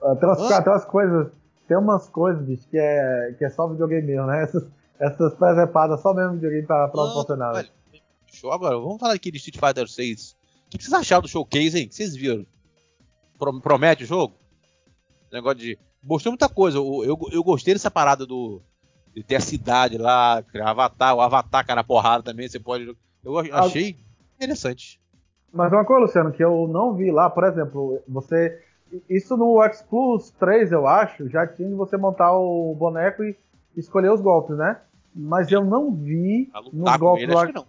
Tem 0.00 0.28
umas, 0.28 0.48
tem 0.48 0.72
umas 0.72 0.84
coisas, 0.84 1.32
tem 1.68 1.76
umas 1.76 2.08
coisas, 2.08 2.44
bicho, 2.44 2.66
que 2.68 2.78
é, 2.78 3.34
que 3.38 3.44
é 3.44 3.50
só 3.50 3.66
videogame 3.68 4.06
mesmo, 4.06 4.26
né? 4.26 4.42
Essas, 4.42 4.64
essas 4.98 5.34
presepadas 5.34 6.00
só 6.00 6.12
mesmo 6.14 6.34
videogame 6.34 6.66
pra, 6.66 6.88
pra 6.88 7.02
funcionar. 7.04 7.66
Show 8.26 8.52
agora, 8.52 8.76
vamos 8.76 8.98
falar 8.98 9.14
aqui 9.14 9.30
de 9.30 9.38
Street 9.38 9.58
Fighter 9.58 9.88
6. 9.88 10.36
O 10.66 10.78
que 10.78 10.82
vocês 10.82 10.92
acharam 10.92 11.22
do 11.22 11.28
showcase, 11.28 11.78
hein? 11.78 11.86
O 11.86 11.88
que 11.88 11.94
vocês 11.94 12.16
viram? 12.16 12.46
Promete 13.62 14.04
o 14.04 14.06
jogo? 14.06 14.34
Negócio 15.30 15.58
de. 15.58 15.78
Mostrou 16.02 16.32
muita 16.32 16.48
coisa. 16.48 16.78
Eu, 16.78 17.04
eu, 17.04 17.18
eu 17.30 17.44
gostei 17.44 17.74
dessa 17.74 17.90
parada 17.90 18.26
do. 18.26 18.60
De 19.14 19.22
ter 19.22 19.36
a 19.36 19.40
cidade 19.40 19.98
lá, 19.98 20.42
Avatar, 20.64 21.14
o 21.14 21.20
Avatar 21.20 21.66
cara 21.66 21.84
porrada 21.84 22.22
também, 22.22 22.48
você 22.48 22.58
pode. 22.58 22.96
Eu 23.22 23.38
achei 23.38 23.98
interessante. 24.36 24.98
Mas 25.52 25.70
uma 25.70 25.84
coisa, 25.84 26.06
Luciano, 26.06 26.32
que 26.32 26.42
eu 26.42 26.66
não 26.66 26.94
vi 26.94 27.10
lá, 27.10 27.28
por 27.28 27.44
exemplo, 27.44 28.00
você. 28.08 28.58
Isso 29.08 29.36
no 29.36 29.62
X 29.62 29.82
Plus 29.82 30.30
3, 30.32 30.72
eu 30.72 30.86
acho, 30.86 31.28
já 31.28 31.46
tinha 31.46 31.68
de 31.68 31.74
você 31.74 31.96
montar 31.96 32.32
o 32.32 32.74
boneco 32.74 33.22
e 33.22 33.36
escolher 33.76 34.10
os 34.10 34.20
golpes, 34.20 34.56
né? 34.56 34.80
Mas 35.14 35.50
eu 35.50 35.64
não 35.64 35.92
vi 35.92 36.50
nos 36.72 36.96
golpes 36.96 37.28
lá. 37.28 37.46
Não. 37.52 37.66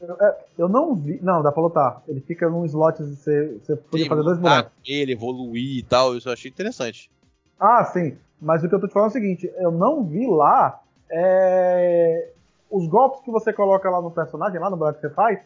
Eu, 0.00 0.16
eu, 0.56 0.68
não 0.68 0.94
vi. 0.94 1.18
Não, 1.22 1.42
dá 1.42 1.50
pra 1.50 1.62
lutar. 1.62 2.02
Ele 2.06 2.20
fica 2.20 2.48
num 2.48 2.64
slot, 2.64 3.02
você, 3.02 3.58
você 3.58 3.74
podia 3.74 4.04
sim, 4.04 4.08
fazer 4.08 4.22
dois 4.22 4.38
bonecos. 4.38 4.72
Ele, 4.86 5.12
evoluir 5.12 5.78
e 5.78 5.82
tal, 5.82 6.16
isso 6.16 6.28
eu 6.28 6.32
achei 6.32 6.50
interessante. 6.50 7.10
Ah, 7.58 7.84
sim. 7.84 8.16
Mas 8.40 8.62
o 8.62 8.68
que 8.68 8.74
eu 8.74 8.80
tô 8.80 8.86
te 8.86 8.92
falando 8.92 9.08
é 9.08 9.10
o 9.10 9.12
seguinte: 9.12 9.52
eu 9.56 9.70
não 9.70 10.04
vi 10.04 10.26
lá 10.26 10.80
é, 11.10 12.30
os 12.70 12.86
golpes 12.86 13.20
que 13.22 13.30
você 13.30 13.52
coloca 13.52 13.88
lá 13.90 14.00
no 14.00 14.10
personagem, 14.10 14.60
lá 14.60 14.70
no 14.70 14.76
boneco 14.76 15.00
que 15.00 15.08
você 15.08 15.14
faz, 15.14 15.40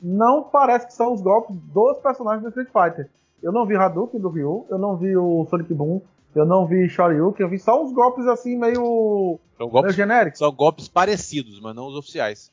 não 0.00 0.44
parece 0.44 0.86
que 0.86 0.94
são 0.94 1.12
os 1.12 1.20
golpes 1.20 1.56
dos 1.56 1.98
personagens 1.98 2.42
do 2.42 2.48
Street 2.48 2.68
Fighter. 2.68 3.10
Eu 3.42 3.52
não 3.52 3.66
vi 3.66 3.76
Hadouken 3.76 4.20
do 4.20 4.28
Ryu, 4.28 4.66
eu 4.68 4.78
não 4.78 4.96
vi 4.96 5.16
o 5.16 5.46
Sonic 5.48 5.72
Boom, 5.72 6.00
eu 6.34 6.44
não 6.44 6.66
vi 6.66 6.88
Shoryuken, 6.88 7.44
eu 7.44 7.50
vi 7.50 7.58
só 7.58 7.82
uns 7.82 7.92
golpes 7.92 8.26
assim 8.26 8.56
meio, 8.56 9.38
são 9.56 9.68
golpes, 9.68 9.96
meio 9.96 10.08
genéricos. 10.08 10.38
São 10.38 10.52
golpes 10.52 10.88
parecidos, 10.88 11.60
mas 11.60 11.74
não 11.74 11.86
os 11.86 11.96
oficiais. 11.96 12.52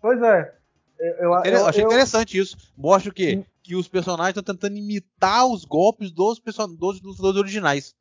Pois 0.00 0.20
é. 0.22 0.54
Eu, 0.98 1.14
eu, 1.14 1.44
eu 1.44 1.66
achei 1.66 1.84
eu, 1.84 1.86
interessante 1.86 2.38
isso. 2.38 2.56
Mostra 2.76 3.10
o 3.10 3.14
quê? 3.14 3.38
Hum. 3.38 3.44
Que 3.62 3.76
os 3.76 3.88
personagens 3.88 4.36
estão 4.36 4.54
tentando 4.54 4.76
imitar 4.76 5.46
os 5.46 5.64
golpes 5.64 6.10
dos 6.10 6.38
personagens 6.38 6.78
dos, 6.78 7.00
dos 7.00 7.36
originais. 7.36 7.94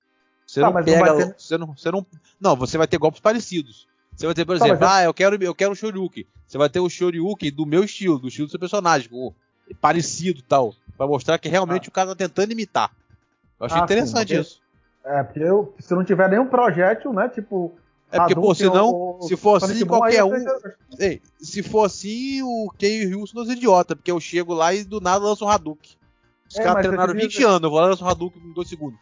Você 0.48 0.61
tá, 0.61 0.72
não 0.72 0.84
pega. 0.84 1.06
Não 1.06 1.18
ter... 1.18 1.36
você, 1.38 1.57
não, 1.57 1.68
você 1.76 1.91
não. 1.91 2.06
Não, 2.40 2.56
você 2.56 2.78
vai 2.78 2.88
ter 2.88 2.98
golpes 2.98 3.19
parecidos. 3.19 3.88
Você 4.15 4.26
vai 4.26 4.34
ter, 4.34 4.45
por 4.45 4.57
tá, 4.57 4.65
exemplo, 4.65 4.80
tá, 4.80 4.95
ah, 4.95 5.03
eu 5.03 5.14
quero, 5.14 5.44
eu 5.44 5.53
quero 5.53 5.74
o 5.74 5.76
Shoryuken. 5.76 6.26
Você 6.48 6.57
vai 6.57 6.69
ter 6.69 6.80
o 6.80 6.90
Shoryuken 6.90 7.52
do 7.52 7.65
meu 7.65 7.84
estilo, 7.84 8.18
do 8.18 8.30
estilo 8.30 8.48
do 8.48 8.52
seu 8.52 8.60
personagem, 8.60 9.10
com, 9.10 9.34
parecido 9.80 10.41
tal. 10.41 10.74
Pra 10.98 11.06
mostrar 11.06 11.38
que 11.38 11.49
realmente 11.49 11.88
ah. 11.88 11.90
o 11.90 11.91
cara 11.91 12.10
tá 12.10 12.15
tentando 12.15 12.52
imitar. 12.52 12.90
Eu 13.60 13.65
achei 13.65 13.80
ah, 13.80 13.84
interessante 13.84 14.34
sim, 14.34 14.41
isso. 14.41 14.61
É, 15.03 15.24
porque 15.24 15.40
eu, 15.40 15.76
se 15.80 15.94
não 15.94 16.03
tiver 16.03 16.30
nenhum 16.30 16.48
projétil, 16.48 17.14
né? 17.14 17.30
Tipo. 17.30 17.76
É 18.10 18.18
porque, 18.18 18.36
pô, 18.36 18.56
senão, 18.56 19.19
se 19.22 19.36
for 19.36 19.61
assim, 19.61 19.86
qualquer 19.86 20.24
um. 20.24 20.34
Ei, 20.98 21.22
se 21.40 21.61
for 21.61 21.84
assim, 21.84 22.41
o 22.41 22.72
Ken 22.78 22.88
e 22.88 23.06
o 23.06 23.10
Ryu 23.10 23.28
são 23.28 23.41
os 23.41 23.49
idiotas, 23.49 23.98
porque 23.98 24.10
eu 24.10 24.19
chego 24.19 24.53
lá 24.53 24.74
e 24.74 24.86
do 24.86 25.02
nada 25.02 25.26
lanço 25.26 25.44
um 25.44 25.49
Hadouken. 25.49 25.91
Os 26.49 26.57
é, 26.57 26.64
caras 26.64 26.86
treinaram 26.86 27.14
20 27.14 27.44
anos, 27.44 27.64
eu 27.64 27.69
vou 27.69 27.80
lá 27.80 27.88
e 27.88 27.90
lanço 27.90 28.06
um 28.06 28.07
Hadouken 28.07 28.41
em 28.41 28.53
2 28.53 28.69
segundos. 28.69 28.99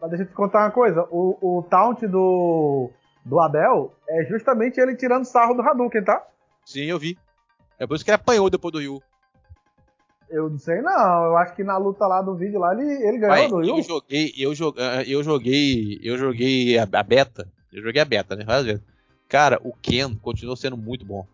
Mas 0.00 0.10
deixa 0.10 0.24
eu 0.24 0.28
te 0.28 0.34
contar 0.34 0.64
uma 0.64 0.70
coisa: 0.70 1.06
o, 1.10 1.58
o 1.58 1.62
taunt 1.64 2.06
do, 2.06 2.90
do 3.24 3.40
Abel 3.40 3.94
é 4.08 4.24
justamente 4.24 4.80
ele 4.80 4.96
tirando 4.96 5.24
sarro 5.24 5.54
do 5.54 5.62
Hadouken, 5.62 6.04
tá? 6.04 6.24
Sim, 6.64 6.84
eu 6.84 6.98
vi. 6.98 7.18
É 7.78 7.86
por 7.86 7.94
isso 7.94 8.04
que 8.04 8.10
ele 8.10 8.16
apanhou 8.16 8.50
depois 8.50 8.72
do 8.72 8.78
Ryu. 8.78 9.02
Eu 10.28 10.50
não 10.50 10.58
sei 10.58 10.82
não, 10.82 11.24
eu 11.24 11.36
acho 11.38 11.54
que 11.54 11.64
na 11.64 11.78
luta 11.78 12.06
lá 12.06 12.20
do 12.20 12.34
vídeo 12.34 12.60
lá 12.60 12.74
ele, 12.74 12.84
ele 12.84 13.18
ganhou 13.18 13.34
Pai, 13.34 13.48
do 13.48 13.60
Ryu. 13.60 13.78
Eu 13.78 13.82
joguei, 13.82 14.34
eu, 14.36 14.54
joguei, 14.54 14.84
eu 15.06 15.22
joguei, 15.22 16.00
eu 16.02 16.18
joguei 16.18 16.78
a, 16.78 16.82
a, 16.82 17.02
beta, 17.02 17.48
eu 17.72 17.82
joguei 17.82 18.02
a 18.02 18.04
beta, 18.04 18.36
né, 18.36 18.44
várias 18.44 18.66
vezes. 18.66 18.82
Cara, 19.26 19.58
o 19.62 19.72
Ken 19.72 20.14
continuou 20.16 20.56
sendo 20.56 20.76
muito 20.76 21.04
bom. 21.04 21.26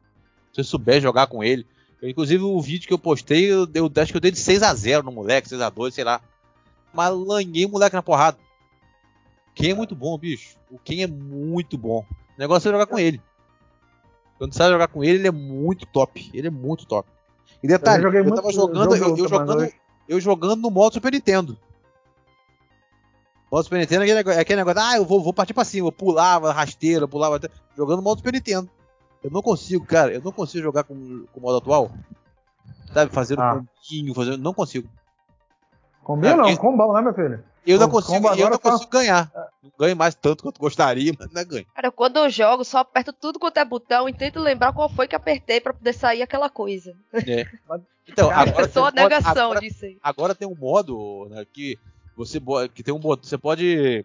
Se 0.53 0.63
você 0.63 0.65
souber 0.65 1.01
jogar 1.01 1.27
com 1.27 1.43
ele, 1.43 1.67
eu, 2.01 2.09
inclusive 2.09 2.45
o 2.45 2.61
vídeo 2.61 2.87
que 2.87 2.95
eu 2.95 2.99
postei, 2.99 3.51
eu, 3.51 3.67
eu 3.75 3.91
acho 3.97 4.13
que 4.13 4.17
eu 4.17 4.21
dei 4.21 4.31
de 4.31 4.39
6 4.39 4.63
a 4.63 4.73
0 4.73 5.03
no 5.03 5.11
moleque, 5.11 5.49
6 5.49 5.61
a 5.61 5.71
2 5.71 5.93
sei 5.93 6.05
lá. 6.05 6.21
Mas 6.93 7.13
lanhei 7.13 7.67
o 7.67 7.71
moleque 7.71 7.97
na 7.97 8.03
porrada. 8.03 8.39
Ken 9.55 9.71
é 9.71 9.75
muito 9.75 9.95
bom, 9.95 10.19
bicho. 10.19 10.57
O 10.71 10.79
Ken 10.79 11.03
é 11.03 11.07
muito 11.07 11.79
bom. 11.79 12.05
O 12.37 12.41
negócio 12.41 12.69
é 12.69 12.73
jogar 12.73 12.87
com 12.87 12.99
ele. 12.99 13.21
Quando 14.37 14.53
você 14.53 14.59
sabe 14.59 14.73
jogar 14.73 14.89
com 14.89 15.05
ele, 15.05 15.19
ele 15.19 15.29
é 15.29 15.31
muito 15.31 15.87
top. 15.87 16.31
Ele 16.35 16.49
é 16.49 16.51
muito 16.51 16.87
top. 16.87 17.09
E 17.63 17.69
detalhe, 17.69 18.05
eu, 18.05 18.13
eu 18.13 18.35
tava 18.35 18.53
jogando, 18.53 18.97
eu, 18.97 19.17
eu 19.17 19.29
jogando, 19.29 19.73
eu 20.09 20.21
jogando 20.21 20.57
no 20.57 20.71
modo 20.71 20.95
Super 20.95 21.13
Nintendo. 21.13 21.57
O 23.51 23.57
modo 23.57 23.65
Super 23.65 23.79
Nintendo 23.79 24.05
é 24.05 24.19
aquele, 24.19 24.37
é 24.37 24.41
aquele 24.41 24.65
negócio, 24.65 24.83
ah, 24.83 24.97
eu 24.97 25.05
vou, 25.05 25.23
vou 25.23 25.33
partir 25.33 25.55
pra 25.55 25.65
cima, 25.65 25.89
eu 25.89 25.93
pulava 25.93 26.53
rasteira, 26.53 27.07
pulava. 27.07 27.41
Jogando 27.77 27.99
no 27.99 28.03
modo 28.03 28.19
Super 28.19 28.33
Nintendo. 28.33 28.69
Eu 29.23 29.31
não 29.31 29.41
consigo, 29.41 29.87
cara, 29.87 30.13
eu 30.13 30.21
não 30.21 30.33
consigo 30.33 30.63
jogar 30.63 30.85
com, 30.85 31.25
com 31.33 31.41
o 31.41 31.43
modo 31.43 31.59
atual. 31.59 31.91
Sabe, 32.93 33.13
fazendo 33.13 33.41
ah. 33.41 33.63
um 33.93 34.15
fazendo. 34.15 34.39
Não 34.39 34.53
consigo. 34.53 34.89
Combinho 36.03 36.33
é, 36.33 36.37
não, 36.37 36.57
combão, 36.57 36.93
né, 36.93 37.01
meu 37.01 37.15
filho? 37.15 37.43
Eu 37.67 37.79
não 37.79 37.89
consigo, 37.89 38.29
eu 38.35 38.51
não 38.51 38.59
consigo 38.59 38.91
tá... 38.91 38.99
ganhar. 38.99 39.33
Não 39.63 39.73
ganho 39.79 39.97
mais 39.97 40.15
tanto 40.15 40.43
quanto 40.43 40.61
gostaria, 40.61 41.13
mas 41.19 41.31
não 41.33 41.41
é 41.41 41.45
ganho. 41.45 41.67
Cara, 41.75 41.91
quando 41.91 42.19
eu 42.19 42.29
jogo, 42.29 42.65
só 42.65 42.79
aperto 42.79 43.13
tudo 43.13 43.39
quanto 43.39 43.57
é 43.57 43.65
botão 43.65 44.09
e 44.09 44.13
tento 44.13 44.39
lembrar 44.39 44.73
qual 44.73 44.89
foi 44.89 45.09
que 45.09 45.17
apertei 45.17 45.61
para 45.61 45.73
poder 45.73 45.93
sair 45.95 46.23
aquela 46.23 46.51
coisa. 46.51 46.95
É. 47.15 47.47
Então, 48.07 48.31
agora 48.31 48.61
eu 48.67 48.69
sou 48.69 48.85
a 48.85 48.91
negação 48.91 49.47
agora, 49.47 49.61
disso 49.61 49.87
aí. 49.87 49.99
Agora 50.03 50.35
tem 50.35 50.47
um 50.47 50.55
modo 50.55 51.27
né, 51.31 51.45
que 51.51 51.79
você 52.15 52.39
que 52.75 52.83
tem 52.83 52.93
um 52.93 53.01
botão, 53.01 53.25
você 53.25 53.39
pode 53.39 54.05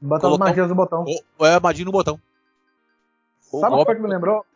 botar 0.00 0.28
as 0.28 0.38
magias 0.38 0.68
no 0.68 0.74
botão. 0.74 1.04
Ou, 1.38 1.46
é 1.46 1.58
magia 1.58 1.84
no 1.84 1.92
botão. 1.92 2.20
Sabe 3.40 3.74
o 3.74 3.84
que 3.84 3.94
me 3.94 4.08
lembrou? 4.08 4.46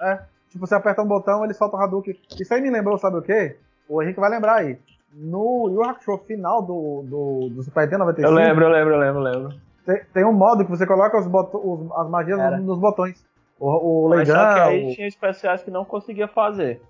É, 0.00 0.22
tipo, 0.50 0.66
você 0.66 0.74
aperta 0.74 1.02
um 1.02 1.06
botão, 1.06 1.44
ele 1.44 1.54
solta 1.54 1.76
o 1.76 1.80
Hadouken. 1.80 2.18
Isso 2.40 2.54
aí 2.54 2.60
me 2.60 2.70
lembrou, 2.70 2.98
sabe 2.98 3.18
o 3.18 3.22
quê? 3.22 3.58
O 3.88 4.02
Henrique 4.02 4.18
vai 4.18 4.30
lembrar 4.30 4.56
aí 4.56 4.78
no 5.12 5.68
Yu 5.70 5.82
Hakusho 5.82 6.18
final 6.26 6.62
do, 6.62 7.04
do, 7.08 7.48
do 7.54 7.62
Super 7.62 7.84
Nintendo 7.84 8.04
95. 8.04 8.28
Eu 8.28 8.34
lembro, 8.34 8.64
eu 8.64 8.70
lembro, 8.70 8.94
eu 8.94 8.98
lembro, 8.98 9.26
eu 9.26 9.32
lembro. 9.32 9.60
Tem, 9.84 10.04
tem 10.12 10.24
um 10.24 10.32
modo 10.32 10.64
que 10.64 10.70
você 10.70 10.86
coloca 10.86 11.18
os 11.18 11.26
os, 11.26 11.92
as 11.92 12.10
magias 12.10 12.38
nos, 12.38 12.64
nos, 12.64 12.78
botões. 12.78 13.24
O, 13.58 14.04
o 14.04 14.08
Leigan, 14.08 14.34
só 14.34 14.54
que 14.54 14.60
aí 14.60 14.90
o... 14.90 14.94
tinha 14.94 15.06
especiais 15.06 15.62
que 15.62 15.70
não 15.70 15.84
conseguia 15.84 16.28
fazer. 16.28 16.82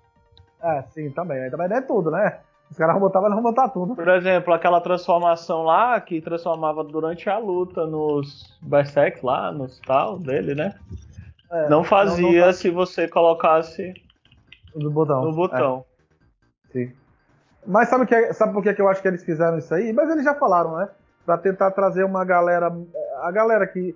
É, 0.61 0.81
sim, 0.89 1.09
também. 1.11 1.43
Aí 1.43 1.51
também 1.51 1.69
não 1.69 1.77
é 1.77 1.81
tudo, 1.81 2.11
né? 2.11 2.39
Os 2.69 2.77
caras 2.77 2.93
vão 2.93 3.01
botar, 3.01 3.21
mas 3.21 3.29
não 3.29 3.41
vão 3.41 3.51
botar 3.51 3.69
tudo. 3.69 3.95
Por 3.95 4.07
exemplo, 4.09 4.53
aquela 4.53 4.81
transformação 4.81 5.63
lá 5.63 6.01
que 6.01 6.19
transformava 6.19 6.83
durante 6.83 7.29
a 7.29 7.37
luta 7.37 7.85
nos 7.85 8.57
Berserks 8.61 9.21
lá, 9.21 9.51
nos 9.51 9.79
tal 9.79 10.19
dele, 10.19 10.53
né? 10.53 10.73
É, 11.49 11.69
não 11.69 11.83
fazia 11.83 12.39
não, 12.39 12.45
não 12.47 12.53
se 12.53 12.69
você 12.69 13.07
colocasse 13.07 13.93
no 14.75 14.91
botão. 14.91 15.23
No 15.23 15.33
botão. 15.33 15.85
É. 16.67 16.71
Sim. 16.73 16.93
Mas 17.67 17.89
sabe, 17.89 18.05
que, 18.05 18.33
sabe 18.33 18.53
por 18.53 18.63
que 18.63 18.81
eu 18.81 18.87
acho 18.87 19.01
que 19.01 19.07
eles 19.07 19.23
fizeram 19.23 19.57
isso 19.57 19.73
aí? 19.73 19.91
Mas 19.91 20.09
eles 20.09 20.23
já 20.23 20.33
falaram, 20.33 20.77
né? 20.77 20.89
Pra 21.25 21.37
tentar 21.37 21.71
trazer 21.71 22.05
uma 22.05 22.23
galera. 22.23 22.73
A 23.21 23.31
galera 23.31 23.67
que 23.67 23.93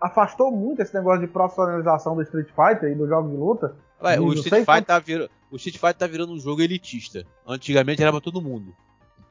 afastou 0.00 0.52
muito 0.52 0.80
esse 0.80 0.94
negócio 0.94 1.20
de 1.20 1.26
profissionalização 1.26 2.14
do 2.14 2.22
Street 2.22 2.48
Fighter 2.48 2.92
e 2.92 2.94
do 2.94 3.08
jogo 3.08 3.28
de 3.28 3.36
luta. 3.36 3.76
Ué, 4.02 4.18
o, 4.20 4.32
Street 4.34 4.64
Fighter 4.64 4.84
tá 4.84 4.98
vir... 4.98 5.28
o 5.50 5.56
Street 5.56 5.76
Fighter 5.76 5.94
tá 5.94 6.06
virando 6.06 6.32
um 6.32 6.38
jogo 6.38 6.62
elitista. 6.62 7.26
Antigamente 7.46 8.00
era 8.00 8.12
pra 8.12 8.20
todo 8.20 8.40
mundo. 8.40 8.74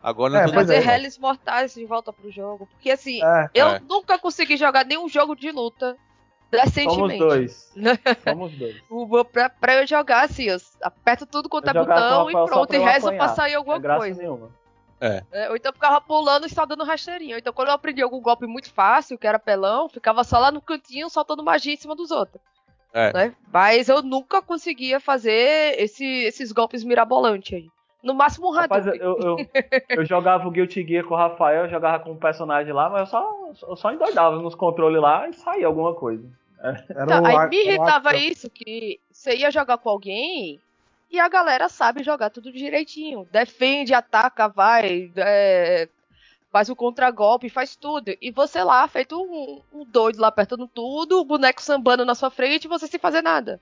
Agora 0.03 0.33
não 0.33 0.39
é, 0.41 0.43
é 0.43 0.47
Trazer 0.47 0.87
é. 0.87 0.95
Hellis 0.95 1.17
Mortais 1.17 1.73
de 1.73 1.85
volta 1.85 2.11
pro 2.11 2.29
jogo. 2.29 2.67
Porque 2.67 2.91
assim, 2.91 3.23
é. 3.23 3.49
eu 3.53 3.67
é. 3.67 3.79
nunca 3.79 4.19
consegui 4.19 4.57
jogar 4.57 4.85
nenhum 4.85 5.07
jogo 5.07 5.35
de 5.35 5.51
luta 5.51 5.97
Recentemente. 6.51 7.17
Somos 7.19 7.19
dois. 7.19 7.73
Somos 8.23 8.51
dois. 8.53 8.83
pra, 9.31 9.49
pra 9.49 9.75
eu 9.75 9.87
jogar, 9.87 10.25
assim, 10.25 10.43
eu 10.43 10.57
aperto 10.81 11.25
tudo 11.25 11.47
quanto 11.47 11.69
é 11.69 11.73
botão 11.73 12.29
e 12.29 12.33
pronto, 12.33 12.73
e 12.73 12.77
rezo 12.77 13.11
pra 13.11 13.29
sair 13.29 13.55
alguma 13.55 13.77
é 13.77 13.97
coisa. 13.97 14.21
Nenhuma. 14.21 14.49
É. 15.01 15.23
é. 15.31 15.49
Ou 15.49 15.55
então 15.55 15.69
eu 15.69 15.73
ficava 15.73 16.01
pulando 16.01 16.45
e 16.45 16.49
só 16.49 16.65
dando 16.65 16.83
rasteirinho. 16.83 17.37
Então 17.37 17.53
quando 17.53 17.69
eu 17.69 17.73
aprendi 17.73 18.01
algum 18.01 18.21
golpe 18.21 18.45
muito 18.45 18.71
fácil, 18.71 19.17
que 19.17 19.27
era 19.27 19.39
pelão, 19.39 19.87
ficava 19.87 20.23
só 20.23 20.39
lá 20.39 20.51
no 20.51 20.61
cantinho 20.61 21.09
soltando 21.09 21.43
magia 21.43 21.73
em 21.73 21.77
cima 21.77 21.95
dos 21.95 22.11
outros. 22.11 22.41
É. 22.93 23.13
Né? 23.13 23.35
Mas 23.51 23.87
eu 23.87 24.01
nunca 24.01 24.41
conseguia 24.41 24.99
fazer 24.99 25.79
esse, 25.79 26.05
esses 26.05 26.51
golpes 26.51 26.83
mirabolantes 26.83 27.53
aí. 27.53 27.69
No 28.01 28.13
máximo 28.13 28.47
um 28.47 28.51
Rapaz, 28.51 28.87
eu, 28.87 28.95
eu, 28.95 29.37
eu, 29.89 30.05
jogava 30.05 30.47
o 30.47 30.51
Guilty 30.51 30.87
Gear 30.87 31.03
com 31.03 31.13
o 31.13 31.17
Rafael, 31.17 31.65
eu 31.65 31.69
jogava 31.69 32.01
com 32.01 32.11
um 32.11 32.17
personagem 32.17 32.71
lá, 32.71 32.89
mas 32.89 33.01
eu 33.01 33.05
só, 33.07 33.51
eu 33.67 33.75
só 33.75 33.91
endoidava 33.91 34.37
nos 34.37 34.55
controles 34.55 35.01
lá 35.01 35.27
e 35.27 35.33
saía 35.33 35.67
alguma 35.67 35.93
coisa. 35.93 36.25
Então, 36.89 37.25
aí 37.25 37.49
me 37.49 37.63
irritava 37.63 38.15
isso, 38.15 38.49
que 38.49 38.99
você 39.11 39.35
ia 39.35 39.51
jogar 39.51 39.77
com 39.77 39.89
alguém 39.89 40.59
e 41.11 41.19
a 41.19 41.27
galera 41.27 41.67
sabe 41.69 42.03
jogar 42.03 42.29
tudo 42.29 42.51
direitinho. 42.51 43.27
Defende, 43.31 43.93
ataca, 43.93 44.47
vai, 44.47 45.11
é, 45.15 45.89
faz 46.51 46.69
o 46.69 46.75
contragolpe, 46.75 47.49
faz 47.49 47.75
tudo. 47.75 48.15
E 48.21 48.29
você 48.31 48.63
lá, 48.63 48.87
feito 48.87 49.19
um, 49.19 49.61
um, 49.73 49.85
doido 49.85 50.19
lá 50.19 50.27
apertando 50.27 50.67
tudo, 50.67 51.19
o 51.19 51.25
boneco 51.25 51.61
sambando 51.61 52.05
na 52.05 52.13
sua 52.13 52.29
frente 52.29 52.65
e 52.65 52.67
você 52.67 52.85
sem 52.85 52.99
fazer 52.99 53.23
nada. 53.23 53.59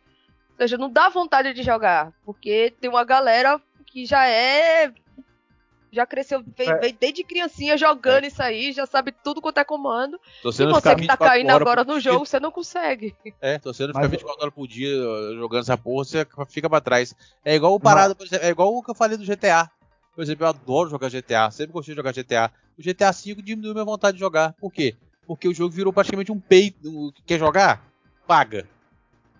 Ou 0.52 0.58
seja, 0.58 0.78
não 0.78 0.90
dá 0.90 1.08
vontade 1.08 1.54
de 1.54 1.64
jogar. 1.64 2.12
Porque 2.26 2.74
tem 2.82 2.90
uma 2.90 3.06
galera 3.06 3.62
que 3.86 4.06
já 4.06 4.28
é. 4.28 4.92
Já 5.98 6.06
cresceu, 6.06 6.44
vem, 6.56 6.70
é. 6.70 6.78
vem 6.78 6.96
desde 7.00 7.24
criancinha 7.24 7.76
jogando 7.76 8.26
é. 8.26 8.28
isso 8.28 8.40
aí, 8.40 8.72
já 8.72 8.86
sabe 8.86 9.12
tudo 9.12 9.42
quanto 9.42 9.58
é 9.58 9.64
comando. 9.66 10.20
e 10.44 10.44
você 10.44 10.96
que 10.96 11.08
tá 11.08 11.18
caindo 11.18 11.50
agora 11.50 11.84
no 11.84 12.00
jogo, 12.00 12.24
você 12.24 12.40
não 12.40 12.52
consegue. 12.52 13.16
É, 13.42 13.58
tô 13.58 13.74
sendo 13.74 13.96
ficar 13.96 14.06
24 14.06 14.40
horas 14.40 14.54
por 14.54 14.68
dia 14.68 14.96
jogando 15.34 15.62
essa 15.62 15.76
porra, 15.76 16.06
você 16.06 16.28
fica 16.50 16.70
pra 16.70 16.80
trás. 16.80 17.16
É 17.44 17.56
igual 17.56 17.74
o 17.74 17.80
parado, 17.80 18.16
por 18.16 18.28
exemplo, 18.28 18.46
é 18.46 18.50
igual 18.52 18.76
o 18.76 18.84
que 18.84 18.92
eu 18.92 18.94
falei 18.94 19.18
do 19.18 19.26
GTA. 19.26 19.72
Por 20.14 20.22
exemplo, 20.22 20.46
eu 20.46 20.50
adoro 20.50 20.88
jogar 20.88 21.10
GTA, 21.10 21.50
sempre 21.50 21.74
gostei 21.74 21.96
de 21.96 21.98
jogar 21.98 22.14
GTA. 22.14 22.52
O 22.78 22.84
GTA 22.84 23.12
V 23.12 23.42
diminuiu 23.42 23.74
minha 23.74 23.84
vontade 23.84 24.18
de 24.18 24.20
jogar. 24.20 24.54
Por 24.54 24.72
quê? 24.72 24.96
Porque 25.26 25.48
o 25.48 25.54
jogo 25.54 25.74
virou 25.74 25.92
praticamente 25.92 26.32
um 26.32 26.40
pay. 26.40 26.76
Quer 27.26 27.40
jogar? 27.40 27.82
Paga. 28.28 28.68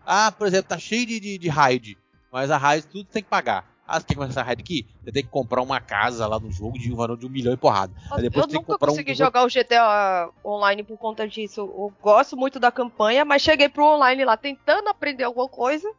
Ah, 0.04 0.32
por 0.32 0.48
exemplo, 0.48 0.70
tá 0.70 0.80
cheio 0.80 1.06
de, 1.06 1.20
de, 1.20 1.38
de 1.38 1.50
raid. 1.50 2.00
Mas 2.32 2.50
a 2.50 2.58
raid 2.58 2.88
tudo 2.88 3.06
tem 3.06 3.22
que 3.22 3.30
pagar. 3.30 3.77
Ah, 3.88 4.00
você 4.00 4.08
quer 4.08 4.16
começar 4.16 4.42
a 4.42 4.44
raid 4.44 4.62
aqui? 4.62 4.86
Você 5.02 5.12
tem 5.14 5.24
que 5.24 5.30
comprar 5.30 5.62
uma 5.62 5.80
casa 5.80 6.28
lá 6.28 6.38
no 6.38 6.52
jogo 6.52 6.78
de 6.78 6.92
um 6.92 6.96
valor 6.98 7.18
de 7.18 7.26
um 7.26 7.30
milhão 7.30 7.54
e 7.54 7.58
porrada. 7.58 7.94
eu 8.12 8.48
nunca 8.48 8.78
consegui 8.78 9.14
um... 9.14 9.16
jogar 9.16 9.46
o 9.46 9.48
GTA 9.48 10.30
online 10.44 10.84
por 10.84 10.98
conta 10.98 11.26
disso. 11.26 11.62
Eu 11.62 11.94
gosto 12.02 12.36
muito 12.36 12.60
da 12.60 12.70
campanha, 12.70 13.24
mas 13.24 13.42
cheguei 13.42 13.70
pro 13.70 13.86
online 13.86 14.26
lá 14.26 14.36
tentando 14.36 14.90
aprender 14.90 15.24
alguma 15.24 15.48
coisa. 15.48 15.90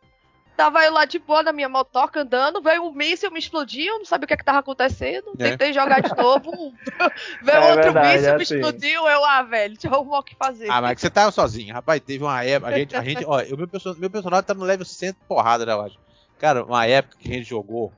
Tava 0.55 0.85
eu 0.85 0.93
lá 0.93 1.05
de 1.05 1.21
boa 1.21 1.41
na 1.41 1.53
minha 1.53 1.69
motoca 1.69 2.23
andando, 2.23 2.61
veio 2.61 2.83
um 2.83 2.93
míssil, 2.93 3.31
me 3.31 3.39
explodiu, 3.39 3.97
não 3.97 4.05
sabia 4.05 4.25
o 4.25 4.27
que, 4.27 4.35
é 4.35 4.37
que 4.37 4.45
tava 4.45 4.59
acontecendo. 4.59 5.33
É. 5.39 5.51
Tentei 5.51 5.73
jogar 5.73 6.03
de 6.03 6.15
novo, 6.17 6.51
veio 7.41 7.57
é 7.57 7.71
outro 7.71 7.85
verdade, 7.85 8.17
míssil, 8.17 8.29
é 8.29 8.37
me 8.37 8.43
assim. 8.43 8.55
explodiu, 8.57 9.09
eu, 9.09 9.25
ah, 9.25 9.43
velho, 9.45 9.75
deixa 9.75 9.87
eu 9.87 9.95
arrumar 9.95 10.19
o 10.19 10.23
que 10.25 10.35
fazer. 10.35 10.69
Ah, 10.69 10.83
mas 10.83 10.91
é 10.91 10.95
que 10.97 11.01
você 11.01 11.11
tava 11.11 11.31
sozinho, 11.31 11.73
rapaz, 11.73 12.03
teve 12.05 12.25
uma 12.25 12.43
época, 12.43 12.73
a 12.73 12.77
gente, 12.77 12.97
a 12.97 13.05
gente 13.05 13.25
ó, 13.25 13.41
eu, 13.41 13.57
meu, 13.57 13.69
personagem, 13.69 14.01
meu 14.01 14.11
personagem 14.11 14.45
tá 14.45 14.53
no 14.53 14.65
level 14.65 14.85
100 14.85 15.13
porrada, 15.29 15.65
né, 15.65 15.73
eu 15.73 15.81
acho. 15.81 16.08
Cara, 16.39 16.65
uma 16.65 16.87
época 16.87 17.17
que 17.19 17.31
a 17.31 17.35
gente 17.35 17.49
jogou, 17.49 17.93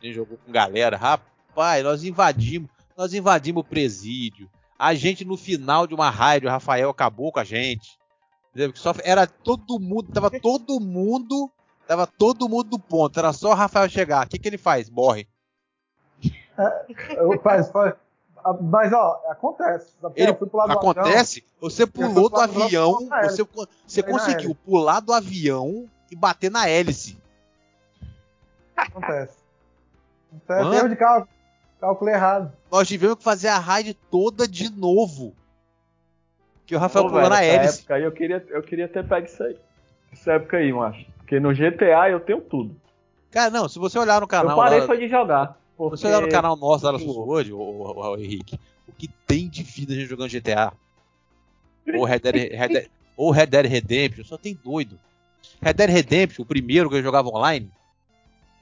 a 0.00 0.04
gente 0.04 0.14
jogou 0.14 0.38
com 0.38 0.52
galera, 0.52 0.96
rapaz, 0.96 1.84
nós 1.84 2.04
invadimos, 2.04 2.70
nós 2.96 3.14
invadimos 3.14 3.60
o 3.60 3.64
presídio. 3.64 4.50
A 4.78 4.94
gente 4.94 5.24
no 5.24 5.36
final 5.36 5.86
de 5.86 5.94
uma 5.94 6.10
raid, 6.10 6.46
o 6.46 6.50
Rafael 6.50 6.90
acabou 6.90 7.32
com 7.32 7.40
a 7.40 7.44
gente. 7.44 7.98
Só 8.74 8.92
era 9.04 9.26
todo 9.26 9.78
mundo, 9.78 10.12
tava 10.12 10.30
todo 10.30 10.80
mundo 10.80 11.50
Tava 11.86 12.06
todo 12.06 12.48
mundo 12.48 12.70
do 12.70 12.78
ponto, 12.78 13.18
era 13.18 13.32
só 13.32 13.50
o 13.50 13.54
Rafael 13.54 13.88
chegar. 13.88 14.26
O 14.26 14.28
que, 14.28 14.38
que 14.38 14.48
ele 14.48 14.58
faz? 14.58 14.90
Morre. 14.90 15.28
É, 16.58 17.38
faz, 17.42 17.70
faz, 17.70 17.94
mas 18.62 18.92
ó, 18.92 19.22
acontece. 19.28 19.92
Ele, 20.16 20.30
acontece? 20.30 21.44
Você 21.60 21.86
pulou 21.86 22.28
do 22.28 22.40
avião, 22.40 23.08
você, 23.22 23.46
você 23.86 24.02
conseguiu 24.02 24.54
pular 24.54 25.00
do 25.00 25.12
avião 25.12 25.88
e 26.10 26.16
bater 26.16 26.50
na 26.50 26.68
hélice. 26.68 27.16
Acontece. 28.76 29.38
Acontece. 30.30 30.76
Erro 30.76 30.88
de 30.88 30.96
cálculo. 30.96 31.36
Cálculo 31.80 32.10
errado. 32.10 32.52
Nós 32.70 32.88
tivemos 32.88 33.16
que 33.18 33.24
fazer 33.24 33.48
a 33.48 33.58
raid 33.58 33.94
toda 34.10 34.48
de 34.48 34.70
novo. 34.70 35.34
Que 36.64 36.74
o 36.74 36.78
Rafael 36.78 37.04
Pô, 37.04 37.10
pulou 37.10 37.28
velho, 37.28 37.34
na 37.34 37.44
hélice. 37.44 37.80
Época 37.80 37.94
aí 37.94 38.02
eu 38.02 38.12
queria, 38.12 38.44
eu 38.48 38.62
queria 38.62 38.88
ter 38.88 39.06
pego 39.06 39.26
isso 39.26 39.42
aí. 39.42 39.56
Essa 40.12 40.32
época 40.32 40.56
aí, 40.56 40.72
macho. 40.72 41.06
Porque 41.18 41.38
no 41.38 41.52
GTA 41.52 42.10
eu 42.10 42.20
tenho 42.20 42.40
tudo. 42.40 42.74
Cara, 43.30 43.50
não, 43.50 43.68
se 43.68 43.78
você 43.78 43.98
olhar 43.98 44.20
no 44.20 44.26
canal. 44.26 44.50
Eu 44.50 44.56
parei 44.56 44.80
lá, 44.80 44.86
foi 44.86 44.98
de 44.98 45.08
jogar. 45.08 45.58
Porque... 45.76 45.96
Se 45.96 46.02
você 46.02 46.08
olhar 46.08 46.22
no 46.22 46.28
canal 46.28 46.56
nosso 46.56 46.90
no 46.90 46.98
Sword, 46.98 47.52
o, 47.52 47.58
o, 47.58 48.12
o, 48.12 48.18
Henrique, 48.18 48.58
o 48.88 48.92
que 48.92 49.08
tem 49.26 49.48
de 49.48 49.62
vida 49.62 49.92
a 49.92 49.96
gente 49.96 50.08
jogando 50.08 50.30
GTA? 50.30 50.72
Ou 51.94 52.04
Red 52.04 52.20
Dead, 52.20 52.52
Red 52.52 52.68
Dead, 52.68 52.90
ou 53.16 53.30
Red 53.30 53.46
Dead 53.46 53.66
Redemption, 53.66 54.24
só 54.24 54.36
tem 54.36 54.58
doido. 54.64 54.98
Red 55.60 55.74
Dead 55.74 55.90
Redemption, 55.90 56.42
o 56.42 56.46
primeiro 56.46 56.88
que 56.88 56.96
eu 56.96 57.02
jogava 57.02 57.28
online, 57.28 57.70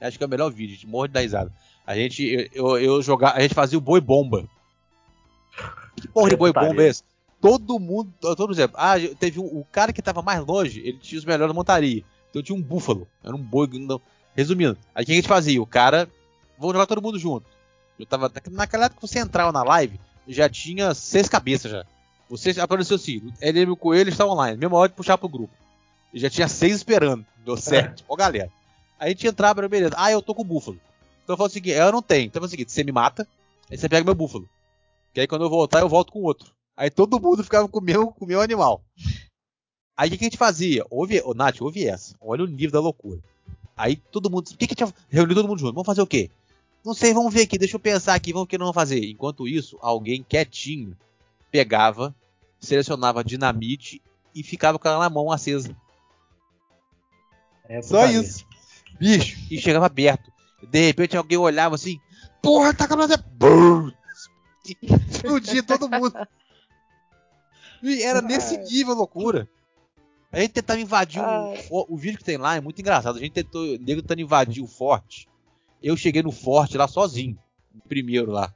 acho 0.07 0.17
que 0.17 0.23
é 0.23 0.27
o 0.27 0.29
melhor 0.29 0.51
vídeo, 0.51 0.73
a 0.73 0.75
gente 0.75 0.87
morre 0.87 1.07
de 1.07 1.13
dar 1.13 1.21
risada. 1.21 1.51
A 1.85 1.95
gente, 1.95 2.49
eu, 2.53 2.77
eu 2.77 3.01
jogava, 3.01 3.37
a 3.37 3.41
gente 3.41 3.53
fazia 3.53 3.77
o 3.77 3.81
boi 3.81 4.01
bomba. 4.01 4.47
Que 5.95 6.07
porra 6.07 6.29
de 6.29 6.35
boi 6.35 6.51
bomba 6.51 6.83
é 6.83 6.87
esse? 6.87 7.03
Todo 7.39 7.79
mundo, 7.79 8.11
todo 8.19 8.53
exemplo, 8.53 8.75
ah, 8.79 8.95
teve 9.19 9.39
um, 9.39 9.45
o 9.45 9.65
cara 9.71 9.93
que 9.93 10.01
tava 10.01 10.21
mais 10.21 10.43
longe, 10.43 10.79
ele 10.79 10.97
tinha 10.97 11.19
os 11.19 11.25
melhores 11.25 11.53
montarias. 11.53 12.03
Então 12.29 12.41
tinha 12.41 12.57
um 12.57 12.61
búfalo, 12.61 13.07
era 13.23 13.35
um 13.35 13.41
boi. 13.41 13.69
Não... 13.73 14.01
Resumindo, 14.35 14.77
aí 14.93 15.03
o 15.03 15.05
que 15.05 15.11
a 15.11 15.15
gente 15.15 15.27
fazia? 15.27 15.61
O 15.61 15.65
cara. 15.65 16.09
Vamos 16.57 16.73
jogar 16.73 16.85
todo 16.85 17.01
mundo 17.01 17.19
junto. 17.19 17.45
Eu 17.99 18.05
tava. 18.05 18.31
Naquela 18.51 18.85
época 18.85 18.99
que 18.99 19.07
você 19.07 19.19
entrava 19.19 19.51
na 19.51 19.63
live, 19.63 19.99
já 20.27 20.49
tinha 20.49 20.93
seis 20.93 21.29
cabeças 21.29 21.71
já. 21.71 21.85
Você 22.29 22.59
apareceu 22.59 22.95
assim, 22.95 23.31
ele 23.39 23.61
e 23.61 23.69
o 23.69 23.75
coelho 23.75 24.09
está 24.09 24.25
online, 24.25 24.57
mesma 24.57 24.77
hora 24.77 24.89
de 24.89 24.95
puxar 24.95 25.17
pro 25.17 25.29
grupo. 25.29 25.53
E 26.13 26.19
já 26.19 26.29
tinha 26.29 26.47
seis 26.47 26.75
esperando. 26.75 27.25
Deu 27.45 27.55
certo. 27.55 28.03
Ó, 28.07 28.15
galera. 28.15 28.49
Aí 28.99 29.07
a 29.07 29.09
gente 29.09 29.27
entrava, 29.27 29.67
beleza. 29.67 29.93
Ah, 29.97 30.11
eu 30.11 30.21
tô 30.21 30.33
com 30.33 30.41
o 30.41 30.45
búfalo. 30.45 30.79
Então 31.23 31.33
eu 31.33 31.37
falo 31.37 31.49
o 31.49 31.51
seguinte, 31.51 31.75
eu 31.75 31.91
não 31.91 32.01
tenho. 32.01 32.27
Então 32.27 32.41
é 32.41 32.45
o 32.45 32.49
seguinte, 32.49 32.71
você 32.71 32.83
me 32.83 32.91
mata, 32.91 33.27
aí 33.69 33.77
você 33.77 33.89
pega 33.89 34.05
meu 34.05 34.15
búfalo. 34.15 34.47
Que 35.13 35.21
aí 35.21 35.27
quando 35.27 35.43
eu 35.43 35.49
voltar, 35.49 35.81
eu 35.81 35.89
volto 35.89 36.11
com 36.11 36.21
outro. 36.21 36.51
Aí 36.77 36.89
todo 36.89 37.19
mundo 37.19 37.43
ficava 37.43 37.67
com 37.67 37.79
o 37.79 37.81
meu, 37.81 38.07
com 38.11 38.25
o 38.25 38.27
meu 38.27 38.41
animal. 38.41 38.81
Aí 39.97 40.09
o 40.09 40.11
que, 40.11 40.17
que 40.17 40.25
a 40.25 40.27
gente 40.27 40.37
fazia? 40.37 40.85
Ouve, 40.89 41.21
oh, 41.23 41.33
Nath, 41.33 41.61
ouve 41.61 41.87
essa. 41.87 42.15
Olha 42.19 42.43
o 42.43 42.47
nível 42.47 42.71
da 42.71 42.79
loucura. 42.79 43.19
Aí 43.77 43.95
todo 43.95 44.29
mundo. 44.29 44.47
O 44.49 44.57
que, 44.57 44.67
que 44.67 44.83
a 44.83 44.85
gente 44.85 44.95
reuniu 45.09 45.35
todo 45.35 45.47
mundo 45.47 45.59
junto? 45.59 45.73
Vamos 45.73 45.85
fazer 45.85 46.01
o 46.01 46.07
quê? 46.07 46.29
Não 46.83 46.93
sei, 46.93 47.13
vamos 47.13 47.33
ver 47.33 47.43
aqui, 47.43 47.57
deixa 47.57 47.75
eu 47.75 47.79
pensar 47.79 48.13
aqui, 48.13 48.31
vamos 48.31 48.45
o 48.45 48.47
que 48.47 48.57
não 48.57 48.65
vamos 48.65 48.75
fazer. 48.75 49.03
Enquanto 49.09 49.47
isso, 49.47 49.77
alguém 49.81 50.21
quietinho 50.21 50.95
pegava, 51.49 52.13
selecionava 52.59 53.23
dinamite 53.23 54.01
e 54.35 54.43
ficava 54.43 54.77
com 54.77 54.87
ela 54.87 54.99
na 54.99 55.09
mão 55.09 55.31
acesa. 55.31 55.75
É, 57.67 57.81
Só 57.81 58.05
isso. 58.05 58.45
Bicho, 58.99 59.37
e 59.51 59.59
chegava 59.59 59.89
perto. 59.89 60.31
De 60.63 60.85
repente 60.87 61.15
alguém 61.15 61.37
olhava 61.37 61.75
assim, 61.75 61.99
porra, 62.41 62.73
tá 62.73 62.87
com 62.87 62.95
a 62.95 63.07
Explodia 65.09 65.63
todo 65.63 65.89
mundo. 65.89 66.13
E 67.83 68.01
era 68.01 68.21
nesse 68.21 68.57
nível 68.57 68.95
loucura. 68.95 69.47
A 70.31 70.39
gente 70.39 70.53
tentava 70.53 70.79
invadir 70.79 71.21
o, 71.21 71.93
o, 71.93 71.95
vídeo 71.95 72.17
que 72.17 72.23
tem 72.23 72.37
lá, 72.37 72.55
é 72.55 72.61
muito 72.61 72.79
engraçado. 72.81 73.17
A 73.17 73.21
gente 73.21 73.31
tentou, 73.31 73.61
o 73.61 73.77
nego 73.77 74.01
tentando 74.01 74.21
invadir 74.21 74.63
o 74.63 74.67
forte. 74.67 75.29
Eu 75.81 75.95
cheguei 75.95 76.23
no 76.23 76.31
forte 76.31 76.77
lá 76.77 76.87
sozinho, 76.87 77.37
primeiro 77.87 78.31
lá. 78.31 78.53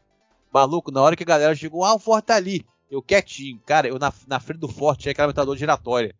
Maluco, 0.52 0.92
na 0.92 1.02
hora 1.02 1.16
que 1.16 1.24
a 1.24 1.26
galera 1.26 1.56
chegou, 1.56 1.86
ah, 1.86 1.94
o 1.94 2.00
forte 2.00 2.26
tá 2.26 2.36
ali. 2.36 2.66
Eu 2.90 3.04
quietinho, 3.04 3.62
cara, 3.66 3.88
eu 3.88 4.00
na, 4.00 4.12
na 4.28 4.40
frente 4.40 4.60
do 4.60 4.68
forte 4.68 5.04
tinha 5.04 5.12
aquela 5.12 5.28
metralhadora 5.28 5.60
giratória. 5.60 6.16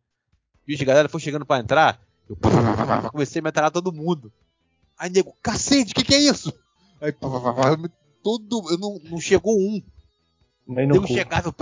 Bicho, 0.68 0.84
a 0.84 0.86
galera 0.86 1.10
foi 1.10 1.20
chegando 1.20 1.46
para 1.46 1.62
entrar, 1.62 2.00
eu 2.30 3.12
comecei 3.12 3.40
a 3.40 3.44
metralhar 3.44 3.72
todo 3.72 3.92
mundo. 3.92 4.32
Aí 4.98 5.10
nego, 5.10 5.36
cacete, 5.42 5.92
o 5.92 5.96
que, 5.96 6.04
que 6.04 6.14
é 6.14 6.20
isso? 6.20 6.54
Aí 7.02 7.12
todo, 8.24 8.70
eu 8.70 8.78
não, 8.78 9.00
não 9.10 9.20
chegou 9.20 9.58
um. 9.58 9.82
Nem 10.68 10.86
no 10.86 11.08
chegava, 11.08 11.54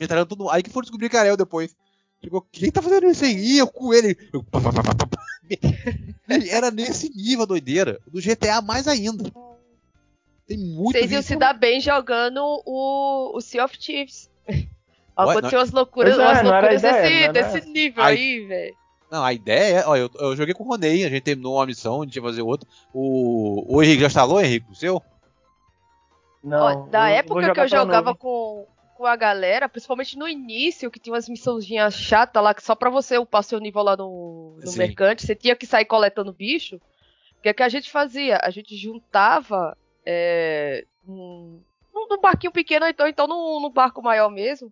metralhando 0.00 0.28
todo 0.28 0.38
mundo. 0.40 0.50
Aí 0.50 0.62
que 0.62 0.70
foi 0.70 0.82
descobrir 0.82 1.08
que 1.08 1.16
era 1.16 1.28
eu 1.28 1.36
depois. 1.36 1.76
Chegou, 2.22 2.44
quem 2.50 2.72
tá 2.72 2.82
fazendo 2.82 3.06
isso 3.06 3.24
aí? 3.24 3.58
Eu 3.58 3.68
com 3.68 3.92
ele. 3.94 4.16
Eu... 4.32 4.44
Era 6.50 6.72
nesse 6.72 7.14
nível 7.14 7.42
a 7.42 7.46
doideira. 7.46 8.00
Do 8.08 8.20
GTA 8.20 8.60
mais 8.60 8.88
ainda. 8.88 9.30
Tem 10.46 10.58
muito 10.58 10.92
Vocês 10.92 11.12
iam 11.12 11.22
se 11.22 11.36
dar 11.36 11.52
bem 11.52 11.80
jogando 11.80 12.40
o, 12.64 13.36
o 13.36 13.40
Sea 13.40 13.64
of 13.64 13.78
Thieves. 13.78 14.30
Aconteceu 15.16 15.60
as 15.60 15.70
loucuras, 15.70 16.18
é, 16.18 16.24
as 16.24 16.42
loucuras 16.42 16.80
ideia, 16.80 17.32
desse, 17.32 17.60
desse 17.60 17.70
nível 17.70 18.02
a... 18.02 18.06
aí, 18.06 18.44
velho. 18.46 18.76
Não, 19.16 19.24
a 19.24 19.32
ideia 19.32 19.78
é. 19.78 19.86
Ó, 19.86 19.96
eu, 19.96 20.10
eu 20.18 20.36
joguei 20.36 20.52
com 20.52 20.62
o 20.62 20.66
Ronei, 20.66 21.02
a 21.02 21.08
gente 21.08 21.22
terminou 21.22 21.54
uma 21.54 21.64
missão, 21.64 22.02
a 22.02 22.04
gente 22.04 22.16
ia 22.16 22.22
fazer 22.22 22.42
outra. 22.42 22.68
O, 22.92 23.64
o 23.66 23.82
Henrique 23.82 24.02
já 24.02 24.08
instalou, 24.08 24.42
Henrique? 24.42 24.70
O 24.70 24.74
seu? 24.74 25.02
Não. 26.44 26.84
Ó, 26.84 26.86
da 26.88 27.08
época 27.08 27.54
que 27.54 27.60
eu 27.60 27.66
jogava 27.66 28.14
com, 28.14 28.66
com 28.94 29.06
a 29.06 29.16
galera, 29.16 29.70
principalmente 29.70 30.18
no 30.18 30.28
início, 30.28 30.90
que 30.90 31.00
tinha 31.00 31.14
umas 31.14 31.30
missãozinhas 31.30 31.94
chatas 31.94 32.42
lá, 32.42 32.52
que 32.52 32.62
só 32.62 32.74
pra 32.74 32.90
você 32.90 33.16
upar 33.16 33.42
seu 33.42 33.58
nível 33.58 33.82
lá 33.82 33.96
no, 33.96 34.58
no 34.62 34.72
mercante, 34.74 35.24
você 35.24 35.34
tinha 35.34 35.56
que 35.56 35.66
sair 35.66 35.86
coletando 35.86 36.30
bicho. 36.30 36.76
O 37.38 37.42
que 37.42 37.48
é 37.48 37.54
que 37.54 37.62
a 37.62 37.70
gente 37.70 37.90
fazia? 37.90 38.38
A 38.42 38.50
gente 38.50 38.76
juntava 38.76 39.74
é, 40.04 40.84
num, 41.06 41.62
num 41.94 42.20
barquinho 42.20 42.52
pequeno, 42.52 42.86
então, 42.86 43.08
então 43.08 43.26
num, 43.26 43.62
num 43.62 43.70
barco 43.70 44.02
maior 44.02 44.28
mesmo. 44.28 44.70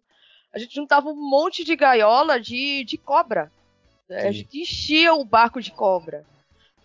A 0.53 0.59
gente 0.59 0.75
juntava 0.75 1.09
um 1.09 1.17
monte 1.17 1.65
de 1.65 1.75
gaiola 1.75 2.39
de, 2.39 2.85
de 2.85 2.99
cobra. 2.99 3.51
Né? 4.09 4.29
A 4.29 4.33
gente 4.33 4.61
enchia 4.61 5.15
o 5.15 5.25
barco 5.25 5.61
de 5.61 5.71
cobra. 5.71 6.25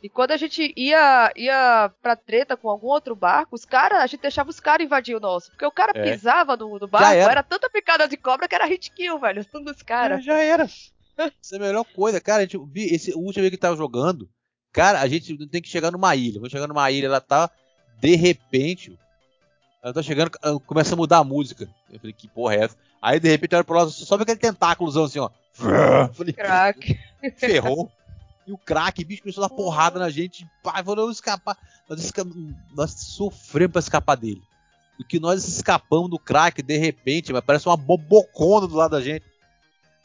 E 0.02 0.08
quando 0.08 0.32
a 0.32 0.38
gente 0.38 0.74
ia, 0.78 1.32
ia 1.36 1.92
pra 2.02 2.16
treta 2.16 2.56
com 2.56 2.70
algum 2.70 2.88
outro 2.88 3.16
barco, 3.16 3.56
os 3.56 3.66
caras, 3.66 4.00
a 4.00 4.08
gente 4.08 4.22
deixava 4.22 4.50
os 4.50 4.60
caras 4.60 4.86
invadir 4.86 5.16
o 5.16 5.20
nosso. 5.20 5.52
Porque 5.52 5.66
o 5.66 5.72
cara 5.72 5.92
é. 5.94 6.12
pisava 6.12 6.56
no, 6.56 6.80
no 6.80 6.88
barco, 6.88 7.08
era. 7.08 7.32
era. 7.32 7.44
tanta 7.44 7.70
picada 7.70 8.08
de 8.08 8.16
cobra 8.16 8.48
que 8.48 8.56
era 8.56 8.66
hit 8.66 8.92
kill, 8.92 9.20
velho. 9.20 9.46
Um 9.54 9.64
dos 9.64 9.82
caras. 9.82 10.20
É, 10.20 10.22
já 10.22 10.40
era. 10.40 10.66
Isso 10.66 11.54
é 11.54 11.58
a 11.58 11.60
melhor 11.60 11.84
coisa, 11.84 12.22
cara. 12.22 12.44
A 12.44 12.46
gente, 12.46 12.58
esse 12.76 13.14
último 13.14 13.50
que 13.50 13.58
tava 13.58 13.76
jogando, 13.76 14.30
cara, 14.72 15.02
a 15.02 15.08
gente 15.08 15.36
tem 15.50 15.62
que 15.62 15.68
chegar 15.68 15.92
numa 15.92 16.16
ilha. 16.16 16.36
Vamos 16.36 16.52
chegar 16.52 16.68
numa 16.68 16.90
ilha, 16.90 17.08
ela 17.08 17.20
tá. 17.20 17.52
De 18.00 18.16
repente, 18.16 18.98
Ela 19.82 19.94
tá 19.94 20.04
chegando, 20.04 20.32
começa 20.66 20.94
a 20.94 20.98
mudar 20.98 21.20
a 21.20 21.24
música. 21.24 21.70
Eu 21.90 22.00
falei, 22.00 22.14
que 22.14 22.28
porra 22.28 22.56
é 22.56 22.64
essa? 22.66 22.78
Aí 23.02 23.20
de 23.20 23.30
repente 23.30 23.56
olha 23.56 23.64
pro 23.64 23.78
lado, 23.78 23.90
só 23.92 24.18
vê 24.18 24.24
aquele 24.24 24.40
tentáculozão 24.40 25.06
assim, 25.06 25.20
ó. 25.20 25.30
Falei, 26.14 26.34
crack. 26.34 27.00
Ferrou. 27.38 27.90
E 28.46 28.52
o 28.52 28.58
crack, 28.58 29.04
bicho, 29.04 29.22
começou 29.22 29.44
a 29.44 29.48
dar 29.48 29.56
porrada 29.56 30.00
na 30.00 30.10
gente. 30.10 30.46
Pai, 30.64 30.82
vou 30.82 31.12
escapar. 31.12 31.58
Nós, 31.88 32.04
esca... 32.04 32.26
nós 32.76 32.92
sofremos 32.92 33.74
pra 33.74 33.80
escapar 33.80 34.16
dele. 34.16 34.42
O 35.00 35.04
que 35.06 35.20
nós 35.20 35.48
escapamos 35.48 36.10
do 36.10 36.20
crack, 36.20 36.62
de 36.62 36.78
repente, 36.78 37.32
mas 37.32 37.44
parece 37.44 37.68
uma 37.68 37.78
bobocona 37.78 38.68
do 38.68 38.76
lado 38.76 38.92
da 38.92 39.02
gente. 39.02 39.24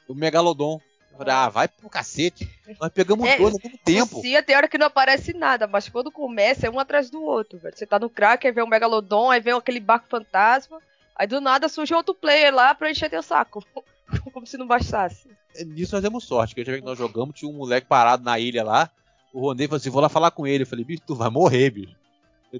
O 0.09 0.14
Megalodon. 0.14 0.80
Ah, 1.19 1.49
vai 1.49 1.69
pro 1.69 1.89
cacete. 1.89 2.49
Nós 2.81 2.91
pegamos 2.93 3.28
é, 3.28 3.36
dois 3.36 3.55
ao 3.55 3.61
mesmo 3.62 3.78
tempo. 3.85 4.20
Sim, 4.20 4.43
tem 4.43 4.57
hora 4.57 4.69
que 4.69 4.78
não 4.78 4.86
aparece 4.86 5.32
nada, 5.32 5.66
mas 5.66 5.89
quando 5.89 6.11
começa 6.11 6.66
é 6.66 6.70
um 6.70 6.78
atrás 6.78 7.11
do 7.11 7.23
outro, 7.23 7.59
velho. 7.59 7.77
Você 7.77 7.86
tá 7.86 7.99
no 7.99 8.11
crack, 8.11 8.47
aí 8.47 8.53
vem 8.53 8.65
o 8.65 8.69
Megalodon, 8.69 9.31
aí 9.31 9.41
vem 9.41 9.55
aquele 9.55 9.81
barco 9.81 10.07
fantasma. 10.09 10.81
Aí 11.16 11.27
do 11.27 11.41
nada 11.41 11.69
surge 11.69 11.95
outro 11.95 12.15
player 12.15 12.53
lá 12.53 12.74
pra 12.74 12.91
encher 12.91 13.09
teu 13.09 13.23
saco. 13.23 13.65
Como 14.32 14.47
se 14.47 14.57
não 14.57 14.66
bastasse. 14.66 15.28
É, 15.55 15.65
nisso 15.65 15.95
nós 15.95 16.03
demos 16.03 16.24
sorte, 16.24 16.55
que 16.55 16.61
a 16.61 16.65
gente 16.65 16.81
que 16.81 16.85
nós 16.85 16.99
jogamos, 16.99 17.39
tinha 17.39 17.51
um 17.51 17.57
moleque 17.57 17.86
parado 17.86 18.24
na 18.24 18.39
ilha 18.39 18.65
lá. 18.65 18.91
O 19.32 19.41
Ronei 19.41 19.66
falou 19.66 19.78
assim: 19.78 19.91
vou 19.91 20.03
lá 20.03 20.09
falar 20.09 20.31
com 20.31 20.47
ele. 20.47 20.65
Eu 20.65 20.66
falei, 20.66 20.85
bicho, 20.85 21.03
tu 21.07 21.15
vai 21.15 21.31
morrer, 21.31 21.70
bicho. 21.70 21.97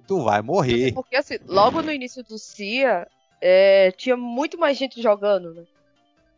Tu 0.07 0.23
vai 0.23 0.43
morrer. 0.43 0.93
Porque 0.93 1.15
assim, 1.15 1.39
logo 1.47 1.81
no 1.83 1.93
início 1.93 2.25
do 2.25 2.37
CIA, 2.37 3.07
é, 3.41 3.93
tinha 3.93 4.17
muito 4.17 4.59
mais 4.59 4.77
gente 4.77 5.01
jogando, 5.01 5.55
né? 5.55 5.65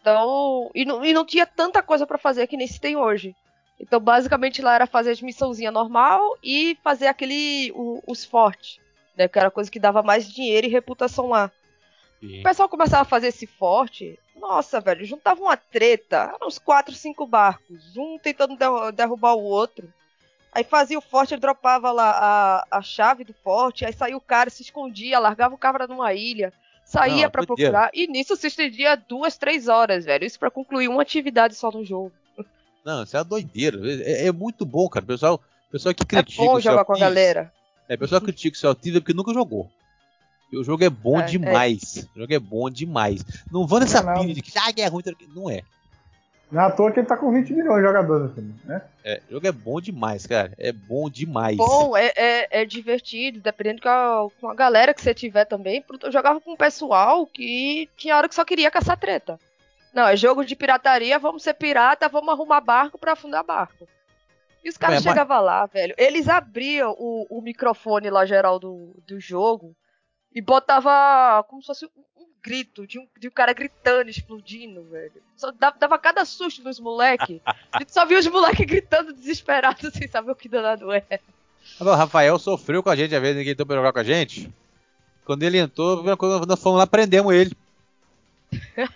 Então. 0.07 0.71
E 0.73 0.85
não, 0.85 1.05
e 1.05 1.13
não 1.13 1.25
tinha 1.25 1.45
tanta 1.45 1.83
coisa 1.83 2.07
para 2.07 2.17
fazer 2.17 2.47
que 2.47 2.57
nem 2.57 2.69
se 2.69 2.81
tem 2.81 2.97
hoje. 2.97 3.35
Então, 3.79 3.99
basicamente, 3.99 4.63
lá 4.63 4.77
era 4.77 4.87
fazer 4.87 5.11
as 5.11 5.21
missãozinha 5.21 5.73
normal 5.73 6.39
e 6.43 6.79
fazer 6.85 7.09
aquele. 7.09 7.73
O, 7.75 8.01
os 8.07 8.25
fortes. 8.25 8.79
Né? 9.17 9.27
Que 9.27 9.39
era 9.39 9.51
coisa 9.51 9.69
que 9.69 9.81
dava 9.81 10.05
mais 10.05 10.33
dinheiro 10.33 10.69
e 10.69 10.71
reputação 10.71 11.29
lá. 11.29 11.51
Sim. 12.21 12.39
O 12.39 12.43
pessoal 12.45 12.69
começava 12.69 13.03
a 13.03 13.07
fazer 13.07 13.29
esse 13.29 13.49
forte. 13.49 14.17
Nossa, 14.37 14.81
velho, 14.81 15.05
juntava 15.05 15.41
uma 15.41 15.57
treta. 15.57 16.37
Uns 16.41 16.59
4, 16.59 16.95
5 16.95 17.27
barcos. 17.27 17.97
Um 17.97 18.17
tentando 18.17 18.57
derrubar 18.93 19.35
o 19.35 19.43
outro. 19.43 19.93
Aí 20.53 20.63
fazia 20.63 20.97
o 20.97 21.03
forte, 21.03 21.35
ele 21.35 21.41
dropava 21.41 21.91
lá 21.91 22.11
a, 22.71 22.79
a 22.79 22.81
chave 22.81 23.25
do 23.25 23.35
forte, 23.35 23.85
aí 23.85 23.93
saía 23.93 24.17
o 24.17 24.21
cara, 24.23 24.49
se 24.49 24.63
escondia, 24.63 25.19
largava 25.19 25.55
o 25.55 25.59
cabra 25.59 25.87
numa 25.87 26.15
ilha, 26.15 26.51
saía 26.87 27.29
para 27.29 27.45
procurar, 27.45 27.91
e 27.93 28.07
nisso 28.07 28.37
se 28.37 28.47
estendia 28.47 28.95
duas, 28.97 29.37
três 29.37 29.67
horas, 29.67 30.05
velho. 30.05 30.25
Isso 30.25 30.39
para 30.39 30.51
concluir 30.51 30.89
uma 30.89 31.03
atividade 31.03 31.55
só 31.55 31.71
no 31.71 31.85
jogo. 31.85 32.13
Não, 32.85 33.03
isso 33.03 33.17
é 33.17 33.19
uma 33.19 33.25
doideira. 33.25 33.79
É, 34.03 34.29
é 34.29 34.33
muito 34.33 34.65
bom, 34.65 34.89
cara. 34.89 35.05
Pessoal, 35.05 35.43
pessoal 35.71 35.93
que 35.93 36.07
critica. 36.07 36.43
É 36.43 36.47
bom 36.47 36.61
jogar 36.61 36.85
com 36.85 36.95
a 36.95 36.99
galera. 36.99 37.53
É, 37.89 37.97
pessoal 37.97 38.21
critica 38.21 38.57
o 38.57 38.59
seu 38.59 38.71
é 38.71 38.75
porque 38.75 39.13
nunca 39.13 39.35
jogou. 39.35 39.69
O 40.53 40.63
jogo 40.63 40.85
é 40.85 40.91
bom 40.91 41.19
é, 41.19 41.25
é. 41.25 41.27
demais. 41.27 41.97
É. 41.97 42.01
O 42.15 42.21
jogo 42.21 42.33
é 42.33 42.39
bom 42.39 42.71
demais. 42.71 43.25
Não 43.51 43.67
vão 43.67 43.81
nessa 43.81 44.03
pilha 44.15 44.33
de 44.33 44.41
que 44.41 44.57
ah, 44.57 44.73
é 44.77 44.87
ruim. 44.87 45.03
Não 45.35 45.51
é. 45.51 45.63
Não 46.51 46.63
é 46.63 46.65
à 46.67 46.71
toa 46.71 46.93
que 46.93 47.01
ele 47.01 47.07
tá 47.07 47.17
com 47.17 47.33
20 47.33 47.53
milhões 47.53 47.81
de 47.81 47.87
jogadores, 47.87 48.31
assim, 48.31 48.55
né? 48.65 48.83
É, 49.05 49.21
o 49.29 49.33
jogo 49.33 49.47
é 49.49 49.53
bom 49.53 49.81
demais, 49.81 50.27
cara. 50.27 50.53
É 50.59 50.73
bom 50.73 51.11
demais. 51.11 51.57
Bom, 51.57 51.97
é, 51.97 52.13
é, 52.17 52.63
é 52.63 52.65
divertido, 52.65 53.41
dependendo 53.41 53.83
com 53.83 53.89
a, 53.89 54.29
com 54.41 54.49
a 54.49 54.55
galera 54.55 54.95
que 54.95 55.03
você 55.03 55.13
tiver 55.13 55.45
também. 55.45 55.85
Eu 56.03 56.13
jogava 56.13 56.41
com 56.41 56.53
um 56.53 56.57
pessoal 56.57 57.27
que 57.27 57.89
tinha 57.97 58.17
hora 58.17 58.29
que 58.29 58.35
só 58.35 58.45
queria 58.45 58.71
caçar 58.71 58.97
treta. 58.97 59.41
Não, 59.93 60.07
é 60.07 60.17
jogo 60.17 60.45
de 60.45 60.55
pirataria, 60.55 61.19
vamos 61.19 61.43
ser 61.43 61.55
pirata, 61.55 62.09
vamos 62.09 62.29
arrumar 62.29 62.61
barco 62.61 62.99
para 62.99 63.13
afundar 63.13 63.43
barco. 63.43 63.89
E 64.63 64.69
os 64.69 64.77
caras 64.77 64.99
é, 64.99 65.09
chegavam 65.09 65.37
mas... 65.39 65.47
lá, 65.47 65.67
velho. 65.67 65.95
Eles 65.99 66.29
abriam 66.29 66.95
o, 66.99 67.27
o 67.31 67.41
microfone 67.41 68.09
lá 68.09 68.25
geral 68.25 68.59
do, 68.59 68.95
do 69.07 69.19
jogo 69.19 69.75
e 70.35 70.41
botava 70.41 71.43
como 71.45 71.63
se 71.63 71.67
fosse 71.67 71.89
grito, 72.47 72.87
de 72.87 73.01
um, 73.01 73.09
de 73.19 73.27
um 73.27 73.31
cara 73.31 73.53
gritando, 73.53 74.09
explodindo, 74.09 74.85
velho. 74.85 75.21
Só 75.37 75.51
dava, 75.51 75.77
dava 75.77 75.99
cada 75.99 76.25
susto 76.25 76.63
nos 76.63 76.79
moleques. 76.79 77.41
A 77.45 77.81
gente 77.81 77.93
só 77.93 78.07
via 78.07 78.21
os 78.21 78.27
moleques 78.29 78.65
gritando 78.65 79.13
desesperados 79.13 79.91
sem 79.93 80.07
saber 80.07 80.31
o 80.31 80.37
que 80.37 80.49
danado 80.49 80.93
é. 80.93 81.05
O 81.81 81.85
Rafael 81.85 82.39
sofreu 82.39 82.85
com 82.85 82.91
a 82.91 82.95
gente 82.95 83.17
a 83.17 83.19
vez 83.19 83.35
ninguém 83.35 83.53
entrou 83.53 83.67
pra 83.67 83.75
jogar 83.75 83.93
com 83.93 83.99
a 83.99 84.05
gente. 84.05 84.49
Quando 85.25 85.43
ele 85.43 85.59
entrou, 85.59 86.05
nós 86.47 86.63
fomos 86.63 86.79
lá, 86.79 86.87
prendemos 86.87 87.35
ele. 87.35 87.53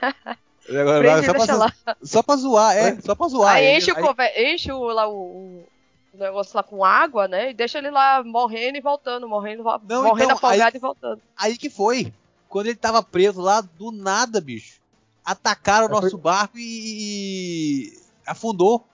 Agora, 0.71 1.23
só, 1.25 1.35
pra, 1.35 1.57
lá. 1.57 1.75
só 2.01 2.23
pra 2.23 2.37
zoar, 2.37 2.77
é, 2.77 3.01
só 3.01 3.17
pra 3.17 3.27
zoar. 3.27 3.57
Aí 3.57 3.77
enche, 3.77 3.91
aí... 3.91 4.01
O, 4.01 4.53
enche 4.53 4.71
o, 4.71 4.85
lá 4.85 5.09
o, 5.09 5.67
o, 6.15 6.17
negócio 6.17 6.57
lá 6.57 6.63
com 6.63 6.85
água, 6.85 7.27
né? 7.27 7.51
E 7.51 7.55
deixa 7.55 7.79
ele 7.79 7.91
lá 7.91 8.23
morrendo 8.23 8.79
e 8.79 8.81
voltando, 8.81 9.29
morrendo, 9.29 9.65
Não, 9.65 10.05
morrendo 10.05 10.33
então, 10.33 10.37
afogado 10.37 10.63
aí, 10.63 10.77
e 10.77 10.79
voltando. 10.79 11.21
Aí 11.37 11.59
que 11.59 11.69
foi 11.69 12.13
quando 12.51 12.67
ele 12.67 12.77
tava 12.77 13.01
preso 13.01 13.41
lá, 13.41 13.61
do 13.61 13.93
nada, 13.93 14.41
bicho, 14.41 14.81
atacaram 15.25 15.87
o 15.87 15.91
nosso 15.91 16.19
barco 16.19 16.59
e, 16.59 17.97
afundou. 18.27 18.85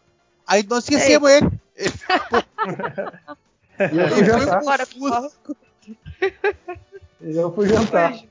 Aí 0.46 0.62
nós 0.62 0.84
esquecemos 0.84 1.28
Ei. 1.30 1.38
ele. 1.38 1.60
eu 3.80 4.08
fui 4.10 4.24
jantar. 4.26 4.60
eu 7.22 7.52
fui 7.52 7.68
jantar. 7.68 8.22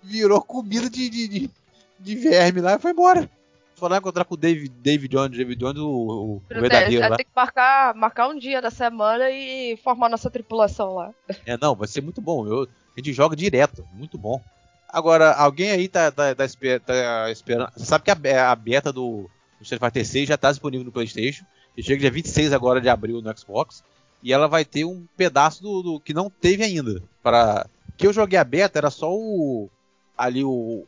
Virou 0.00 0.40
comida 0.40 0.88
de, 0.88 1.10
de, 1.10 1.28
de, 1.28 1.50
de 1.98 2.14
verme 2.14 2.60
lá 2.60 2.76
e 2.76 2.78
foi 2.78 2.92
embora. 2.92 3.28
Foi 3.74 3.88
lá 3.88 3.98
encontrar 3.98 4.24
com 4.24 4.34
o 4.34 4.36
David, 4.36 4.68
David 4.80 5.12
Jones, 5.12 5.36
David 5.36 5.58
Jones, 5.58 5.78
o, 5.80 5.88
o 5.88 6.42
verdadeiro 6.48 7.08
lá. 7.08 7.16
Tem 7.16 7.26
que 7.26 7.32
marcar, 7.34 7.94
marcar 7.96 8.28
um 8.28 8.38
dia 8.38 8.62
da 8.62 8.70
semana 8.70 9.28
e 9.28 9.76
formar 9.78 10.08
nossa 10.08 10.30
tripulação 10.30 10.94
lá. 10.94 11.12
É, 11.44 11.58
não, 11.60 11.74
vai 11.74 11.88
ser 11.88 12.00
muito 12.00 12.20
bom. 12.20 12.46
Eu, 12.46 12.62
a 12.62 13.00
gente 13.00 13.12
joga 13.12 13.34
direto, 13.34 13.84
muito 13.92 14.16
bom. 14.16 14.40
Agora, 14.88 15.32
alguém 15.32 15.70
aí 15.70 15.88
tá, 15.88 16.10
tá, 16.10 16.34
tá, 16.34 16.34
tá 16.34 17.30
esperando. 17.30 17.70
Você 17.76 17.84
sabe 17.84 18.04
que 18.04 18.10
a, 18.10 18.50
a 18.50 18.56
beta 18.56 18.92
do, 18.92 19.28
do 19.58 19.62
Street 19.62 19.82
Fighter 19.82 20.06
6 20.06 20.28
já 20.28 20.34
está 20.34 20.50
disponível 20.50 20.84
no 20.84 20.92
PlayStation. 20.92 21.44
E 21.76 21.82
chega 21.82 22.00
dia 22.00 22.10
26 22.10 22.52
agora 22.52 22.80
de 22.80 22.88
abril 22.88 23.20
no 23.20 23.38
Xbox. 23.38 23.84
E 24.22 24.32
ela 24.32 24.48
vai 24.48 24.64
ter 24.64 24.84
um 24.84 25.06
pedaço 25.16 25.62
do, 25.62 25.82
do 25.82 26.00
que 26.00 26.14
não 26.14 26.30
teve 26.30 26.64
ainda. 26.64 27.02
Para 27.22 27.66
que 27.96 28.06
eu 28.06 28.12
joguei 28.12 28.38
a 28.38 28.44
beta 28.44 28.78
era 28.78 28.90
só 28.90 29.12
o 29.12 29.68
ali 30.16 30.42
o 30.42 30.86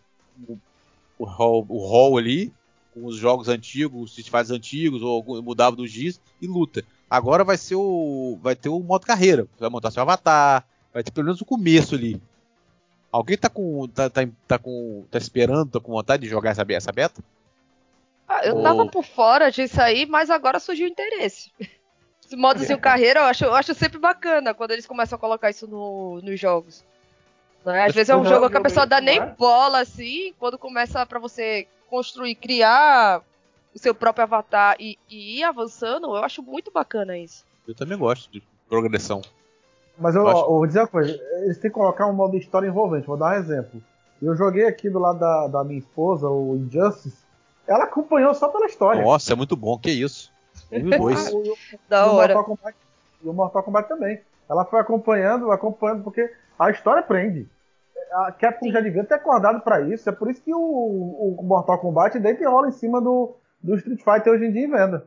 o, 0.49 0.59
o, 1.19 1.25
hall, 1.25 1.67
o 1.69 1.79
hall 1.87 2.19
ali 2.19 2.53
com 2.95 3.07
os 3.07 3.17
jogos 3.17 3.49
antigos, 3.49 4.11
Street 4.11 4.31
Fighter 4.31 4.57
antigos 4.57 5.03
ou 5.03 5.43
mudava 5.43 5.77
do 5.77 5.87
giz 5.87 6.21
e 6.41 6.47
luta. 6.47 6.85
Agora 7.09 7.45
vai 7.45 7.57
ser 7.57 7.77
o 7.77 8.39
vai 8.43 8.57
ter 8.57 8.69
o 8.69 8.81
modo 8.81 9.07
carreira. 9.07 9.43
Você 9.43 9.61
vai 9.61 9.71
montar 9.71 9.91
seu 9.91 10.03
avatar, 10.03 10.67
vai 10.93 11.03
ter 11.03 11.11
pelo 11.11 11.27
menos 11.27 11.41
o 11.41 11.45
começo 11.45 11.95
ali. 11.95 12.21
Alguém 13.13 13.37
tá 13.37 13.49
com. 13.49 13.89
tá, 13.89 14.09
tá, 14.09 14.23
tá 14.47 14.59
com. 14.59 15.05
tá 15.11 15.19
esperando, 15.19 15.71
tá 15.73 15.81
com 15.81 15.93
vontade 15.93 16.23
de 16.23 16.29
jogar 16.29 16.51
essa, 16.51 16.65
essa 16.69 16.93
beta? 16.93 17.23
Ah, 18.29 18.43
eu 18.45 18.57
Ou... 18.57 18.63
tava 18.63 18.87
por 18.87 19.05
fora 19.05 19.51
disso 19.51 19.81
aí, 19.81 20.07
mas 20.07 20.31
agora 20.31 20.61
surgiu 20.61 20.87
interesse. 20.87 21.51
Esse 22.25 22.37
modozinho 22.37 22.79
carreira 22.79 23.19
eu 23.19 23.25
acho, 23.25 23.45
eu 23.45 23.53
acho 23.53 23.75
sempre 23.75 23.99
bacana 23.99 24.55
quando 24.55 24.71
eles 24.71 24.87
começam 24.87 25.17
a 25.17 25.19
colocar 25.19 25.51
isso 25.51 25.67
no, 25.67 26.21
nos 26.23 26.39
jogos. 26.39 26.85
Né? 27.65 27.87
Às 27.87 27.93
vezes 27.93 28.09
é 28.09 28.17
um 28.17 28.25
jogo 28.25 28.49
que 28.49 28.57
a 28.57 28.61
pessoa 28.61 28.87
dá 28.87 29.01
nem 29.01 29.21
bola 29.37 29.81
assim, 29.81 30.33
quando 30.39 30.57
começa 30.57 31.05
para 31.05 31.19
você 31.19 31.67
construir, 31.89 32.37
criar 32.37 33.21
o 33.75 33.79
seu 33.81 33.93
próprio 33.93 34.23
avatar 34.23 34.77
e, 34.79 34.97
e 35.09 35.41
ir 35.41 35.43
avançando, 35.43 36.07
eu 36.07 36.23
acho 36.23 36.41
muito 36.41 36.71
bacana 36.71 37.19
isso. 37.19 37.45
Eu 37.67 37.75
também 37.75 37.99
gosto 37.99 38.31
de 38.31 38.41
progressão. 38.69 39.23
Mas 40.01 40.17
eu, 40.17 40.27
eu, 40.27 40.47
vou 40.47 40.67
dizer 40.67 40.81
uma 40.81 40.89
coisa, 40.89 41.13
eles 41.43 41.59
têm 41.59 41.71
que 41.71 41.75
colocar 41.77 42.07
um 42.07 42.15
modo 42.15 42.35
história 42.35 42.67
envolvente. 42.67 43.07
Vou 43.07 43.19
dar 43.19 43.37
um 43.37 43.39
exemplo. 43.39 43.83
Eu 44.21 44.35
joguei 44.35 44.67
aqui 44.67 44.89
do 44.89 44.99
lado 44.99 45.19
da, 45.19 45.47
da 45.47 45.65
minha 45.65 45.79
esposa, 45.79 46.27
o 46.27 46.57
Injustice. 46.57 47.23
Ela 47.69 47.85
acompanhou 47.85 48.35
só 48.35 48.49
pela 48.49 48.67
história. 48.67 49.03
Nossa, 49.03 49.35
é 49.35 49.37
muito 49.37 49.55
bom, 49.55 49.79
que 49.79 49.91
isso. 49.91 50.33
Um 50.73 50.89
dois. 50.99 51.31
da 51.89 52.07
e 52.07 52.09
hora. 52.09 52.41
O 52.41 52.45
Kombat, 52.45 52.77
e 53.23 53.29
o 53.29 53.33
Mortal 53.33 53.63
Kombat 53.63 53.89
também. 53.89 54.21
Ela 54.49 54.65
foi 54.65 54.81
acompanhando, 54.81 55.53
acompanhando, 55.53 56.03
porque 56.03 56.33
a 56.59 56.71
história 56.71 57.03
prende. 57.03 57.47
A 58.13 58.33
Capcom 58.33 58.67
Sim. 58.67 58.73
já 58.73 58.81
devia 58.81 59.05
ter 59.05 59.15
acordado 59.15 59.61
para 59.61 59.83
isso. 59.83 60.09
É 60.09 60.13
por 60.13 60.31
isso 60.31 60.43
que 60.43 60.53
o, 60.53 60.59
o 60.59 61.43
Mortal 61.43 61.79
Kombat 61.79 62.19
deita 62.19 62.43
e 62.43 62.47
rola 62.47 62.69
em 62.69 62.73
cima 62.73 63.01
do, 63.01 63.37
do 63.63 63.77
Street 63.77 64.03
Fighter 64.03 64.33
hoje 64.33 64.47
em 64.47 64.53
dia 64.53 64.65
em 64.65 64.71
venda. 64.71 65.07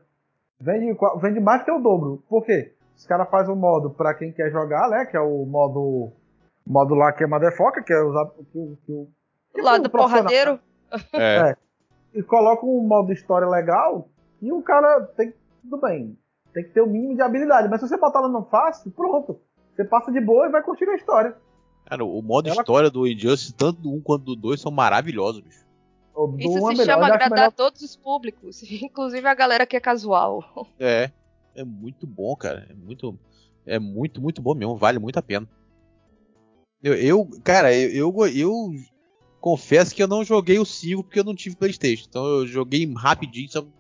Vende, 0.60 0.95
vende 1.20 1.40
mais 1.40 1.64
que 1.64 1.72
o 1.72 1.80
dobro. 1.80 2.24
Por 2.30 2.45
quê? 2.45 2.73
Os 2.95 3.06
caras 3.06 3.30
fazem 3.30 3.53
um 3.53 3.57
modo 3.57 3.90
para 3.90 4.14
quem 4.14 4.32
quer 4.32 4.52
jogar, 4.52 4.90
né? 4.90 5.06
Que 5.06 5.18
é 5.18 5.22
o 5.22 5.45
modo. 5.45 6.11
Modo 6.65 6.95
lá 6.95 7.11
que 7.11 7.24
é 7.24 7.28
Motherfucker, 7.28 7.84
que 7.84 7.91
é 7.91 8.02
usar. 8.02 8.26
Que, 8.28 8.78
que, 8.86 9.07
que, 9.53 9.61
lado 9.61 9.90
porradeiro. 9.90 10.60
É. 11.11 11.49
é. 11.49 11.57
E 12.14 12.24
coloca 12.24 12.65
um 12.65 12.82
modo 12.88 13.11
história 13.11 13.48
legal 13.48 14.07
e 14.41 14.52
o 14.52 14.61
cara 14.61 15.02
tem. 15.18 15.34
Tudo 15.61 15.78
bem. 15.82 16.18
Tem 16.53 16.64
que 16.64 16.70
ter 16.70 16.82
o 16.82 16.88
mínimo 16.88 17.15
de 17.15 17.22
habilidade. 17.22 17.68
Mas 17.68 17.82
se 17.82 17.88
você 17.88 17.98
botar 17.98 18.20
ela 18.20 18.30
no 18.30 18.44
fácil, 18.45 18.91
pronto. 18.91 19.40
Você 19.76 19.84
passa 19.84 20.11
de 20.11 20.22
boa 20.22 20.45
e 20.48 20.52
vai 20.52 20.61
curtir 20.61 20.88
a 20.88 20.95
história. 20.95 21.36
Cara, 21.86 22.06
o 22.06 22.22
modo 22.22 22.48
Ela... 22.48 22.61
história 22.61 22.90
do 22.90 23.07
Injustice, 23.07 23.53
tanto 23.53 23.82
do 23.82 23.91
1 23.91 24.02
quanto 24.02 24.24
do 24.24 24.36
2, 24.36 24.61
são 24.61 24.72
maravilhosos, 24.72 25.41
bicho. 25.41 25.64
Isso 26.38 26.76
se 26.76 26.82
é 26.84 26.86
chama 26.86 27.07
agradar 27.07 27.32
melhor... 27.32 27.52
todos 27.52 27.82
os 27.82 27.95
públicos, 27.95 28.61
inclusive 28.72 29.28
a 29.28 29.34
galera 29.34 29.65
que 29.65 29.76
é 29.76 29.80
casual. 29.80 30.44
É 30.80 31.10
é 31.56 31.64
muito 31.64 32.06
bom, 32.08 32.36
cara. 32.36 32.68
É 32.70 32.74
muito, 32.74 33.18
é 33.66 33.80
muito, 33.80 34.22
muito 34.22 34.42
bom 34.42 34.54
mesmo. 34.54 34.78
Vale 34.78 35.00
muito 35.00 35.18
a 35.18 35.22
pena. 35.22 35.48
Eu, 36.82 36.94
eu 36.96 37.30
cara, 37.44 37.74
eu, 37.74 38.14
eu, 38.16 38.28
eu, 38.28 38.72
confesso 39.40 39.94
que 39.94 40.04
eu 40.04 40.08
não 40.08 40.24
joguei 40.24 40.60
o 40.60 40.66
5 40.66 41.04
porque 41.04 41.20
eu 41.20 41.24
não 41.24 41.36
tive 41.36 41.56
Playstation. 41.56 42.06
Então 42.10 42.26
eu 42.26 42.48
joguei 42.48 42.92
rapidinho, 42.94 43.72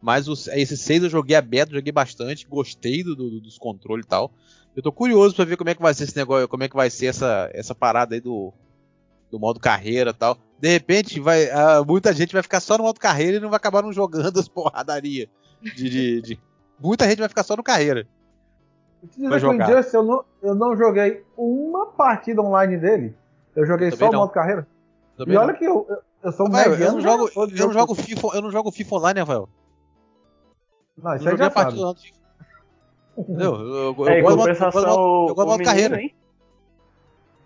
mas 0.00 0.28
os, 0.28 0.48
esse 0.48 0.76
6 0.76 1.04
eu 1.04 1.10
joguei 1.10 1.36
aberto, 1.36 1.72
joguei 1.72 1.92
bastante, 1.92 2.46
gostei 2.46 3.02
do, 3.02 3.14
do, 3.14 3.40
dos 3.40 3.58
controles 3.58 4.06
e 4.06 4.08
tal. 4.08 4.32
Eu 4.74 4.82
tô 4.82 4.92
curioso 4.92 5.34
para 5.34 5.44
ver 5.44 5.56
como 5.56 5.70
é 5.70 5.74
que 5.74 5.82
vai 5.82 5.92
ser 5.94 6.04
esse 6.04 6.16
negócio, 6.16 6.48
como 6.48 6.62
é 6.62 6.68
que 6.68 6.76
vai 6.76 6.88
ser 6.90 7.06
essa, 7.06 7.50
essa 7.52 7.74
parada 7.74 8.14
aí 8.14 8.20
do, 8.20 8.52
do 9.30 9.38
modo 9.38 9.60
carreira 9.60 10.10
e 10.10 10.14
tal. 10.14 10.38
De 10.60 10.68
repente, 10.68 11.18
vai, 11.18 11.46
uh, 11.46 11.84
muita 11.86 12.12
gente 12.12 12.32
vai 12.32 12.42
ficar 12.42 12.60
só 12.60 12.76
no 12.76 12.84
modo 12.84 13.00
carreira 13.00 13.38
e 13.38 13.40
não 13.40 13.48
vai 13.48 13.56
acabar 13.56 13.82
não 13.82 13.92
jogando 13.92 14.38
as 14.38 14.48
porradarias. 14.48 15.28
De, 15.62 15.90
de, 15.90 16.22
de... 16.22 16.40
Muita 16.80 17.08
gente 17.08 17.18
vai 17.18 17.28
ficar 17.28 17.42
só 17.42 17.56
no 17.56 17.62
carreira. 17.62 18.06
Injustice, 19.18 19.94
eu, 19.94 20.02
não, 20.02 20.24
eu 20.42 20.54
não 20.54 20.76
joguei 20.76 21.24
uma 21.36 21.86
partida 21.86 22.42
online 22.42 22.76
dele. 22.76 23.14
Eu 23.54 23.66
joguei 23.66 23.88
eu 23.88 23.96
só 23.96 24.10
o 24.10 24.12
modo 24.12 24.32
carreira. 24.32 24.66
Também 25.16 25.34
e 25.34 25.38
olha 25.38 25.52
não. 25.52 25.58
que 25.58 25.64
eu, 25.64 25.86
eu 26.22 26.32
sou 26.32 26.46
um 26.46 26.50
Rafael, 26.50 26.74
eu 26.74 26.92
não 26.92 27.00
jogo, 27.00 27.30
eu, 27.34 27.48
eu 27.48 27.66
não 27.66 27.72
jogo 27.72 27.94
FIFA, 27.94 28.28
eu 28.34 28.42
não 28.42 28.50
jogo 28.50 28.70
FIFA 28.70 28.96
online, 28.96 29.20
Rafael. 29.20 29.48
Não, 31.02 31.14
isso 31.16 31.28
aí 31.28 31.36
já 31.36 31.50
sabe. 31.50 31.78
Entendeu? 33.16 33.54
Eu, 33.54 33.94
eu, 33.98 34.08
é, 34.08 34.20
eu, 34.20 34.22
gosto, 34.22 34.48
eu 34.48 34.70
gosto 34.72 35.34
do 35.34 35.46
modo 35.46 35.64
carreira. 35.64 36.00
Hein? 36.00 36.14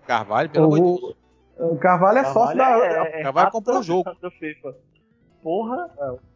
Carvalho, 0.06 0.50
pelo 0.50 0.66
amor 0.66 0.76
de 0.76 1.00
Deus. 1.00 1.16
O 1.56 1.76
Carvalho 1.76 2.18
é 2.18 2.24
sócio 2.24 2.56
da. 2.56 2.78
É, 2.78 3.20
é, 3.20 3.22
Carvalho 3.22 3.50
comprou 3.50 3.78
o 3.78 3.82
jogo. 3.82 4.12
Do 4.20 4.30
FIFA. 4.30 4.76
Porra. 5.42 5.90
É. 5.98 6.33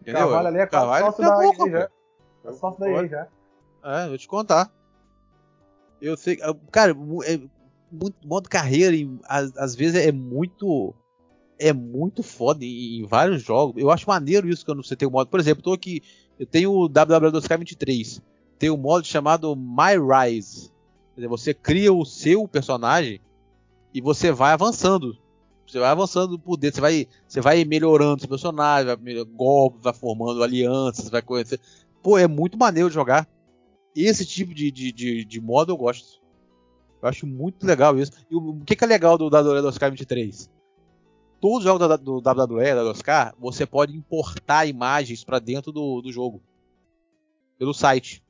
Entendeu? 0.00 0.20
Carvalho 0.20 0.48
ali 0.48 0.58
é 0.58 0.66
Carvalho 0.66 1.06
sócio 1.06 1.24
da 1.24 1.44
EA 1.44 1.70
já. 1.70 1.90
É 2.44 2.52
sócio 2.52 2.80
da 2.80 2.90
EA 2.90 3.08
já. 3.08 3.28
É, 3.82 4.08
vou 4.08 4.18
te 4.18 4.28
contar. 4.28 4.70
Eu 6.00 6.16
sei. 6.16 6.38
Cara, 6.70 6.92
é, 7.24 7.40
muito, 7.90 8.26
modo 8.26 8.48
carreira, 8.48 8.96
às, 9.24 9.56
às 9.56 9.74
vezes 9.74 10.06
é 10.06 10.12
muito. 10.12 10.94
É 11.58 11.74
muito 11.74 12.22
foda 12.22 12.64
em, 12.64 13.00
em, 13.00 13.06
vários 13.06 13.42
jogos. 13.42 13.80
Eu 13.80 13.90
acho 13.90 14.08
maneiro 14.08 14.48
isso 14.48 14.64
quando 14.64 14.82
você 14.82 14.96
tem 14.96 15.06
o 15.06 15.10
modo. 15.10 15.28
Por 15.28 15.38
exemplo, 15.38 15.60
eu 15.60 15.64
tô 15.64 15.72
aqui. 15.72 16.02
Eu 16.38 16.46
tenho 16.46 16.72
o 16.72 16.88
WW2K23. 16.88 18.22
Tem 18.58 18.70
um 18.70 18.78
modo 18.78 19.06
chamado 19.06 19.54
My 19.54 19.96
Rise 19.98 20.70
dizer, 21.20 21.28
você 21.28 21.54
cria 21.54 21.92
o 21.92 22.04
seu 22.04 22.48
personagem 22.48 23.20
e 23.92 24.00
você 24.00 24.32
vai 24.32 24.52
avançando. 24.52 25.16
Você 25.70 25.78
vai 25.78 25.90
avançando 25.90 26.38
por 26.38 26.56
dentro, 26.56 26.76
você 26.76 26.80
vai, 26.80 27.08
você 27.28 27.40
vai 27.40 27.64
melhorando 27.64 28.20
seu 28.20 28.28
personagem, 28.28 28.86
vai 28.86 29.24
golpes, 29.24 29.80
vai 29.82 29.92
formando 29.92 30.42
alianças, 30.42 31.08
vai 31.08 31.22
conhecer. 31.22 31.60
Pô, 32.02 32.18
é 32.18 32.26
muito 32.26 32.58
maneiro 32.58 32.88
de 32.88 32.94
jogar. 32.94 33.28
Esse 33.94 34.26
tipo 34.26 34.52
de, 34.52 34.70
de, 34.70 34.90
de, 34.90 35.24
de 35.24 35.40
modo 35.40 35.70
eu 35.70 35.76
gosto. 35.76 36.20
Eu 37.00 37.08
acho 37.08 37.26
muito 37.26 37.64
legal 37.64 37.96
isso. 37.96 38.12
E 38.28 38.34
o, 38.34 38.50
o 38.50 38.64
que, 38.64 38.74
que 38.74 38.84
é 38.84 38.86
legal 38.86 39.16
do 39.16 39.26
WWE 39.26 39.62
2K23? 39.62 40.50
Todos 41.40 41.58
os 41.58 41.64
jogos 41.64 42.00
do, 42.00 42.16
WWE, 42.18 42.74
da 42.74 42.92
2K, 42.92 43.34
você 43.38 43.64
pode 43.64 43.96
importar 43.96 44.66
imagens 44.66 45.22
para 45.22 45.38
dentro 45.38 45.70
do, 45.70 46.02
do 46.02 46.12
jogo. 46.12 46.42
Pelo 47.58 47.72
site. 47.72 48.22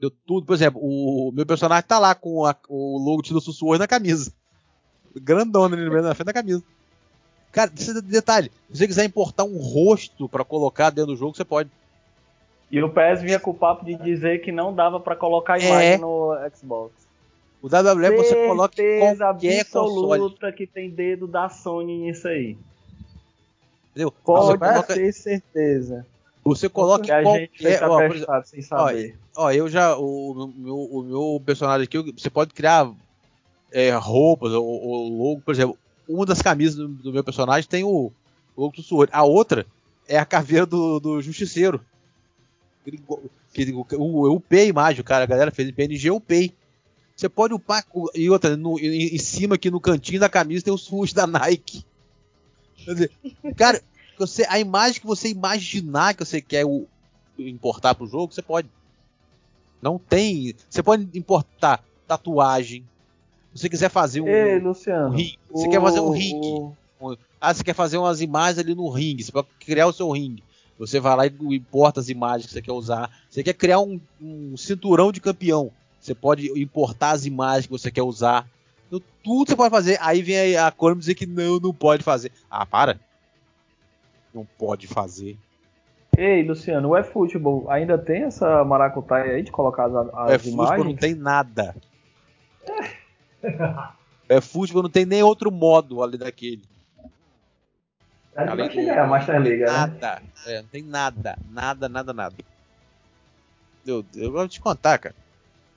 Deu 0.00 0.10
tudo. 0.10 0.46
Por 0.46 0.54
exemplo, 0.54 0.80
o 0.82 1.30
meu 1.32 1.44
personagem 1.44 1.86
tá 1.86 1.98
lá 1.98 2.14
com 2.14 2.46
a, 2.46 2.56
o 2.68 2.98
logo 2.98 3.22
do 3.22 3.40
Sussurro 3.40 3.76
na 3.76 3.86
camisa. 3.86 4.32
Grandona 5.16 5.76
ali 5.76 5.88
na 6.02 6.14
frente 6.14 6.26
da 6.26 6.32
camisa. 6.32 6.62
Cara, 7.52 7.70
detalhe, 8.02 8.50
se 8.70 8.78
você 8.78 8.86
quiser 8.86 9.04
importar 9.04 9.44
um 9.44 9.58
rosto 9.58 10.28
para 10.28 10.44
colocar 10.44 10.90
dentro 10.90 11.12
do 11.12 11.16
jogo, 11.16 11.36
você 11.36 11.44
pode. 11.44 11.70
E 12.68 12.82
o 12.82 12.90
PS 12.90 13.22
vinha 13.22 13.38
com 13.38 13.52
o 13.52 13.54
papo 13.54 13.84
de 13.84 13.94
dizer 13.94 14.40
que 14.40 14.50
não 14.50 14.74
dava 14.74 14.98
para 14.98 15.14
colocar 15.14 15.60
é. 15.60 15.64
imagem 15.64 15.92
é. 15.92 15.98
no 15.98 16.32
Xbox. 16.52 16.92
O 17.62 17.66
WWE 17.66 18.16
você 18.16 18.46
coloca 18.46 18.82
em 18.82 18.98
qualquer 18.98 19.62
absoluta 19.62 20.18
console. 20.18 20.52
que 20.52 20.66
tem 20.66 20.90
dedo 20.90 21.26
da 21.26 21.48
Sony 21.48 21.96
nisso 21.98 22.26
aí. 22.26 22.58
Entendeu? 23.90 24.10
Pode 24.10 24.58
coloca... 24.58 24.94
ter 24.94 25.12
certeza. 25.12 26.04
Você 26.44 26.68
coloca 26.68 27.04
a 27.04 27.22
qualquer... 27.22 27.40
gente 27.40 27.66
ó, 27.84 28.00
exemplo, 28.02 28.44
sem 28.44 28.60
saber. 28.60 29.16
Ó, 29.36 29.44
ó, 29.44 29.52
eu 29.52 29.68
já. 29.68 29.96
O 29.96 30.52
meu, 30.56 30.76
o 30.76 31.02
meu 31.02 31.42
personagem 31.46 31.84
aqui, 31.84 32.12
você 32.12 32.28
pode 32.28 32.52
criar 32.52 32.92
é, 33.74 33.90
roupas 33.96 34.52
ou, 34.52 35.08
logo, 35.08 35.40
por 35.40 35.52
exemplo, 35.52 35.76
uma 36.08 36.24
das 36.24 36.40
camisas 36.40 36.76
do, 36.76 36.86
do 36.86 37.12
meu 37.12 37.24
personagem 37.24 37.68
tem 37.68 37.82
o, 37.82 38.12
o 38.54 38.62
logo 38.62 38.76
do 38.76 38.82
Sword. 38.82 39.10
A 39.12 39.24
outra 39.24 39.66
é 40.06 40.16
a 40.16 40.24
caveira 40.24 40.64
do, 40.64 41.00
do 41.00 41.20
Justiceiro. 41.20 41.84
Que, 43.52 43.72
o, 43.72 44.26
eu 44.26 44.34
upei 44.34 44.60
a 44.60 44.66
imagem, 44.66 45.02
cara, 45.02 45.24
a 45.24 45.26
galera 45.26 45.50
fez 45.50 45.68
em 45.68 45.72
PNG, 45.72 46.08
eu 46.08 46.16
upei. 46.16 46.54
Você 47.16 47.28
pode 47.28 47.52
upar. 47.52 47.84
E 48.14 48.30
outra, 48.30 48.56
no, 48.56 48.78
em, 48.78 49.14
em, 49.14 49.18
cima 49.18 49.56
aqui 49.56 49.70
no 49.70 49.80
cantinho 49.80 50.20
da 50.20 50.28
camisa 50.28 50.64
tem 50.64 50.72
o 50.72 50.78
swoosh 50.78 51.12
da 51.12 51.26
Nike. 51.26 51.84
Quer 52.76 52.92
dizer, 52.92 53.10
cara, 53.56 53.82
você, 54.16 54.46
a 54.48 54.60
imagem 54.60 55.00
que 55.00 55.06
você 55.06 55.28
imaginar 55.28 56.14
que 56.14 56.24
você 56.24 56.40
quer 56.40 56.64
o, 56.64 56.86
importar 57.38 57.94
pro 57.94 58.06
jogo, 58.06 58.32
você 58.32 58.42
pode. 58.42 58.68
Não 59.82 59.98
tem. 59.98 60.54
Você 60.70 60.82
pode 60.82 61.08
importar 61.18 61.84
tatuagem. 62.06 62.84
Se 63.54 63.62
você 63.62 63.68
quiser 63.68 63.88
fazer 63.88 64.20
um. 64.20 64.28
Ei, 64.28 64.58
Luciano. 64.58 65.08
Um 65.08 65.16
ringue, 65.16 65.38
você 65.50 65.66
o, 65.66 65.70
quer 65.70 65.80
fazer 65.80 66.00
um 66.00 66.10
ringue. 66.10 66.74
O... 67.00 67.16
Ah, 67.40 67.54
você 67.54 67.62
quer 67.62 67.74
fazer 67.74 67.98
umas 67.98 68.20
imagens 68.20 68.58
ali 68.58 68.74
no 68.74 68.88
ringue. 68.88 69.22
Você 69.22 69.32
pode 69.32 69.48
criar 69.60 69.86
o 69.86 69.92
seu 69.92 70.10
ringue. 70.10 70.42
Você 70.78 70.98
vai 70.98 71.16
lá 71.16 71.26
e 71.26 71.32
importa 71.54 72.00
as 72.00 72.08
imagens 72.08 72.46
que 72.46 72.52
você 72.52 72.62
quer 72.62 72.72
usar. 72.72 73.08
Você 73.30 73.44
quer 73.44 73.54
criar 73.54 73.80
um, 73.80 74.00
um 74.20 74.56
cinturão 74.56 75.12
de 75.12 75.20
campeão. 75.20 75.70
Você 76.00 76.14
pode 76.14 76.50
importar 76.60 77.12
as 77.12 77.24
imagens 77.26 77.66
que 77.66 77.72
você 77.72 77.90
quer 77.90 78.02
usar. 78.02 78.46
Então, 78.88 79.00
tudo 79.22 79.48
você 79.48 79.56
pode 79.56 79.70
fazer. 79.70 79.98
Aí 80.00 80.20
vem 80.20 80.56
a, 80.56 80.66
a 80.66 80.72
Konami 80.72 81.00
dizer 81.00 81.14
que 81.14 81.26
não, 81.26 81.60
não 81.60 81.72
pode 81.72 82.02
fazer. 82.02 82.32
Ah, 82.50 82.66
para 82.66 82.98
não 84.34 84.46
pode 84.58 84.86
fazer. 84.86 85.38
Ei, 86.16 86.42
Luciano, 86.42 86.90
o 86.90 86.96
eFootball 86.96 87.70
ainda 87.70 87.96
tem 87.96 88.24
essa 88.24 88.64
maracutaia 88.64 89.34
aí 89.34 89.42
de 89.42 89.50
colocar 89.50 89.86
as, 89.86 89.94
as 89.94 90.44
o 90.44 90.48
imagens? 90.48 90.84
não 90.84 90.96
tem 90.96 91.14
nada. 91.14 91.74
É. 92.66 93.03
eFootball 94.28 94.82
não 94.82 94.90
tem 94.90 95.04
nem 95.04 95.22
outro 95.22 95.50
modo 95.50 96.02
além 96.02 96.18
daquele. 96.18 96.62
É, 98.34 98.48
além 98.48 98.88
é 98.88 98.98
a 98.98 99.06
Master 99.06 99.40
League, 99.40 99.64
né? 99.64 99.70
Nada. 99.70 100.22
É, 100.46 100.62
não 100.62 100.68
tem 100.68 100.82
nada. 100.82 101.38
Nada, 101.50 101.88
nada, 101.88 102.12
nada. 102.12 102.34
Eu, 103.86 104.04
eu 104.14 104.32
vou 104.32 104.48
te 104.48 104.60
contar, 104.60 104.98
cara. 104.98 105.14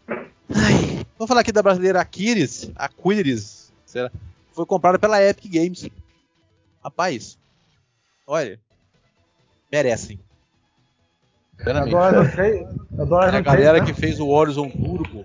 Ai, 0.10 1.06
vamos 1.18 1.28
falar 1.28 1.42
aqui 1.42 1.52
da 1.52 1.62
brasileira 1.62 2.02
Aquiles. 2.02 2.72
Aquiles. 2.76 3.72
Será? 3.86 4.12
Foi 4.54 4.66
comprada 4.66 4.98
pela 4.98 5.22
Epic 5.22 5.52
Games. 5.52 5.90
Rapaz, 6.84 7.38
olha, 8.26 8.60
merecem. 9.72 10.20
Agora 11.60 12.24
não 12.24 12.32
sei. 12.32 12.66
Agora 12.98 13.32
não 13.32 13.40
a 13.40 13.42
galera 13.42 13.78
sei, 13.78 13.88
né? 13.88 13.94
que 13.94 14.00
fez 14.00 14.20
o 14.20 14.28
Horizon 14.28 14.70
Turbo. 14.70 15.24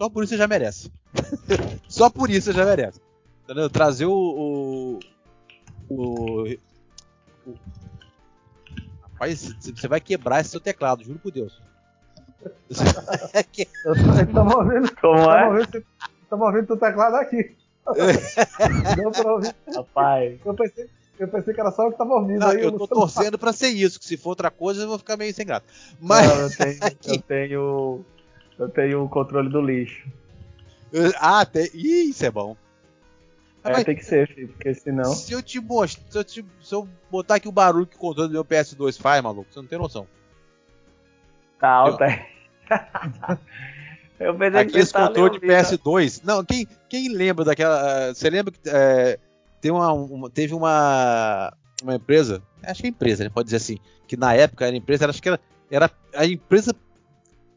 Só 0.00 0.08
por 0.08 0.24
isso 0.24 0.30
você 0.30 0.38
já 0.38 0.48
merece. 0.48 0.90
Só 1.86 2.08
por 2.08 2.30
isso 2.30 2.50
você 2.50 2.56
já 2.56 2.64
merece. 2.64 2.98
Entendeu? 3.44 3.68
Trazer 3.68 4.06
o. 4.06 4.10
O. 4.10 4.98
o, 5.90 6.56
o 7.46 7.54
rapaz, 9.02 9.54
você 9.60 9.86
vai 9.86 10.00
quebrar 10.00 10.40
esse 10.40 10.48
seu 10.48 10.60
teclado, 10.60 11.04
juro 11.04 11.18
por 11.18 11.30
Deus. 11.30 11.60
Estamos 12.70 14.54
ouvindo. 14.54 14.90
Como 14.96 15.30
é? 15.30 15.60
Estamos 16.22 16.46
ouvindo 16.46 16.66
teu 16.66 16.78
teclado 16.78 17.16
aqui. 17.16 17.54
Deu 18.96 19.10
pra 19.10 19.32
ouvir. 19.34 19.54
Rapaz. 19.74 20.40
Eu 20.42 20.54
pensei, 20.54 20.88
eu 21.18 21.28
pensei 21.28 21.52
que 21.52 21.60
era 21.60 21.70
só 21.72 21.84
eu 21.84 21.92
que 21.92 21.98
tava 21.98 22.14
ouvindo. 22.14 22.40
Não, 22.40 22.48
aí, 22.48 22.62
eu 22.62 22.72
tô 22.72 22.88
torcendo 22.88 23.38
pra 23.38 23.52
ser 23.52 23.68
isso, 23.68 24.00
que 24.00 24.06
se 24.06 24.16
for 24.16 24.30
outra 24.30 24.50
coisa 24.50 24.84
eu 24.84 24.88
vou 24.88 24.96
ficar 24.96 25.18
meio 25.18 25.34
sem 25.34 25.44
graça. 25.44 25.66
Mas. 26.00 26.26
Não, 26.26 26.40
eu 26.40 26.56
tenho. 26.56 26.78
eu 27.04 27.20
tenho. 27.20 28.04
Eu 28.60 28.68
tenho 28.68 29.02
o 29.02 29.08
controle 29.08 29.48
do 29.48 29.60
lixo. 29.60 30.06
Ah, 31.18 31.46
tem. 31.46 31.70
Ih, 31.72 32.10
isso 32.10 32.26
é 32.26 32.30
bom. 32.30 32.54
É, 33.64 33.72
Mas, 33.72 33.84
tem 33.84 33.96
que 33.96 34.04
ser, 34.04 34.28
filho, 34.28 34.48
porque 34.48 34.74
senão. 34.74 35.04
Se 35.14 35.32
eu 35.32 35.42
te 35.42 35.58
mostrar. 35.58 36.04
Se 36.10 36.18
eu, 36.18 36.24
te, 36.24 36.44
se 36.60 36.74
eu 36.74 36.86
botar 37.10 37.36
aqui 37.36 37.48
o 37.48 37.52
barulho 37.52 37.86
que 37.86 37.96
o 37.96 37.98
controle 37.98 38.28
do 38.28 38.32
meu 38.32 38.44
PS2 38.44 39.00
faz, 39.00 39.22
maluco, 39.22 39.50
você 39.50 39.60
não 39.60 39.66
tem 39.66 39.78
noção. 39.78 40.06
Tá 41.58 41.70
alto, 41.70 42.04
é. 42.04 42.26
Eu 44.20 44.34
pensei 44.34 44.60
Aqui 44.60 44.78
esse 44.78 44.92
controle 44.92 45.40
de 45.40 45.46
PS2. 45.46 46.20
Não, 46.22 46.44
quem, 46.44 46.68
quem 46.86 47.08
lembra 47.08 47.42
daquela. 47.42 48.12
Você 48.12 48.28
lembra 48.28 48.52
que 48.52 48.60
é, 48.66 49.18
tem 49.62 49.70
uma, 49.70 49.90
uma, 49.90 50.28
teve 50.28 50.52
uma, 50.54 51.50
uma 51.82 51.94
empresa, 51.94 52.42
acho 52.62 52.82
que 52.82 52.88
é 52.88 52.90
empresa, 52.90 53.24
né, 53.24 53.30
pode 53.30 53.46
dizer 53.46 53.56
assim, 53.56 53.78
que 54.06 54.18
na 54.18 54.34
época 54.34 54.66
era 54.66 54.76
empresa, 54.76 55.08
acho 55.08 55.22
que 55.22 55.28
era, 55.30 55.40
era 55.70 55.90
a 56.14 56.26
empresa. 56.26 56.74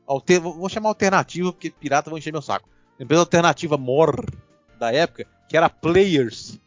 Alter, 0.05 0.41
vou 0.41 0.69
chamar 0.69 0.89
alternativa, 0.89 1.51
porque 1.51 1.69
pirata 1.69 2.09
vão 2.09 2.17
encher 2.17 2.31
meu 2.31 2.41
saco. 2.41 2.69
A 2.99 3.03
empresa 3.03 3.21
alternativa 3.21 3.77
MOR 3.77 4.25
da 4.77 4.91
época, 4.91 5.25
que 5.47 5.57
era 5.57 5.69
Players. 5.69 6.59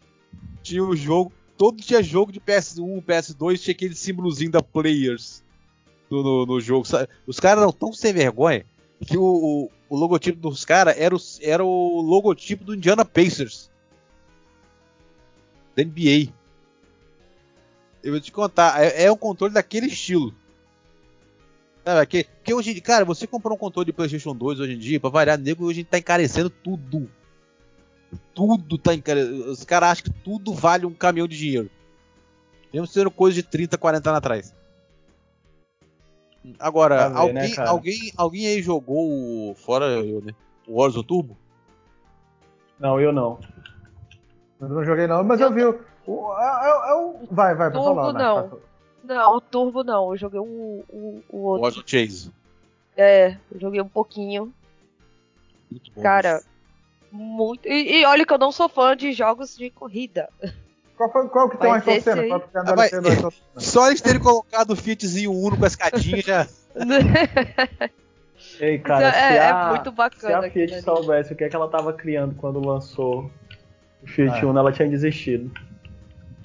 Tinha 0.62 0.82
o 0.82 0.96
jogo, 0.96 1.32
todo 1.56 1.82
tinha 1.82 2.02
jogo 2.02 2.32
de 2.32 2.40
PS1, 2.40 3.02
PS2, 3.02 3.58
tinha 3.60 3.72
aquele 3.72 3.94
símbolozinho 3.94 4.50
da 4.50 4.62
Players. 4.62 5.44
no, 6.10 6.46
no, 6.46 6.60
jogo. 6.60 6.86
Os 7.26 7.38
caras 7.38 7.62
eram 7.62 7.72
tão 7.72 7.92
sem 7.92 8.12
vergonha 8.12 8.64
que 9.04 9.16
o, 9.16 9.22
o, 9.22 9.70
o 9.88 9.96
logotipo 9.96 10.38
dos 10.38 10.64
caras 10.64 10.96
era 10.96 11.14
o, 11.14 11.18
era 11.40 11.64
o 11.64 12.00
logotipo 12.00 12.64
do 12.64 12.74
Indiana 12.74 13.04
Pacers. 13.04 13.70
Da 15.76 15.84
NBA. 15.84 16.32
Eu 18.02 18.12
vou 18.12 18.20
te 18.20 18.32
contar, 18.32 18.82
é, 18.82 19.04
é 19.04 19.12
um 19.12 19.16
controle 19.16 19.52
daquele 19.52 19.86
estilo. 19.86 20.34
Sabe, 21.86 22.04
que, 22.06 22.26
que 22.42 22.52
hoje, 22.52 22.80
cara, 22.80 23.04
você 23.04 23.28
comprou 23.28 23.54
um 23.54 23.58
controle 23.58 23.86
de 23.86 23.92
PlayStation 23.92 24.34
2 24.34 24.58
hoje 24.58 24.72
em 24.72 24.78
dia, 24.78 24.98
pra 24.98 25.08
variar, 25.08 25.38
nego 25.38 25.64
hoje 25.64 25.84
tá 25.84 25.96
encarecendo 25.96 26.50
tudo. 26.50 27.08
Tudo 28.34 28.76
tá 28.76 28.92
encarecendo. 28.92 29.52
Os 29.52 29.62
caras 29.62 29.90
acham 29.90 30.04
que 30.06 30.10
tudo 30.10 30.52
vale 30.52 30.84
um 30.84 30.92
caminhão 30.92 31.28
de 31.28 31.38
dinheiro. 31.38 31.70
Mesmo 32.74 32.88
sendo 32.88 33.08
coisa 33.08 33.36
de 33.36 33.44
30, 33.44 33.78
40 33.78 34.10
anos 34.10 34.18
atrás. 34.18 34.54
Agora, 36.58 37.08
ver, 37.08 37.16
alguém, 37.16 37.34
né, 37.34 37.54
alguém, 37.64 38.12
alguém 38.16 38.46
aí 38.48 38.62
jogou 38.62 39.50
o. 39.50 39.54
Fora 39.54 39.84
eu, 39.86 40.20
né? 40.20 40.32
O 40.66 40.80
Warzone 40.80 41.06
Turbo? 41.06 41.36
Não, 42.80 43.00
eu 43.00 43.12
não. 43.12 43.38
Eu 44.60 44.68
não 44.68 44.84
joguei 44.84 45.06
não, 45.06 45.22
mas 45.22 45.40
eu, 45.40 45.46
eu 45.46 45.54
vi 45.54 45.64
o. 45.64 45.80
o, 46.04 46.36
é, 46.36 46.44
é, 46.44 46.90
é 46.90 46.94
o 46.94 47.26
vai, 47.30 47.54
vai, 47.54 47.70
pra 47.70 47.80
Turbo 47.80 47.94
falar. 47.94 48.12
Não. 48.12 48.48
Vai, 48.48 48.58
não, 49.14 49.36
o 49.36 49.40
Turbo 49.40 49.82
não. 49.82 50.12
Eu 50.12 50.16
joguei 50.18 50.40
o, 50.40 50.84
o, 50.88 51.22
o 51.30 51.38
outro. 51.38 51.62
Warzone 51.62 51.84
Chase. 51.86 52.32
É, 52.96 53.36
eu 53.52 53.60
joguei 53.60 53.80
um 53.80 53.88
pouquinho. 53.88 54.52
Muito 55.70 55.90
bom. 55.94 56.02
Cara, 56.02 56.38
isso. 56.38 56.46
muito. 57.12 57.68
E, 57.68 58.00
e 58.00 58.04
olha 58.04 58.24
que 58.24 58.32
eu 58.32 58.38
não 58.38 58.52
sou 58.52 58.68
fã 58.68 58.96
de 58.96 59.12
jogos 59.12 59.56
de 59.56 59.70
corrida. 59.70 60.28
Qual, 60.96 61.12
foi, 61.12 61.28
qual 61.28 61.50
que 61.50 61.58
tem 61.58 61.68
mais 61.68 61.84
torcendo? 61.84 62.42
Ah, 62.54 62.74
mas, 62.74 62.90
só 63.56 63.88
eles 63.88 64.00
terem 64.00 64.20
colocado 64.20 64.70
o 64.70 64.76
Fitzinho 64.76 65.30
Uno 65.30 65.56
com 65.56 65.64
a 65.64 65.68
escadinha 65.68 66.22
já. 66.22 66.46
Ei, 68.60 68.78
cara, 68.78 69.08
é, 69.08 69.36
é, 69.36 69.48
a, 69.50 69.70
muito 69.70 69.92
bacana. 69.92 70.42
Se 70.42 70.46
a 70.48 70.50
Fiat 70.50 70.82
soubesse 70.82 71.32
o 71.32 71.36
que, 71.36 71.44
é 71.44 71.48
que 71.48 71.56
ela 71.56 71.68
tava 71.68 71.92
criando 71.92 72.34
quando 72.34 72.60
lançou 72.60 73.30
o 74.02 74.06
Fiat 74.06 74.38
ah. 74.42 74.46
Uno, 74.46 74.58
ela 74.58 74.72
tinha 74.72 74.88
desistido. 74.88 75.50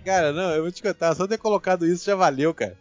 Cara, 0.03 0.33
não, 0.33 0.51
eu 0.51 0.63
vou 0.63 0.71
te 0.71 0.81
contar, 0.81 1.15
só 1.15 1.27
ter 1.27 1.37
colocado 1.37 1.85
isso 1.85 2.05
já 2.05 2.15
valeu, 2.15 2.53
cara. 2.53 2.77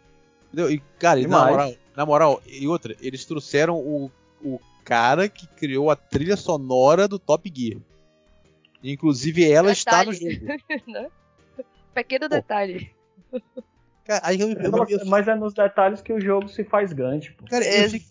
Entendeu? 0.47 0.71
E, 0.71 0.79
cara, 0.99 1.19
na 1.21 1.49
moral, 1.49 1.73
na 1.95 2.05
moral, 2.05 2.41
e 2.45 2.67
outra, 2.67 2.95
eles 2.99 3.25
trouxeram 3.25 3.77
o, 3.77 4.11
o 4.43 4.59
cara 4.83 5.29
que 5.29 5.47
criou 5.47 5.89
a 5.89 5.95
trilha 5.95 6.35
sonora 6.35 7.07
do 7.07 7.19
Top 7.19 7.51
Gear. 7.53 7.79
Inclusive, 8.83 9.49
ela 9.49 9.73
Detalhe. 9.73 9.75
está 9.77 10.03
no 10.05 10.13
jogo. 10.13 10.61
Né? 10.91 11.07
Pequeno 11.93 12.27
pô. 12.27 12.35
detalhe. 12.35 12.91
Cara, 14.03 14.21
aí 14.23 14.39
eu, 14.39 14.49
eu, 14.49 14.85
eu, 14.89 15.05
mas 15.05 15.27
é 15.27 15.35
nos 15.35 15.53
detalhes 15.53 16.01
que 16.01 16.11
o 16.11 16.19
jogo 16.19 16.49
se 16.49 16.63
faz 16.63 16.91
grande, 16.91 17.31
pô. 17.33 17.45
Cara, 17.45 17.63
eu 17.65 17.89
fico, 17.89 18.05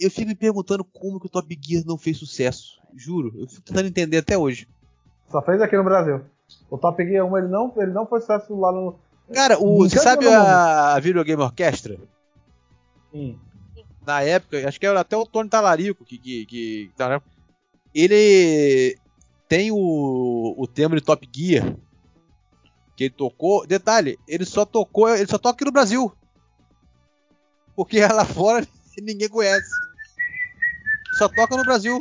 eu 0.00 0.10
fico, 0.10 0.28
me 0.28 0.34
perguntando 0.34 0.84
como 0.84 1.18
que 1.18 1.26
o 1.26 1.30
Top 1.30 1.58
Gear 1.60 1.84
não 1.86 1.96
fez 1.96 2.18
sucesso. 2.18 2.80
Juro, 2.94 3.32
eu 3.36 3.48
fico 3.48 3.62
tentando 3.62 3.88
entender 3.88 4.18
até 4.18 4.36
hoje. 4.36 4.68
Só 5.30 5.40
fez 5.40 5.60
aqui 5.62 5.76
no 5.76 5.84
Brasil. 5.84 6.20
O 6.70 6.78
Top 6.78 7.04
Gear 7.04 7.26
1 7.26 7.38
ele 7.38 7.48
não, 7.48 7.72
ele 7.76 7.92
não 7.92 8.06
foi 8.06 8.20
sucesso 8.20 8.58
lá 8.58 8.72
no. 8.72 8.98
Cara, 9.32 9.58
o, 9.58 9.78
você 9.78 9.98
sabe 9.98 10.26
a, 10.28 10.94
a 10.94 11.00
Video 11.00 11.24
Game 11.24 11.42
Orchestra? 11.42 11.98
Sim. 13.12 13.38
Na 14.06 14.22
época, 14.22 14.68
acho 14.68 14.80
que 14.80 14.86
era 14.86 15.00
até 15.00 15.16
o 15.16 15.24
Tony 15.24 15.48
Talarico 15.48 16.04
que, 16.04 16.18
que, 16.18 16.46
que, 16.46 16.90
ele 17.94 18.96
tem 19.48 19.70
o, 19.70 20.54
o 20.56 20.66
tema 20.66 20.96
de 20.96 21.02
Top 21.02 21.28
Gear 21.32 21.76
que 22.96 23.04
ele 23.04 23.14
tocou. 23.14 23.66
Detalhe, 23.66 24.18
ele 24.26 24.44
só 24.44 24.64
tocou, 24.64 25.08
ele 25.14 25.26
só 25.26 25.38
toca 25.38 25.56
aqui 25.56 25.64
no 25.64 25.72
Brasil. 25.72 26.12
Porque 27.76 28.00
lá 28.06 28.24
fora 28.24 28.66
ninguém 29.00 29.28
conhece. 29.28 29.70
Só 31.18 31.28
toca 31.28 31.56
no 31.56 31.64
Brasil. 31.64 31.98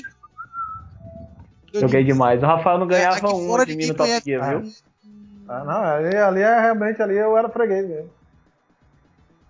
Joguei 1.73 2.03
demais. 2.03 2.41
O 2.41 2.45
Rafael 2.45 2.77
não 2.77 2.87
ganhava 2.87 3.17
aqui 3.17 3.25
um 3.25 3.47
fora 3.47 3.65
de 3.65 3.75
mim 3.75 3.87
no 3.87 3.93
Top 3.93 4.09
Gear, 4.23 4.59
viu? 4.59 4.71
Ah, 5.47 5.63
não, 5.63 5.83
ali, 5.83 6.15
ali 6.15 6.41
é 6.41 6.61
realmente 6.61 7.01
ali 7.01 7.17
eu 7.17 7.37
era 7.37 7.49
freguês 7.49 7.87
mesmo. 7.87 8.09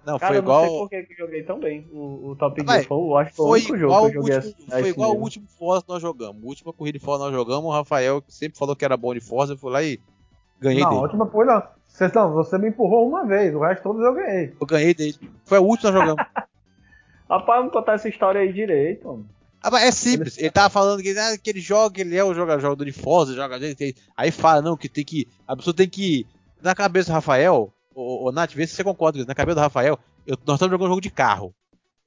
Não, 0.05 0.17
Cara, 0.17 0.33
foi 0.33 0.41
igual. 0.41 0.61
Não 0.61 0.69
sei 0.69 0.79
por 0.79 0.89
que 0.89 1.13
eu 1.13 1.17
joguei 1.17 1.43
tão 1.43 1.59
bem 1.59 1.87
o, 1.91 2.29
o 2.29 2.35
Top 2.35 2.59
Gear. 2.59 2.83
Foi, 2.85 3.21
acho 3.21 3.29
que 3.31 3.35
foi, 3.37 3.45
o 3.45 3.49
único 3.49 3.77
jogo 3.77 3.99
que 3.99 4.17
eu 4.17 4.21
joguei 4.21 4.35
último, 4.35 4.55
assim, 4.57 4.81
Foi 4.81 4.89
igual 4.89 5.11
o 5.15 5.19
último 5.19 5.47
Forza 5.47 5.83
que 5.83 5.89
nós 5.89 6.01
jogamos. 6.01 6.43
A 6.43 6.47
última 6.47 6.73
corrida 6.73 6.97
de 6.97 7.05
Forza 7.05 7.25
nós 7.25 7.33
jogamos, 7.33 7.65
o 7.65 7.71
Rafael, 7.71 8.21
que 8.21 8.33
sempre 8.33 8.57
falou 8.57 8.75
que 8.75 8.83
era 8.83 8.97
bom 8.97 9.13
de 9.13 9.19
Forza, 9.19 9.55
foi 9.55 9.71
lá 9.71 9.83
e 9.83 9.99
Ganhei 10.61 10.83
não, 10.83 10.89
dele. 10.89 10.99
a 10.99 11.03
última 11.03 11.25
foi 11.25 11.45
não. 11.45 11.63
Você, 11.87 12.11
não. 12.13 12.33
Você 12.33 12.57
me 12.59 12.69
empurrou 12.69 13.09
uma 13.09 13.25
vez, 13.25 13.53
o 13.55 13.59
resto 13.59 13.81
todos 13.81 14.01
eu 14.03 14.13
ganhei. 14.13 14.53
Eu 14.61 14.67
ganhei 14.67 14.93
dele. 14.93 15.15
Foi 15.43 15.57
a 15.57 15.61
última 15.61 15.91
jogando. 15.91 16.17
Rapaz, 17.27 17.63
não 17.63 17.71
contar 17.71 17.93
essa 17.93 18.07
história 18.07 18.41
aí 18.41 18.53
direito, 18.53 19.07
mano. 19.07 19.25
Ah, 19.63 19.79
é 19.79 19.91
simples, 19.91 20.37
ele 20.39 20.49
tava 20.49 20.69
falando 20.69 21.03
que, 21.03 21.11
ah, 21.17 21.37
que 21.37 21.49
ele 21.49 21.59
joga, 21.59 22.01
ele 22.01 22.17
é 22.17 22.23
o 22.23 22.33
jogador, 22.33 22.59
jogador 22.59 22.83
de 22.83 22.91
Forza, 22.91 23.35
joga. 23.35 23.57
Aí 24.17 24.31
fala, 24.31 24.61
não, 24.61 24.75
que 24.75 24.89
tem 24.89 25.05
que. 25.05 25.27
A 25.47 25.55
pessoa 25.55 25.73
tem 25.73 25.87
que. 25.87 26.25
Na 26.61 26.73
cabeça 26.73 27.11
do 27.11 27.13
Rafael, 27.13 27.71
ô, 27.93 28.27
ô 28.27 28.31
Nath, 28.31 28.53
vê 28.53 28.65
se 28.65 28.75
você 28.75 28.83
concorda 28.83 29.17
com 29.17 29.19
isso. 29.19 29.27
Na 29.27 29.35
cabeça 29.35 29.55
do 29.55 29.61
Rafael, 29.61 29.99
eu, 30.25 30.37
nós 30.45 30.55
estamos 30.55 30.71
jogando 30.71 30.87
um 30.87 30.91
jogo 30.91 31.01
de 31.01 31.11
carro. 31.11 31.53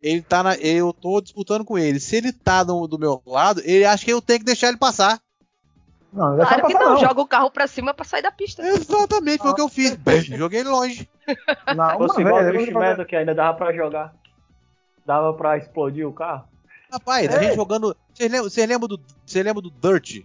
Ele 0.03 0.21
tá 0.21 0.43
na. 0.43 0.57
Eu 0.57 0.93
tô 0.93 1.21
disputando 1.21 1.65
com 1.65 1.79
ele. 1.79 2.01
Se 2.01 2.17
ele 2.17 2.33
tá 2.33 2.65
no, 2.65 2.89
do 2.89 2.99
meu 2.99 3.23
lado, 3.25 3.63
ele 3.65 3.85
acha 3.85 4.05
que 4.05 4.13
eu 4.13 4.21
tenho 4.21 4.41
que 4.41 4.45
deixar 4.45 4.69
ele 4.69 4.77
passar. 4.77 5.21
Não, 6.13 6.37
claro 6.37 6.67
que 6.67 6.75
não, 6.75 6.91
não, 6.91 6.97
joga 6.99 7.21
o 7.21 7.27
carro 7.27 7.51
pra 7.51 7.67
cima 7.67 7.93
pra 7.95 8.05
sair 8.05 8.23
da 8.23 8.31
pista. 8.31 8.63
Exatamente, 8.63 9.43
foi 9.43 9.51
o 9.51 9.55
que 9.55 9.61
eu 9.61 9.69
fiz. 9.69 9.97
Bem, 9.97 10.23
joguei 10.23 10.63
longe. 10.63 11.09
Não, 11.75 11.99
Fosse 11.99 12.21
igual 12.21 12.41
o 12.41 12.79
Metal 12.79 13.05
que 13.05 13.17
ainda 13.17 13.35
dava 13.35 13.57
pra 13.57 13.73
jogar. 13.73 14.15
Dava 15.05 15.35
pra 15.35 15.59
explodir 15.59 16.07
o 16.07 16.13
carro. 16.13 16.54
Rapaz, 16.91 17.31
é. 17.31 17.37
a 17.37 17.43
gente 17.43 17.57
jogando. 17.57 17.97
Você 18.15 18.67
lembra, 18.67 18.89
do. 18.89 19.01
Você 19.27 19.43
lembra 19.43 19.63
do 19.63 19.71
Dirt? 19.71 20.23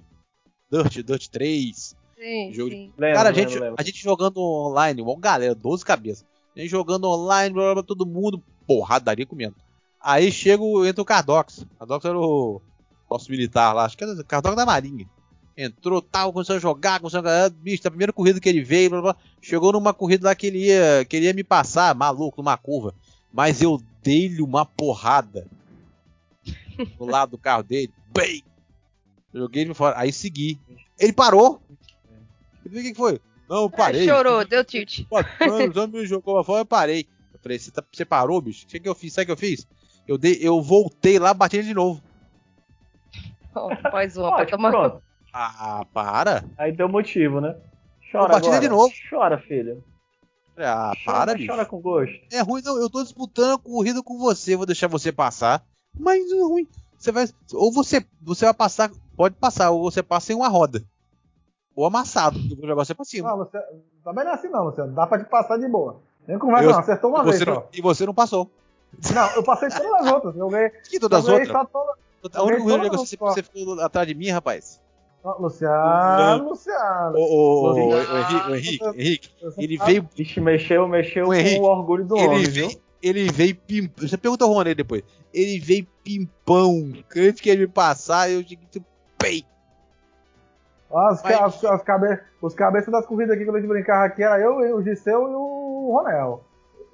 Dirt, 0.72 1.04
Dirt 1.04 1.28
3. 1.28 1.96
Sim, 2.18 2.54
jogo 2.54 2.70
sim. 2.70 2.94
De... 2.98 3.14
Cara, 3.14 3.30
a, 3.30 3.34
gente, 3.34 3.58
lembro. 3.58 3.76
a 3.78 3.84
gente 3.84 4.02
jogando 4.04 4.40
online, 4.42 5.02
uma 5.02 5.18
galera, 5.18 5.56
12 5.56 5.84
cabeças. 5.86 6.26
A 6.56 6.60
gente 6.60 6.70
jogando 6.70 7.06
online, 7.06 7.54
blá, 7.54 7.74
blá, 7.74 7.84
todo 7.84 8.06
mundo, 8.06 8.44
porradaria 8.68 9.26
comendo. 9.26 9.56
Aí 10.02 10.32
chega 10.32 10.64
entra 10.86 11.02
o 11.02 11.06
Cardox. 11.06 11.66
Cardox 11.78 12.06
era 12.06 12.18
o 12.18 12.62
nosso 13.10 13.32
militar 13.32 13.74
lá, 13.74 13.86
acho 13.86 13.98
que 13.98 14.04
era 14.04 14.14
o 14.14 14.26
Cardox 14.26 14.56
da 14.56 14.66
Marinha 14.66 15.08
entrou, 15.62 16.02
tal, 16.02 16.32
começou 16.32 16.56
a 16.56 16.60
jogar, 16.60 17.00
começou 17.00 17.20
a 17.20 17.22
jogar, 17.22 17.50
bicho, 17.50 17.86
a 17.86 17.92
primeira 17.92 18.14
corrida 18.14 18.40
que 18.40 18.48
ele 18.48 18.64
veio, 18.64 18.90
blá, 18.90 19.02
blá, 19.02 19.16
chegou 19.42 19.74
numa 19.74 19.94
corrida 19.94 20.30
lá 20.30 20.34
que 20.34 20.48
ele 20.48 20.68
ia, 20.68 21.04
queria 21.04 21.34
me 21.34 21.44
passar, 21.44 21.94
maluco, 21.94 22.42
numa 22.42 22.58
curva, 22.58 22.96
mas 23.32 23.62
eu 23.62 23.82
dei-lhe 24.02 24.42
uma 24.42 24.66
porrada 24.66 25.46
do 26.98 27.06
lado 27.06 27.32
do 27.32 27.38
carro 27.38 27.64
dele, 27.64 27.94
bem, 28.14 28.44
joguei 29.34 29.64
ele 29.64 29.74
fora, 29.74 29.98
aí 29.98 30.12
segui, 30.12 30.60
ele 31.00 31.14
parou, 31.14 31.62
o 32.66 32.70
que, 32.70 32.94
foi? 32.94 33.20
Não, 33.50 33.64
eu 33.64 33.70
parei. 33.70 34.04
É, 34.04 34.14
chorou, 34.14 34.46
deu 34.46 34.64
tilt. 34.64 35.02
Já 35.74 35.88
me 35.88 36.06
jogou 36.06 36.36
pra 36.36 36.44
fora, 36.44 36.62
eu 36.62 36.66
parei. 36.66 37.08
Eu 37.34 37.40
falei, 37.40 37.58
você, 37.58 37.72
tá, 37.72 37.84
você 37.92 38.06
parou, 38.06 38.40
bicho? 38.42 38.66
O 38.66 38.68
que, 38.68 38.80
que 38.80 38.88
eu 38.88 38.94
fiz? 38.94 39.14
Sabe 39.14 39.24
o 39.24 39.26
que 39.28 39.32
eu 39.32 39.38
fiz? 39.38 39.68
Eu, 40.08 40.18
dei, 40.18 40.38
eu 40.42 40.62
voltei 40.62 41.18
lá, 41.18 41.34
bati 41.34 41.58
ele 41.58 41.68
de 41.68 41.74
novo. 41.74 42.02
Oh, 43.56 43.70
faz 43.90 44.18
uma, 44.18 44.32
Pode, 44.32 44.52
tomar. 44.52 45.02
Ah, 45.34 45.86
para. 45.94 46.44
Aí 46.58 46.72
deu 46.72 46.88
motivo, 46.88 47.42
né? 47.42 47.56
Chora 48.12 48.38
agora. 48.38 48.60
de 48.60 48.70
novo. 48.70 48.94
Chora, 49.10 49.38
filho. 49.38 49.84
Ah, 50.58 50.94
para, 51.06 51.34
bicho. 51.34 51.48
Chora 51.48 51.66
com 51.66 51.80
gosto. 51.80 52.20
É 52.32 52.42
ruim, 52.42 52.62
não. 52.64 52.78
Eu 52.78 52.90
tô 52.90 53.02
disputando 53.02 53.54
a 53.54 53.60
corrida 53.60 54.04
com 54.04 54.18
você, 54.18 54.56
vou 54.56 54.66
deixar 54.66 54.88
você 54.88 55.12
passar. 55.12 55.64
Mas 55.98 56.32
ruim. 56.32 56.68
Você 56.98 57.12
vai. 57.12 57.28
Ou 57.54 57.72
você, 57.72 58.06
você 58.22 58.46
vai 58.46 58.54
passar. 58.54 58.92
Pode 59.16 59.36
passar, 59.36 59.72
ou 59.72 59.84
você 59.84 60.04
passa 60.04 60.34
em 60.34 60.36
uma 60.36 60.48
roda. 60.48 60.84
Ou 61.76 61.86
amassado. 61.86 62.38
Eu 62.38 62.58
vou 62.58 62.68
jogar 62.68 62.86
você 62.86 62.94
pra 62.94 63.06
cima. 63.06 63.30
Não, 63.30 63.38
você. 63.38 63.60
Também 64.04 64.26
não 64.26 64.32
é 64.32 64.36
assim 64.36 64.50
não, 64.50 64.66
Luciano. 64.66 64.94
Dá 64.94 65.08
pra 65.08 65.20
te 65.20 65.30
passar 65.30 65.58
de 65.58 65.68
boa. 65.68 66.02
Nem 66.28 66.38
conversa, 66.38 66.66
eu, 66.66 66.72
não. 66.72 66.80
Acertou 66.80 67.10
uma 67.10 67.24
vez. 67.24 67.40
Não, 67.40 67.56
só. 67.56 67.68
E 67.74 67.82
você 67.82 68.06
não 68.06 68.14
passou. 68.14 68.50
Não, 69.14 69.36
eu 69.36 69.44
passei 69.44 69.70
todas 69.70 70.06
as 70.06 70.12
outras. 70.12 70.36
Eu 70.36 70.50
ganhei. 70.50 70.70
Que 70.70 71.00
todas 71.00 71.20
as 71.20 71.28
outras? 71.28 71.50
A 72.34 72.44
única 72.44 72.64
corrida 72.64 72.90
que 72.90 72.98
você, 72.98 73.16
você 73.16 73.44
ficou 73.44 73.80
atrás 73.80 74.08
de 74.08 74.14
mim, 74.14 74.30
rapaz. 74.30 74.82
Luciano, 75.24 76.50
Luciano. 76.50 77.18
O, 77.18 77.22
o, 77.22 77.74
o, 77.74 77.90
o 77.90 78.56
Henrique, 78.56 78.84
o 78.84 78.94
Henrique, 78.94 79.30
ele 79.58 79.78
veio. 79.78 80.10
Vixe, 80.16 80.40
mexeu, 80.40 80.88
mexeu 80.88 81.28
o 81.28 81.34
Henrique, 81.34 81.60
com 81.60 81.66
o 81.66 81.70
orgulho 81.70 82.06
do 82.06 82.16
homem, 82.16 82.44
veio, 82.44 82.70
viu? 82.70 82.82
Ele 83.02 83.32
veio 83.32 83.56
pimpão. 83.56 84.08
Você 84.08 84.18
pergunta 84.18 84.44
ao 84.44 84.52
Rony 84.52 84.76
depois. 84.76 85.04
Ele 85.34 85.60
veio 85.60 85.88
pimpão. 86.04 86.94
Antes 87.16 87.42
que 87.42 87.50
ele 87.50 87.62
me 87.62 87.68
passar, 87.68 88.30
eu 88.30 88.44
digo 88.44 88.62
pei. 89.18 89.46
As, 90.92 91.22
Mas... 91.24 91.34
as, 91.34 91.66
as 91.66 91.84
cabe... 91.84 92.20
Os 92.42 92.54
cabeças 92.54 92.92
das 92.92 93.06
corridas 93.06 93.36
aqui, 93.36 93.44
quando 93.44 93.58
a 93.58 93.60
gente 93.60 93.70
brincava 93.70 94.06
aqui, 94.06 94.24
era 94.24 94.40
eu, 94.40 94.78
o 94.78 94.82
Giseu 94.82 95.30
e 95.30 95.36
o 95.36 95.92
Ronel. 95.94 96.46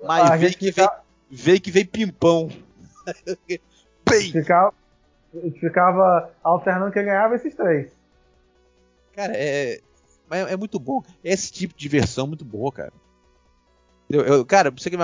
Mas 0.03 0.31
a 0.31 0.35
veio 0.35 0.57
que, 0.57 0.71
veio, 0.71 0.89
veio 1.29 1.61
que 1.61 1.71
veio 1.71 1.87
pimpão. 1.87 2.49
pei. 4.03 4.31
Ficava, 4.31 4.73
ficava 5.59 6.31
alternando 6.43 6.91
quem 6.91 7.05
ganhava 7.05 7.35
esses 7.35 7.53
três. 7.53 7.91
Cara, 9.13 9.33
é, 9.35 9.79
é, 10.31 10.39
é 10.53 10.57
muito 10.57 10.79
bom. 10.79 11.03
Esse 11.23 11.51
tipo 11.51 11.75
de 11.75 11.79
diversão 11.79 12.25
é 12.25 12.29
muito 12.29 12.43
boa, 12.43 12.71
cara. 12.71 12.93
Eu, 14.09 14.21
eu, 14.21 14.45
cara, 14.45 14.71
você 14.71 14.89
que 14.89 14.97
me 14.97 15.03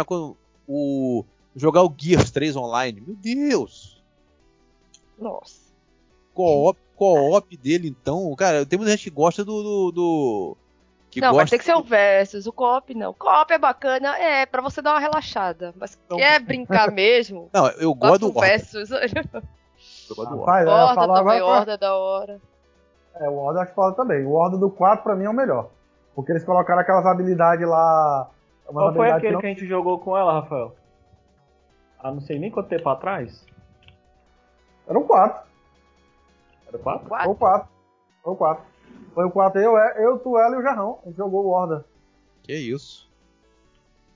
o 0.67 1.25
jogar 1.55 1.83
o 1.83 1.93
Gears 1.95 2.31
3 2.31 2.55
online. 2.55 3.01
Meu 3.01 3.15
Deus! 3.15 4.01
Nossa. 5.17 5.61
Co-op, 6.33 6.79
co-op 6.95 7.57
dele, 7.57 7.88
então. 7.89 8.33
Cara, 8.35 8.65
tem 8.65 8.77
muita 8.77 8.91
gente 8.91 9.09
que 9.09 9.15
gosta 9.15 9.43
do. 9.43 9.63
do, 9.63 9.91
do 9.91 10.57
que 11.09 11.19
não, 11.19 11.33
gosta... 11.33 11.43
vai 11.43 11.49
ter 11.49 11.57
que 11.57 11.65
ser 11.65 11.75
o 11.75 11.83
Versus, 11.83 12.47
o 12.47 12.53
co-op 12.53 12.93
não. 12.93 13.13
Co-op 13.13 13.51
é 13.51 13.57
bacana, 13.57 14.17
é, 14.17 14.45
pra 14.45 14.61
você 14.61 14.81
dar 14.81 14.93
uma 14.93 14.99
relaxada. 14.99 15.73
Mas 15.77 15.99
não. 16.09 16.17
quer 16.17 16.39
brincar 16.39 16.89
mesmo? 16.93 17.49
Não, 17.53 17.67
eu 17.71 17.93
gosto 17.93 18.31
do 18.31 18.39
Versus. 18.39 18.89
eu 20.09 20.15
gosto 20.15 20.29
do 20.29 20.39
Rapaz, 20.39 20.65
é, 20.65 20.69
Horda 20.69 21.13
também, 21.13 21.38
agora, 21.38 21.77
da 21.77 21.95
hora. 21.95 22.41
É, 23.15 23.29
o 23.29 23.35
Horda 23.35 23.61
acho 23.61 23.73
foda 23.73 23.95
também. 23.95 24.25
O 24.25 24.31
Horda 24.31 24.57
do 24.57 24.69
4 24.69 25.03
pra 25.03 25.15
mim 25.15 25.25
é 25.25 25.29
o 25.29 25.33
melhor. 25.33 25.69
Porque 26.15 26.31
eles 26.31 26.45
colocaram 26.45 26.81
aquelas 26.81 27.05
habilidades 27.05 27.67
lá. 27.67 28.29
Qual 28.65 28.93
foi 28.93 29.11
aquele 29.11 29.27
que, 29.27 29.33
não... 29.33 29.39
que 29.41 29.45
a 29.47 29.49
gente 29.49 29.67
jogou 29.67 29.99
com 29.99 30.17
ela, 30.17 30.33
Rafael? 30.33 30.75
Ah, 31.99 32.11
não 32.11 32.21
sei 32.21 32.39
nem 32.39 32.49
quanto 32.49 32.69
tempo 32.69 32.89
atrás. 32.89 33.45
Era 34.88 34.97
o 34.97 35.05
4. 35.05 35.43
Era 36.67 36.77
o 36.77 36.79
4? 36.79 37.07
Foi 37.07 37.27
o 37.27 37.35
4. 37.35 37.69
Foi 38.23 38.33
o 38.33 38.35
4. 38.35 38.65
Foi 39.13 39.25
o 39.25 39.31
4. 39.31 39.61
Eu, 39.61 39.77
eu, 39.77 40.19
tu, 40.19 40.38
ela 40.38 40.55
e 40.55 40.59
o 40.59 40.61
Jarrão. 40.61 40.99
A 41.03 41.07
gente 41.07 41.17
jogou 41.17 41.45
o 41.45 41.49
Horda. 41.49 41.85
Que 42.43 42.53
isso. 42.53 43.09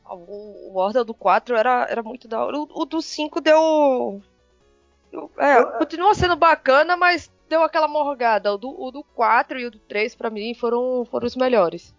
Ah, 0.03 0.15
o, 0.15 0.71
o 0.71 0.77
Horda 0.77 1.03
do 1.03 1.13
4 1.13 1.55
era, 1.55 1.87
era 1.89 2.03
muito 2.03 2.27
da 2.27 2.43
hora. 2.43 2.57
O, 2.57 2.67
o 2.69 2.85
do 2.85 3.01
5 3.01 3.39
deu. 3.39 4.21
É, 5.37 5.63
continua 5.77 6.13
sendo 6.13 6.35
bacana, 6.35 6.97
mas 6.97 7.31
deu 7.47 7.63
aquela 7.63 7.87
morgada. 7.87 8.53
O 8.53 8.57
do, 8.57 8.69
o 8.69 8.91
do 8.91 9.03
4 9.03 9.59
e 9.59 9.65
o 9.65 9.71
do 9.71 9.79
3, 9.79 10.15
pra 10.15 10.29
mim, 10.29 10.53
foram, 10.53 11.05
foram 11.05 11.25
os 11.25 11.35
melhores. 11.35 11.94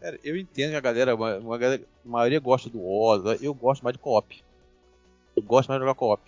Cara, 0.00 0.18
eu 0.22 0.36
entendo 0.36 0.70
que 0.70 0.76
a 0.76 0.80
galera, 0.80 1.14
uma, 1.14 1.36
uma 1.36 1.58
galera, 1.58 1.82
a 2.04 2.08
maioria 2.08 2.40
gosta 2.40 2.68
do 2.68 2.84
Horda. 2.84 3.38
Eu 3.40 3.54
gosto 3.54 3.82
mais 3.82 3.94
de 3.94 4.02
co-op. 4.02 4.42
Eu 5.36 5.42
gosto 5.42 5.68
mais 5.68 5.80
de 5.80 5.84
jogar 5.84 5.94
co-op. 5.94 6.22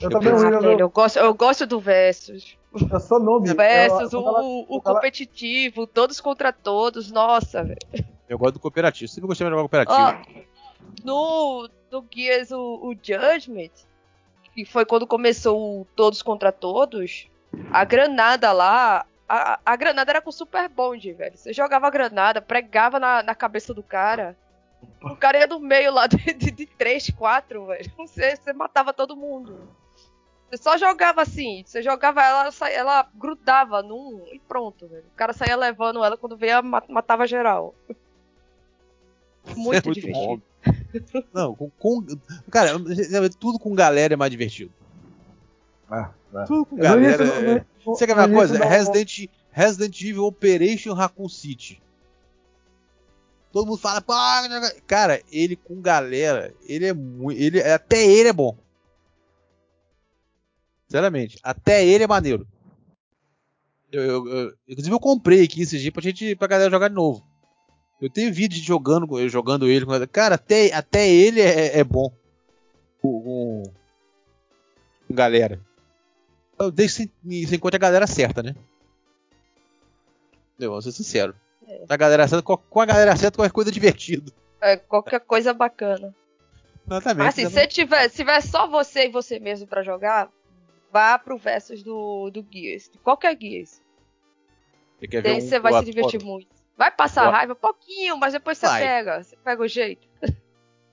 Eu, 0.00 0.10
eu, 0.10 0.10
também 0.10 0.32
eu, 0.32 0.78
eu, 0.78 0.88
gosto, 0.88 1.18
eu 1.18 1.34
gosto 1.34 1.66
do 1.66 1.80
Versus. 1.80 2.56
Eu 2.90 3.00
sou 3.00 3.18
noob. 3.18 3.48
Versus, 3.54 4.12
o, 4.12 4.18
ela, 4.18 4.42
o, 4.42 4.80
competitivo, 4.80 5.82
ela... 5.82 5.86
todos 5.86 6.20
contra 6.20 6.52
todos, 6.52 7.10
nossa, 7.10 7.64
velho. 7.64 7.78
Eu 8.28 8.38
gosto 8.38 8.54
do 8.54 8.60
cooperativo, 8.60 9.08
sempre 9.08 9.28
gostei 9.28 9.46
de 9.46 9.50
jogar 9.50 9.62
cooperativo. 9.62 10.44
no, 11.04 11.68
no 11.90 12.04
Gears, 12.12 12.50
o, 12.50 12.90
o 12.90 12.94
Judgment, 12.94 13.70
que 14.54 14.64
foi 14.64 14.84
quando 14.84 15.06
começou 15.06 15.80
o 15.80 15.86
Todos 15.96 16.22
contra 16.22 16.52
Todos, 16.52 17.28
a 17.70 17.84
granada 17.84 18.52
lá, 18.52 19.06
a, 19.28 19.58
a 19.64 19.76
granada 19.76 20.12
era 20.12 20.22
com 20.22 20.30
super 20.30 20.68
bond, 20.68 21.12
velho. 21.12 21.36
Você 21.36 21.52
jogava 21.52 21.86
a 21.86 21.90
granada, 21.90 22.40
pregava 22.40 22.98
na, 22.98 23.22
na 23.22 23.34
cabeça 23.34 23.74
do 23.74 23.82
cara. 23.82 24.36
O 25.02 25.16
cara 25.16 25.38
ia 25.38 25.48
do 25.48 25.58
meio 25.58 25.92
lá 25.92 26.06
de, 26.06 26.16
de, 26.34 26.50
de 26.50 26.66
3, 26.66 27.10
4, 27.10 27.66
velho. 27.66 27.92
Você, 27.96 28.36
você 28.36 28.52
matava 28.52 28.92
todo 28.92 29.16
mundo. 29.16 29.58
Você 30.48 30.62
só 30.62 30.78
jogava 30.78 31.22
assim, 31.22 31.64
você 31.66 31.82
jogava 31.82 32.22
ela, 32.22 32.50
ela 32.70 33.08
grudava 33.14 33.82
num 33.82 34.24
e 34.30 34.38
pronto, 34.38 34.86
velho. 34.86 35.04
O 35.12 35.16
cara 35.16 35.32
saía 35.32 35.56
levando 35.56 36.04
ela 36.04 36.16
quando 36.16 36.36
veio, 36.36 36.62
matava 36.88 37.26
geral. 37.26 37.74
Muito, 39.56 39.76
é 39.76 39.82
muito 39.84 39.92
divertido. 39.92 40.26
Bom. 40.26 40.40
Não, 41.32 41.54
com, 41.54 41.70
com, 41.70 42.04
Cara, 42.50 42.72
tudo 43.38 43.58
com 43.58 43.74
galera 43.74 44.14
é 44.14 44.16
mais 44.16 44.30
divertido. 44.30 44.72
É, 45.90 46.08
é. 46.42 46.46
Tudo 46.46 46.66
com 46.66 46.76
galera. 46.76 47.24
É... 47.24 47.64
Você 47.84 48.06
quer 48.06 48.14
ver 48.14 48.26
uma 48.26 48.36
coisa? 48.36 48.64
Resident, 48.64 49.26
Resident 49.50 50.00
Evil 50.00 50.24
Operation 50.24 50.92
Raccoon 50.92 51.28
City. 51.28 51.82
Todo 53.52 53.66
mundo 53.66 53.78
fala, 53.78 54.04
cara, 54.86 55.22
ele 55.32 55.56
com 55.56 55.80
galera, 55.80 56.52
ele 56.68 56.86
é 56.86 56.92
muito, 56.92 57.40
ele 57.40 57.62
até 57.62 58.04
ele 58.04 58.28
é 58.28 58.32
bom. 58.32 58.54
Sinceramente, 60.86 61.38
até 61.42 61.84
ele 61.84 62.04
é 62.04 62.06
maneiro. 62.06 62.46
Eu, 63.90 64.02
eu, 64.02 64.28
eu, 64.28 64.54
inclusive 64.68 64.94
eu 64.94 65.00
comprei 65.00 65.42
aqui 65.42 65.62
esse 65.62 65.78
dia 65.78 65.90
pra 65.90 66.02
gente 66.02 66.36
pra 66.36 66.48
galera 66.48 66.70
jogar 66.70 66.88
de 66.88 66.94
novo. 66.94 67.24
Eu 68.00 68.10
tenho 68.10 68.32
vídeo 68.32 68.60
de 68.60 68.66
jogando, 68.66 69.28
jogando 69.28 69.66
ele. 69.66 69.86
Cara, 70.08 70.34
até, 70.34 70.72
até 70.74 71.08
ele 71.08 71.40
é, 71.40 71.78
é 71.78 71.84
bom. 71.84 72.12
Com, 73.00 73.62
com 75.08 75.14
galera. 75.14 75.58
Eu 76.58 76.70
deixo 76.70 76.96
se 76.96 77.10
encontre 77.54 77.76
a 77.76 77.80
galera 77.80 78.06
certa, 78.06 78.42
né? 78.42 78.54
Eu 80.58 80.70
vou 80.70 80.82
ser 80.82 80.92
sincero. 80.92 81.34
É. 81.66 81.84
A 81.88 81.96
galera 81.96 82.26
certa, 82.26 82.42
com 82.42 82.80
a 82.80 82.86
galera 82.86 83.16
certa, 83.16 83.36
qualquer 83.36 83.52
coisa 83.52 83.70
é 83.70 83.72
divertido. 83.72 84.32
É, 84.60 84.76
qualquer 84.76 85.20
coisa 85.20 85.52
bacana. 85.52 86.14
Exatamente. 86.86 87.28
Assim, 87.28 87.50
se 87.50 87.66
tiver, 87.66 88.08
se 88.08 88.16
tiver 88.16 88.40
só 88.40 88.66
você 88.66 89.06
e 89.06 89.10
você 89.10 89.38
mesmo 89.38 89.66
para 89.66 89.82
jogar, 89.82 90.30
vá 90.92 91.18
pro 91.18 91.36
versus 91.36 91.82
do, 91.82 92.30
do 92.30 92.46
Gears. 92.50 92.88
De 92.88 92.98
qualquer 92.98 93.36
Gears. 93.38 93.82
Você 94.98 95.08
quer 95.08 95.22
Daí 95.22 95.36
um 95.36 95.40
você 95.40 95.58
vai 95.58 95.72
se 95.74 95.84
divertir 95.84 96.22
muito. 96.22 96.48
Vai 96.76 96.90
passar 96.90 97.30
raiva 97.30 97.54
um 97.54 97.56
pouquinho, 97.56 98.16
mas 98.16 98.32
depois 98.32 98.58
você 98.58 98.66
vai. 98.66 98.82
pega. 98.82 99.22
Você 99.22 99.36
pega 99.36 99.62
o 99.62 99.68
jeito. 99.68 100.06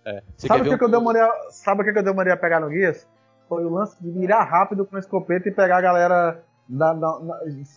É. 0.06 0.22
Sabe 0.36 0.62
o 0.62 0.64
que, 0.66 0.70
um... 0.72 0.78
que, 0.78 0.84
eu 0.84 0.90
demorei 0.90 1.22
a, 1.22 1.32
sabe 1.50 1.82
o 1.82 1.86
que, 1.86 1.94
que 1.94 2.00
eu 2.00 2.04
demorei 2.04 2.34
a 2.34 2.38
pegar 2.38 2.60
no 2.60 2.70
Gears? 2.70 3.08
Foi 3.54 3.66
o 3.66 3.70
lance 3.70 4.02
de 4.02 4.10
mirar 4.10 4.48
rápido 4.50 4.86
com 4.86 4.96
a 4.96 5.00
escopeta 5.00 5.48
e 5.48 5.52
pegar 5.52 5.78
a 5.78 5.82
galera. 5.82 6.44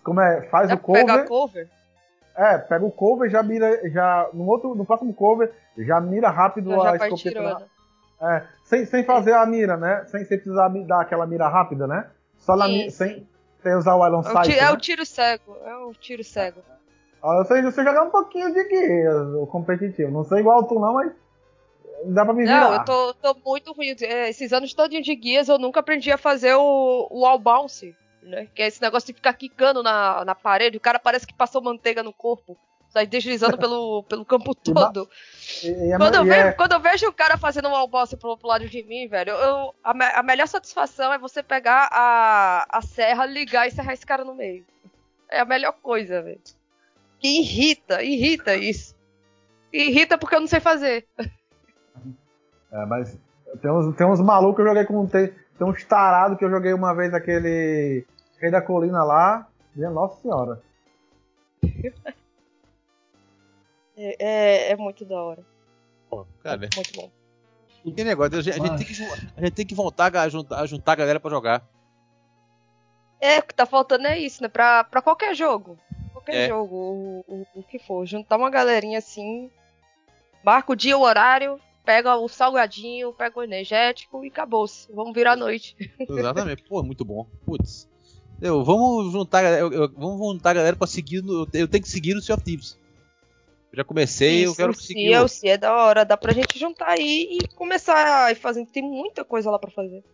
Como 0.03 0.21
é? 0.21 0.43
Faz 0.49 0.73
o 0.73 0.79
cover. 0.79 1.05
Pegar 1.05 1.25
cover? 1.25 1.69
É, 2.37 2.59
pega 2.59 2.85
o 2.85 2.91
cover, 2.91 3.31
já 3.31 3.43
mira, 3.43 3.89
já 3.91 4.29
no 4.33 4.47
outro, 4.47 4.75
no 4.75 4.85
próximo 4.85 5.13
cover, 5.15 5.53
já 5.79 5.99
mira 6.01 6.29
rápido 6.29 6.71
já 6.71 6.93
a 6.93 6.97
escopeta. 6.97 7.41
Na, 7.41 8.37
é, 8.37 8.43
sem, 8.65 8.85
sem 8.85 9.05
fazer 9.05 9.33
a 9.33 9.47
mira, 9.47 9.77
né? 9.77 10.05
Sem, 10.07 10.25
sem 10.25 10.39
precisar 10.39 10.69
dar 10.87 11.01
aquela 11.01 11.27
mira 11.27 11.49
rápida, 11.49 11.87
né? 11.87 12.09
Só 12.39 12.55
na 12.57 12.67
sem, 12.91 13.27
sem 13.63 13.75
usar 13.75 13.97
o 13.97 14.07
Iron 14.07 14.23
Sight. 14.23 14.53
É, 14.53 14.63
né? 14.63 14.71
o 14.71 14.77
tiro 14.77 15.05
cego, 15.05 15.57
é 15.65 15.77
o 15.77 15.93
tiro 15.93 16.23
cego. 16.23 16.61
Eu 17.23 17.45
sei, 17.45 17.63
você 17.63 17.83
jogar 17.83 18.03
um 18.03 18.11
pouquinho 18.11 18.53
de 18.53 18.69
Gears, 18.69 19.35
o 19.35 19.47
competitivo. 19.47 20.11
Não 20.13 20.23
sei 20.23 20.41
igual 20.41 20.63
tu 20.65 20.79
não, 20.79 20.95
mas 20.95 21.13
dá 22.05 22.25
pra 22.25 22.35
me 22.35 22.45
virar. 22.45 22.61
Não, 22.61 22.75
eu 22.75 22.85
tô, 22.85 23.15
tô 23.15 23.37
muito 23.45 23.73
ruim. 23.73 23.95
É, 24.03 24.29
esses 24.29 24.53
anos 24.53 24.75
todinho 24.75 25.03
de 25.03 25.15
guias 25.15 25.49
eu 25.49 25.59
nunca 25.59 25.81
aprendi 25.81 26.13
a 26.13 26.19
fazer 26.19 26.55
o, 26.55 27.09
o 27.11 27.27
all 27.27 27.39
bounce 27.39 27.95
né? 28.27 28.49
Que 28.55 28.63
é 28.63 28.67
esse 28.67 28.83
negócio 28.83 29.07
de 29.07 29.15
ficar 29.15 29.33
quicando 29.33 29.83
na, 29.83 30.25
na 30.25 30.35
parede, 30.35 30.77
o 30.77 30.81
cara 30.81 30.99
parece 30.99 31.27
que 31.27 31.33
passou 31.33 31.63
manteiga 31.63 32.03
no 32.03 32.13
corpo. 32.13 32.59
Sai 32.89 33.07
deslizando 33.07 33.57
pelo, 33.59 34.03
pelo 34.05 34.25
campo 34.25 34.55
todo. 34.55 35.09
E, 35.63 35.69
e 35.69 35.97
quando, 35.97 36.17
eu 36.17 36.25
vejo, 36.25 36.47
é... 36.49 36.53
quando 36.53 36.73
eu 36.73 36.81
vejo 36.81 37.09
o 37.09 37.13
cara 37.13 37.39
fazendo 37.39 37.69
um 37.69 37.75
alboce 37.75 38.17
pro, 38.17 38.37
pro 38.37 38.49
lado 38.49 38.69
de 38.69 38.83
mim, 38.83 39.09
velho, 39.09 39.33
eu, 39.33 39.75
a, 39.83 40.21
a, 40.21 40.23
melhor 40.23 40.47
satisfação 40.47 41.13
é 41.13 41.19
você 41.19 41.43
pegar 41.43 41.89
a, 41.91 42.67
a 42.69 42.83
serra, 42.83 43.27
ligar 43.27 43.67
e 43.67 43.71
serrar 43.71 43.95
esse 43.95 44.07
cara 44.07 44.25
no 44.25 44.35
meio. 44.35 44.65
É 45.29 45.41
a 45.41 45.45
melhor 45.45 45.73
coisa, 45.83 46.23
velho. 46.23 46.41
Que 47.19 47.41
irrita, 47.41 48.03
irrita 48.03 48.55
isso. 48.55 48.95
Irrita 49.73 50.17
porque 50.17 50.35
eu 50.35 50.41
não 50.41 50.47
sei 50.47 50.61
fazer. 50.61 51.07
É, 52.73 52.85
mas 52.87 53.19
tem 53.61 53.71
uns, 53.71 53.97
tem 53.97 54.07
uns 54.07 54.21
malucos 54.21 54.57
que 54.57 54.63
eu 54.63 54.67
joguei 54.67 54.85
com. 54.85 55.07
Tem, 55.07 55.29
tem 55.29 55.67
uns 55.67 55.85
tarados 55.85 56.39
que 56.39 56.45
eu 56.45 56.51
joguei 56.51 56.73
uma 56.73 56.95
vez 56.95 57.13
aquele. 57.15 58.05
Rei 58.39 58.51
da 58.51 58.61
Colina 58.61 59.03
lá, 59.03 59.49
minha 59.75 59.91
Nossa 59.91 60.21
Senhora. 60.21 60.61
É, 63.99 64.17
é, 64.19 64.73
é, 64.73 64.77
muito 64.77 65.07
da 65.07 65.19
hora. 65.19 65.43
Pô, 66.11 66.27
cara, 66.43 66.67
é 66.67 66.69
muito 66.77 66.93
bom. 66.95 67.11
Que 67.95 68.05
negócio, 68.05 68.39
a 68.39 68.43
gente, 68.43 68.61
a 68.61 68.67
gente, 68.67 68.77
tem, 68.77 68.87
que, 68.87 69.03
a 69.03 69.41
gente 69.41 69.55
tem 69.55 69.67
que 69.67 69.75
voltar 69.75 70.15
a 70.15 70.29
juntar, 70.29 70.61
a 70.61 70.67
juntar 70.67 70.93
a 70.93 70.97
galera 70.97 71.19
pra 71.19 71.31
jogar. 71.31 71.67
É, 73.19 73.39
o 73.39 73.43
que 73.43 73.55
tá 73.55 73.65
faltando 73.65 74.07
é 74.07 74.19
isso, 74.19 74.43
né? 74.43 74.49
Pra, 74.49 74.85
pra 74.85 75.01
qualquer 75.01 75.35
jogo. 75.35 75.79
Qualquer 76.13 76.35
é. 76.35 76.49
jogo, 76.49 76.77
o, 76.77 77.25
o, 77.27 77.47
o, 77.55 77.63
que 77.63 77.79
for. 77.79 78.05
Juntar 78.05 78.37
uma 78.37 78.51
galerinha 78.51 78.99
assim. 78.99 79.51
Marca 80.45 80.73
o 80.73 80.77
dia, 80.77 80.99
o 80.99 81.03
horário, 81.03 81.59
pega 81.87 82.17
o 82.17 82.29
salgadinho, 82.29 83.13
pega 83.13 83.39
o 83.39 83.45
energético 83.45 84.25
e 84.25 84.29
acabou-se. 84.29 84.93
Vamos 84.93 85.15
virar 85.15 85.33
a 85.33 85.37
noite. 85.37 85.77
Exatamente. 86.11 86.65
Pô, 86.65 86.83
muito 86.83 87.05
bom. 87.05 87.25
Putz. 87.47 87.89
Eu, 88.43 88.63
vamos 88.65 89.13
juntar, 89.13 89.43
eu, 89.59 89.73
eu, 89.73 89.93
vamos 89.97 90.19
juntar 90.19 90.51
a 90.51 90.55
galera 90.55 90.77
pra 90.77 90.87
seguir. 90.87 91.23
No, 91.23 91.49
eu 91.55 91.69
tenho 91.69 91.83
que 91.83 91.89
seguir 91.89 92.15
no 92.15 92.21
Sea 92.21 92.35
of 92.35 92.45
Thieves. 92.45 92.79
Eu 93.73 93.79
já 93.79 93.85
comecei, 93.85 94.43
Isso, 94.43 94.53
eu 94.53 94.57
quero 94.57 94.75
seguir. 94.75 95.13
É 95.13 95.23
o 95.23 95.29
Sea 95.29 95.55
é 95.55 95.57
da 95.57 95.75
hora, 95.75 96.05
dá 96.05 96.17
pra 96.17 96.35
gente 96.35 96.59
juntar 96.59 96.89
aí 96.89 97.39
e 97.39 97.49
começar 97.55 98.31
a 98.31 98.35
fazer. 98.35 98.67
Tem 98.67 98.83
muita 98.83 99.25
coisa 99.25 99.51
lá 99.51 99.59
pra 99.59 99.71
fazer. 99.71 100.05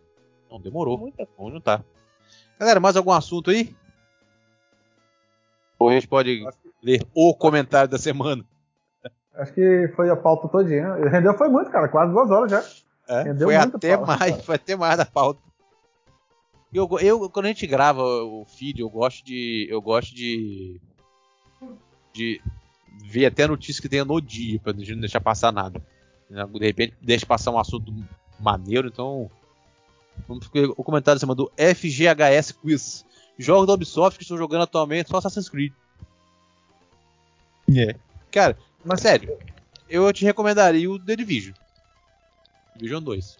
Não, 0.49 0.61
demorou. 0.61 0.97
Muita. 0.97 1.27
Vamos 1.35 1.53
juntar. 1.53 1.83
Galera, 2.59 2.79
mais 2.79 2.95
algum 2.95 3.11
assunto 3.11 3.49
aí? 3.49 3.75
Ou 5.79 5.89
a 5.89 5.93
gente 5.93 6.07
pode 6.07 6.45
ler 6.81 7.03
o 7.13 7.33
comentário 7.33 7.89
da 7.89 7.97
semana? 7.97 8.45
Acho 9.35 9.53
que 9.53 9.91
foi 9.95 10.09
a 10.09 10.15
pauta 10.15 10.47
todinha. 10.47 10.93
Rendeu 11.09 11.35
foi 11.35 11.49
muito, 11.49 11.71
cara. 11.71 11.87
Quase 11.87 12.11
duas 12.11 12.29
horas 12.29 12.51
já. 12.51 12.63
É, 13.07 13.35
foi 13.35 13.55
até 13.55 13.97
pauta, 13.97 14.17
mais, 14.17 14.31
cara. 14.31 14.43
foi 14.43 14.55
até 14.55 14.75
mais 14.75 14.97
da 14.97 15.05
pauta. 15.05 15.41
Eu, 16.73 16.89
eu, 16.99 17.29
quando 17.29 17.45
a 17.45 17.49
gente 17.49 17.67
grava 17.67 18.01
o 18.01 18.45
feed, 18.45 18.79
eu 18.79 18.89
gosto 18.89 19.23
de. 19.25 19.67
Eu 19.69 19.81
gosto 19.81 20.13
de. 20.13 20.79
De 22.13 22.41
ver 23.05 23.25
até 23.25 23.43
a 23.43 23.47
notícia 23.47 23.81
que 23.81 23.89
tenha 23.89 24.05
no 24.05 24.21
dia, 24.21 24.59
pra 24.59 24.71
não 24.71 24.99
deixar 24.99 25.19
passar 25.19 25.51
nada. 25.51 25.81
De 26.29 26.65
repente, 26.65 26.95
deixa 27.01 27.25
passar 27.25 27.51
um 27.51 27.59
assunto 27.59 27.93
maneiro, 28.39 28.87
então. 28.87 29.29
Vamos 30.27 30.47
ver 30.47 30.69
o 30.69 30.83
comentário 30.83 31.19
cima 31.19 31.33
do 31.33 31.51
FGHS 31.57 32.51
Quiz. 32.53 33.05
Jogos 33.37 33.65
da 33.65 33.73
Ubisoft 33.73 34.17
que 34.17 34.23
estou 34.23 34.37
jogando 34.37 34.63
atualmente 34.63 35.09
só 35.09 35.17
Assassin's 35.17 35.49
Creed. 35.49 35.73
É. 37.75 37.95
Cara, 38.31 38.57
mas 38.83 39.01
sério, 39.01 39.37
eu 39.89 40.11
te 40.11 40.25
recomendaria 40.25 40.89
o 40.89 40.99
The 40.99 41.15
Division. 41.15 41.53
Division 42.75 43.03
2. 43.03 43.37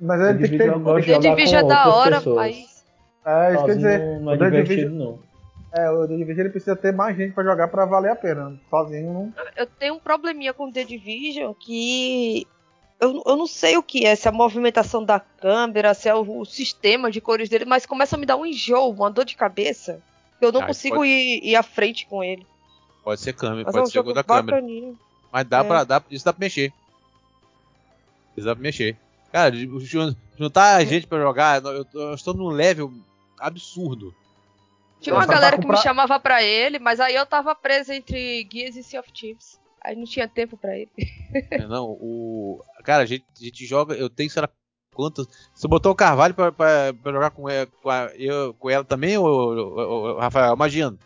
Mas 0.00 0.20
ele 0.20 0.38
tem 0.38 0.50
que 0.50 0.58
ter. 0.58 0.72
The 1.04 1.18
Division 1.18 1.60
é 1.60 1.68
da 1.68 1.94
hora, 1.94 2.22
mas. 2.26 2.84
É, 3.24 3.54
isso 3.54 3.64
quer 3.64 3.76
dizer. 3.76 4.20
Não, 4.20 4.32
é 4.32 4.36
o 4.36 4.50
Division, 4.50 4.92
não. 4.92 5.18
É, 5.72 5.90
o 5.90 6.06
The 6.08 6.16
Division 6.16 6.40
ele 6.40 6.50
precisa 6.50 6.74
ter 6.74 6.92
mais 6.92 7.16
gente 7.16 7.32
pra 7.32 7.44
jogar 7.44 7.68
pra 7.68 7.86
valer 7.86 8.10
a 8.10 8.16
pena. 8.16 8.58
Sozinho 8.68 9.12
não. 9.12 9.32
Eu 9.56 9.66
tenho 9.66 9.94
um 9.94 10.00
probleminha 10.00 10.52
com 10.52 10.66
o 10.66 10.72
The 10.72 10.84
Division 10.84 11.54
que. 11.54 12.46
Eu, 13.00 13.22
eu 13.26 13.36
não 13.36 13.46
sei 13.46 13.76
o 13.76 13.82
que 13.82 14.06
é, 14.06 14.14
se 14.14 14.28
é 14.28 14.30
a 14.30 14.34
movimentação 14.34 15.04
da 15.04 15.18
câmera, 15.18 15.92
se 15.92 16.08
é 16.08 16.14
o, 16.14 16.40
o 16.40 16.44
sistema 16.44 17.10
de 17.10 17.20
cores 17.20 17.48
dele, 17.48 17.64
mas 17.64 17.84
começa 17.84 18.14
a 18.14 18.18
me 18.18 18.26
dar 18.26 18.36
um 18.36 18.46
enjoo, 18.46 18.92
uma 18.92 19.10
dor 19.10 19.24
de 19.24 19.34
cabeça. 19.34 20.00
Eu 20.40 20.52
não 20.52 20.62
ah, 20.62 20.66
consigo 20.66 20.96
pode... 20.96 21.08
ir, 21.08 21.44
ir 21.44 21.56
à 21.56 21.62
frente 21.62 22.06
com 22.06 22.22
ele. 22.22 22.46
Pode 23.02 23.20
ser 23.20 23.32
câmera, 23.32 23.64
Mas 23.64 23.72
pode 23.72 23.78
é 23.78 23.82
um 23.82 23.86
ser 23.86 23.92
jogo 23.92 24.12
da 24.12 24.22
câmera. 24.22 24.62
Mas 25.32 25.46
dá 25.46 25.58
é. 25.58 25.64
pra. 25.64 25.84
Dá, 25.84 26.02
isso 26.10 26.24
dá 26.24 26.32
pra 26.32 26.40
mexer. 26.40 26.72
Isso 28.36 28.46
dá 28.46 28.54
pra 28.54 28.62
mexer. 28.62 28.96
Cara, 29.32 29.54
juntar 30.36 30.76
a 30.76 30.84
gente 30.84 31.06
pra 31.06 31.18
jogar, 31.18 31.62
eu, 31.64 31.86
eu 31.94 32.14
estou 32.14 32.34
num 32.34 32.48
level 32.48 32.92
absurdo. 33.38 34.14
Tinha 35.00 35.14
uma 35.16 35.26
galera 35.26 35.58
que 35.58 35.66
me 35.66 35.76
chamava 35.78 36.20
pra 36.20 36.42
ele, 36.42 36.78
mas 36.78 37.00
aí 37.00 37.14
eu 37.14 37.26
tava 37.26 37.54
preso 37.54 37.92
entre 37.92 38.44
Guias 38.44 38.76
e 38.76 38.82
Sea 38.82 39.00
of 39.00 39.12
Thieves. 39.12 39.58
Aí 39.80 39.96
não 39.96 40.04
tinha 40.04 40.28
tempo 40.28 40.56
pra 40.56 40.76
ele. 40.76 40.90
É, 41.50 41.66
não, 41.66 41.86
o. 41.90 42.62
Cara, 42.84 43.02
a 43.02 43.06
gente, 43.06 43.24
a 43.36 43.44
gente 43.44 43.66
joga. 43.66 43.94
Eu 43.94 44.08
tenho, 44.08 44.30
sei 44.30 44.42
lá, 44.42 44.48
quantas. 44.94 45.26
Você 45.52 45.66
botou 45.66 45.90
o 45.90 45.96
Carvalho 45.96 46.34
pra, 46.34 46.52
pra, 46.52 46.92
pra 46.92 47.12
jogar 47.12 47.30
com, 47.30 47.48
ela, 47.48 47.66
com, 47.66 47.90
a, 47.90 48.10
eu, 48.14 48.54
com 48.54 48.70
ela 48.70 48.84
também, 48.84 49.18
ou, 49.18 50.18
Rafael? 50.18 50.54
Imagina. 50.54 50.96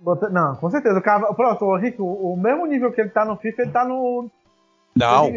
Bota, 0.00 0.30
não, 0.30 0.56
com 0.56 0.70
certeza. 0.70 0.98
O 0.98 1.02
Carvalho, 1.02 1.34
pronto, 1.34 1.64
o 1.64 1.76
Rico, 1.76 2.02
o 2.02 2.36
mesmo 2.36 2.66
nível 2.66 2.90
que 2.90 3.00
ele 3.00 3.10
tá 3.10 3.24
no 3.24 3.36
FIFA, 3.36 3.62
ele 3.62 3.70
tá 3.70 3.84
no. 3.84 4.30
Não. 4.96 5.30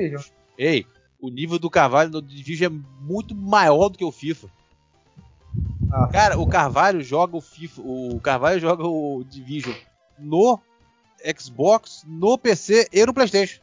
Ei, 0.57 0.85
o 1.21 1.29
nível 1.29 1.59
do 1.59 1.69
Carvalho 1.69 2.09
no 2.09 2.21
Division 2.21 2.71
é 2.71 2.81
muito 3.01 3.35
maior 3.35 3.89
do 3.89 3.97
que 3.97 4.05
o 4.05 4.11
FIFA. 4.11 4.47
Ah. 5.91 6.07
Cara, 6.07 6.39
o 6.39 6.47
Carvalho 6.47 7.01
joga 7.01 7.35
o 7.35 7.41
FIFA, 7.41 7.81
o 7.81 8.19
Carvalho 8.21 8.59
joga 8.59 8.87
o 8.87 9.23
Division 9.25 9.75
no 10.17 10.59
Xbox, 11.37 12.03
no 12.07 12.37
PC 12.37 12.87
e 12.91 13.05
no 13.05 13.13
PlayStation. 13.13 13.61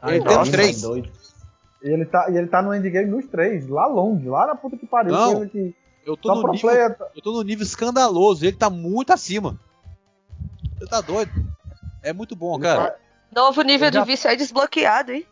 Ah, 0.00 0.14
ele 0.14 0.24
tem 0.24 0.40
os 0.40 0.48
três. 0.48 0.82
E 0.82 1.88
ele 1.88 2.06
tá, 2.06 2.30
e 2.30 2.36
ele 2.36 2.48
tá 2.48 2.62
no 2.62 2.74
endgame 2.74 3.10
nos 3.10 3.26
três, 3.26 3.68
lá 3.68 3.86
longe, 3.86 4.28
lá 4.28 4.46
na 4.46 4.56
puta 4.56 4.76
que 4.76 4.86
pariu. 4.86 5.12
Não, 5.12 5.46
que 5.46 5.74
eu, 6.04 6.16
tô 6.16 6.34
no 6.34 6.52
nível, 6.52 6.70
eu 7.14 7.22
tô 7.22 7.32
no 7.32 7.42
nível 7.42 7.62
escandaloso, 7.62 8.44
ele 8.44 8.56
tá 8.56 8.70
muito 8.70 9.12
acima. 9.12 9.58
Você 10.78 10.86
tá 10.86 11.00
doido? 11.00 11.32
É 12.02 12.12
muito 12.12 12.36
bom, 12.36 12.58
cara. 12.58 12.96
Novo 13.34 13.62
nível 13.62 13.92
já... 13.92 14.00
de 14.00 14.06
vício 14.06 14.30
é 14.30 14.36
desbloqueado, 14.36 15.12
hein? 15.12 15.26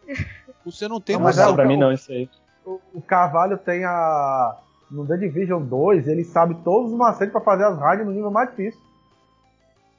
Você 0.64 0.88
não 0.88 1.00
tem 1.00 1.16
não, 1.16 1.22
mas 1.22 1.38
é, 1.38 1.52
pra 1.52 1.64
mim 1.64 1.76
não, 1.76 1.92
isso 1.92 2.10
aí. 2.10 2.28
O, 2.64 2.80
o 2.94 3.00
Carvalho 3.00 3.56
tem 3.56 3.84
a. 3.84 4.56
No 4.90 5.06
The 5.06 5.16
Division 5.16 5.62
2, 5.62 6.06
ele 6.06 6.24
sabe 6.24 6.54
todos 6.62 6.92
os 6.92 6.98
macetes 6.98 7.32
pra 7.32 7.40
fazer 7.40 7.64
as 7.64 7.78
raids 7.78 8.06
no 8.06 8.12
nível 8.12 8.30
mais 8.30 8.50
difícil. 8.50 8.80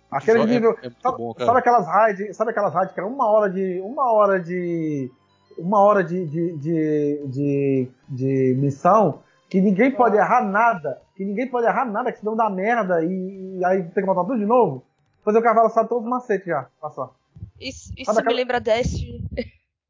Aquele 0.09 0.39
Só 0.39 0.45
nível. 0.45 0.77
É, 0.81 0.87
é 0.87 0.91
sabe, 1.01 1.17
bom, 1.17 1.33
sabe, 1.37 1.59
aquelas 1.59 1.87
raids. 1.87 2.35
Sabe 2.35 2.51
aquelas 2.51 2.73
raids 2.73 2.93
que 2.93 2.99
era 2.99 3.07
uma 3.07 3.29
hora 3.29 3.49
de. 3.49 3.81
Uma 3.81 4.11
hora 4.11 4.39
de. 4.39 5.11
Uma 5.57 5.79
hora 5.81 6.03
de, 6.03 6.25
de, 6.25 6.57
de, 6.57 7.21
de, 7.25 7.91
de 8.07 8.55
missão 8.59 9.21
que 9.49 9.59
ninguém 9.61 9.91
pode 9.91 10.15
errar 10.17 10.43
nada. 10.43 11.01
Que 11.15 11.25
ninguém 11.25 11.47
pode 11.47 11.65
errar 11.65 11.85
nada, 11.85 12.11
que 12.11 12.19
senão 12.19 12.35
dá 12.35 12.49
merda 12.49 13.03
e, 13.03 13.57
e 13.57 13.65
aí 13.65 13.83
tem 13.83 14.03
que 14.03 14.05
botar 14.05 14.23
tudo 14.23 14.37
de 14.37 14.45
novo. 14.45 14.83
Fazer 15.27 15.39
o 15.39 15.43
cavalo 15.43 15.69
sabe 15.69 15.89
todos 15.89 16.05
os 16.05 16.09
macetes 16.09 16.47
já. 16.47 16.67
Passou. 16.79 17.13
Isso, 17.59 17.91
isso 17.97 18.13
me 18.13 18.17
aquela... 18.17 18.33
lembra 18.33 18.61
Destiny. 18.61 19.21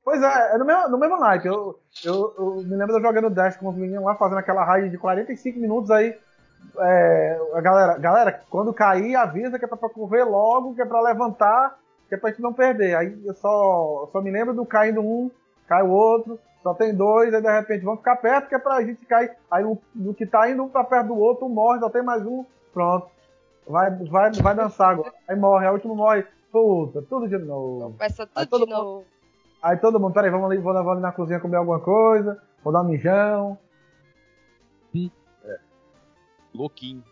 Pois 0.03 0.23
é, 0.23 0.55
é 0.55 0.57
no 0.57 0.65
mesmo, 0.65 0.89
no 0.89 0.97
mesmo 0.97 1.19
night. 1.19 1.45
Eu, 1.45 1.79
eu, 2.03 2.33
eu 2.39 2.55
me 2.63 2.75
lembro 2.75 2.95
de 2.95 3.01
eu 3.01 3.01
jogando 3.03 3.29
Destiny 3.29 3.63
com 3.63 3.69
os 3.69 3.75
meninos 3.75 4.03
lá, 4.03 4.15
fazendo 4.15 4.39
aquela 4.39 4.63
raid 4.63 4.89
de 4.89 4.97
45 4.97 5.59
minutos 5.59 5.91
aí. 5.91 6.17
É, 6.79 7.39
a 7.53 7.61
galera, 7.61 7.99
galera, 7.99 8.41
quando 8.49 8.73
cair, 8.73 9.15
avisa 9.15 9.59
que 9.59 9.65
é 9.65 9.67
pra 9.67 9.77
correr 9.77 10.23
logo, 10.23 10.73
que 10.73 10.81
é 10.81 10.85
pra 10.85 11.01
levantar, 11.01 11.77
que 12.09 12.15
é 12.15 12.17
pra 12.17 12.31
gente 12.31 12.41
não 12.41 12.51
perder. 12.51 12.95
Aí 12.95 13.21
eu 13.23 13.35
só, 13.35 14.09
só 14.11 14.19
me 14.19 14.31
lembro 14.31 14.55
do 14.55 14.65
caindo 14.65 15.01
um, 15.01 15.29
cai 15.67 15.83
o 15.83 15.91
outro, 15.91 16.39
só 16.63 16.73
tem 16.73 16.95
dois, 16.95 17.31
aí 17.31 17.43
de 17.43 17.51
repente 17.51 17.85
vão 17.85 17.95
ficar 17.95 18.15
perto, 18.15 18.49
que 18.49 18.55
é 18.55 18.59
pra 18.59 18.81
gente 18.81 19.05
cair. 19.05 19.35
Aí 19.51 19.63
no 19.93 20.15
que 20.15 20.25
tá 20.25 20.49
indo 20.49 20.63
um 20.63 20.69
pra 20.69 20.83
perto 20.83 21.09
do 21.09 21.19
outro, 21.19 21.45
um 21.45 21.49
morre, 21.49 21.79
só 21.79 21.91
tem 21.91 22.01
mais 22.01 22.25
um, 22.25 22.43
pronto. 22.73 23.16
Vai, 23.67 23.91
vai, 23.91 24.31
vai 24.31 24.55
dançar 24.55 24.91
agora. 24.91 25.13
Aí 25.27 25.35
morre, 25.35 25.65
a 25.67 25.71
última 25.71 25.95
morre. 25.95 26.25
Puta, 26.51 27.01
tudo 27.01 27.27
de 27.27 27.37
novo. 27.37 27.91
Começa 27.91 28.25
tudo 28.25 28.37
aí, 28.39 28.47
todo 28.47 28.65
de 28.65 28.73
mundo, 28.73 29.03
Aí 29.61 29.77
todo 29.77 29.99
mundo, 29.99 30.13
peraí, 30.13 30.31
vamos 30.31 30.49
ali, 30.49 30.59
vou, 30.59 30.73
vou 30.73 30.91
ali 30.91 31.01
na 31.01 31.11
cozinha 31.11 31.39
comer 31.39 31.57
alguma 31.57 31.79
coisa, 31.79 32.41
vou 32.63 32.71
dar 32.71 32.81
um 32.81 32.87
mijão. 32.87 33.57
Hum. 34.95 35.09
É. 35.43 35.57
Louquinho. 36.53 37.03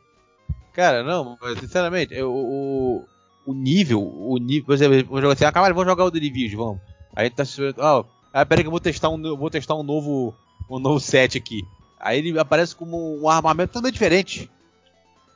Cara, 0.72 1.04
não, 1.04 1.38
sinceramente, 1.60 2.14
eu, 2.14 2.34
o, 2.34 3.06
o 3.46 3.54
nível, 3.54 4.02
o 4.02 4.38
nível, 4.38 4.66
por 4.66 4.76
exemplo, 4.76 5.06
vou 5.10 5.22
jogar 5.22 5.34
assim, 5.34 5.46
ah, 5.46 5.52
cara, 5.52 5.74
vamos 5.74 5.90
jogar 5.90 6.06
o 6.06 6.12
The 6.12 6.20
Division, 6.20 6.64
vamos. 6.64 6.82
Aí 7.16 7.30
tá 7.30 7.44
ó, 7.78 8.02
oh, 8.02 8.06
ah, 8.34 8.46
peraí 8.46 8.64
que 8.64 8.68
eu 8.68 8.72
vou 8.72 8.80
testar 8.80 9.10
um, 9.10 9.38
vou 9.38 9.50
testar 9.50 9.76
um 9.76 9.84
novo, 9.84 10.36
um 10.70 10.80
novo 10.80 11.00
set 11.00 11.38
aqui. 11.38 11.64
Aí 12.00 12.20
ele 12.20 12.38
aparece 12.38 12.76
como 12.76 13.22
um 13.22 13.30
armamento 13.30 13.74
totalmente 13.74 13.94
diferente. 13.94 14.52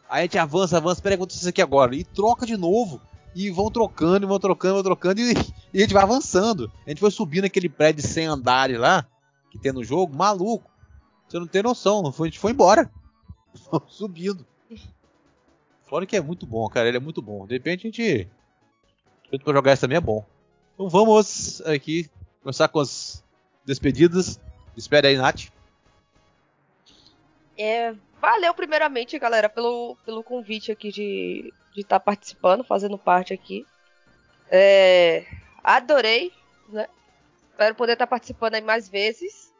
Aí 0.09 0.21
a 0.21 0.23
gente 0.23 0.37
avança, 0.39 0.77
avança, 0.77 1.07
acontece 1.07 1.39
isso 1.39 1.49
aqui 1.49 1.61
agora. 1.61 1.95
E 1.95 2.03
troca 2.03 2.45
de 2.45 2.57
novo. 2.57 2.99
E 3.35 3.51
vão 3.51 3.69
trocando, 3.69 4.27
vão 4.27 4.39
trocando, 4.39 4.73
vão 4.75 4.83
trocando. 4.83 5.21
E, 5.21 5.33
e, 5.71 5.77
a 5.77 5.81
gente 5.81 5.93
vai 5.93 6.01
avançando. 6.01 6.71
A 6.85 6.89
gente 6.89 6.99
foi 6.99 7.11
subindo 7.11 7.45
aquele 7.45 7.69
prédio 7.69 8.01
sem 8.01 8.25
andares 8.25 8.79
lá, 8.79 9.05
que 9.51 9.59
tem 9.59 9.71
no 9.71 9.83
jogo, 9.83 10.17
maluco. 10.17 10.67
Você 11.27 11.37
não 11.37 11.45
tem 11.45 11.61
noção, 11.61 12.07
a 12.07 12.25
gente 12.25 12.39
foi 12.39 12.51
embora. 12.51 12.91
Subindo. 13.87 14.43
Fora 15.85 16.07
que 16.07 16.15
é 16.15 16.21
muito 16.21 16.47
bom, 16.47 16.67
cara. 16.69 16.87
Ele 16.87 16.97
é 16.97 16.99
muito 16.99 17.21
bom. 17.21 17.45
De 17.45 17.53
repente 17.53 17.81
a 17.81 17.91
gente. 17.91 18.27
Pra 19.43 19.53
jogar 19.53 19.73
isso 19.73 19.81
também 19.81 19.97
é 19.97 20.01
bom. 20.01 20.25
Então 20.73 20.89
vamos 20.89 21.61
aqui 21.61 22.09
começar 22.41 22.67
com 22.67 22.79
as 22.79 23.23
despedidas. 23.63 24.39
Espere 24.75 25.07
aí, 25.07 25.17
Nath. 25.17 25.49
É, 27.55 27.93
valeu 28.19 28.53
primeiramente, 28.53 29.17
galera, 29.19 29.49
pelo, 29.49 29.97
pelo 30.05 30.23
convite 30.23 30.71
aqui 30.71 30.91
de 30.91 31.53
estar 31.75 31.99
tá 31.99 31.99
participando, 31.99 32.63
fazendo 32.63 32.97
parte 32.97 33.33
aqui. 33.33 33.65
É, 34.51 35.25
adorei, 35.63 36.31
né? 36.69 36.87
Espero 37.51 37.75
poder 37.75 37.93
estar 37.93 38.05
tá 38.05 38.09
participando 38.09 38.55
aí 38.55 38.61
mais 38.61 38.87
vezes. 38.89 39.53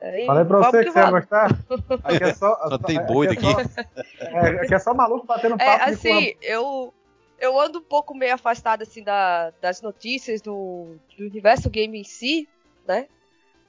É, 0.00 0.26
Falei 0.26 0.44
pra 0.44 0.58
você 0.58 0.78
que, 0.78 0.84
que 0.84 0.90
você 0.90 0.98
ia 0.98 1.10
gostar. 1.10 1.50
Aqui 2.04 2.24
é 2.24 2.34
só, 2.34 2.68
só 2.68 2.78
tem 2.78 3.00
boi 3.06 3.28
aqui. 3.28 3.46
É, 4.18 4.48
aqui 4.60 4.74
é 4.74 4.78
só 4.78 4.92
maluco 4.92 5.24
batendo 5.26 5.54
é, 5.54 5.64
papo. 5.64 5.82
É, 5.82 5.92
assim, 5.92 6.34
eu, 6.42 6.92
eu 7.38 7.58
ando 7.58 7.78
um 7.78 7.82
pouco 7.82 8.14
meio 8.14 8.34
afastado 8.34 8.82
assim, 8.82 9.02
da, 9.02 9.50
das 9.62 9.80
notícias 9.80 10.42
do, 10.42 10.96
do 11.16 11.24
universo 11.24 11.70
game 11.70 11.98
em 11.98 12.04
si, 12.04 12.46
né? 12.86 13.06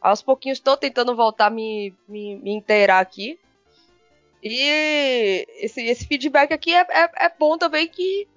Aos 0.01 0.21
pouquinhos 0.21 0.57
estou 0.57 0.75
tentando 0.75 1.15
voltar 1.15 1.45
a 1.45 1.49
me, 1.49 1.95
me, 2.07 2.35
me 2.35 2.51
inteirar 2.51 2.99
aqui. 2.99 3.39
E 4.47 5.43
esse, 5.57 5.81
esse 5.81 6.05
feedback 6.05 6.53
aqui 6.53 6.71
é, 6.71 6.81
é, 6.81 7.25
é, 7.25 7.33
bom 7.39 7.57
também 7.57 7.87
que 7.87 8.27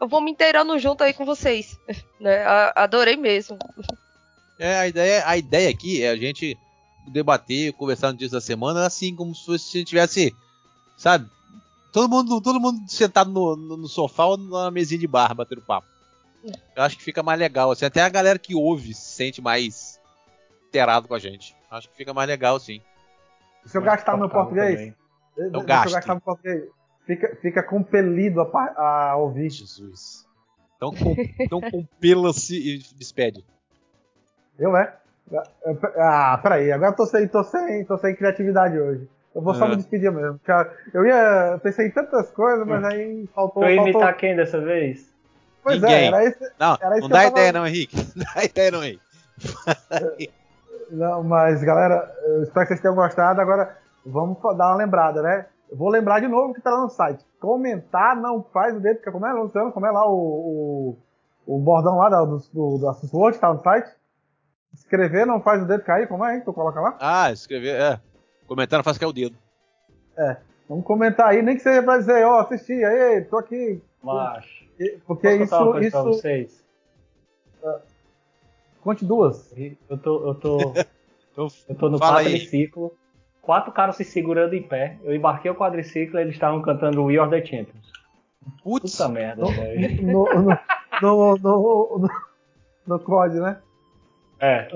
eu 0.00 0.08
vou 0.08 0.20
me 0.20 0.32
inteirando 0.32 0.76
junto 0.80 1.04
aí 1.04 1.14
com 1.14 1.24
vocês. 1.24 1.78
Né? 2.20 2.42
Adorei 2.74 3.16
mesmo. 3.16 3.58
É, 4.58 4.78
a 4.78 4.88
ideia, 4.88 5.22
a 5.26 5.36
ideia 5.36 5.68
aqui 5.68 6.02
é 6.02 6.08
a 6.08 6.16
gente 6.16 6.56
debater, 7.06 7.74
conversar 7.74 8.12
no 8.12 8.18
dia 8.18 8.30
da 8.30 8.40
semana, 8.40 8.86
assim 8.86 9.14
como 9.14 9.34
se 9.34 9.50
a 9.50 9.58
gente 9.58 9.84
tivesse, 9.84 10.34
sabe, 10.96 11.28
todo 11.92 12.08
mundo, 12.08 12.40
todo 12.40 12.58
mundo 12.58 12.90
sentado 12.90 13.30
no, 13.30 13.54
no, 13.56 13.76
no 13.76 13.88
sofá 13.88 14.24
ou 14.24 14.38
na 14.38 14.70
mesinha 14.70 14.98
de 14.98 15.06
bar, 15.06 15.34
batendo 15.34 15.60
papo. 15.60 15.86
Eu 16.74 16.82
acho 16.82 16.96
que 16.96 17.04
fica 17.04 17.22
mais 17.22 17.38
legal, 17.38 17.70
assim, 17.70 17.84
até 17.84 18.00
a 18.00 18.08
galera 18.08 18.38
que 18.38 18.54
ouve 18.54 18.94
se 18.94 19.14
sente 19.16 19.42
mais 19.42 20.00
inteirado 20.68 21.06
com 21.06 21.14
a 21.14 21.18
gente. 21.18 21.54
Acho 21.70 21.90
que 21.90 21.96
fica 21.96 22.14
mais 22.14 22.26
legal, 22.26 22.58
sim. 22.58 22.80
Se 23.66 23.76
eu 23.76 23.82
gastar 23.82 24.16
meu 24.16 24.30
português, 24.30 24.76
também. 24.76 25.03
Então 25.38 25.64
gasto. 25.64 25.96
Fica, 27.06 27.36
fica 27.36 27.62
compelido 27.62 28.40
a, 28.40 29.10
a 29.10 29.16
ouvir. 29.16 29.50
Jesus. 29.50 30.26
Então, 30.76 30.90
com, 30.92 31.14
então 31.38 31.60
compela-se 31.60 32.56
e 32.56 32.78
despede. 32.96 33.44
Eu, 34.58 34.72
né? 34.72 34.92
Ah, 35.96 36.38
peraí, 36.42 36.70
agora 36.70 36.92
eu 36.92 36.96
tô 36.96 37.06
sem, 37.06 37.26
tô 37.28 37.42
sem, 37.44 37.84
tô 37.84 37.98
sem 37.98 38.14
criatividade 38.14 38.78
hoje. 38.78 39.08
Eu 39.34 39.42
vou 39.42 39.54
só 39.54 39.66
é. 39.66 39.70
me 39.70 39.76
despedir 39.76 40.12
mesmo. 40.12 40.38
Eu 40.92 41.06
ia. 41.06 41.52
Eu 41.52 41.58
pensei 41.58 41.88
em 41.88 41.90
tantas 41.90 42.30
coisas, 42.30 42.66
mas 42.66 42.84
aí 42.84 43.28
faltou. 43.34 43.64
Eu 43.64 43.70
ia 43.70 43.82
imitar 43.82 44.00
faltou... 44.00 44.18
quem 44.18 44.36
dessa 44.36 44.60
vez? 44.60 45.12
Pois 45.62 45.82
é, 45.82 45.86
Ninguém. 45.86 45.96
é, 45.96 46.06
era 46.06 46.28
isso. 46.28 46.38
Não, 46.58 46.78
era 46.80 46.98
isso 46.98 47.00
não 47.02 47.08
dá 47.08 47.26
ideia, 47.26 47.52
não, 47.52 47.66
Henrique. 47.66 47.96
Não 48.14 48.24
dá 48.34 48.44
ideia, 48.44 48.70
não, 48.70 48.84
Henrique. 48.84 49.02
Não, 50.90 51.24
mas 51.24 51.64
galera, 51.64 52.08
espero 52.42 52.66
que 52.66 52.68
vocês 52.68 52.80
tenham 52.80 52.94
gostado. 52.94 53.40
Agora 53.40 53.76
vamos 54.04 54.38
dar 54.56 54.68
uma 54.68 54.76
lembrada, 54.76 55.22
né? 55.22 55.46
Eu 55.70 55.76
vou 55.76 55.88
lembrar 55.88 56.20
de 56.20 56.28
novo 56.28 56.54
que 56.54 56.60
tá 56.60 56.70
lá 56.70 56.82
no 56.82 56.90
site. 56.90 57.24
Comentar 57.40 58.16
não 58.16 58.42
faz 58.42 58.76
o 58.76 58.80
dedo. 58.80 59.00
Como 59.10 59.26
é, 59.26 59.32
Luciano? 59.32 59.72
Como 59.72 59.86
é 59.86 59.90
lá 59.90 60.06
o, 60.08 60.96
o, 61.46 61.56
o 61.56 61.58
bordão 61.58 61.96
lá 61.96 62.08
do, 62.08 62.38
do, 62.52 62.78
do 62.78 62.88
Assus 62.88 63.12
Word, 63.12 63.38
tá 63.38 63.52
no 63.52 63.62
site? 63.62 63.90
Escrever 64.72 65.26
não 65.26 65.40
faz 65.40 65.62
o 65.62 65.66
dedo 65.66 65.84
cair, 65.84 66.08
como 66.08 66.24
é, 66.24 66.36
hein? 66.36 66.42
Tu 66.44 66.52
coloca 66.52 66.80
lá? 66.80 66.96
Ah, 67.00 67.32
escrever, 67.32 67.80
é. 67.80 68.00
Comentar 68.46 68.78
não 68.78 68.84
faz 68.84 68.98
cair 68.98 69.08
o 69.08 69.12
dedo. 69.12 69.36
É. 70.16 70.36
Vamos 70.68 70.84
comentar 70.84 71.28
aí, 71.28 71.42
nem 71.42 71.56
que 71.56 71.62
seja 71.62 71.82
pra 71.82 71.98
dizer, 71.98 72.24
ó, 72.24 72.36
oh, 72.36 72.40
assisti, 72.40 72.84
aí, 72.84 73.22
tô 73.22 73.38
aqui. 73.38 73.80
Macho. 74.02 74.64
Porque 75.06 75.34
isso. 75.36 75.78
isso... 75.80 76.04
vocês? 76.04 76.64
Uh, 77.62 77.80
conte 78.82 79.04
duas. 79.04 79.52
Eu 79.88 79.98
tô. 79.98 80.26
Eu 80.26 80.34
tô. 80.34 80.58
eu 81.68 81.74
tô 81.76 81.88
no 81.88 81.98
quadriciclo. 81.98 82.90
Quatro 82.90 83.03
caras 83.72 83.96
se 83.96 84.04
segurando 84.04 84.54
em 84.54 84.62
pé. 84.62 84.98
Eu 85.02 85.14
embarquei 85.14 85.50
o 85.50 85.54
quadriciclo 85.54 86.18
e 86.18 86.22
eles 86.22 86.34
estavam 86.34 86.62
cantando 86.62 87.04
We 87.04 87.18
Are 87.18 87.30
the 87.30 87.44
Champions. 87.44 87.92
Putz. 88.62 88.92
Puta 88.92 89.08
merda, 89.08 89.44
velho. 89.46 90.02
No, 90.02 90.24
no, 90.34 90.58
no, 91.02 91.38
no, 91.38 91.98
no, 91.98 92.10
no 92.86 93.00
COD, 93.00 93.40
né? 93.40 93.60
É. 94.40 94.68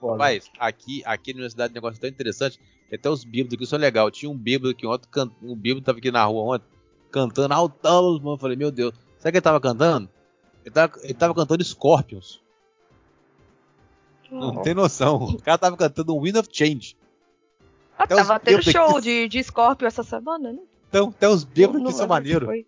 Rapaz, 0.00 0.50
aqui, 0.58 1.02
aqui 1.04 1.32
na 1.32 1.38
universidade 1.38 1.72
um 1.72 1.74
negócio 1.74 2.00
tão 2.00 2.10
interessante. 2.10 2.60
Até 2.92 3.08
os 3.08 3.24
bíblicos 3.24 3.54
aqui 3.54 3.66
são 3.66 3.78
legal. 3.78 4.10
Tinha 4.10 4.30
um 4.30 4.36
bíblico 4.36 4.78
que 4.78 4.86
ontem, 4.86 5.08
um 5.42 5.56
bíblico 5.56 5.84
tava 5.84 5.98
aqui 5.98 6.10
na 6.10 6.24
rua 6.24 6.56
ontem, 6.56 6.66
cantando 7.10 7.54
altão, 7.54 8.18
mano. 8.20 8.38
Falei, 8.38 8.56
meu 8.56 8.70
Deus, 8.70 8.94
sabe 9.18 9.30
o 9.30 9.32
que 9.32 9.38
ele 9.38 9.40
tava 9.40 9.60
cantando? 9.60 10.08
Ele 10.64 10.74
tava, 10.74 10.92
ele 11.02 11.14
tava 11.14 11.34
cantando 11.34 11.64
Scorpions. 11.64 12.41
Não 14.32 14.62
tem 14.62 14.74
noção. 14.74 15.16
O 15.16 15.42
cara 15.42 15.58
tava 15.58 15.76
cantando 15.76 16.16
um 16.16 16.20
Wind 16.20 16.36
of 16.36 16.48
Change. 16.50 16.96
Ah, 17.98 18.04
até 18.04 18.16
tava 18.16 18.40
tendo 18.40 18.62
show 18.62 18.96
aqui... 18.96 19.00
de, 19.02 19.28
de 19.28 19.42
Scorpion 19.44 19.86
essa 19.86 20.02
semana, 20.02 20.52
né? 20.52 20.60
Então, 20.88 21.08
até 21.08 21.28
os 21.28 21.44
bêbados 21.44 21.82
aqui 21.82 21.92
são 21.92 22.06
maneiros. 22.06 22.48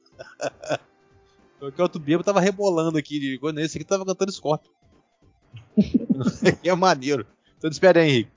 Porque 1.59 1.81
outro 1.81 1.99
bêbado 1.99 2.25
tava 2.25 2.41
rebolando 2.41 2.99
aqui 2.99 3.19
de 3.19 3.39
coisa. 3.39 3.61
Esse 3.61 3.79
aqui 3.79 3.87
tava 3.87 4.05
cantando 4.05 4.31
Scorpion. 4.31 4.71
é 6.63 6.75
maneiro. 6.75 7.27
Então 7.57 7.71
espera 7.71 8.01
aí, 8.01 8.09
Henrique. 8.09 8.31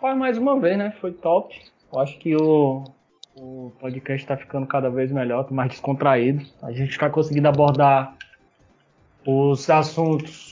Mais 0.00 0.38
uma 0.38 0.58
vez, 0.58 0.78
né? 0.78 0.96
Foi 1.00 1.12
top. 1.12 1.54
Eu 1.92 1.98
acho 1.98 2.18
que 2.18 2.34
o, 2.34 2.84
o 3.36 3.72
podcast 3.78 4.22
está 4.22 4.36
ficando 4.36 4.66
cada 4.66 4.88
vez 4.88 5.12
melhor, 5.12 5.44
tá 5.44 5.54
mais 5.54 5.70
descontraído. 5.70 6.46
A 6.62 6.72
gente 6.72 6.90
está 6.90 7.10
conseguindo 7.10 7.48
abordar 7.48 8.16
os 9.26 9.68
assuntos 9.68 10.47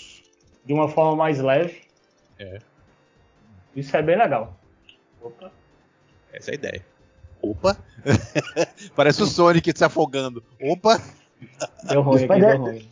de 0.67 0.73
uma 0.73 0.89
forma 0.89 1.17
mais 1.17 1.41
leve. 1.41 1.83
É. 2.39 2.59
Isso 3.75 3.97
é 3.97 4.03
bem 4.03 4.19
legal. 4.19 4.59
Opa. 5.23 5.51
Essa 6.33 6.51
é 6.51 6.53
a 6.53 6.55
ideia. 6.55 6.87
Opa! 7.41 7.77
Parece 8.97 9.23
o 9.23 9.27
Sonic 9.27 9.73
se 9.77 9.85
afogando. 9.85 10.43
Opa! 10.61 11.01
Deu 11.85 12.03
ruim 12.03 12.25
aqui, 12.25 12.41
deu 12.41 12.59
ruim. 12.59 12.91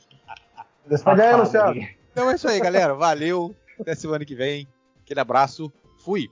Luciano. 1.38 1.88
Então 2.12 2.30
é 2.30 2.34
isso 2.34 2.46
aí, 2.46 2.60
galera. 2.60 2.94
Valeu. 2.94 3.54
Até 3.80 3.94
semana 3.94 4.24
que 4.24 4.34
vem. 4.34 4.68
Aquele 5.02 5.20
abraço. 5.20 5.72
Fui. 6.04 6.30